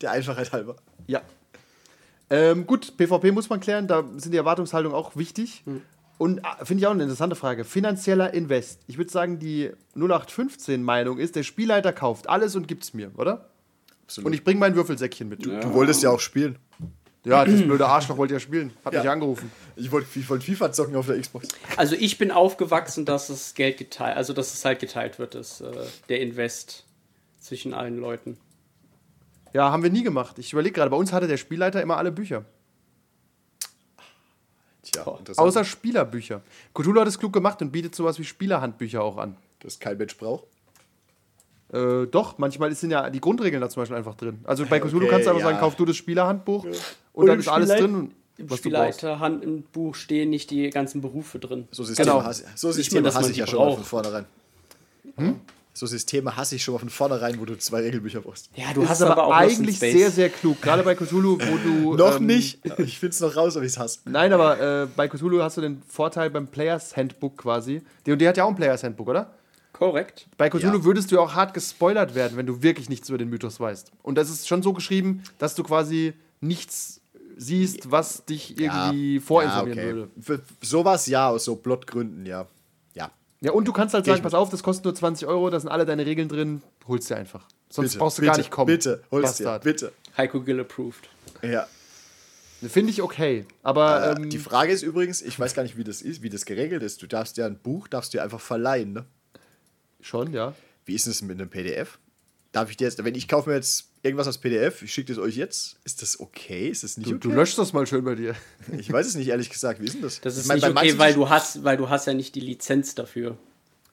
Der 0.00 0.12
Einfachheit 0.12 0.52
halber. 0.52 0.76
Ja. 1.06 1.20
Ähm, 2.30 2.66
gut, 2.66 2.96
PvP 2.96 3.32
muss 3.32 3.48
man 3.48 3.60
klären, 3.60 3.86
da 3.86 4.04
sind 4.16 4.32
die 4.32 4.38
Erwartungshaltungen 4.38 4.96
auch 4.96 5.16
wichtig. 5.16 5.62
Und 6.18 6.44
ah, 6.44 6.64
finde 6.64 6.80
ich 6.80 6.86
auch 6.86 6.92
eine 6.92 7.02
interessante 7.04 7.36
Frage. 7.36 7.64
Finanzieller 7.64 8.34
Invest. 8.34 8.80
Ich 8.86 8.98
würde 8.98 9.10
sagen, 9.10 9.38
die 9.38 9.70
0815-Meinung 9.96 11.18
ist, 11.18 11.36
der 11.36 11.42
Spielleiter 11.42 11.92
kauft 11.92 12.28
alles 12.28 12.56
und 12.56 12.66
gibt's 12.66 12.92
mir, 12.92 13.12
oder? 13.16 13.50
Absolut. 14.04 14.26
Und 14.26 14.32
ich 14.32 14.42
bringe 14.42 14.58
mein 14.58 14.74
Würfelsäckchen 14.74 15.28
mit. 15.28 15.44
du 15.44 15.72
wolltest 15.74 16.02
ja 16.02 16.10
auch 16.10 16.20
spielen. 16.20 16.58
Ja, 17.28 17.44
das 17.44 17.62
blöde 17.62 17.86
Arschloch 17.86 18.16
wollte 18.16 18.34
ja 18.34 18.40
spielen. 18.40 18.72
Hat 18.84 18.94
Ja. 18.94 19.00
mich 19.02 19.10
angerufen. 19.10 19.50
Ich 19.76 19.92
wollte 19.92 20.06
ich 20.18 20.28
wollte 20.28 20.44
FIFA 20.44 20.72
zocken 20.72 20.96
auf 20.96 21.06
der 21.06 21.20
Xbox. 21.20 21.48
Also 21.76 21.94
ich 21.94 22.18
bin 22.18 22.30
aufgewachsen, 22.30 23.04
dass 23.04 23.28
das 23.28 23.54
Geld 23.54 23.76
geteilt, 23.76 24.16
also 24.16 24.32
dass 24.32 24.54
es 24.54 24.64
halt 24.64 24.80
geteilt 24.80 25.18
wird, 25.18 25.34
das, 25.34 25.60
äh, 25.60 25.70
der 26.08 26.20
Invest 26.20 26.84
zwischen 27.38 27.74
allen 27.74 27.98
Leuten. 27.98 28.38
Ja, 29.52 29.70
haben 29.70 29.82
wir 29.82 29.90
nie 29.90 30.02
gemacht. 30.02 30.38
Ich 30.38 30.52
überlege 30.52 30.74
gerade, 30.74 30.90
bei 30.90 30.96
uns 30.96 31.12
hatte 31.12 31.26
der 31.26 31.36
Spielleiter 31.38 31.80
immer 31.80 31.96
alle 31.96 32.12
Bücher. 32.12 32.44
Tja, 34.82 35.02
interessant. 35.18 35.38
Außer 35.46 35.64
Spielerbücher. 35.64 36.42
Cthulhu 36.74 37.00
hat 37.00 37.08
es 37.08 37.18
klug 37.18 37.32
gemacht 37.32 37.60
und 37.62 37.70
bietet 37.72 37.94
sowas 37.94 38.18
wie 38.18 38.24
Spielerhandbücher 38.24 39.02
auch 39.02 39.16
an. 39.18 39.36
das 39.60 39.78
kein 39.78 39.96
Mensch 39.98 40.16
braucht. 40.16 40.44
Äh, 41.72 42.06
doch, 42.06 42.38
manchmal 42.38 42.74
sind 42.74 42.90
ja 42.90 43.10
die 43.10 43.20
Grundregeln 43.20 43.60
da 43.60 43.68
zum 43.68 43.82
Beispiel 43.82 43.96
einfach 43.96 44.14
drin. 44.14 44.38
Also 44.44 44.64
bei 44.66 44.80
Cthulhu 44.80 45.04
Okay, 45.04 45.08
kannst 45.10 45.26
du 45.26 45.30
einfach 45.30 45.42
ja. 45.42 45.48
sagen, 45.48 45.58
kauf 45.60 45.76
du 45.76 45.84
das 45.84 45.96
Spielerhandbuch 45.96 46.64
und, 46.64 46.74
Und 47.12 47.26
dann 47.26 47.38
ist 47.38 47.48
alles 47.48 47.68
drin, 47.68 48.12
Im 48.38 48.50
was 48.50 48.62
du 48.62 48.70
brauchst. 48.70 48.98
Spielleiterhand 48.98 49.44
im 49.44 49.62
Buch 49.62 49.94
stehen 49.94 50.30
nicht 50.30 50.50
die 50.50 50.70
ganzen 50.70 51.02
Berufe 51.02 51.38
drin. 51.38 51.68
So 51.70 51.84
Systeme 51.84 52.10
Genau. 52.10 52.24
hasse, 52.24 52.44
so 52.54 52.72
Systeme 52.72 53.02
dass 53.02 53.16
hasse 53.16 53.32
ich 53.32 53.36
ja 53.36 53.46
schon 53.46 53.58
mal 53.58 53.74
von 53.74 53.84
vornherein. 53.84 54.24
So 55.74 55.86
Systeme 55.86 56.36
hasse 56.36 56.56
ich 56.56 56.64
schon 56.64 56.74
mal 56.74 56.80
von 56.80 56.88
vornherein, 56.88 57.38
wo 57.38 57.44
du 57.44 57.56
zwei 57.56 57.82
Regelbücher 57.82 58.20
brauchst. 58.20 58.50
Ja, 58.56 58.72
du 58.74 58.88
hast 58.88 59.00
aber, 59.00 59.22
aber 59.22 59.36
eigentlich 59.36 59.78
sehr, 59.78 60.10
sehr 60.10 60.28
klug. 60.28 60.60
Gerade 60.60 60.82
bei 60.82 60.96
Cthulhu, 60.96 61.38
wo 61.38 61.56
du. 61.58 61.94
Noch 61.96 62.16
ähm, 62.16 62.26
nicht. 62.26 62.58
Ich 62.78 62.98
finde 62.98 63.12
es 63.12 63.20
noch 63.20 63.36
raus, 63.36 63.56
ob 63.56 63.62
ich 63.62 63.68
es 63.68 63.78
hasse. 63.78 64.00
Nein, 64.06 64.32
aber 64.32 64.82
äh, 64.82 64.86
bei 64.96 65.06
Cthulhu 65.06 65.40
hast 65.40 65.56
du 65.56 65.60
den 65.60 65.80
Vorteil 65.86 66.30
beim 66.30 66.48
Players 66.48 66.96
Handbook 66.96 67.36
quasi. 67.38 67.82
D&D 68.06 68.26
hat 68.26 68.36
ja 68.36 68.44
auch 68.44 68.48
ein 68.48 68.56
Players 68.56 68.82
Handbook, 68.82 69.08
oder? 69.08 69.30
Korrekt. 69.78 70.26
Bei 70.36 70.50
Cthulhu 70.50 70.78
Ja. 70.78 70.84
würdest 70.84 71.10
du 71.12 71.14
ja 71.14 71.20
auch 71.20 71.34
hart 71.34 71.54
gespoilert 71.54 72.16
werden, 72.16 72.36
wenn 72.36 72.46
du 72.46 72.62
wirklich 72.62 72.88
nichts 72.88 73.08
über 73.08 73.18
den 73.18 73.28
Mythos 73.30 73.60
weißt. 73.60 73.92
Und 74.02 74.16
das 74.18 74.28
ist 74.28 74.48
schon 74.48 74.60
so 74.60 74.72
geschrieben, 74.72 75.22
dass 75.38 75.54
du 75.54 75.62
quasi 75.62 76.14
nichts 76.40 77.00
siehst, 77.36 77.88
was 77.92 78.24
dich 78.24 78.58
irgendwie 78.58 79.20
vorinformieren 79.20 79.78
ja, 79.78 79.84
okay. 79.84 79.94
würde. 79.94 80.10
Für 80.20 80.42
sowas 80.66 81.06
ja, 81.06 81.28
aus 81.28 81.44
so 81.44 81.54
Plotgründen, 81.54 82.26
ja. 82.26 82.48
Ja. 82.94 83.12
Ja, 83.40 83.52
und 83.52 83.66
du 83.68 83.72
kannst 83.72 83.94
halt 83.94 84.04
Geh 84.04 84.10
sagen, 84.10 84.18
ich 84.18 84.22
pass 84.24 84.34
auf, 84.34 84.50
das 84.50 84.64
kostet 84.64 84.84
nur 84.84 84.96
20 84.96 85.28
Euro, 85.28 85.48
da 85.48 85.60
sind 85.60 85.68
alle 85.68 85.86
deine 85.86 86.04
Regeln 86.04 86.28
drin, 86.28 86.60
holst 86.88 87.08
dir 87.08 87.16
einfach. 87.16 87.46
Sonst 87.70 87.90
Bitte, 87.90 87.98
brauchst 88.00 88.18
du 88.18 88.22
bitte, 88.22 88.30
gar 88.32 88.38
nicht 88.38 88.50
kommen. 88.50 88.66
Bitte, 88.66 89.02
holst 89.12 89.38
dir, 89.38 89.44
Bastard. 89.44 89.62
bitte. 89.62 89.92
Heiko 90.16 90.40
Gill 90.40 90.58
approved. 90.58 91.08
Ja. 91.42 91.68
Finde 92.68 92.90
ich 92.90 93.00
okay. 93.00 93.44
Aber 93.62 94.04
Äh, 94.04 94.22
ähm, 94.22 94.30
die 94.30 94.38
Frage 94.38 94.72
ist 94.72 94.82
übrigens, 94.82 95.22
ich 95.22 95.38
weiß 95.38 95.54
gar 95.54 95.62
nicht, 95.62 95.76
wie 95.76 95.84
das 95.84 96.02
ist, 96.02 96.22
wie 96.22 96.30
das 96.30 96.44
geregelt 96.44 96.82
ist. 96.82 97.00
Du 97.00 97.06
darfst 97.06 97.36
ja 97.36 97.46
ein 97.46 97.58
Buch, 97.60 97.86
darfst 97.86 98.12
du 98.12 98.18
ja 98.18 98.24
einfach 98.24 98.40
verleihen, 98.40 98.92
ne? 98.92 99.04
Schon, 100.00 100.32
ja. 100.32 100.54
Wie 100.84 100.94
ist 100.94 101.06
es 101.06 101.22
mit 101.22 101.38
einem 101.40 101.50
PDF? 101.50 101.98
Darf 102.52 102.70
ich 102.70 102.76
dir 102.78 102.84
jetzt, 102.84 103.02
wenn 103.04 103.14
ich 103.14 103.28
kaufe 103.28 103.50
mir 103.50 103.56
jetzt 103.56 103.88
irgendwas 104.02 104.26
als 104.26 104.38
PDF, 104.38 104.82
ich 104.82 104.92
schicke 104.92 105.12
das 105.12 105.22
euch 105.22 105.36
jetzt, 105.36 105.76
ist 105.84 106.00
das 106.00 106.18
okay? 106.18 106.68
Ist 106.68 106.82
das 106.82 106.96
nicht 106.96 107.10
Du, 107.10 107.16
okay? 107.16 107.28
du 107.28 107.34
löschst 107.34 107.58
das 107.58 107.72
mal 107.74 107.86
schön 107.86 108.04
bei 108.04 108.14
dir. 108.14 108.34
Ich 108.78 108.90
weiß 108.90 109.06
es 109.06 109.14
nicht, 109.16 109.28
ehrlich 109.28 109.50
gesagt. 109.50 109.80
Wie 109.80 109.84
ist 109.86 109.94
denn 109.94 110.02
das? 110.02 110.20
Das 110.20 110.34
Ich 110.34 110.40
ist 110.40 110.46
mein, 110.48 110.56
nicht 110.56 110.74
bei 110.74 110.80
okay, 110.80 110.98
weil 110.98 111.14
du 111.14 111.28
hast, 111.28 111.62
weil 111.64 111.76
du 111.76 111.88
hast 111.90 112.06
ja 112.06 112.14
nicht 112.14 112.34
die 112.34 112.40
Lizenz 112.40 112.94
dafür. 112.94 113.36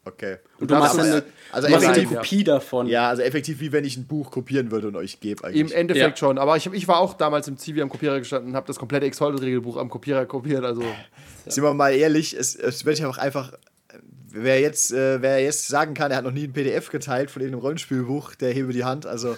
Okay. 0.08 0.38
Und 0.60 0.70
du 0.70 0.76
machst 0.76 0.93
Aber, 0.93 1.03
eine, 1.03 1.24
also 1.51 1.68
du 1.68 1.74
machst 1.74 1.86
eine 1.88 1.95
effektiv, 1.97 2.12
ja. 2.12 2.20
Kopie 2.22 2.43
davon. 2.43 2.88
ja, 2.88 3.10
also 3.10 3.24
effektiv 3.24 3.60
wie 3.60 3.72
wenn 3.72 3.84
ich 3.84 3.97
ein 3.97 4.06
Buch 4.06 4.30
kopieren 4.30 4.70
würde 4.70 4.88
und 4.88 4.95
euch 4.95 5.20
gebe 5.20 5.43
eigentlich. 5.43 5.60
Im 5.62 5.72
Endeffekt 5.72 6.12
Ja. 6.12 6.16
schon. 6.18 6.38
Aber 6.38 6.56
ich, 6.56 6.68
ich 6.68 6.88
war 6.88 6.99
auch 6.99 7.16
damals 7.16 7.47
im 7.47 7.58
Zivi 7.58 7.82
am 7.82 7.89
Kopierer 7.89 8.20
gestanden 8.20 8.51
und 8.51 8.56
habe 8.56 8.68
das 8.68 8.78
komplette 8.78 9.08
Exalt-Regelbuch 9.08 9.78
am 9.78 9.89
Kopierer 9.89 10.26
kopiert. 10.28 10.64
Also 10.64 10.84
Sind 11.47 11.64
wir 11.64 11.74
mal 11.74 11.89
ehrlich, 11.93 12.36
es, 12.38 12.56
es 12.56 12.86
wird 12.86 12.99
ja 12.99 13.10
auch 13.10 13.18
einfach. 13.18 13.53
Wer 14.38 14.60
jetzt, 14.60 14.92
äh, 14.92 15.22
wer 15.22 15.42
jetzt 15.42 15.68
sagen 15.68 15.94
kann, 15.94 16.12
er 16.12 16.18
hat 16.18 16.26
noch 16.26 16.32
nie 16.32 16.44
ein 16.46 16.54
PDF 16.54 16.90
geteilt 16.92 17.32
von 17.32 17.42
irgendeinem 17.42 17.62
Rollenspielbuch, 17.62 18.36
der 18.36 18.52
hebe 18.54 18.74
die 18.74 18.84
Hand. 18.84 19.06
Also 19.06 19.38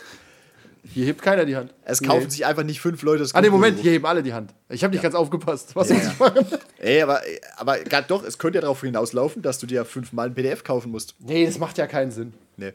hier 0.84 1.06
hebt 1.06 1.22
keiner 1.22 1.45
die 1.45 1.56
Hand. 1.56 1.74
es 1.84 2.02
Nee. 2.02 2.08
kaufen 2.08 2.30
sich 2.30 2.45
einfach 2.45 2.64
nicht 2.64 2.80
fünf 2.82 3.02
Leute 3.04 3.20
das 3.20 3.36
Ah, 3.36 3.41
nee, 3.41 3.50
Moment, 3.50 3.80
hier 3.80 3.91
heben 3.91 4.06
alle 4.06 4.24
die 4.24 4.34
Hand. 4.34 4.54
Ich 4.70 4.84
habe 4.84 4.93
nicht 4.93 5.04
ganz 5.04 5.16
aufgepasst. 5.16 5.76
Was 5.76 5.89
Ja, 5.89 5.95
muss 5.95 6.04
ja. 6.06 6.12
ich 6.14 6.20
machen? 6.20 6.45
Ey, 6.80 7.02
aber, 7.02 7.22
aber 7.58 7.78
doch, 8.08 8.24
es 8.24 8.38
könnte 8.38 8.58
ja 8.58 8.62
darauf 8.62 8.82
hinauslaufen, 8.82 9.41
dass 9.41 9.60
du 9.60 9.68
dir 9.68 9.86
fünfmal 9.86 10.28
ein 10.28 10.34
PDF 10.34 10.64
kaufen 10.64 10.91
musst. 10.91 11.16
Nee, 11.20 11.45
das 11.45 11.60
macht 11.60 11.78
ja 11.78 11.88
keinen 11.88 12.12
Sinn. 12.12 12.34
Nee. 12.56 12.74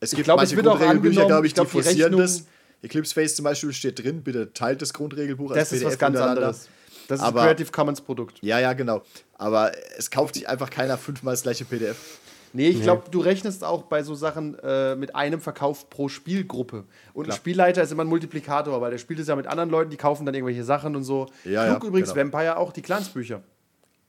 Es 0.00 0.12
Ich 0.12 0.22
glaub, 0.22 0.40
es 0.42 0.54
wird 0.54 0.68
auch 0.68 0.78
Grundregelbücher, 0.78 1.26
glaube 1.26 1.46
ich 1.46 1.50
ich, 1.50 1.54
glaub, 1.54 1.66
die 1.68 1.72
forcieren 1.72 2.16
das. 2.18 2.44
Eclipse 2.82 3.14
Face 3.14 3.34
zum 3.34 3.44
Beispiel 3.44 3.72
steht 3.72 4.02
drin, 4.02 4.22
bitte 4.22 4.52
teilt 4.52 4.82
das 4.82 4.92
Grundregelbuch 4.92 5.52
als 5.52 5.58
Das 5.60 5.72
ist 5.72 5.78
PDF 5.78 5.92
was 5.92 5.98
ganz 5.98 6.18
anderes. 6.18 6.68
Das 7.08 7.20
ist 7.20 7.26
Aber- 7.26 7.42
ein 7.42 7.46
Creative 7.48 7.70
Commons 7.72 8.00
Produkt. 8.00 8.38
Ja, 8.42 8.58
ja, 8.58 8.72
genau. 8.72 9.02
Aber 9.36 9.72
es 9.98 10.10
kauft 10.10 10.34
sich 10.34 10.48
einfach 10.48 10.70
keiner 10.70 10.96
fünfmal 10.98 11.34
das 11.34 11.42
gleiche 11.42 11.64
PDF. 11.64 12.18
Nee, 12.56 12.68
ich 12.68 12.82
glaube, 12.82 13.10
du 13.10 13.18
rechnest 13.18 13.64
auch 13.64 13.82
bei 13.82 14.04
so 14.04 14.14
Sachen 14.14 14.56
äh, 14.60 14.94
mit 14.94 15.16
einem 15.16 15.40
Verkauf 15.40 15.90
pro 15.90 16.08
Spielgruppe. 16.08 16.84
Und 17.12 17.24
Klar. 17.24 17.34
ein 17.34 17.36
Spielleiter 17.36 17.82
ist 17.82 17.90
immer 17.90 18.04
ein 18.04 18.08
Multiplikator, 18.08 18.80
weil 18.80 18.92
der 18.92 18.98
spielt 18.98 19.18
es 19.18 19.26
ja 19.26 19.34
mit 19.34 19.48
anderen 19.48 19.70
Leuten, 19.70 19.90
die 19.90 19.96
kaufen 19.96 20.24
dann 20.24 20.36
irgendwelche 20.36 20.62
Sachen 20.62 20.94
und 20.94 21.02
so. 21.02 21.26
Ja, 21.44 21.66
Klug 21.66 21.82
ja, 21.82 21.88
übrigens 21.88 22.14
genau. 22.14 22.32
Vampire 22.32 22.56
auch 22.56 22.72
die 22.72 22.82
Clansbücher. 22.82 23.42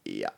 Ja. 0.05 0.29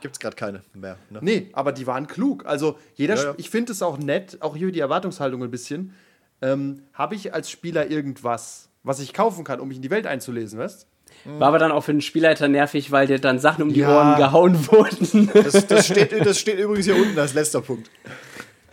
Gibt's 0.00 0.18
gerade 0.18 0.34
keine 0.34 0.62
mehr. 0.74 0.98
Ne? 1.08 1.20
Nee, 1.22 1.50
aber 1.52 1.70
die 1.70 1.86
waren 1.86 2.08
klug. 2.08 2.44
Also 2.46 2.78
jeder, 2.94 3.14
Ja, 3.14 3.22
ja. 3.26 3.34
ich 3.36 3.48
finde 3.48 3.72
es 3.72 3.80
auch 3.80 3.96
nett, 3.96 4.38
auch 4.42 4.56
hier 4.56 4.72
die 4.72 4.80
Erwartungshaltung 4.80 5.42
ein 5.44 5.50
bisschen. 5.52 5.94
Ähm, 6.42 6.82
Habe 6.92 7.14
ich 7.14 7.32
als 7.32 7.48
Spieler 7.48 7.88
irgendwas, 7.90 8.68
was 8.82 8.98
ich 8.98 9.14
kaufen 9.14 9.44
kann, 9.44 9.60
um 9.60 9.68
mich 9.68 9.76
in 9.78 9.82
die 9.82 9.90
Welt 9.90 10.06
einzulesen, 10.06 10.58
weißt 10.58 10.86
War 11.24 11.48
aber 11.48 11.58
dann 11.58 11.72
auch 11.72 11.82
für 11.82 11.92
den 11.92 12.02
Spielleiter 12.02 12.48
nervig, 12.48 12.90
weil 12.92 13.06
dir 13.06 13.18
dann 13.18 13.38
Sachen 13.38 13.62
um 13.62 13.72
die 13.72 13.80
Ja. 13.80 13.88
Ohren 13.96 14.16
gehauen 14.18 14.66
wurden. 14.68 15.30
Das, 15.32 15.66
das, 15.66 15.86
steht, 15.86 16.12
das 16.24 16.38
steht 16.38 16.58
übrigens 16.58 16.84
hier 16.84 16.96
unten 16.96 17.18
als 17.18 17.32
letzter 17.34 17.62
Punkt. 17.62 17.90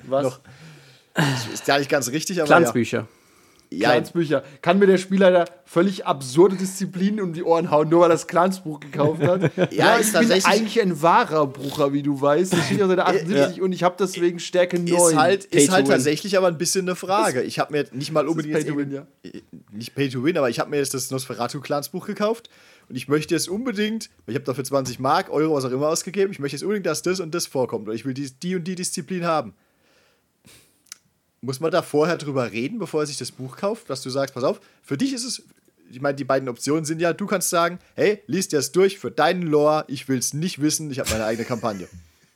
Was? 0.03 0.23
Noch. 0.23 0.39
Ist 1.53 1.65
gar 1.65 1.79
nicht 1.79 1.89
ganz 1.89 2.09
richtig, 2.09 2.39
aber 2.39 2.47
Glanzbücher. 2.47 2.97
ja. 2.99 3.07
Clansbücher. 3.80 4.43
Kann 4.61 4.80
mir 4.80 4.88
der 4.88 4.97
Spielleiter 4.97 5.45
völlig 5.65 6.05
absurde 6.05 6.57
Disziplinen 6.57 7.22
um 7.22 7.32
die 7.34 7.43
Ohren 7.43 7.72
hauen, 7.72 7.88
nur 7.89 8.01
weil 8.01 8.07
er 8.09 8.13
das 8.15 8.28
Clansbuch 8.28 8.80
gekauft 8.82 9.22
hat? 9.24 9.51
ja, 9.72 9.95
ist 9.95 10.07
ich 10.07 10.11
bin 10.13 10.22
tatsächlich- 10.22 10.45
eigentlich 10.45 10.82
ein 10.82 11.01
wahrer 11.01 11.47
Brucher, 11.47 11.93
wie 11.93 12.03
du 12.03 12.19
weißt. 12.19 12.51
Das 12.51 12.65
steht 12.65 12.82
auf 12.82 12.89
Seite 12.89 13.05
78 13.05 13.61
und 13.61 13.72
ich 13.72 13.84
habe 13.84 13.95
deswegen 13.97 14.39
Stärke 14.39 14.78
9. 14.78 14.88
Ist 14.93 15.15
halt, 15.15 15.45
ist 15.45 15.72
halt 15.72 15.88
tatsächlich 15.88 16.38
aber 16.38 16.47
ein 16.47 16.57
bisschen 16.57 16.86
eine 16.88 16.95
Frage. 16.95 17.41
Ich 17.43 17.59
habe 17.59 17.72
mir 17.72 17.86
nicht 17.93 18.11
mal 18.11 18.28
unbedingt 18.28 18.53
Pay 18.53 18.61
jetzt 18.61 18.69
to 18.69 18.78
win, 18.78 18.91
irgendwie- 18.91 19.43
nicht 19.72 19.95
Pay 19.95 20.09
to 20.09 20.24
Win, 20.24 20.38
aber 20.38 20.49
ich 20.49 20.59
habe 20.59 20.69
mir 20.69 20.78
jetzt 20.78 20.93
das 20.93 21.09
Nosferatu 21.11 21.61
Clans 21.61 21.89
Buch 21.89 22.05
gekauft 22.05 22.49
und 22.89 22.95
ich 22.97 23.07
möchte 23.07 23.34
jetzt 23.34 23.47
unbedingt, 23.47 24.09
ich 24.28 24.36
habe 24.36 24.43
dafür 24.43 24.65
20 24.65 24.99
Mark, 24.99 25.30
Euro, 25.30 25.55
was 25.55 25.63
auch 25.63 25.72
immer 25.72 25.88
ausgegeben, 25.88 26.32
ich 26.32 26.39
möchte 26.39 26.57
jetzt 26.57 26.63
unbedingt, 26.63 26.86
dass 26.86 27.01
das 27.03 27.22
und 27.22 27.34
das 27.34 27.47
vorkommt 27.47 27.88
oder 27.88 27.95
ich 27.95 28.03
will 28.05 28.13
die, 28.13 28.30
die 28.32 28.55
und 28.57 28.65
die 28.65 28.76
Disziplin 28.76 29.26
haben. 29.26 29.53
Muss 31.41 31.59
man 31.59 31.71
da 31.71 31.81
vorher 31.81 32.17
drüber 32.17 32.51
reden, 32.51 32.77
bevor 32.77 33.01
er 33.01 33.07
sich 33.07 33.17
das 33.17 33.31
Buch 33.31 33.57
kauft, 33.57 33.89
dass 33.89 34.01
du 34.03 34.09
sagst, 34.11 34.33
pass 34.35 34.43
auf, 34.43 34.61
für 34.83 34.95
dich 34.95 35.11
ist 35.13 35.23
es, 35.25 35.41
ich 35.89 35.99
meine, 35.99 36.15
die 36.15 36.23
beiden 36.23 36.47
Optionen 36.47 36.85
sind 36.85 37.01
ja, 37.01 37.13
du 37.13 37.25
kannst 37.25 37.49
sagen, 37.49 37.79
hey, 37.95 38.21
lies 38.27 38.47
dir 38.47 38.57
das 38.57 38.71
durch 38.71 38.99
für 38.99 39.09
deinen 39.09 39.41
Lore, 39.43 39.83
ich 39.87 40.07
will 40.07 40.19
es 40.19 40.33
nicht 40.33 40.61
wissen, 40.61 40.91
ich 40.91 40.99
habe 40.99 41.09
meine 41.09 41.25
eigene 41.25 41.45
Kampagne. 41.45 41.87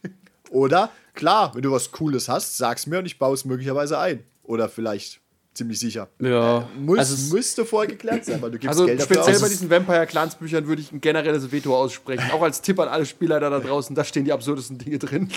Oder, 0.50 0.90
klar, 1.14 1.54
wenn 1.54 1.62
du 1.62 1.72
was 1.72 1.92
Cooles 1.92 2.28
hast, 2.30 2.58
sag's 2.58 2.88
mir 2.88 3.00
und 3.00 3.06
ich 3.06 3.20
baue 3.20 3.34
es 3.36 3.46
möglicherweise 3.46 4.00
ein. 4.00 4.24
Oder 4.44 4.70
vielleicht 4.70 5.20
ziemlich 5.54 5.80
sicher. 5.80 6.08
Ja. 6.20 6.68
Muss, 6.78 7.00
also 7.00 7.14
es- 7.14 7.32
müsste 7.32 7.64
vorher 7.66 7.90
geklärt 7.92 8.26
sein, 8.26 8.42
weil 8.42 8.52
du 8.52 8.58
gibst 8.60 8.70
Also 8.70 8.86
Geld 8.86 9.00
dafür 9.02 9.16
speziell 9.18 9.36
aus. 9.36 9.42
bei 9.42 9.50
diesen 9.50 9.70
Vampire 9.70 10.06
Clans 10.08 10.36
Büchern 10.36 10.68
würde 10.68 10.82
ich 10.82 10.92
ein 10.92 11.00
generelles 11.02 11.52
Veto 11.52 11.76
aussprechen. 11.78 12.30
Auch 12.32 12.42
als 12.42 12.62
Tipp 12.62 12.80
an 12.80 12.88
alle 12.90 13.06
Spielleiter 13.06 13.50
da 13.50 13.60
draußen, 13.60 13.96
da 13.96 14.04
stehen 14.04 14.26
die 14.26 14.34
absurdesten 14.34 14.78
Dinge 14.78 15.00
drin. 15.00 15.30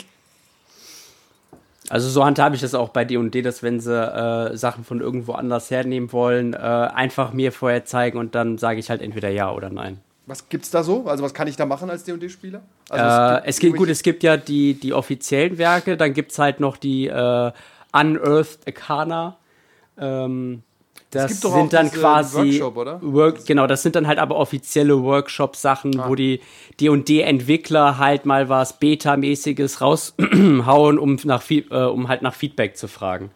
Also 1.91 2.09
so 2.09 2.25
handhabe 2.25 2.55
ich 2.55 2.61
das 2.61 2.75
auch 2.75 2.91
bei 2.91 3.05
D&D, 3.05 3.43
dass 3.43 3.63
wenn 3.63 3.81
sie 3.81 3.95
äh, 3.95 4.57
Sachen 4.57 4.85
von 4.85 5.01
irgendwo 5.01 5.33
anders 5.33 5.71
hernehmen 5.71 6.13
wollen, 6.13 6.53
äh, 6.53 6.57
einfach 6.57 7.33
mir 7.33 7.53
vorher 7.53 7.85
zeigen 7.85 8.19
und 8.19 8.35
dann 8.35 8.59
sage 8.59 8.79
ich 8.79 8.91
halt 8.91 9.01
entweder 9.01 9.31
ja 9.31 9.53
oder 9.53 9.71
nein. 9.71 9.99
Was 10.27 10.51
gibt's 10.51 10.71
da 10.71 10.83
so? 10.83 11.07
Also 11.07 11.25
was 11.25 11.33
kann 11.33 11.49
ich 11.49 11.57
da 11.57 11.65
machen 11.65 11.89
als 11.89 12.05
D&D-Spieler? 12.05 12.61
Also 12.91 13.37
äh, 13.37 13.49
es 13.49 13.59
geht 13.59 13.77
gut, 13.77 13.89
es 13.89 14.03
gibt 14.03 14.23
ja 14.23 14.37
die, 14.37 14.75
die 14.75 14.93
offiziellen 14.93 15.57
Werke, 15.57 15.97
dann 15.97 16.13
gibt 16.13 16.33
es 16.33 16.39
halt 16.39 16.61
noch 16.61 16.77
die 16.77 17.07
äh, 17.07 17.53
Unearthed 17.93 18.59
Arcana. 18.67 19.39
Ähm, 19.99 20.63
Das 21.11 21.41
sind 21.41 21.73
dann 21.73 21.91
quasi 21.91 22.37
Workshop, 22.37 22.77
oder? 22.77 23.01
Work, 23.03 23.47
genau, 23.47 23.67
das 23.67 23.83
sind 23.83 23.97
dann 23.97 24.07
halt 24.07 24.19
aber 24.19 24.37
offizielle 24.37 25.03
Workshop-Sachen, 25.03 25.99
Ah. 25.99 26.09
wo 26.09 26.15
die 26.15 26.41
D&D-Entwickler 26.81 27.97
halt 27.99 28.27
mal 28.27 28.49
was 28.51 28.79
Beta-mäßiges 28.79 29.81
raushauen, 29.81 30.99
um 30.99 31.19
nach 31.25 31.43
äh, 31.51 31.63
um 31.71 32.09
halt 32.09 32.21
nach 32.23 32.35
Feedback 32.35 32.77
zu 32.77 32.89
fragen. 32.89 33.31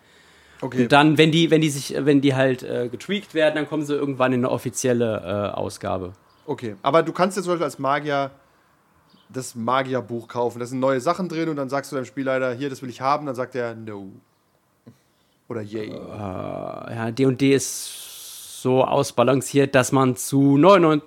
Okay. 0.61 0.83
Und 0.83 0.93
dann, 0.93 1.19
wenn 1.19 1.33
die, 1.33 1.51
wenn 1.51 1.61
die 1.61 1.71
sich, 1.71 1.95
wenn 1.99 2.21
die 2.21 2.35
halt 2.35 2.63
äh, 2.63 2.89
getweakt 2.89 3.35
werden, 3.35 3.55
dann 3.57 3.67
kommen 3.69 3.85
sie 3.85 3.95
irgendwann 3.95 4.33
in 4.33 4.41
eine 4.41 4.51
offizielle 4.51 5.51
äh, 5.55 5.57
Ausgabe. 5.57 6.13
Okay, 6.47 6.77
aber 6.83 7.03
du 7.03 7.13
kannst 7.13 7.37
jetzt 7.37 7.45
zum 7.45 7.55
Beispiel 7.55 7.65
als 7.65 7.79
Magier 7.79 8.31
das 9.29 9.55
Magierbuch 9.55 10.29
kaufen. 10.29 10.61
Da 10.61 10.67
sind 10.67 10.79
neue 10.79 11.01
Sachen 11.01 11.29
drin 11.29 11.49
und 11.49 11.57
dann 11.57 11.69
sagst 11.69 11.91
du 11.91 11.97
deinem 11.97 12.05
Spielleiter, 12.05 12.53
hier, 12.53 12.69
das 12.69 12.83
will 12.83 12.91
ich 12.91 13.01
haben. 13.01 13.27
Dann 13.27 13.35
sagt 13.35 13.55
er, 13.55 13.75
no. 13.75 14.13
Oder 15.53 15.61
yay. 15.61 15.91
Ja, 15.91 17.11
D&D 17.11 17.55
ist 17.55 18.63
so 18.63 18.85
ausbalanciert, 18.85 19.75
dass 19.75 19.93
man 19.93 20.17
zu 20.17 20.57
99, 20.57 21.07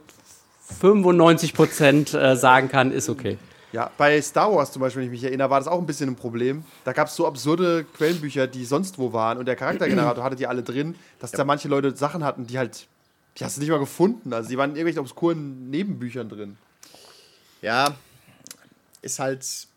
95 0.80 1.54
Prozent 1.56 2.14
äh, 2.14 2.36
sagen 2.36 2.70
kann, 2.70 2.92
ist 2.92 3.10
okay. 3.10 3.40
Ja, 3.72 3.90
bei 3.98 4.22
Star 4.22 4.54
Wars 4.54 4.72
zum 4.72 4.82
Beispiel, 4.82 5.02
wenn 5.02 5.08
ich 5.08 5.20
mich 5.20 5.24
erinnere, 5.24 5.50
war 5.50 5.60
das 5.60 5.68
auch 5.68 5.80
ein 5.80 5.88
bisschen 5.88 6.10
ein 6.10 6.16
Problem. 6.16 6.64
Da 6.84 6.94
gab 6.94 7.08
es 7.08 7.16
so 7.16 7.26
absurde 7.26 7.86
Quellenbücher, 7.98 8.46
die 8.46 8.66
sonst 8.66 9.00
wo 9.00 9.14
waren 9.14 9.40
und 9.40 9.48
der 9.48 9.56
Charaktergenerator 9.56 10.24
hatte 10.24 10.36
die 10.36 10.46
alle 10.46 10.62
drin, 10.62 10.94
dass 11.20 11.32
da 11.32 11.44
manche 11.44 11.68
Leute 11.68 11.96
Sachen 11.96 12.24
hatten, 12.24 12.46
die 12.46 12.60
halt, 12.60 12.86
die 13.40 13.46
hast 13.46 13.58
du 13.58 13.62
nicht 13.62 13.72
mal 13.72 13.80
gefunden. 13.80 14.32
Also 14.32 14.48
die 14.48 14.60
waren 14.60 14.70
in 14.70 14.76
irgendwelchen 14.76 15.02
obskuren 15.02 15.72
Nebenbüchern 15.72 16.30
drin. 16.30 16.58
Ja, 17.64 17.96
ist 19.02 19.18
halt. 19.18 19.40
Ist 19.40 19.70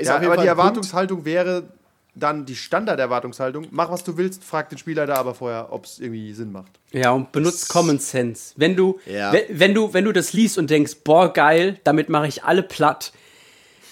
ja, 0.00 0.16
aber 0.16 0.38
die 0.38 0.48
Erwartungshaltung 0.48 1.24
wäre 1.24 1.68
dann 2.14 2.44
die 2.44 2.56
Standarderwartungshaltung. 2.56 3.68
Mach, 3.70 3.90
was 3.90 4.04
du 4.04 4.16
willst, 4.18 4.44
frag 4.44 4.68
den 4.68 4.78
Spielleiter 4.78 5.16
aber 5.18 5.34
vorher, 5.34 5.72
ob 5.72 5.86
es 5.86 5.98
irgendwie 5.98 6.32
Sinn 6.34 6.52
macht. 6.52 6.72
Ja, 6.92 7.10
und 7.12 7.32
benutzt 7.32 7.68
Common 7.70 7.98
Sense. 7.98 8.52
Wenn 8.56 8.76
du, 8.76 8.98
Ja. 9.06 9.32
we- 9.32 9.46
wenn 9.50 9.72
du, 9.74 9.94
wenn 9.94 10.04
du 10.04 10.12
das 10.12 10.32
liest 10.34 10.58
und 10.58 10.68
denkst, 10.70 10.96
boah, 11.04 11.32
geil, 11.32 11.78
damit 11.84 12.08
mache 12.10 12.26
ich 12.28 12.44
alle 12.44 12.62
platt, 12.62 13.12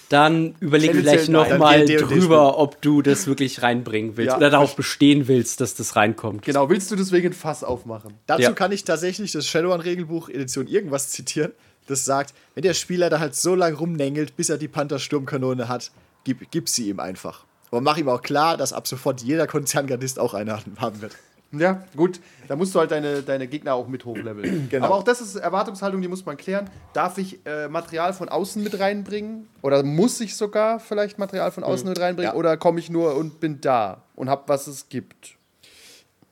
dann 0.09 0.55
überleg 0.59 0.93
vielleicht 0.93 1.29
noch 1.29 1.47
nein. 1.47 1.57
mal 1.57 1.77
Dann 1.79 1.87
geh 1.87 1.95
D&D 1.97 2.05
drüber, 2.19 2.57
ob 2.59 2.81
du 2.81 3.01
das 3.01 3.27
wirklich 3.27 3.61
reinbringen 3.63 4.17
willst 4.17 4.31
Ja, 4.31 4.37
oder 4.37 4.49
darauf 4.49 4.75
bestehen 4.75 5.27
willst, 5.29 5.61
dass 5.61 5.73
das 5.73 5.95
reinkommt. 5.95 6.43
Genau, 6.43 6.69
willst 6.69 6.91
du 6.91 6.95
deswegen 6.97 7.27
ein 7.27 7.33
Fass 7.33 7.63
aufmachen? 7.63 8.15
Dazu 8.27 8.41
Ja. 8.43 8.51
kann 8.51 8.73
ich 8.73 8.83
tatsächlich 8.83 9.31
das 9.31 9.47
Shadowrun-Regelbuch 9.47 10.27
Edition 10.29 10.67
irgendwas 10.67 11.09
zitieren, 11.11 11.53
das 11.87 12.03
sagt, 12.03 12.33
wenn 12.55 12.63
der 12.63 12.73
Spieler 12.73 13.09
da 13.09 13.19
halt 13.19 13.35
so 13.35 13.55
lange 13.55 13.77
rumnängelt, 13.77 14.35
bis 14.35 14.49
er 14.49 14.57
die 14.57 14.67
Panther-Sturmkanone 14.67 15.69
hat, 15.69 15.91
gib, 16.25 16.51
gib 16.51 16.67
sie 16.67 16.89
ihm 16.89 16.99
einfach. 16.99 17.45
Aber 17.71 17.81
mach 17.81 17.97
ihm 17.97 18.09
auch 18.09 18.21
klar, 18.21 18.57
dass 18.57 18.73
ab 18.73 18.87
sofort 18.87 19.21
jeder 19.21 19.47
Konzerngardist 19.47 20.19
auch 20.19 20.33
eine 20.33 20.59
haben 20.77 21.01
wird. 21.01 21.15
Ja, 21.53 21.83
gut. 21.95 22.19
Da 22.47 22.55
musst 22.55 22.73
du 22.73 22.79
halt 22.79 22.91
deine, 22.91 23.23
deine 23.23 23.47
Gegner 23.47 23.73
auch 23.73 23.87
mit 23.87 24.05
hochleveln. 24.05 24.51
Genau. 24.69 24.85
Aber 24.85 24.95
auch 24.95 25.03
das 25.03 25.19
ist 25.19 25.35
Erwartungshaltung, 25.35 26.01
die 26.01 26.07
muss 26.07 26.25
man 26.25 26.37
klären. 26.37 26.69
Darf 26.93 27.17
ich 27.17 27.45
äh, 27.45 27.67
Material 27.67 28.13
von 28.13 28.29
außen 28.29 28.63
mit 28.63 28.79
reinbringen? 28.79 29.47
Oder 29.61 29.83
muss 29.83 30.21
ich 30.21 30.35
sogar 30.35 30.79
vielleicht 30.79 31.19
Material 31.19 31.51
von 31.51 31.63
außen 31.63 31.87
mit 31.87 31.99
reinbringen? 31.99 32.31
Ja. 32.31 32.37
Oder 32.37 32.55
komme 32.55 32.79
ich 32.79 32.89
nur 32.89 33.15
und 33.15 33.39
bin 33.39 33.59
da 33.59 34.03
und 34.15 34.29
hab, 34.29 34.47
was 34.47 34.67
es 34.67 34.87
gibt? 34.87 35.35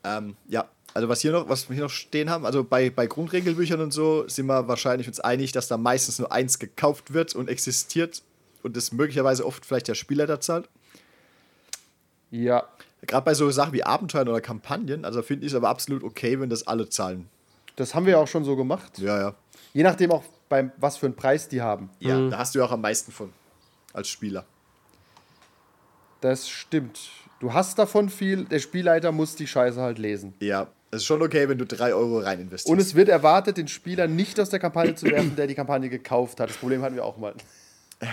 Ähm, 0.04 0.36
ja, 0.48 0.66
also 0.94 1.08
was 1.08 1.20
hier 1.20 1.32
noch, 1.32 1.48
was 1.48 1.68
wir 1.68 1.74
hier 1.74 1.84
noch 1.84 1.90
stehen 1.90 2.30
haben, 2.30 2.46
also 2.46 2.64
bei, 2.64 2.88
bei 2.88 3.06
Grundregelbüchern 3.06 3.80
und 3.80 3.92
so 3.92 4.26
sind 4.28 4.46
wir 4.46 4.68
wahrscheinlich 4.68 5.06
uns 5.06 5.20
einig, 5.20 5.52
dass 5.52 5.68
da 5.68 5.76
meistens 5.76 6.18
nur 6.18 6.32
eins 6.32 6.58
gekauft 6.58 7.12
wird 7.12 7.34
und 7.34 7.48
existiert 7.48 8.22
und 8.62 8.76
das 8.76 8.92
möglicherweise 8.92 9.44
oft 9.44 9.66
vielleicht 9.66 9.88
der 9.88 9.94
Spielleiter 9.94 10.40
zahlt. 10.40 10.68
Ja. 12.30 12.68
Gerade 13.02 13.24
bei 13.24 13.34
so 13.34 13.50
Sachen 13.50 13.72
wie 13.72 13.82
Abenteuern 13.82 14.28
oder 14.28 14.40
Kampagnen, 14.40 15.04
also 15.04 15.22
finde 15.22 15.46
ich 15.46 15.52
es 15.52 15.56
aber 15.56 15.68
absolut 15.68 16.02
okay, 16.02 16.38
wenn 16.40 16.50
das 16.50 16.66
alle 16.66 16.88
zahlen. 16.88 17.28
Das 17.76 17.94
haben 17.94 18.04
wir 18.04 18.12
ja 18.12 18.18
auch 18.18 18.28
schon 18.28 18.44
so 18.44 18.56
gemacht. 18.56 18.98
Ja, 18.98 19.18
ja. 19.18 19.34
Je 19.72 19.82
nachdem 19.82 20.10
auch, 20.12 20.22
beim, 20.48 20.72
was 20.76 20.96
für 20.96 21.06
einen 21.06 21.16
Preis 21.16 21.48
die 21.48 21.62
haben. 21.62 21.90
Ja, 22.00 22.28
da 22.28 22.38
hast 22.38 22.54
du 22.54 22.58
ja 22.58 22.64
auch 22.64 22.72
am 22.72 22.80
meisten 22.80 23.12
von 23.12 23.32
als 23.92 24.08
Spieler. 24.08 24.44
Das 26.20 26.48
stimmt. 26.48 27.10
Du 27.38 27.54
hast 27.54 27.78
davon 27.78 28.10
viel, 28.10 28.44
der 28.44 28.58
Spielleiter 28.58 29.12
muss 29.12 29.34
die 29.34 29.46
Scheiße 29.46 29.80
halt 29.80 29.98
lesen. 29.98 30.34
Ja, 30.40 30.68
es 30.90 30.98
ist 30.98 31.06
schon 31.06 31.22
okay, 31.22 31.48
wenn 31.48 31.56
du 31.56 31.64
drei 31.64 31.94
Euro 31.94 32.18
rein 32.18 32.40
investierst. 32.40 32.70
Und 32.70 32.80
es 32.80 32.94
wird 32.94 33.08
erwartet, 33.08 33.56
den 33.56 33.68
Spieler 33.68 34.08
nicht 34.08 34.38
aus 34.40 34.50
der 34.50 34.58
Kampagne 34.58 34.94
zu 34.94 35.06
werfen, 35.06 35.36
der 35.36 35.46
die 35.46 35.54
Kampagne 35.54 35.88
gekauft 35.88 36.40
hat. 36.40 36.50
Das 36.50 36.56
Problem 36.56 36.82
hatten 36.82 36.96
wir 36.96 37.04
auch 37.04 37.16
mal. 37.16 37.34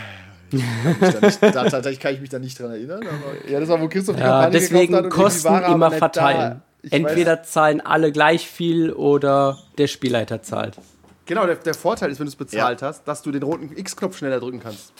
Da 0.52 1.20
nicht, 1.28 1.44
da, 1.44 1.52
tatsächlich 1.52 2.00
kann 2.00 2.14
ich 2.14 2.22
mich 2.22 2.30
da 2.30 2.40
nicht 2.40 2.60
dran 2.60 2.72
erinnern, 2.72 3.02
aber 3.02 3.50
Ja, 3.50 3.60
das 3.60 3.68
war, 3.70 3.82
wo 3.82 3.88
Christoph 3.88 4.16
die 4.16 4.22
Ja, 4.22 4.28
Kampagne 4.44 4.60
deswegen 4.60 4.94
gekauft 4.94 4.96
hat 4.98 5.04
und 5.04 5.10
Kosten 5.24 5.48
die 5.48 5.54
Ware 5.62 5.74
immer 5.74 5.92
verteilen. 5.92 6.62
Da. 6.84 6.90
Entweder 6.96 7.44
zahlen 7.44 7.82
alle 7.82 8.12
gleich 8.12 8.48
viel 8.50 8.94
oder 8.94 9.58
der 9.78 9.88
Spielleiter 9.88 10.42
zahlt. 10.42 10.78
Weiß, 10.78 10.84
genau, 11.26 11.46
der, 11.46 11.56
der 11.56 11.74
Vorteil 11.74 12.12
ist, 12.12 12.20
wenn 12.20 12.28
du 12.28 12.30
es 12.30 12.36
bezahlt 12.36 12.82
Ja. 12.82 12.88
hast, 12.88 13.06
dass 13.08 13.22
du 13.24 13.32
den 13.32 13.44
roten 13.44 13.76
X-Knopf 13.76 14.18
schneller 14.18 14.40
drücken 14.40 14.60
kannst. 14.62 14.94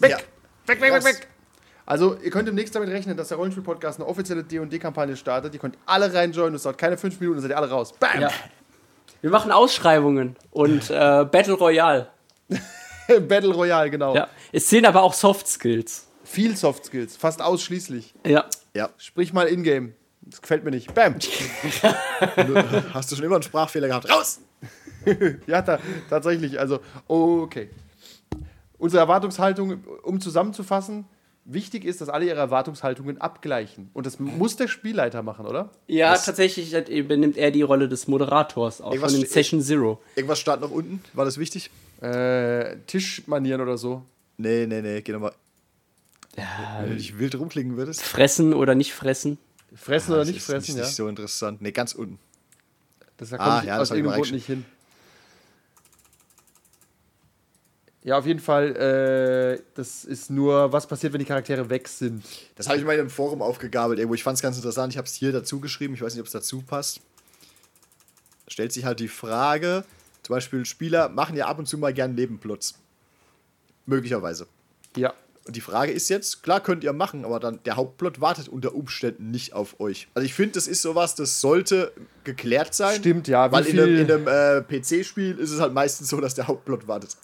weg. 0.00 0.24
Weg, 0.66 0.80
weg, 0.80 0.92
weg, 0.92 1.04
weg! 1.04 1.26
Also, 1.84 2.16
ihr 2.22 2.30
könnt 2.30 2.46
demnächst 2.46 2.76
damit 2.76 2.90
rechnen, 2.90 3.16
dass 3.16 3.28
der 3.28 3.38
Rollenspiel-Podcast 3.38 3.98
eine 3.98 4.08
offizielle 4.08 4.44
D&D-Kampagne 4.44 5.16
startet. 5.16 5.52
Ihr 5.52 5.58
könnt 5.58 5.76
alle 5.84 6.14
reinjoinen, 6.14 6.54
es 6.54 6.62
dauert 6.62 6.78
keine 6.78 6.96
fünf 6.96 7.18
Minuten, 7.18 7.38
dann 7.38 7.42
seid 7.42 7.50
ihr 7.50 7.58
alle 7.58 7.68
raus. 7.70 7.92
Bam! 7.98 8.20
Ja. 8.20 8.30
Wir 9.20 9.30
machen 9.30 9.50
Ausschreibungen 9.50 10.36
und 10.52 10.90
äh, 10.90 11.24
Battle 11.24 11.54
Royale. 11.54 12.06
Battle 13.28 13.52
Royale, 13.54 13.90
genau. 13.90 14.14
Ja. 14.14 14.28
Es 14.52 14.66
zählen 14.66 14.86
aber 14.86 15.02
auch 15.02 15.14
Soft 15.14 15.46
Skills. 15.48 16.06
Viel 16.24 16.56
Soft 16.56 16.84
Skills, 16.86 17.16
fast 17.16 17.42
ausschließlich. 17.42 18.14
Ja. 18.26 18.44
Ja. 18.74 18.90
Sprich 18.96 19.32
mal 19.32 19.46
in-game. 19.48 19.94
Das 20.22 20.40
gefällt 20.40 20.62
mir 20.64 20.70
nicht. 20.70 20.94
Bam! 20.94 21.16
Hast 22.94 23.10
du 23.10 23.16
schon 23.16 23.24
immer 23.24 23.36
einen 23.36 23.42
Sprachfehler 23.42 23.88
gehabt? 23.88 24.08
Raus! 24.10 24.40
Ja, 25.48 25.62
ta 25.62 25.80
tatsächlich. 26.08 26.60
Also, 26.60 26.78
okay. 27.08 27.70
Unsere 28.78 29.00
Erwartungshaltung, 29.00 29.82
um 30.04 30.20
zusammenzufassen, 30.20 31.06
wichtig 31.44 31.84
ist, 31.84 32.00
dass 32.00 32.08
alle 32.08 32.26
ihre 32.26 32.38
Erwartungshaltungen 32.38 33.20
abgleichen. 33.20 33.90
Und 33.94 34.06
das 34.06 34.20
muss 34.20 34.54
der 34.54 34.68
Spielleiter 34.68 35.24
machen, 35.24 35.44
oder? 35.46 35.70
Ja, 35.88 36.16
tatsächlich 36.16 36.72
hat- 36.76 36.88
übernimmt 36.88 37.36
er 37.36 37.50
die 37.50 37.62
Rolle 37.62 37.88
des 37.88 38.06
Moderators, 38.06 38.80
auch 38.80 38.92
Irgendwas 38.92 39.16
von 39.16 39.26
Session 39.26 39.60
Zero. 39.60 40.00
Irgendwas 40.14 40.38
stand 40.38 40.62
noch 40.62 40.70
unten. 40.70 41.02
War 41.14 41.24
das 41.24 41.36
wichtig? 41.36 41.70
Äh, 42.02 42.78
Tischmanieren 42.86 43.60
oder 43.60 43.78
so. 43.78 44.04
Nee, 44.36 44.66
nee, 44.66 44.82
nee. 44.82 45.00
Geh 45.02 45.12
nochmal. 45.12 45.32
Wenn 46.34 46.90
du 46.90 46.96
dich 46.96 47.18
wild 47.18 47.34
rumklicken 47.34 47.76
würdest. 47.76 48.02
Fressen 48.02 48.54
oder 48.54 48.74
nicht 48.74 48.92
fressen. 48.92 49.38
Fressen 49.74 50.12
oder 50.12 50.20
Das 50.20 50.28
nicht 50.28 50.38
ist 50.38 50.46
fressen, 50.46 50.72
nicht, 50.72 50.78
ja? 50.78 50.84
nicht 50.86 50.96
so 50.96 51.08
interessant. 51.08 51.62
Nee, 51.62 51.72
ganz 51.72 51.92
unten. 51.94 52.18
Das 53.18 53.30
da 53.30 53.36
Ah, 53.36 53.62
ja, 53.64 53.78
aus 53.78 53.88
das 53.88 53.96
irgendeinem 53.96 54.20
Grund 54.20 54.32
nicht 54.32 54.46
hin. 54.46 54.64
Ja, 58.04 58.18
auf 58.18 58.26
jeden 58.26 58.40
Fall, 58.40 58.74
äh, 58.76 59.62
das 59.74 60.04
ist 60.04 60.28
nur, 60.28 60.72
was 60.72 60.88
passiert, 60.88 61.12
wenn 61.12 61.20
die 61.20 61.24
Charaktere 61.24 61.70
weg 61.70 61.86
sind. 61.86 62.24
Das 62.56 62.66
habe 62.68 62.78
ich 62.78 62.84
mal 62.84 62.94
in 62.94 63.00
einem 63.00 63.10
Forum 63.10 63.42
aufgegabelt. 63.42 64.00
Irgendwo. 64.00 64.14
Ich 64.14 64.24
fand 64.24 64.36
es 64.36 64.42
ganz 64.42 64.56
interessant. 64.56 64.92
Ich 64.92 64.98
habe 64.98 65.06
es 65.06 65.14
hier 65.14 65.30
dazu 65.30 65.60
geschrieben. 65.60 65.94
Ich 65.94 66.02
weiß 66.02 66.12
nicht, 66.14 66.20
ob 66.20 66.26
es 66.26 66.32
dazu 66.32 66.62
passt. 66.62 67.00
Stellt 68.48 68.72
sich 68.72 68.84
halt 68.84 68.98
die 68.98 69.06
Frage: 69.08 69.84
Zum 70.22 70.34
Beispiel, 70.34 70.64
Spieler 70.64 71.08
machen 71.08 71.36
ja 71.36 71.46
ab 71.46 71.58
und 71.58 71.66
zu 71.66 71.78
mal 71.78 71.92
gern 71.92 72.14
Nebenplots. 72.14 72.74
Möglicherweise. 73.86 74.46
Ja. 74.96 75.14
Und 75.44 75.56
die 75.56 75.60
Frage 75.60 75.90
ist 75.90 76.08
jetzt, 76.08 76.44
klar 76.44 76.60
könnt 76.60 76.84
ihr 76.84 76.92
machen, 76.92 77.24
aber 77.24 77.40
dann 77.40 77.58
der 77.64 77.74
Hauptplot 77.74 78.20
wartet 78.20 78.48
unter 78.48 78.76
Umständen 78.76 79.32
nicht 79.32 79.54
auf 79.54 79.80
euch. 79.80 80.06
Also 80.14 80.24
ich 80.24 80.34
finde, 80.34 80.52
das 80.52 80.68
ist 80.68 80.82
sowas, 80.82 81.16
das 81.16 81.40
sollte 81.40 81.92
geklärt 82.22 82.74
sein. 82.74 83.00
Stimmt, 83.00 83.26
ja, 83.26 83.50
Weil 83.50 83.66
in 83.66 83.80
einem, 83.80 84.26
einem 84.26 84.28
äh, 84.28 84.62
PC-Spiel 84.62 85.38
ist 85.38 85.50
es 85.50 85.60
halt 85.60 85.72
meistens 85.72 86.08
so, 86.08 86.20
dass 86.20 86.34
der 86.34 86.46
Hauptplot 86.46 86.86
wartet. 86.86 87.16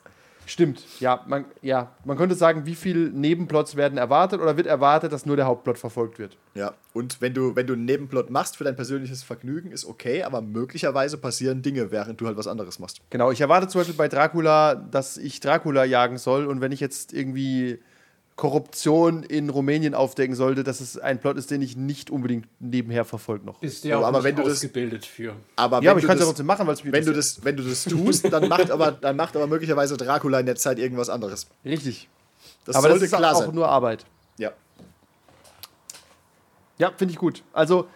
Stimmt, 0.49 0.83
ja 0.99 1.23
man, 1.27 1.45
ja. 1.61 1.95
man 2.05 2.17
könnte 2.17 2.35
sagen, 2.35 2.65
wie 2.65 2.75
viele 2.75 3.11
Nebenplots 3.11 3.77
werden 3.77 3.99
erwartet 3.99 4.41
oder 4.41 4.57
wird 4.57 4.67
erwartet, 4.67 5.13
dass 5.13 5.27
nur 5.27 5.37
der 5.37 5.45
Hauptplot 5.47 5.79
verfolgt 5.79 6.19
wird. 6.19 6.39
Ja. 6.55 6.73
Und 6.95 7.21
wenn 7.21 7.35
du, 7.35 7.55
wenn 7.55 7.67
du 7.67 7.75
einen 7.75 7.85
Nebenplot 7.85 8.31
machst 8.31 8.57
für 8.57 8.65
dein 8.65 8.75
persönliches 8.75 9.23
Vergnügen, 9.23 9.71
ist 9.71 9.85
okay, 9.85 10.23
aber 10.23 10.41
möglicherweise 10.41 11.19
passieren 11.19 11.61
Dinge, 11.61 11.91
während 11.91 12.21
du 12.21 12.27
halt 12.27 12.37
was 12.39 12.47
anderes 12.47 12.79
machst. 12.79 13.01
Genau, 13.11 13.31
ich 13.31 13.41
erwarte 13.41 13.69
zum 13.69 13.83
Beispiel 13.83 13.97
bei 13.97 14.09
Dracula, 14.09 14.75
dass 14.75 15.19
ich 15.19 15.41
Dracula 15.41 15.85
jagen 15.85 16.17
soll 16.17 16.47
und 16.47 16.61
wenn 16.63 16.73
ich 16.73 16.81
jetzt 16.81 17.13
irgendwie 17.13 17.79
Korruption 18.39 19.25
in 19.25 19.51
Rumänien 19.51 19.95
aufdecken 19.97 20.37
sollte, 20.37 20.63
dass 20.63 20.79
es 20.81 20.97
ein 20.97 21.19
Plot 21.21 21.37
ist, 21.37 21.51
den 21.51 21.61
ich 21.61 21.77
nicht 21.77 22.09
unbedingt 22.09 22.47
nebenher 22.61 23.05
verfolge 23.05 23.45
noch. 23.45 23.59
Bist 23.59 23.85
Ja, 23.85 24.01
aber 24.01 24.23
wenn 24.23 24.37
du 24.37 24.45
das- 24.45 24.53
ausgebildet 24.53 25.05
für. 25.05 25.35
Aber 25.57 25.83
Ja, 25.83 25.91
aber 25.91 25.97
wenn 25.97 25.99
ich 25.99 26.03
du 26.03 26.07
kann 26.07 26.15
es 26.17 26.21
ja 26.21 26.25
das- 26.25 26.27
trotzdem 26.29 26.47
machen, 26.47 26.65
weil 26.69 26.75
es 26.75 26.85
mich 26.85 26.93
wenn 26.93 27.05
du, 27.05 27.13
das, 27.13 27.45
wenn 27.45 27.57
du 27.57 27.65
das 27.65 27.83
tust, 27.85 28.33
dann 28.33 28.47
macht, 28.49 28.71
aber, 28.71 28.93
dann 28.93 29.17
macht 29.17 29.35
aber 29.35 29.49
möglicherweise 29.49 29.97
Dracula 29.97 30.39
in 30.39 30.47
der 30.47 30.55
Zeit 30.55 30.79
irgendwas 30.79 31.09
anderes. 31.11 31.49
Richtig. 31.65 32.09
Das 32.65 32.77
aber 32.77 32.87
das 32.89 32.93
sollte 33.01 33.05
ist 33.07 33.17
klar 33.19 33.35
auch 33.35 33.41
sein. 33.41 33.55
nur 33.57 33.69
Arbeit. 33.69 34.07
Ja. 34.39 34.53
Ja, 36.79 36.93
finde 36.97 37.13
ich 37.13 37.19
gut. 37.19 37.43
Also, 37.53 37.89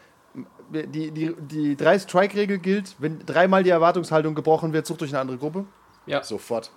die, 0.73 1.13
die, 1.13 1.37
die 1.39 1.77
drei 1.77 2.01
Strike-Regel 2.01 2.59
gilt, 2.59 2.97
wenn 2.99 3.25
dreimal 3.25 3.63
die 3.63 3.71
Erwartungshaltung 3.71 4.35
gebrochen 4.35 4.73
wird, 4.73 4.87
sucht 4.89 5.03
euch 5.03 5.11
eine 5.11 5.21
andere 5.21 5.39
Gruppe. 5.39 5.67
Ja, 6.07 6.25
Sofort. 6.25 6.73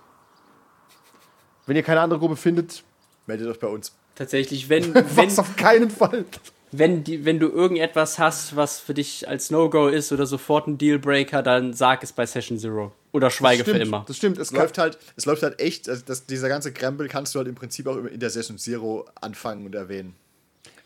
Wenn 1.66 1.74
ihr 1.74 1.82
keine 1.82 2.00
andere 2.00 2.20
Gruppe 2.20 2.36
findet, 2.36 2.84
Meldet 3.26 3.48
euch 3.48 3.58
bei 3.58 3.66
uns. 3.68 3.92
tatsächlich, 4.14 4.68
wenn, 4.68 4.94
wenn, 4.94 5.04
was 5.16 5.38
auf 5.38 5.56
keinen 5.56 5.90
Fall. 5.90 6.24
wenn, 6.72 7.04
die, 7.04 7.24
wenn 7.24 7.38
du 7.38 7.48
irgendetwas 7.48 8.18
hast, 8.18 8.56
was 8.56 8.78
für 8.80 8.94
dich 8.94 9.28
als 9.28 9.50
No-Go 9.50 9.88
ist 9.88 10.12
oder 10.12 10.26
sofort 10.26 10.66
ein 10.68 10.78
Dealbreaker, 10.78 11.42
dann 11.42 11.72
sag 11.74 12.02
es 12.02 12.12
bei 12.12 12.26
Session 12.26 12.58
Zero. 12.58 12.92
Oder 13.12 13.30
schweige 13.30 13.62
stimmt, 13.62 13.78
für 13.78 13.82
immer. 13.82 14.04
Das 14.06 14.16
stimmt. 14.18 14.36
Es 14.38 14.50
läuft 14.52 14.76
halt, 14.78 14.98
es 15.16 15.24
läuft 15.24 15.42
halt 15.42 15.58
echt, 15.60 15.88
also 15.88 16.02
das, 16.04 16.26
dieser 16.26 16.48
ganze 16.48 16.72
Krempel 16.72 17.08
kannst 17.08 17.34
du 17.34 17.38
halt 17.38 17.48
im 17.48 17.54
Prinzip 17.54 17.86
auch 17.86 17.96
in 17.96 18.20
der 18.20 18.28
Session 18.30 18.58
Zero 18.58 19.06
anfangen 19.20 19.64
und 19.64 19.74
erwähnen. 19.74 20.14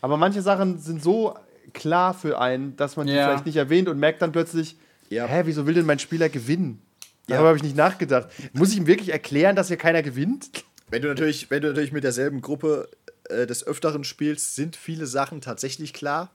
Aber 0.01 0.17
manche 0.17 0.41
Sachen 0.41 0.79
sind 0.79 1.03
so 1.03 1.35
klar 1.73 2.13
für 2.13 2.39
einen, 2.39 2.75
dass 2.77 2.95
man 2.95 3.07
die 3.07 3.13
Ja. 3.13 3.27
vielleicht 3.27 3.45
nicht 3.45 3.57
erwähnt 3.57 3.87
und 3.89 3.99
merkt 3.99 4.21
dann 4.21 4.31
plötzlich, 4.31 4.77
Ja. 5.09 5.25
hä, 5.25 5.41
wieso 5.45 5.67
will 5.67 5.73
denn 5.73 5.85
mein 5.85 5.99
Spieler 5.99 6.29
gewinnen? 6.29 6.81
Ja. 7.27 7.35
Darüber 7.35 7.49
habe 7.49 7.57
ich 7.57 7.63
nicht 7.63 7.75
nachgedacht. 7.75 8.29
Muss 8.53 8.71
ich 8.71 8.77
ihm 8.77 8.87
wirklich 8.87 9.09
erklären, 9.09 9.55
dass 9.55 9.67
hier 9.67 9.77
keiner 9.77 10.01
gewinnt? 10.01 10.49
Wenn 10.91 11.01
du 11.01 11.07
natürlich, 11.07 11.49
wenn 11.49 11.61
du 11.61 11.69
natürlich 11.69 11.91
mit 11.91 12.03
derselben 12.03 12.41
Gruppe 12.41 12.87
äh, 13.29 13.47
des 13.47 13.65
Öfteren 13.65 14.03
spielst, 14.03 14.55
sind 14.55 14.75
viele 14.75 15.07
Sachen 15.07 15.41
tatsächlich 15.41 15.93
klar. 15.93 16.29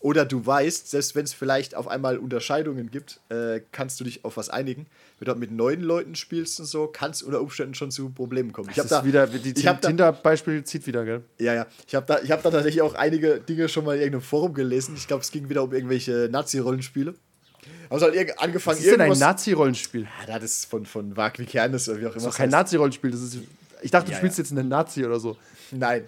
Oder 0.00 0.24
du 0.24 0.46
weißt, 0.46 0.88
selbst 0.90 1.16
wenn 1.16 1.24
es 1.24 1.32
vielleicht 1.34 1.74
auf 1.74 1.88
einmal 1.88 2.18
Unterscheidungen 2.18 2.88
gibt, 2.90 3.20
äh, 3.30 3.60
kannst 3.72 3.98
du 3.98 4.04
dich 4.04 4.24
auf 4.24 4.36
was 4.36 4.48
einigen. 4.48 4.86
Wenn 5.18 5.26
du 5.26 5.34
mit 5.34 5.50
neuen 5.50 5.82
Leuten 5.82 6.14
spielst 6.14 6.60
und 6.60 6.66
so, 6.66 6.86
kann 6.86 7.10
es 7.10 7.20
unter 7.22 7.40
Umständen 7.40 7.74
schon 7.74 7.90
zu 7.90 8.08
Problemen 8.10 8.52
kommen. 8.52 8.70
Ich 8.70 8.78
habe 8.78 8.88
ist 8.88 9.04
wieder, 9.04 9.26
die 9.26 9.52
da, 9.54 9.74
Tinder-Beispiel 9.74 10.62
zieht 10.62 10.86
wieder, 10.86 11.04
gell? 11.04 11.22
ja, 11.40 11.52
ja. 11.52 11.66
Ich 11.88 11.96
habe 11.96 12.06
da, 12.06 12.20
ich 12.22 12.30
hab 12.30 12.42
da 12.44 12.50
tatsächlich 12.52 12.80
auch 12.80 12.94
einige 12.94 13.40
Dinge 13.40 13.68
schon 13.68 13.84
mal 13.84 13.96
in 13.96 14.02
irgendeinem 14.02 14.22
Forum 14.22 14.54
gelesen. 14.54 14.94
Ich 14.96 15.08
glaube, 15.08 15.22
es 15.24 15.32
ging 15.32 15.48
wieder 15.48 15.64
um 15.64 15.72
irgendwelche 15.72 16.28
Nazi-Rollenspiele. 16.30 17.14
Haben 17.90 17.98
sie 17.98 18.04
halt 18.04 18.14
irg- 18.14 18.36
angefangen, 18.36 18.78
Was 18.78 18.84
ist 18.84 18.92
denn 18.92 19.00
ein. 19.00 19.18
Nazi-Rollenspiel? 19.18 20.06
ja, 20.28 20.38
das 20.38 20.44
ist 20.52 20.64
von, 20.66 20.86
von 20.86 21.16
Wagner 21.16 21.44
Kernes 21.44 21.88
oder 21.88 21.98
wie 22.00 22.06
auch 22.06 22.10
immer. 22.10 22.14
Das 22.14 22.22
ist 22.24 22.30
doch 22.30 22.36
kein. 22.36 22.50
Nazi-Rollenspiel. 22.50 23.10
Das 23.10 23.20
ist. 23.20 23.38
Ich 23.82 23.90
dachte, 23.90 24.06
du 24.06 24.12
Ja, 24.12 24.18
spielst 24.18 24.38
ja. 24.38 24.42
jetzt 24.44 24.52
einen 24.56 24.68
Nazi 24.68 25.04
oder 25.04 25.20
so. 25.20 25.36
Nein. 25.70 26.06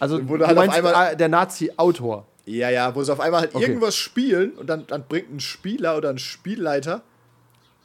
Also, 0.00 0.16
Wo 0.28 0.34
du 0.34 0.38
du 0.38 0.46
halt 0.46 0.56
auf 0.58 0.66
meinst 0.66 0.76
einmal- 0.76 1.12
äh, 1.12 1.16
der 1.16 1.28
Nazi-Autor. 1.28 2.26
Ja, 2.46 2.70
ja, 2.70 2.94
wo 2.94 3.02
sie 3.02 3.12
auf 3.12 3.20
einmal 3.20 3.40
halt 3.42 3.54
Okay. 3.54 3.66
irgendwas 3.66 3.94
spielen 3.96 4.52
und 4.52 4.68
dann, 4.68 4.86
dann 4.86 5.04
bringt 5.06 5.30
ein 5.30 5.40
Spieler 5.40 5.96
oder 5.98 6.08
ein 6.08 6.18
Spielleiter, 6.18 7.02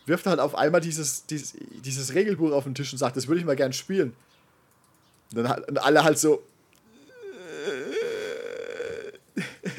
wirft 0.05 0.25
halt 0.25 0.39
auf 0.39 0.55
einmal 0.55 0.79
dieses, 0.79 1.25
dieses, 1.25 1.53
dieses 1.83 2.13
Regelbuch 2.13 2.51
auf 2.51 2.63
den 2.63 2.75
Tisch 2.75 2.91
und 2.93 2.97
sagt, 2.99 3.17
das 3.17 3.27
würde 3.27 3.39
ich 3.39 3.45
mal 3.45 3.55
gern 3.57 3.73
spielen. 3.73 4.13
Und 5.35 5.43
dann 5.43 5.63
und 5.65 5.77
alle 5.83 6.03
halt 6.03 6.17
so. 6.19 6.41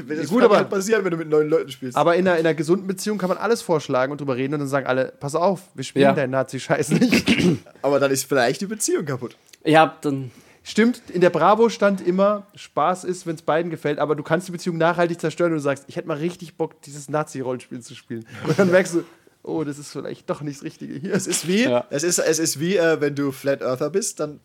Das 0.09 0.29
Gut, 0.29 0.39
kann 0.41 0.45
aber- 0.47 0.57
halt 0.59 0.71
passieren, 0.71 1.05
wenn 1.05 1.11
du 1.11 1.17
mit 1.17 1.29
neuen 1.29 1.49
Leuten 1.49 1.71
spielst. 1.71 1.97
Aber 1.97 2.17
in 2.17 2.27
einer, 2.29 2.39
in 2.39 2.47
einer 2.47 2.55
gesunden 2.55 2.87
Beziehung 2.87 3.19
kann 3.19 3.29
man 3.29 3.39
alles 3.39 3.63
vorschlagen 3.63 4.13
und 4.13 4.21
drüber 4.21 4.37
reden 4.37 4.55
und 4.55 4.61
dann 4.61 4.69
sagen 4.69 4.87
alle: 4.87 5.13
Pass 5.21 5.35
auf, 5.35 5.63
wir 5.75 5.85
spielen 5.85 6.05
Ja. 6.05 6.13
deinen 6.13 6.31
Nazi-Scheiß 6.31 6.91
nicht. 6.91 7.27
Aber 7.83 7.99
dann 8.01 8.11
ist 8.11 8.25
vielleicht 8.27 8.61
die 8.61 8.67
Beziehung 8.67 9.05
kaputt. 9.05 9.37
Ja, 9.65 9.97
dann. 10.03 10.31
Stimmt, 10.67 11.03
in 11.11 11.21
der 11.21 11.29
Bravo 11.29 11.69
stand 11.69 12.01
immer, 12.07 12.47
Spaß 12.55 13.05
ist, 13.05 13.27
wenn 13.27 13.35
es 13.35 13.43
beiden 13.43 13.71
gefällt, 13.71 13.99
aber 13.99 14.15
du 14.17 14.23
kannst 14.23 14.49
die 14.49 14.53
Beziehung 14.53 14.79
nachhaltig 14.79 15.21
zerstören 15.21 15.53
und 15.53 15.59
du 15.59 15.63
sagst, 15.63 15.85
ich 15.89 15.97
hätte 15.97 16.09
mal 16.09 16.17
richtig 16.17 16.57
Bock, 16.57 16.81
dieses 16.81 17.11
Nazi-Rollenspiel 17.11 17.83
zu 17.83 17.95
spielen. 17.95 18.25
Und 18.49 18.59
dann 18.59 18.71
merkst 18.71 18.95
du, 18.95 19.05
oh, 19.43 19.63
das 19.63 19.79
ist 19.79 19.91
vielleicht 19.93 20.31
doch 20.31 20.41
nicht 20.41 20.57
das 20.57 20.65
Richtige 20.65 20.95
hier. 20.95 21.13
Es 21.13 21.27
ist 21.27 21.47
wie, 21.47 21.65
Ja. 21.65 21.85
es 21.91 22.03
ist, 22.03 22.19
es 22.19 22.39
ist 22.39 22.61
wie 22.61 22.79
äh, 22.79 22.99
wenn 23.03 23.15
du 23.15 23.31
Flat 23.31 23.61
Earther 23.61 23.91
bist, 23.91 24.21
dann 24.21 24.41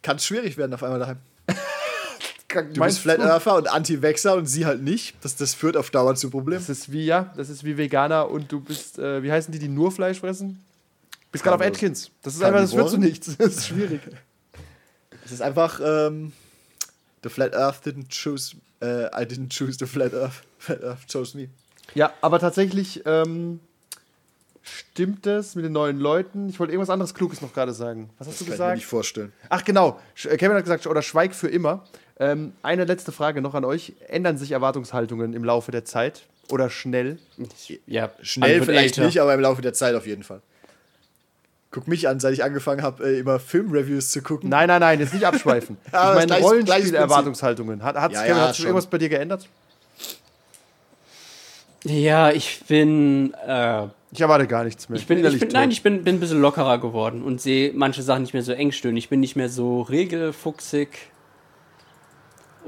kann 0.00 0.18
es 0.18 0.24
schwierig 0.26 0.56
werden 0.58 0.72
auf 0.74 0.84
einmal 0.84 1.00
daheim. 1.00 1.16
Du 2.62 2.82
bist 2.82 2.98
Flat 2.98 3.20
Earther 3.20 3.56
und 3.56 3.68
Anti-Vexer 3.68 4.34
und 4.34 4.46
sie 4.46 4.66
halt 4.66 4.82
nicht. 4.82 5.16
Das, 5.22 5.36
das 5.36 5.54
führt 5.54 5.76
auf 5.76 5.90
Dauer 5.90 6.14
zu 6.14 6.30
Problemen. 6.30 6.60
Das 6.60 6.68
ist 6.68 6.92
wie, 6.92 7.04
ja, 7.04 7.32
das 7.36 7.48
ist 7.48 7.64
wie 7.64 7.76
Veganer 7.76 8.30
und 8.30 8.50
du 8.50 8.60
bist, 8.60 8.98
äh, 8.98 9.22
wie 9.22 9.32
heißen 9.32 9.52
die, 9.52 9.58
die 9.58 9.68
nur 9.68 9.92
Fleisch 9.92 10.20
fressen? 10.20 10.64
Bist 11.32 11.44
gerade 11.44 11.56
auf. 11.56 11.70
Atkins. 11.70 12.10
Das 12.22 12.34
ist 12.34 12.42
einfach, 12.42 12.60
das 12.60 12.72
führt 12.72 12.90
zu 12.90 12.98
nichts. 12.98 13.36
Das 13.36 13.56
ist 13.56 13.66
schwierig. 13.66 14.00
Es 15.24 15.32
ist 15.32 15.42
einfach, 15.42 15.78
ähm, 15.84 16.32
the 17.22 17.28
Flat 17.28 17.54
Earth 17.54 17.84
didn't 17.84 18.08
choose, 18.08 18.56
äh, 18.80 19.08
I 19.08 19.26
didn't 19.26 19.50
choose 19.50 19.76
the 19.78 19.84
Flat 19.84 20.14
Earth. 20.14 20.42
Flat 20.58 20.82
Earth 20.82 21.06
chose 21.12 21.36
me. 21.36 21.50
Ja, 21.94 22.14
aber 22.22 22.38
tatsächlich 22.38 23.02
ähm, 23.04 23.60
stimmt 24.62 25.26
es 25.26 25.54
mit 25.54 25.64
den 25.64 25.72
neuen 25.72 25.98
Leuten. 25.98 26.48
Ich 26.48 26.58
wollte 26.58 26.72
irgendwas 26.72 26.90
anderes 26.90 27.14
Kluges 27.14 27.40
noch 27.40 27.52
gerade 27.52 27.72
sagen. 27.72 28.10
Was 28.18 28.28
hast 28.28 28.40
du 28.40 28.44
Kann 28.44 28.54
ich 28.54 28.58
mir 28.58 28.64
gesagt? 28.64 28.76
nicht 28.76 28.86
vorstellen. 28.86 29.32
Ach 29.48 29.64
genau, 29.64 30.00
Kevin 30.14 30.56
hat 30.56 30.64
gesagt, 30.64 30.86
oder 30.86 31.02
schweig 31.02 31.34
für 31.34 31.48
immer. 31.48 31.84
Ähm, 32.20 32.52
eine 32.62 32.84
letzte 32.84 33.12
Frage 33.12 33.40
noch 33.40 33.54
an 33.54 33.64
euch. 33.64 33.92
Ändern 34.08 34.38
sich 34.38 34.50
Erwartungshaltungen 34.52 35.34
im 35.34 35.44
Laufe 35.44 35.70
der 35.70 35.84
Zeit 35.84 36.22
oder 36.50 36.68
schnell? 36.70 37.18
Ja, 37.86 38.10
Schnell 38.22 38.62
vielleicht 38.62 38.96
älter. 38.98 39.06
nicht, 39.06 39.20
aber 39.20 39.34
im 39.34 39.40
Laufe 39.40 39.62
der 39.62 39.72
Zeit 39.72 39.94
auf 39.94 40.06
jeden 40.06 40.22
Fall. 40.24 40.40
Guck 41.70 41.86
mich 41.86 42.08
an, 42.08 42.18
seit 42.18 42.32
ich 42.32 42.42
angefangen 42.42 42.82
habe, 42.82 43.04
äh, 43.06 43.18
immer 43.18 43.38
Filmreviews 43.38 44.10
zu 44.10 44.22
gucken. 44.22 44.48
Nein, 44.48 44.68
nein, 44.68 44.80
nein, 44.80 44.98
jetzt 45.00 45.12
nicht 45.14 45.26
abschweifen. 45.26 45.76
Ja, 45.92 46.18
ich 46.18 46.26
meine 46.28 46.40
Rollenspiel-Erwartungshaltungen. 46.42 47.82
Hat, 47.82 47.94
hat's, 47.96 48.14
Ja, 48.14 48.22
Kevin, 48.22 48.36
ja, 48.36 48.42
hat 48.42 48.48
sich 48.48 48.56
schon. 48.58 48.66
irgendwas 48.66 48.86
bei 48.86 48.98
dir 48.98 49.10
geändert? 49.10 49.46
Ja, 51.84 52.30
ich 52.30 52.62
bin. 52.66 53.34
Äh, 53.46 53.86
Ich 54.12 54.20
erwarte 54.20 54.46
gar 54.46 54.64
nichts 54.64 54.88
mehr. 54.88 54.98
ich 54.98 55.06
bin, 55.06 55.24
ich 55.24 55.38
bin 55.38 55.48
nein, 55.50 55.70
ich 55.70 55.82
bin, 55.82 56.02
bin 56.04 56.16
ein 56.16 56.20
bisschen 56.20 56.40
lockerer 56.40 56.78
geworden 56.78 57.22
und 57.22 57.40
sehe 57.40 57.72
manche 57.74 58.02
Sachen 58.02 58.22
nicht 58.22 58.32
mehr 58.32 58.42
so 58.42 58.52
engstirnig. 58.52 59.04
Ich 59.04 59.10
bin 59.10 59.20
nicht 59.20 59.36
mehr 59.36 59.48
so 59.50 59.82
regelfuchsig. 59.82 60.88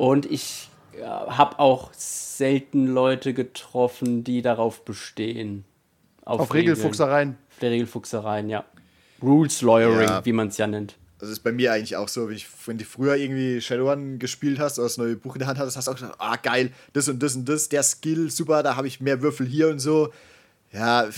Und 0.01 0.24
ich 0.24 0.70
äh, 0.98 1.03
habe 1.05 1.59
auch 1.59 1.90
selten 1.92 2.86
Leute 2.86 3.34
getroffen, 3.34 4.24
die 4.24 4.40
darauf 4.40 4.82
bestehen. 4.86 5.66
Auf 6.24 6.55
Regeln. 6.55 6.74
Regelfuchsereien. 6.74 7.36
Auf 7.51 7.59
der 7.59 7.70
Regelfuchsereien, 7.70 8.48
ja. 8.48 8.64
Rules 9.22 9.61
Lawyering, 9.61 10.09
Ja. 10.09 10.24
wie 10.24 10.32
man 10.32 10.48
es 10.48 10.57
ja 10.57 10.66
nennt. 10.66 10.96
Das 11.18 11.28
ist 11.28 11.40
bei 11.40 11.53
mir 11.53 11.70
eigentlich 11.74 11.96
auch 11.96 12.09
so, 12.09 12.30
wenn, 12.30 12.36
ich, 12.36 12.46
wenn 12.64 12.78
du 12.78 12.84
früher 12.84 13.14
irgendwie 13.16 13.61
Shadowrun 13.61 14.18
gespielt 14.18 14.59
hast 14.59 14.78
oder 14.78 14.86
das 14.86 14.96
neue 14.96 15.16
Buch 15.16 15.34
in 15.34 15.40
der 15.40 15.48
Hand 15.48 15.59
hattest, 15.59 15.76
hast 15.76 15.86
du 15.86 15.90
auch 15.90 15.96
gesagt, 15.96 16.14
ah 16.16 16.36
geil, 16.36 16.72
das 16.94 17.07
und 17.11 17.22
das 17.22 17.36
und 17.36 17.46
das, 17.46 17.68
der 17.68 17.82
Skill, 17.82 18.30
super, 18.30 18.62
da 18.62 18.76
habe 18.76 18.86
ich 18.86 19.03
mehr 19.03 19.20
Würfel 19.20 19.46
hier 19.46 19.68
und 19.68 19.80
so. 19.80 20.14
Ja, 20.72 21.11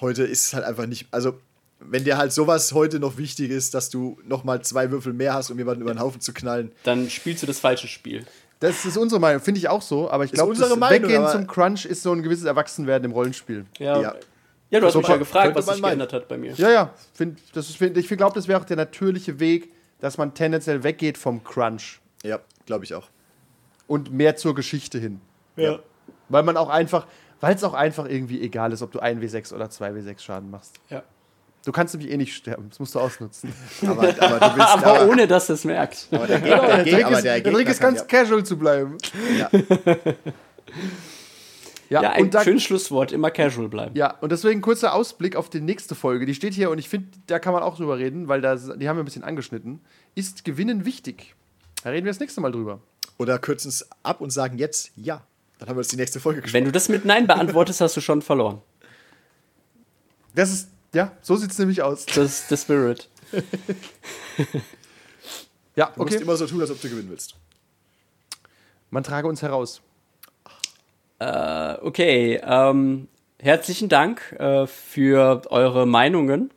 heute 0.00 0.22
ist 0.22 0.46
es 0.46 0.54
halt 0.54 0.64
einfach 0.64 0.86
nicht, 0.86 1.08
also 1.10 1.38
wenn 1.80 2.04
dir 2.04 2.18
halt 2.18 2.32
sowas 2.32 2.72
heute 2.72 3.00
noch 3.00 3.16
wichtig 3.16 3.50
ist, 3.50 3.74
dass 3.74 3.90
du 3.90 4.18
nochmal 4.24 4.62
zwei 4.62 4.90
Würfel 4.90 5.12
mehr 5.12 5.34
hast, 5.34 5.50
um 5.50 5.58
jemanden 5.58 5.82
über 5.82 5.92
den 5.92 6.00
Haufen 6.00 6.20
zu 6.20 6.32
knallen. 6.32 6.72
Dann 6.84 7.08
spielst 7.10 7.42
du 7.42 7.46
das 7.46 7.58
falsche 7.58 7.88
Spiel. 7.88 8.24
Das 8.60 8.84
ist 8.84 8.98
unsere 8.98 9.20
Meinung, 9.20 9.40
finde 9.40 9.58
ich 9.58 9.68
auch 9.68 9.80
so. 9.80 10.10
Aber 10.10 10.24
ich 10.24 10.32
glaube, 10.32 10.54
das 10.54 10.76
Meinung, 10.76 11.08
Weggehen 11.08 11.26
zum 11.28 11.46
Crunch 11.46 11.86
ist 11.86 12.02
so 12.02 12.12
ein 12.12 12.22
gewisses 12.22 12.44
Erwachsenwerden 12.44 13.06
im 13.06 13.12
Rollenspiel. 13.12 13.64
Ja, 13.78 14.00
Ja. 14.00 14.14
ja. 14.70 14.80
du 14.80 14.86
hast 14.86 14.94
mich 14.94 15.06
So 15.06 15.12
ja 15.12 15.18
gefragt, 15.18 15.54
was 15.56 15.64
man 15.66 15.74
sich 15.76 15.82
meinen. 15.82 15.90
geändert 15.98 16.12
hat 16.12 16.28
bei 16.28 16.36
mir. 16.36 16.52
Ja, 16.54 16.70
ja. 16.70 16.94
Find, 17.14 17.38
das 17.54 17.70
ist, 17.70 17.78
find, 17.78 17.96
ich 17.96 18.06
glaube, 18.08 18.34
das 18.34 18.46
wäre 18.48 18.60
auch 18.60 18.66
der 18.66 18.76
natürliche 18.76 19.40
Weg, 19.40 19.72
dass 20.00 20.18
man 20.18 20.34
tendenziell 20.34 20.82
weggeht 20.84 21.16
vom 21.16 21.42
Crunch 21.42 22.00
Ja, 22.22 22.38
glaube 22.66 22.84
ich 22.84 22.94
auch. 22.94 23.08
und 23.86 24.12
mehr 24.12 24.36
zur 24.36 24.54
Geschichte 24.54 24.98
hin. 24.98 25.20
Ja. 25.56 25.78
Weil 26.28 26.42
man 26.42 26.56
auch 26.58 26.68
einfach, 26.68 27.06
weil 27.40 27.54
es 27.54 27.64
auch 27.64 27.74
einfach 27.74 28.06
irgendwie 28.06 28.42
egal 28.42 28.72
ist, 28.72 28.82
ob 28.82 28.92
du 28.92 29.00
1W6 29.00 29.54
oder 29.54 29.66
2W6 29.66 30.20
Schaden 30.20 30.50
machst. 30.50 30.76
ja. 30.90 31.02
Du 31.64 31.72
kannst 31.72 31.94
nämlich 31.94 32.10
eh 32.10 32.16
nicht 32.16 32.34
sterben, 32.34 32.68
das 32.70 32.78
musst 32.78 32.94
du 32.94 33.00
ausnutzen. 33.00 33.52
Aber, 33.82 34.02
aber 34.02 34.08
du 34.08 34.56
willst. 34.56 34.68
Aber 34.86 35.08
ohne, 35.08 35.26
dass 35.26 35.48
es 35.50 35.64
merkt. 35.64 36.08
aber 36.10 36.26
der 36.26 36.40
Gegner, 36.40 36.56
der 36.60 36.76
Der 36.76 36.84
Gegner, 36.84 36.96
Trick 36.96 37.04
aber 37.06 37.16
ist, 37.18 37.24
der 37.24 37.32
der 37.34 37.40
Gegner 37.42 37.58
Trick 37.58 37.68
ist 37.68 37.80
ganz 37.80 38.06
casual 38.06 38.44
zu 38.44 38.56
bleiben. 38.58 38.96
ja, 39.38 39.50
Ja, 41.90 42.02
Ja, 42.02 42.10
ein 42.12 42.30
da, 42.30 42.42
schönes 42.44 42.62
Schlusswort, 42.62 43.12
immer 43.12 43.30
casual 43.30 43.68
bleiben. 43.68 43.96
ja, 43.96 44.16
und 44.20 44.30
deswegen 44.32 44.60
kurzer 44.60 44.94
Ausblick 44.94 45.34
auf 45.36 45.50
die 45.50 45.60
nächste 45.60 45.94
Folge. 45.94 46.24
Die 46.24 46.34
steht 46.34 46.54
hier 46.54 46.70
und 46.70 46.78
ich 46.78 46.88
finde, 46.88 47.08
da 47.26 47.38
kann 47.38 47.52
man 47.52 47.62
auch 47.62 47.76
drüber 47.76 47.98
reden, 47.98 48.28
weil 48.28 48.40
da, 48.40 48.54
die 48.56 48.88
haben 48.88 48.96
wir 48.96 49.02
ein 49.02 49.04
bisschen 49.04 49.24
angeschnitten. 49.24 49.80
Ist 50.14 50.44
Gewinnen 50.44 50.84
wichtig? 50.84 51.34
Da 51.82 51.90
reden 51.90 52.04
wir 52.06 52.12
das 52.12 52.20
nächste 52.20 52.40
Mal 52.40 52.52
drüber. 52.52 52.80
Oder 53.18 53.38
kürzen 53.38 53.68
es 53.68 53.86
ab 54.02 54.20
und 54.20 54.30
sagen 54.30 54.56
jetzt 54.58 54.92
ja. 54.96 55.22
Dann 55.58 55.68
haben 55.68 55.76
wir 55.76 55.82
jetzt 55.82 55.92
die 55.92 55.96
nächste 55.96 56.20
Folge 56.20 56.40
gesprochen. 56.40 56.54
Wenn 56.60 56.64
du 56.64 56.72
das 56.72 56.88
mit 56.88 57.04
Nein 57.04 57.26
beantwortest, 57.26 57.80
hast 57.82 57.96
du 57.96 58.00
schon 58.00 58.22
verloren. 58.22 58.62
Das 60.34 60.50
ist, 60.50 60.68
ja, 60.94 61.12
so 61.22 61.36
sieht 61.36 61.50
es 61.50 61.58
nämlich 61.58 61.82
aus. 61.82 62.06
Das 62.06 62.16
ist 62.18 62.50
der 62.50 62.56
Spirit. 62.56 63.08
Ja, 65.76 65.92
Du 65.94 66.02
musst 66.02 66.14
okay. 66.14 66.24
immer 66.24 66.36
so 66.36 66.46
tun, 66.46 66.60
als 66.60 66.70
ob 66.70 66.80
du 66.80 66.90
gewinnen 66.90 67.08
willst. 67.10 67.36
Man 68.90 69.02
trage 69.04 69.28
uns 69.28 69.40
heraus. 69.40 69.80
Äh, 71.20 71.74
okay, 71.80 72.40
ähm, 72.42 73.08
herzlichen 73.38 73.88
Dank 73.88 74.32
äh, 74.32 74.66
für 74.66 75.42
eure 75.50 75.86
Meinungen. 75.86 76.50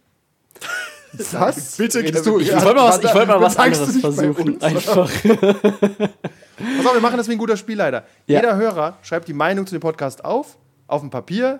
Was? 1.31 1.77
Bitte, 1.77 1.99
Redest 1.99 2.25
du? 2.25 2.39
Ich 2.39 2.51
wollte 2.51 2.73
mal 2.73 2.87
was, 2.89 3.03
ich 3.03 3.13
wollte 3.13 3.27
mal 3.27 3.41
was 3.41 3.55
anderes 3.55 3.97
versuchen. 3.99 4.55
uns, 4.55 4.63
Einfach. 4.63 5.09
Pass 5.23 6.85
auf, 6.85 6.93
wir 6.93 7.01
machen 7.01 7.17
das 7.17 7.27
wie 7.27 7.33
ein 7.33 7.37
guter 7.37 7.55
Spielleiter. 7.55 8.05
Ja. 8.25 8.39
Jeder 8.39 8.55
Hörer 8.55 8.97
schreibt 9.03 9.27
die 9.27 9.33
Meinung 9.33 9.67
zu 9.67 9.75
dem 9.75 9.81
Podcast 9.81 10.25
auf, 10.25 10.57
auf 10.87 11.01
dem 11.01 11.11
Papier. 11.11 11.59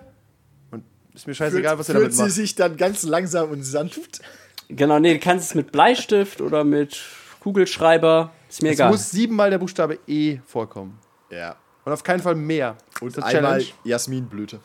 Ist 1.14 1.26
mir 1.26 1.34
scheißegal, 1.34 1.78
was 1.78 1.88
er 1.88 1.94
damit 1.94 2.08
Führt 2.08 2.16
sie 2.16 2.22
macht. 2.22 2.32
sich 2.32 2.54
dann 2.56 2.76
ganz 2.76 3.02
langsam 3.04 3.50
und 3.50 3.62
sanft. 3.62 4.20
Genau, 4.68 4.98
nee, 4.98 5.14
du 5.14 5.20
kannst 5.20 5.50
es 5.50 5.54
mit 5.54 5.70
Bleistift 5.72 6.40
oder 6.40 6.64
mit 6.64 7.00
Kugelschreiber. 7.40 8.32
Ist 8.48 8.62
mir 8.62 8.70
Es 8.70 8.74
egal. 8.74 8.90
muss 8.90 9.10
siebenmal 9.10 9.50
der 9.50 9.58
Buchstabe 9.58 9.98
E 10.06 10.38
vorkommen. 10.46 10.98
Ja. 11.30 11.56
Und 11.84 11.92
auf 11.92 12.02
keinen 12.02 12.20
Fall 12.20 12.34
mehr. 12.34 12.76
Und 13.00 13.16
einmal 13.22 13.32
Challenge. 13.60 13.64
Jasminblüte. 13.84 14.60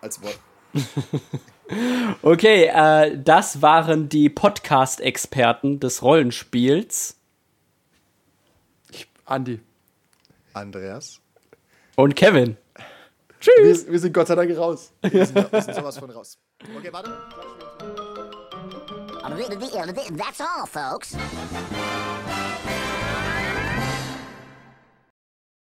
Als 0.00 0.20
Wort. 0.22 0.38
Okay, 2.22 2.70
äh, 2.72 3.18
das 3.20 3.60
waren 3.60 4.08
die 4.08 4.30
Podcast-Experten 4.30 5.80
des 5.80 6.00
Rollenspiels. 6.00 7.16
Andi. 9.24 9.58
Andreas. 10.52 11.18
Und 11.96 12.14
Kevin. 12.14 12.56
Wir, 13.40 13.92
wir 13.92 13.98
sind 13.98 14.12
Gott 14.12 14.26
sei 14.26 14.34
Dank 14.34 14.56
raus. 14.56 14.92
Wir 15.02 15.26
sind, 15.26 15.52
wir 15.52 15.62
sind 15.62 15.74
sowas 15.74 15.98
von 15.98 16.10
raus. 16.10 16.38
Okay, 16.76 16.92
warte. 16.92 17.10
That's 20.16 20.40
all, 20.40 20.66
folks. 20.66 21.16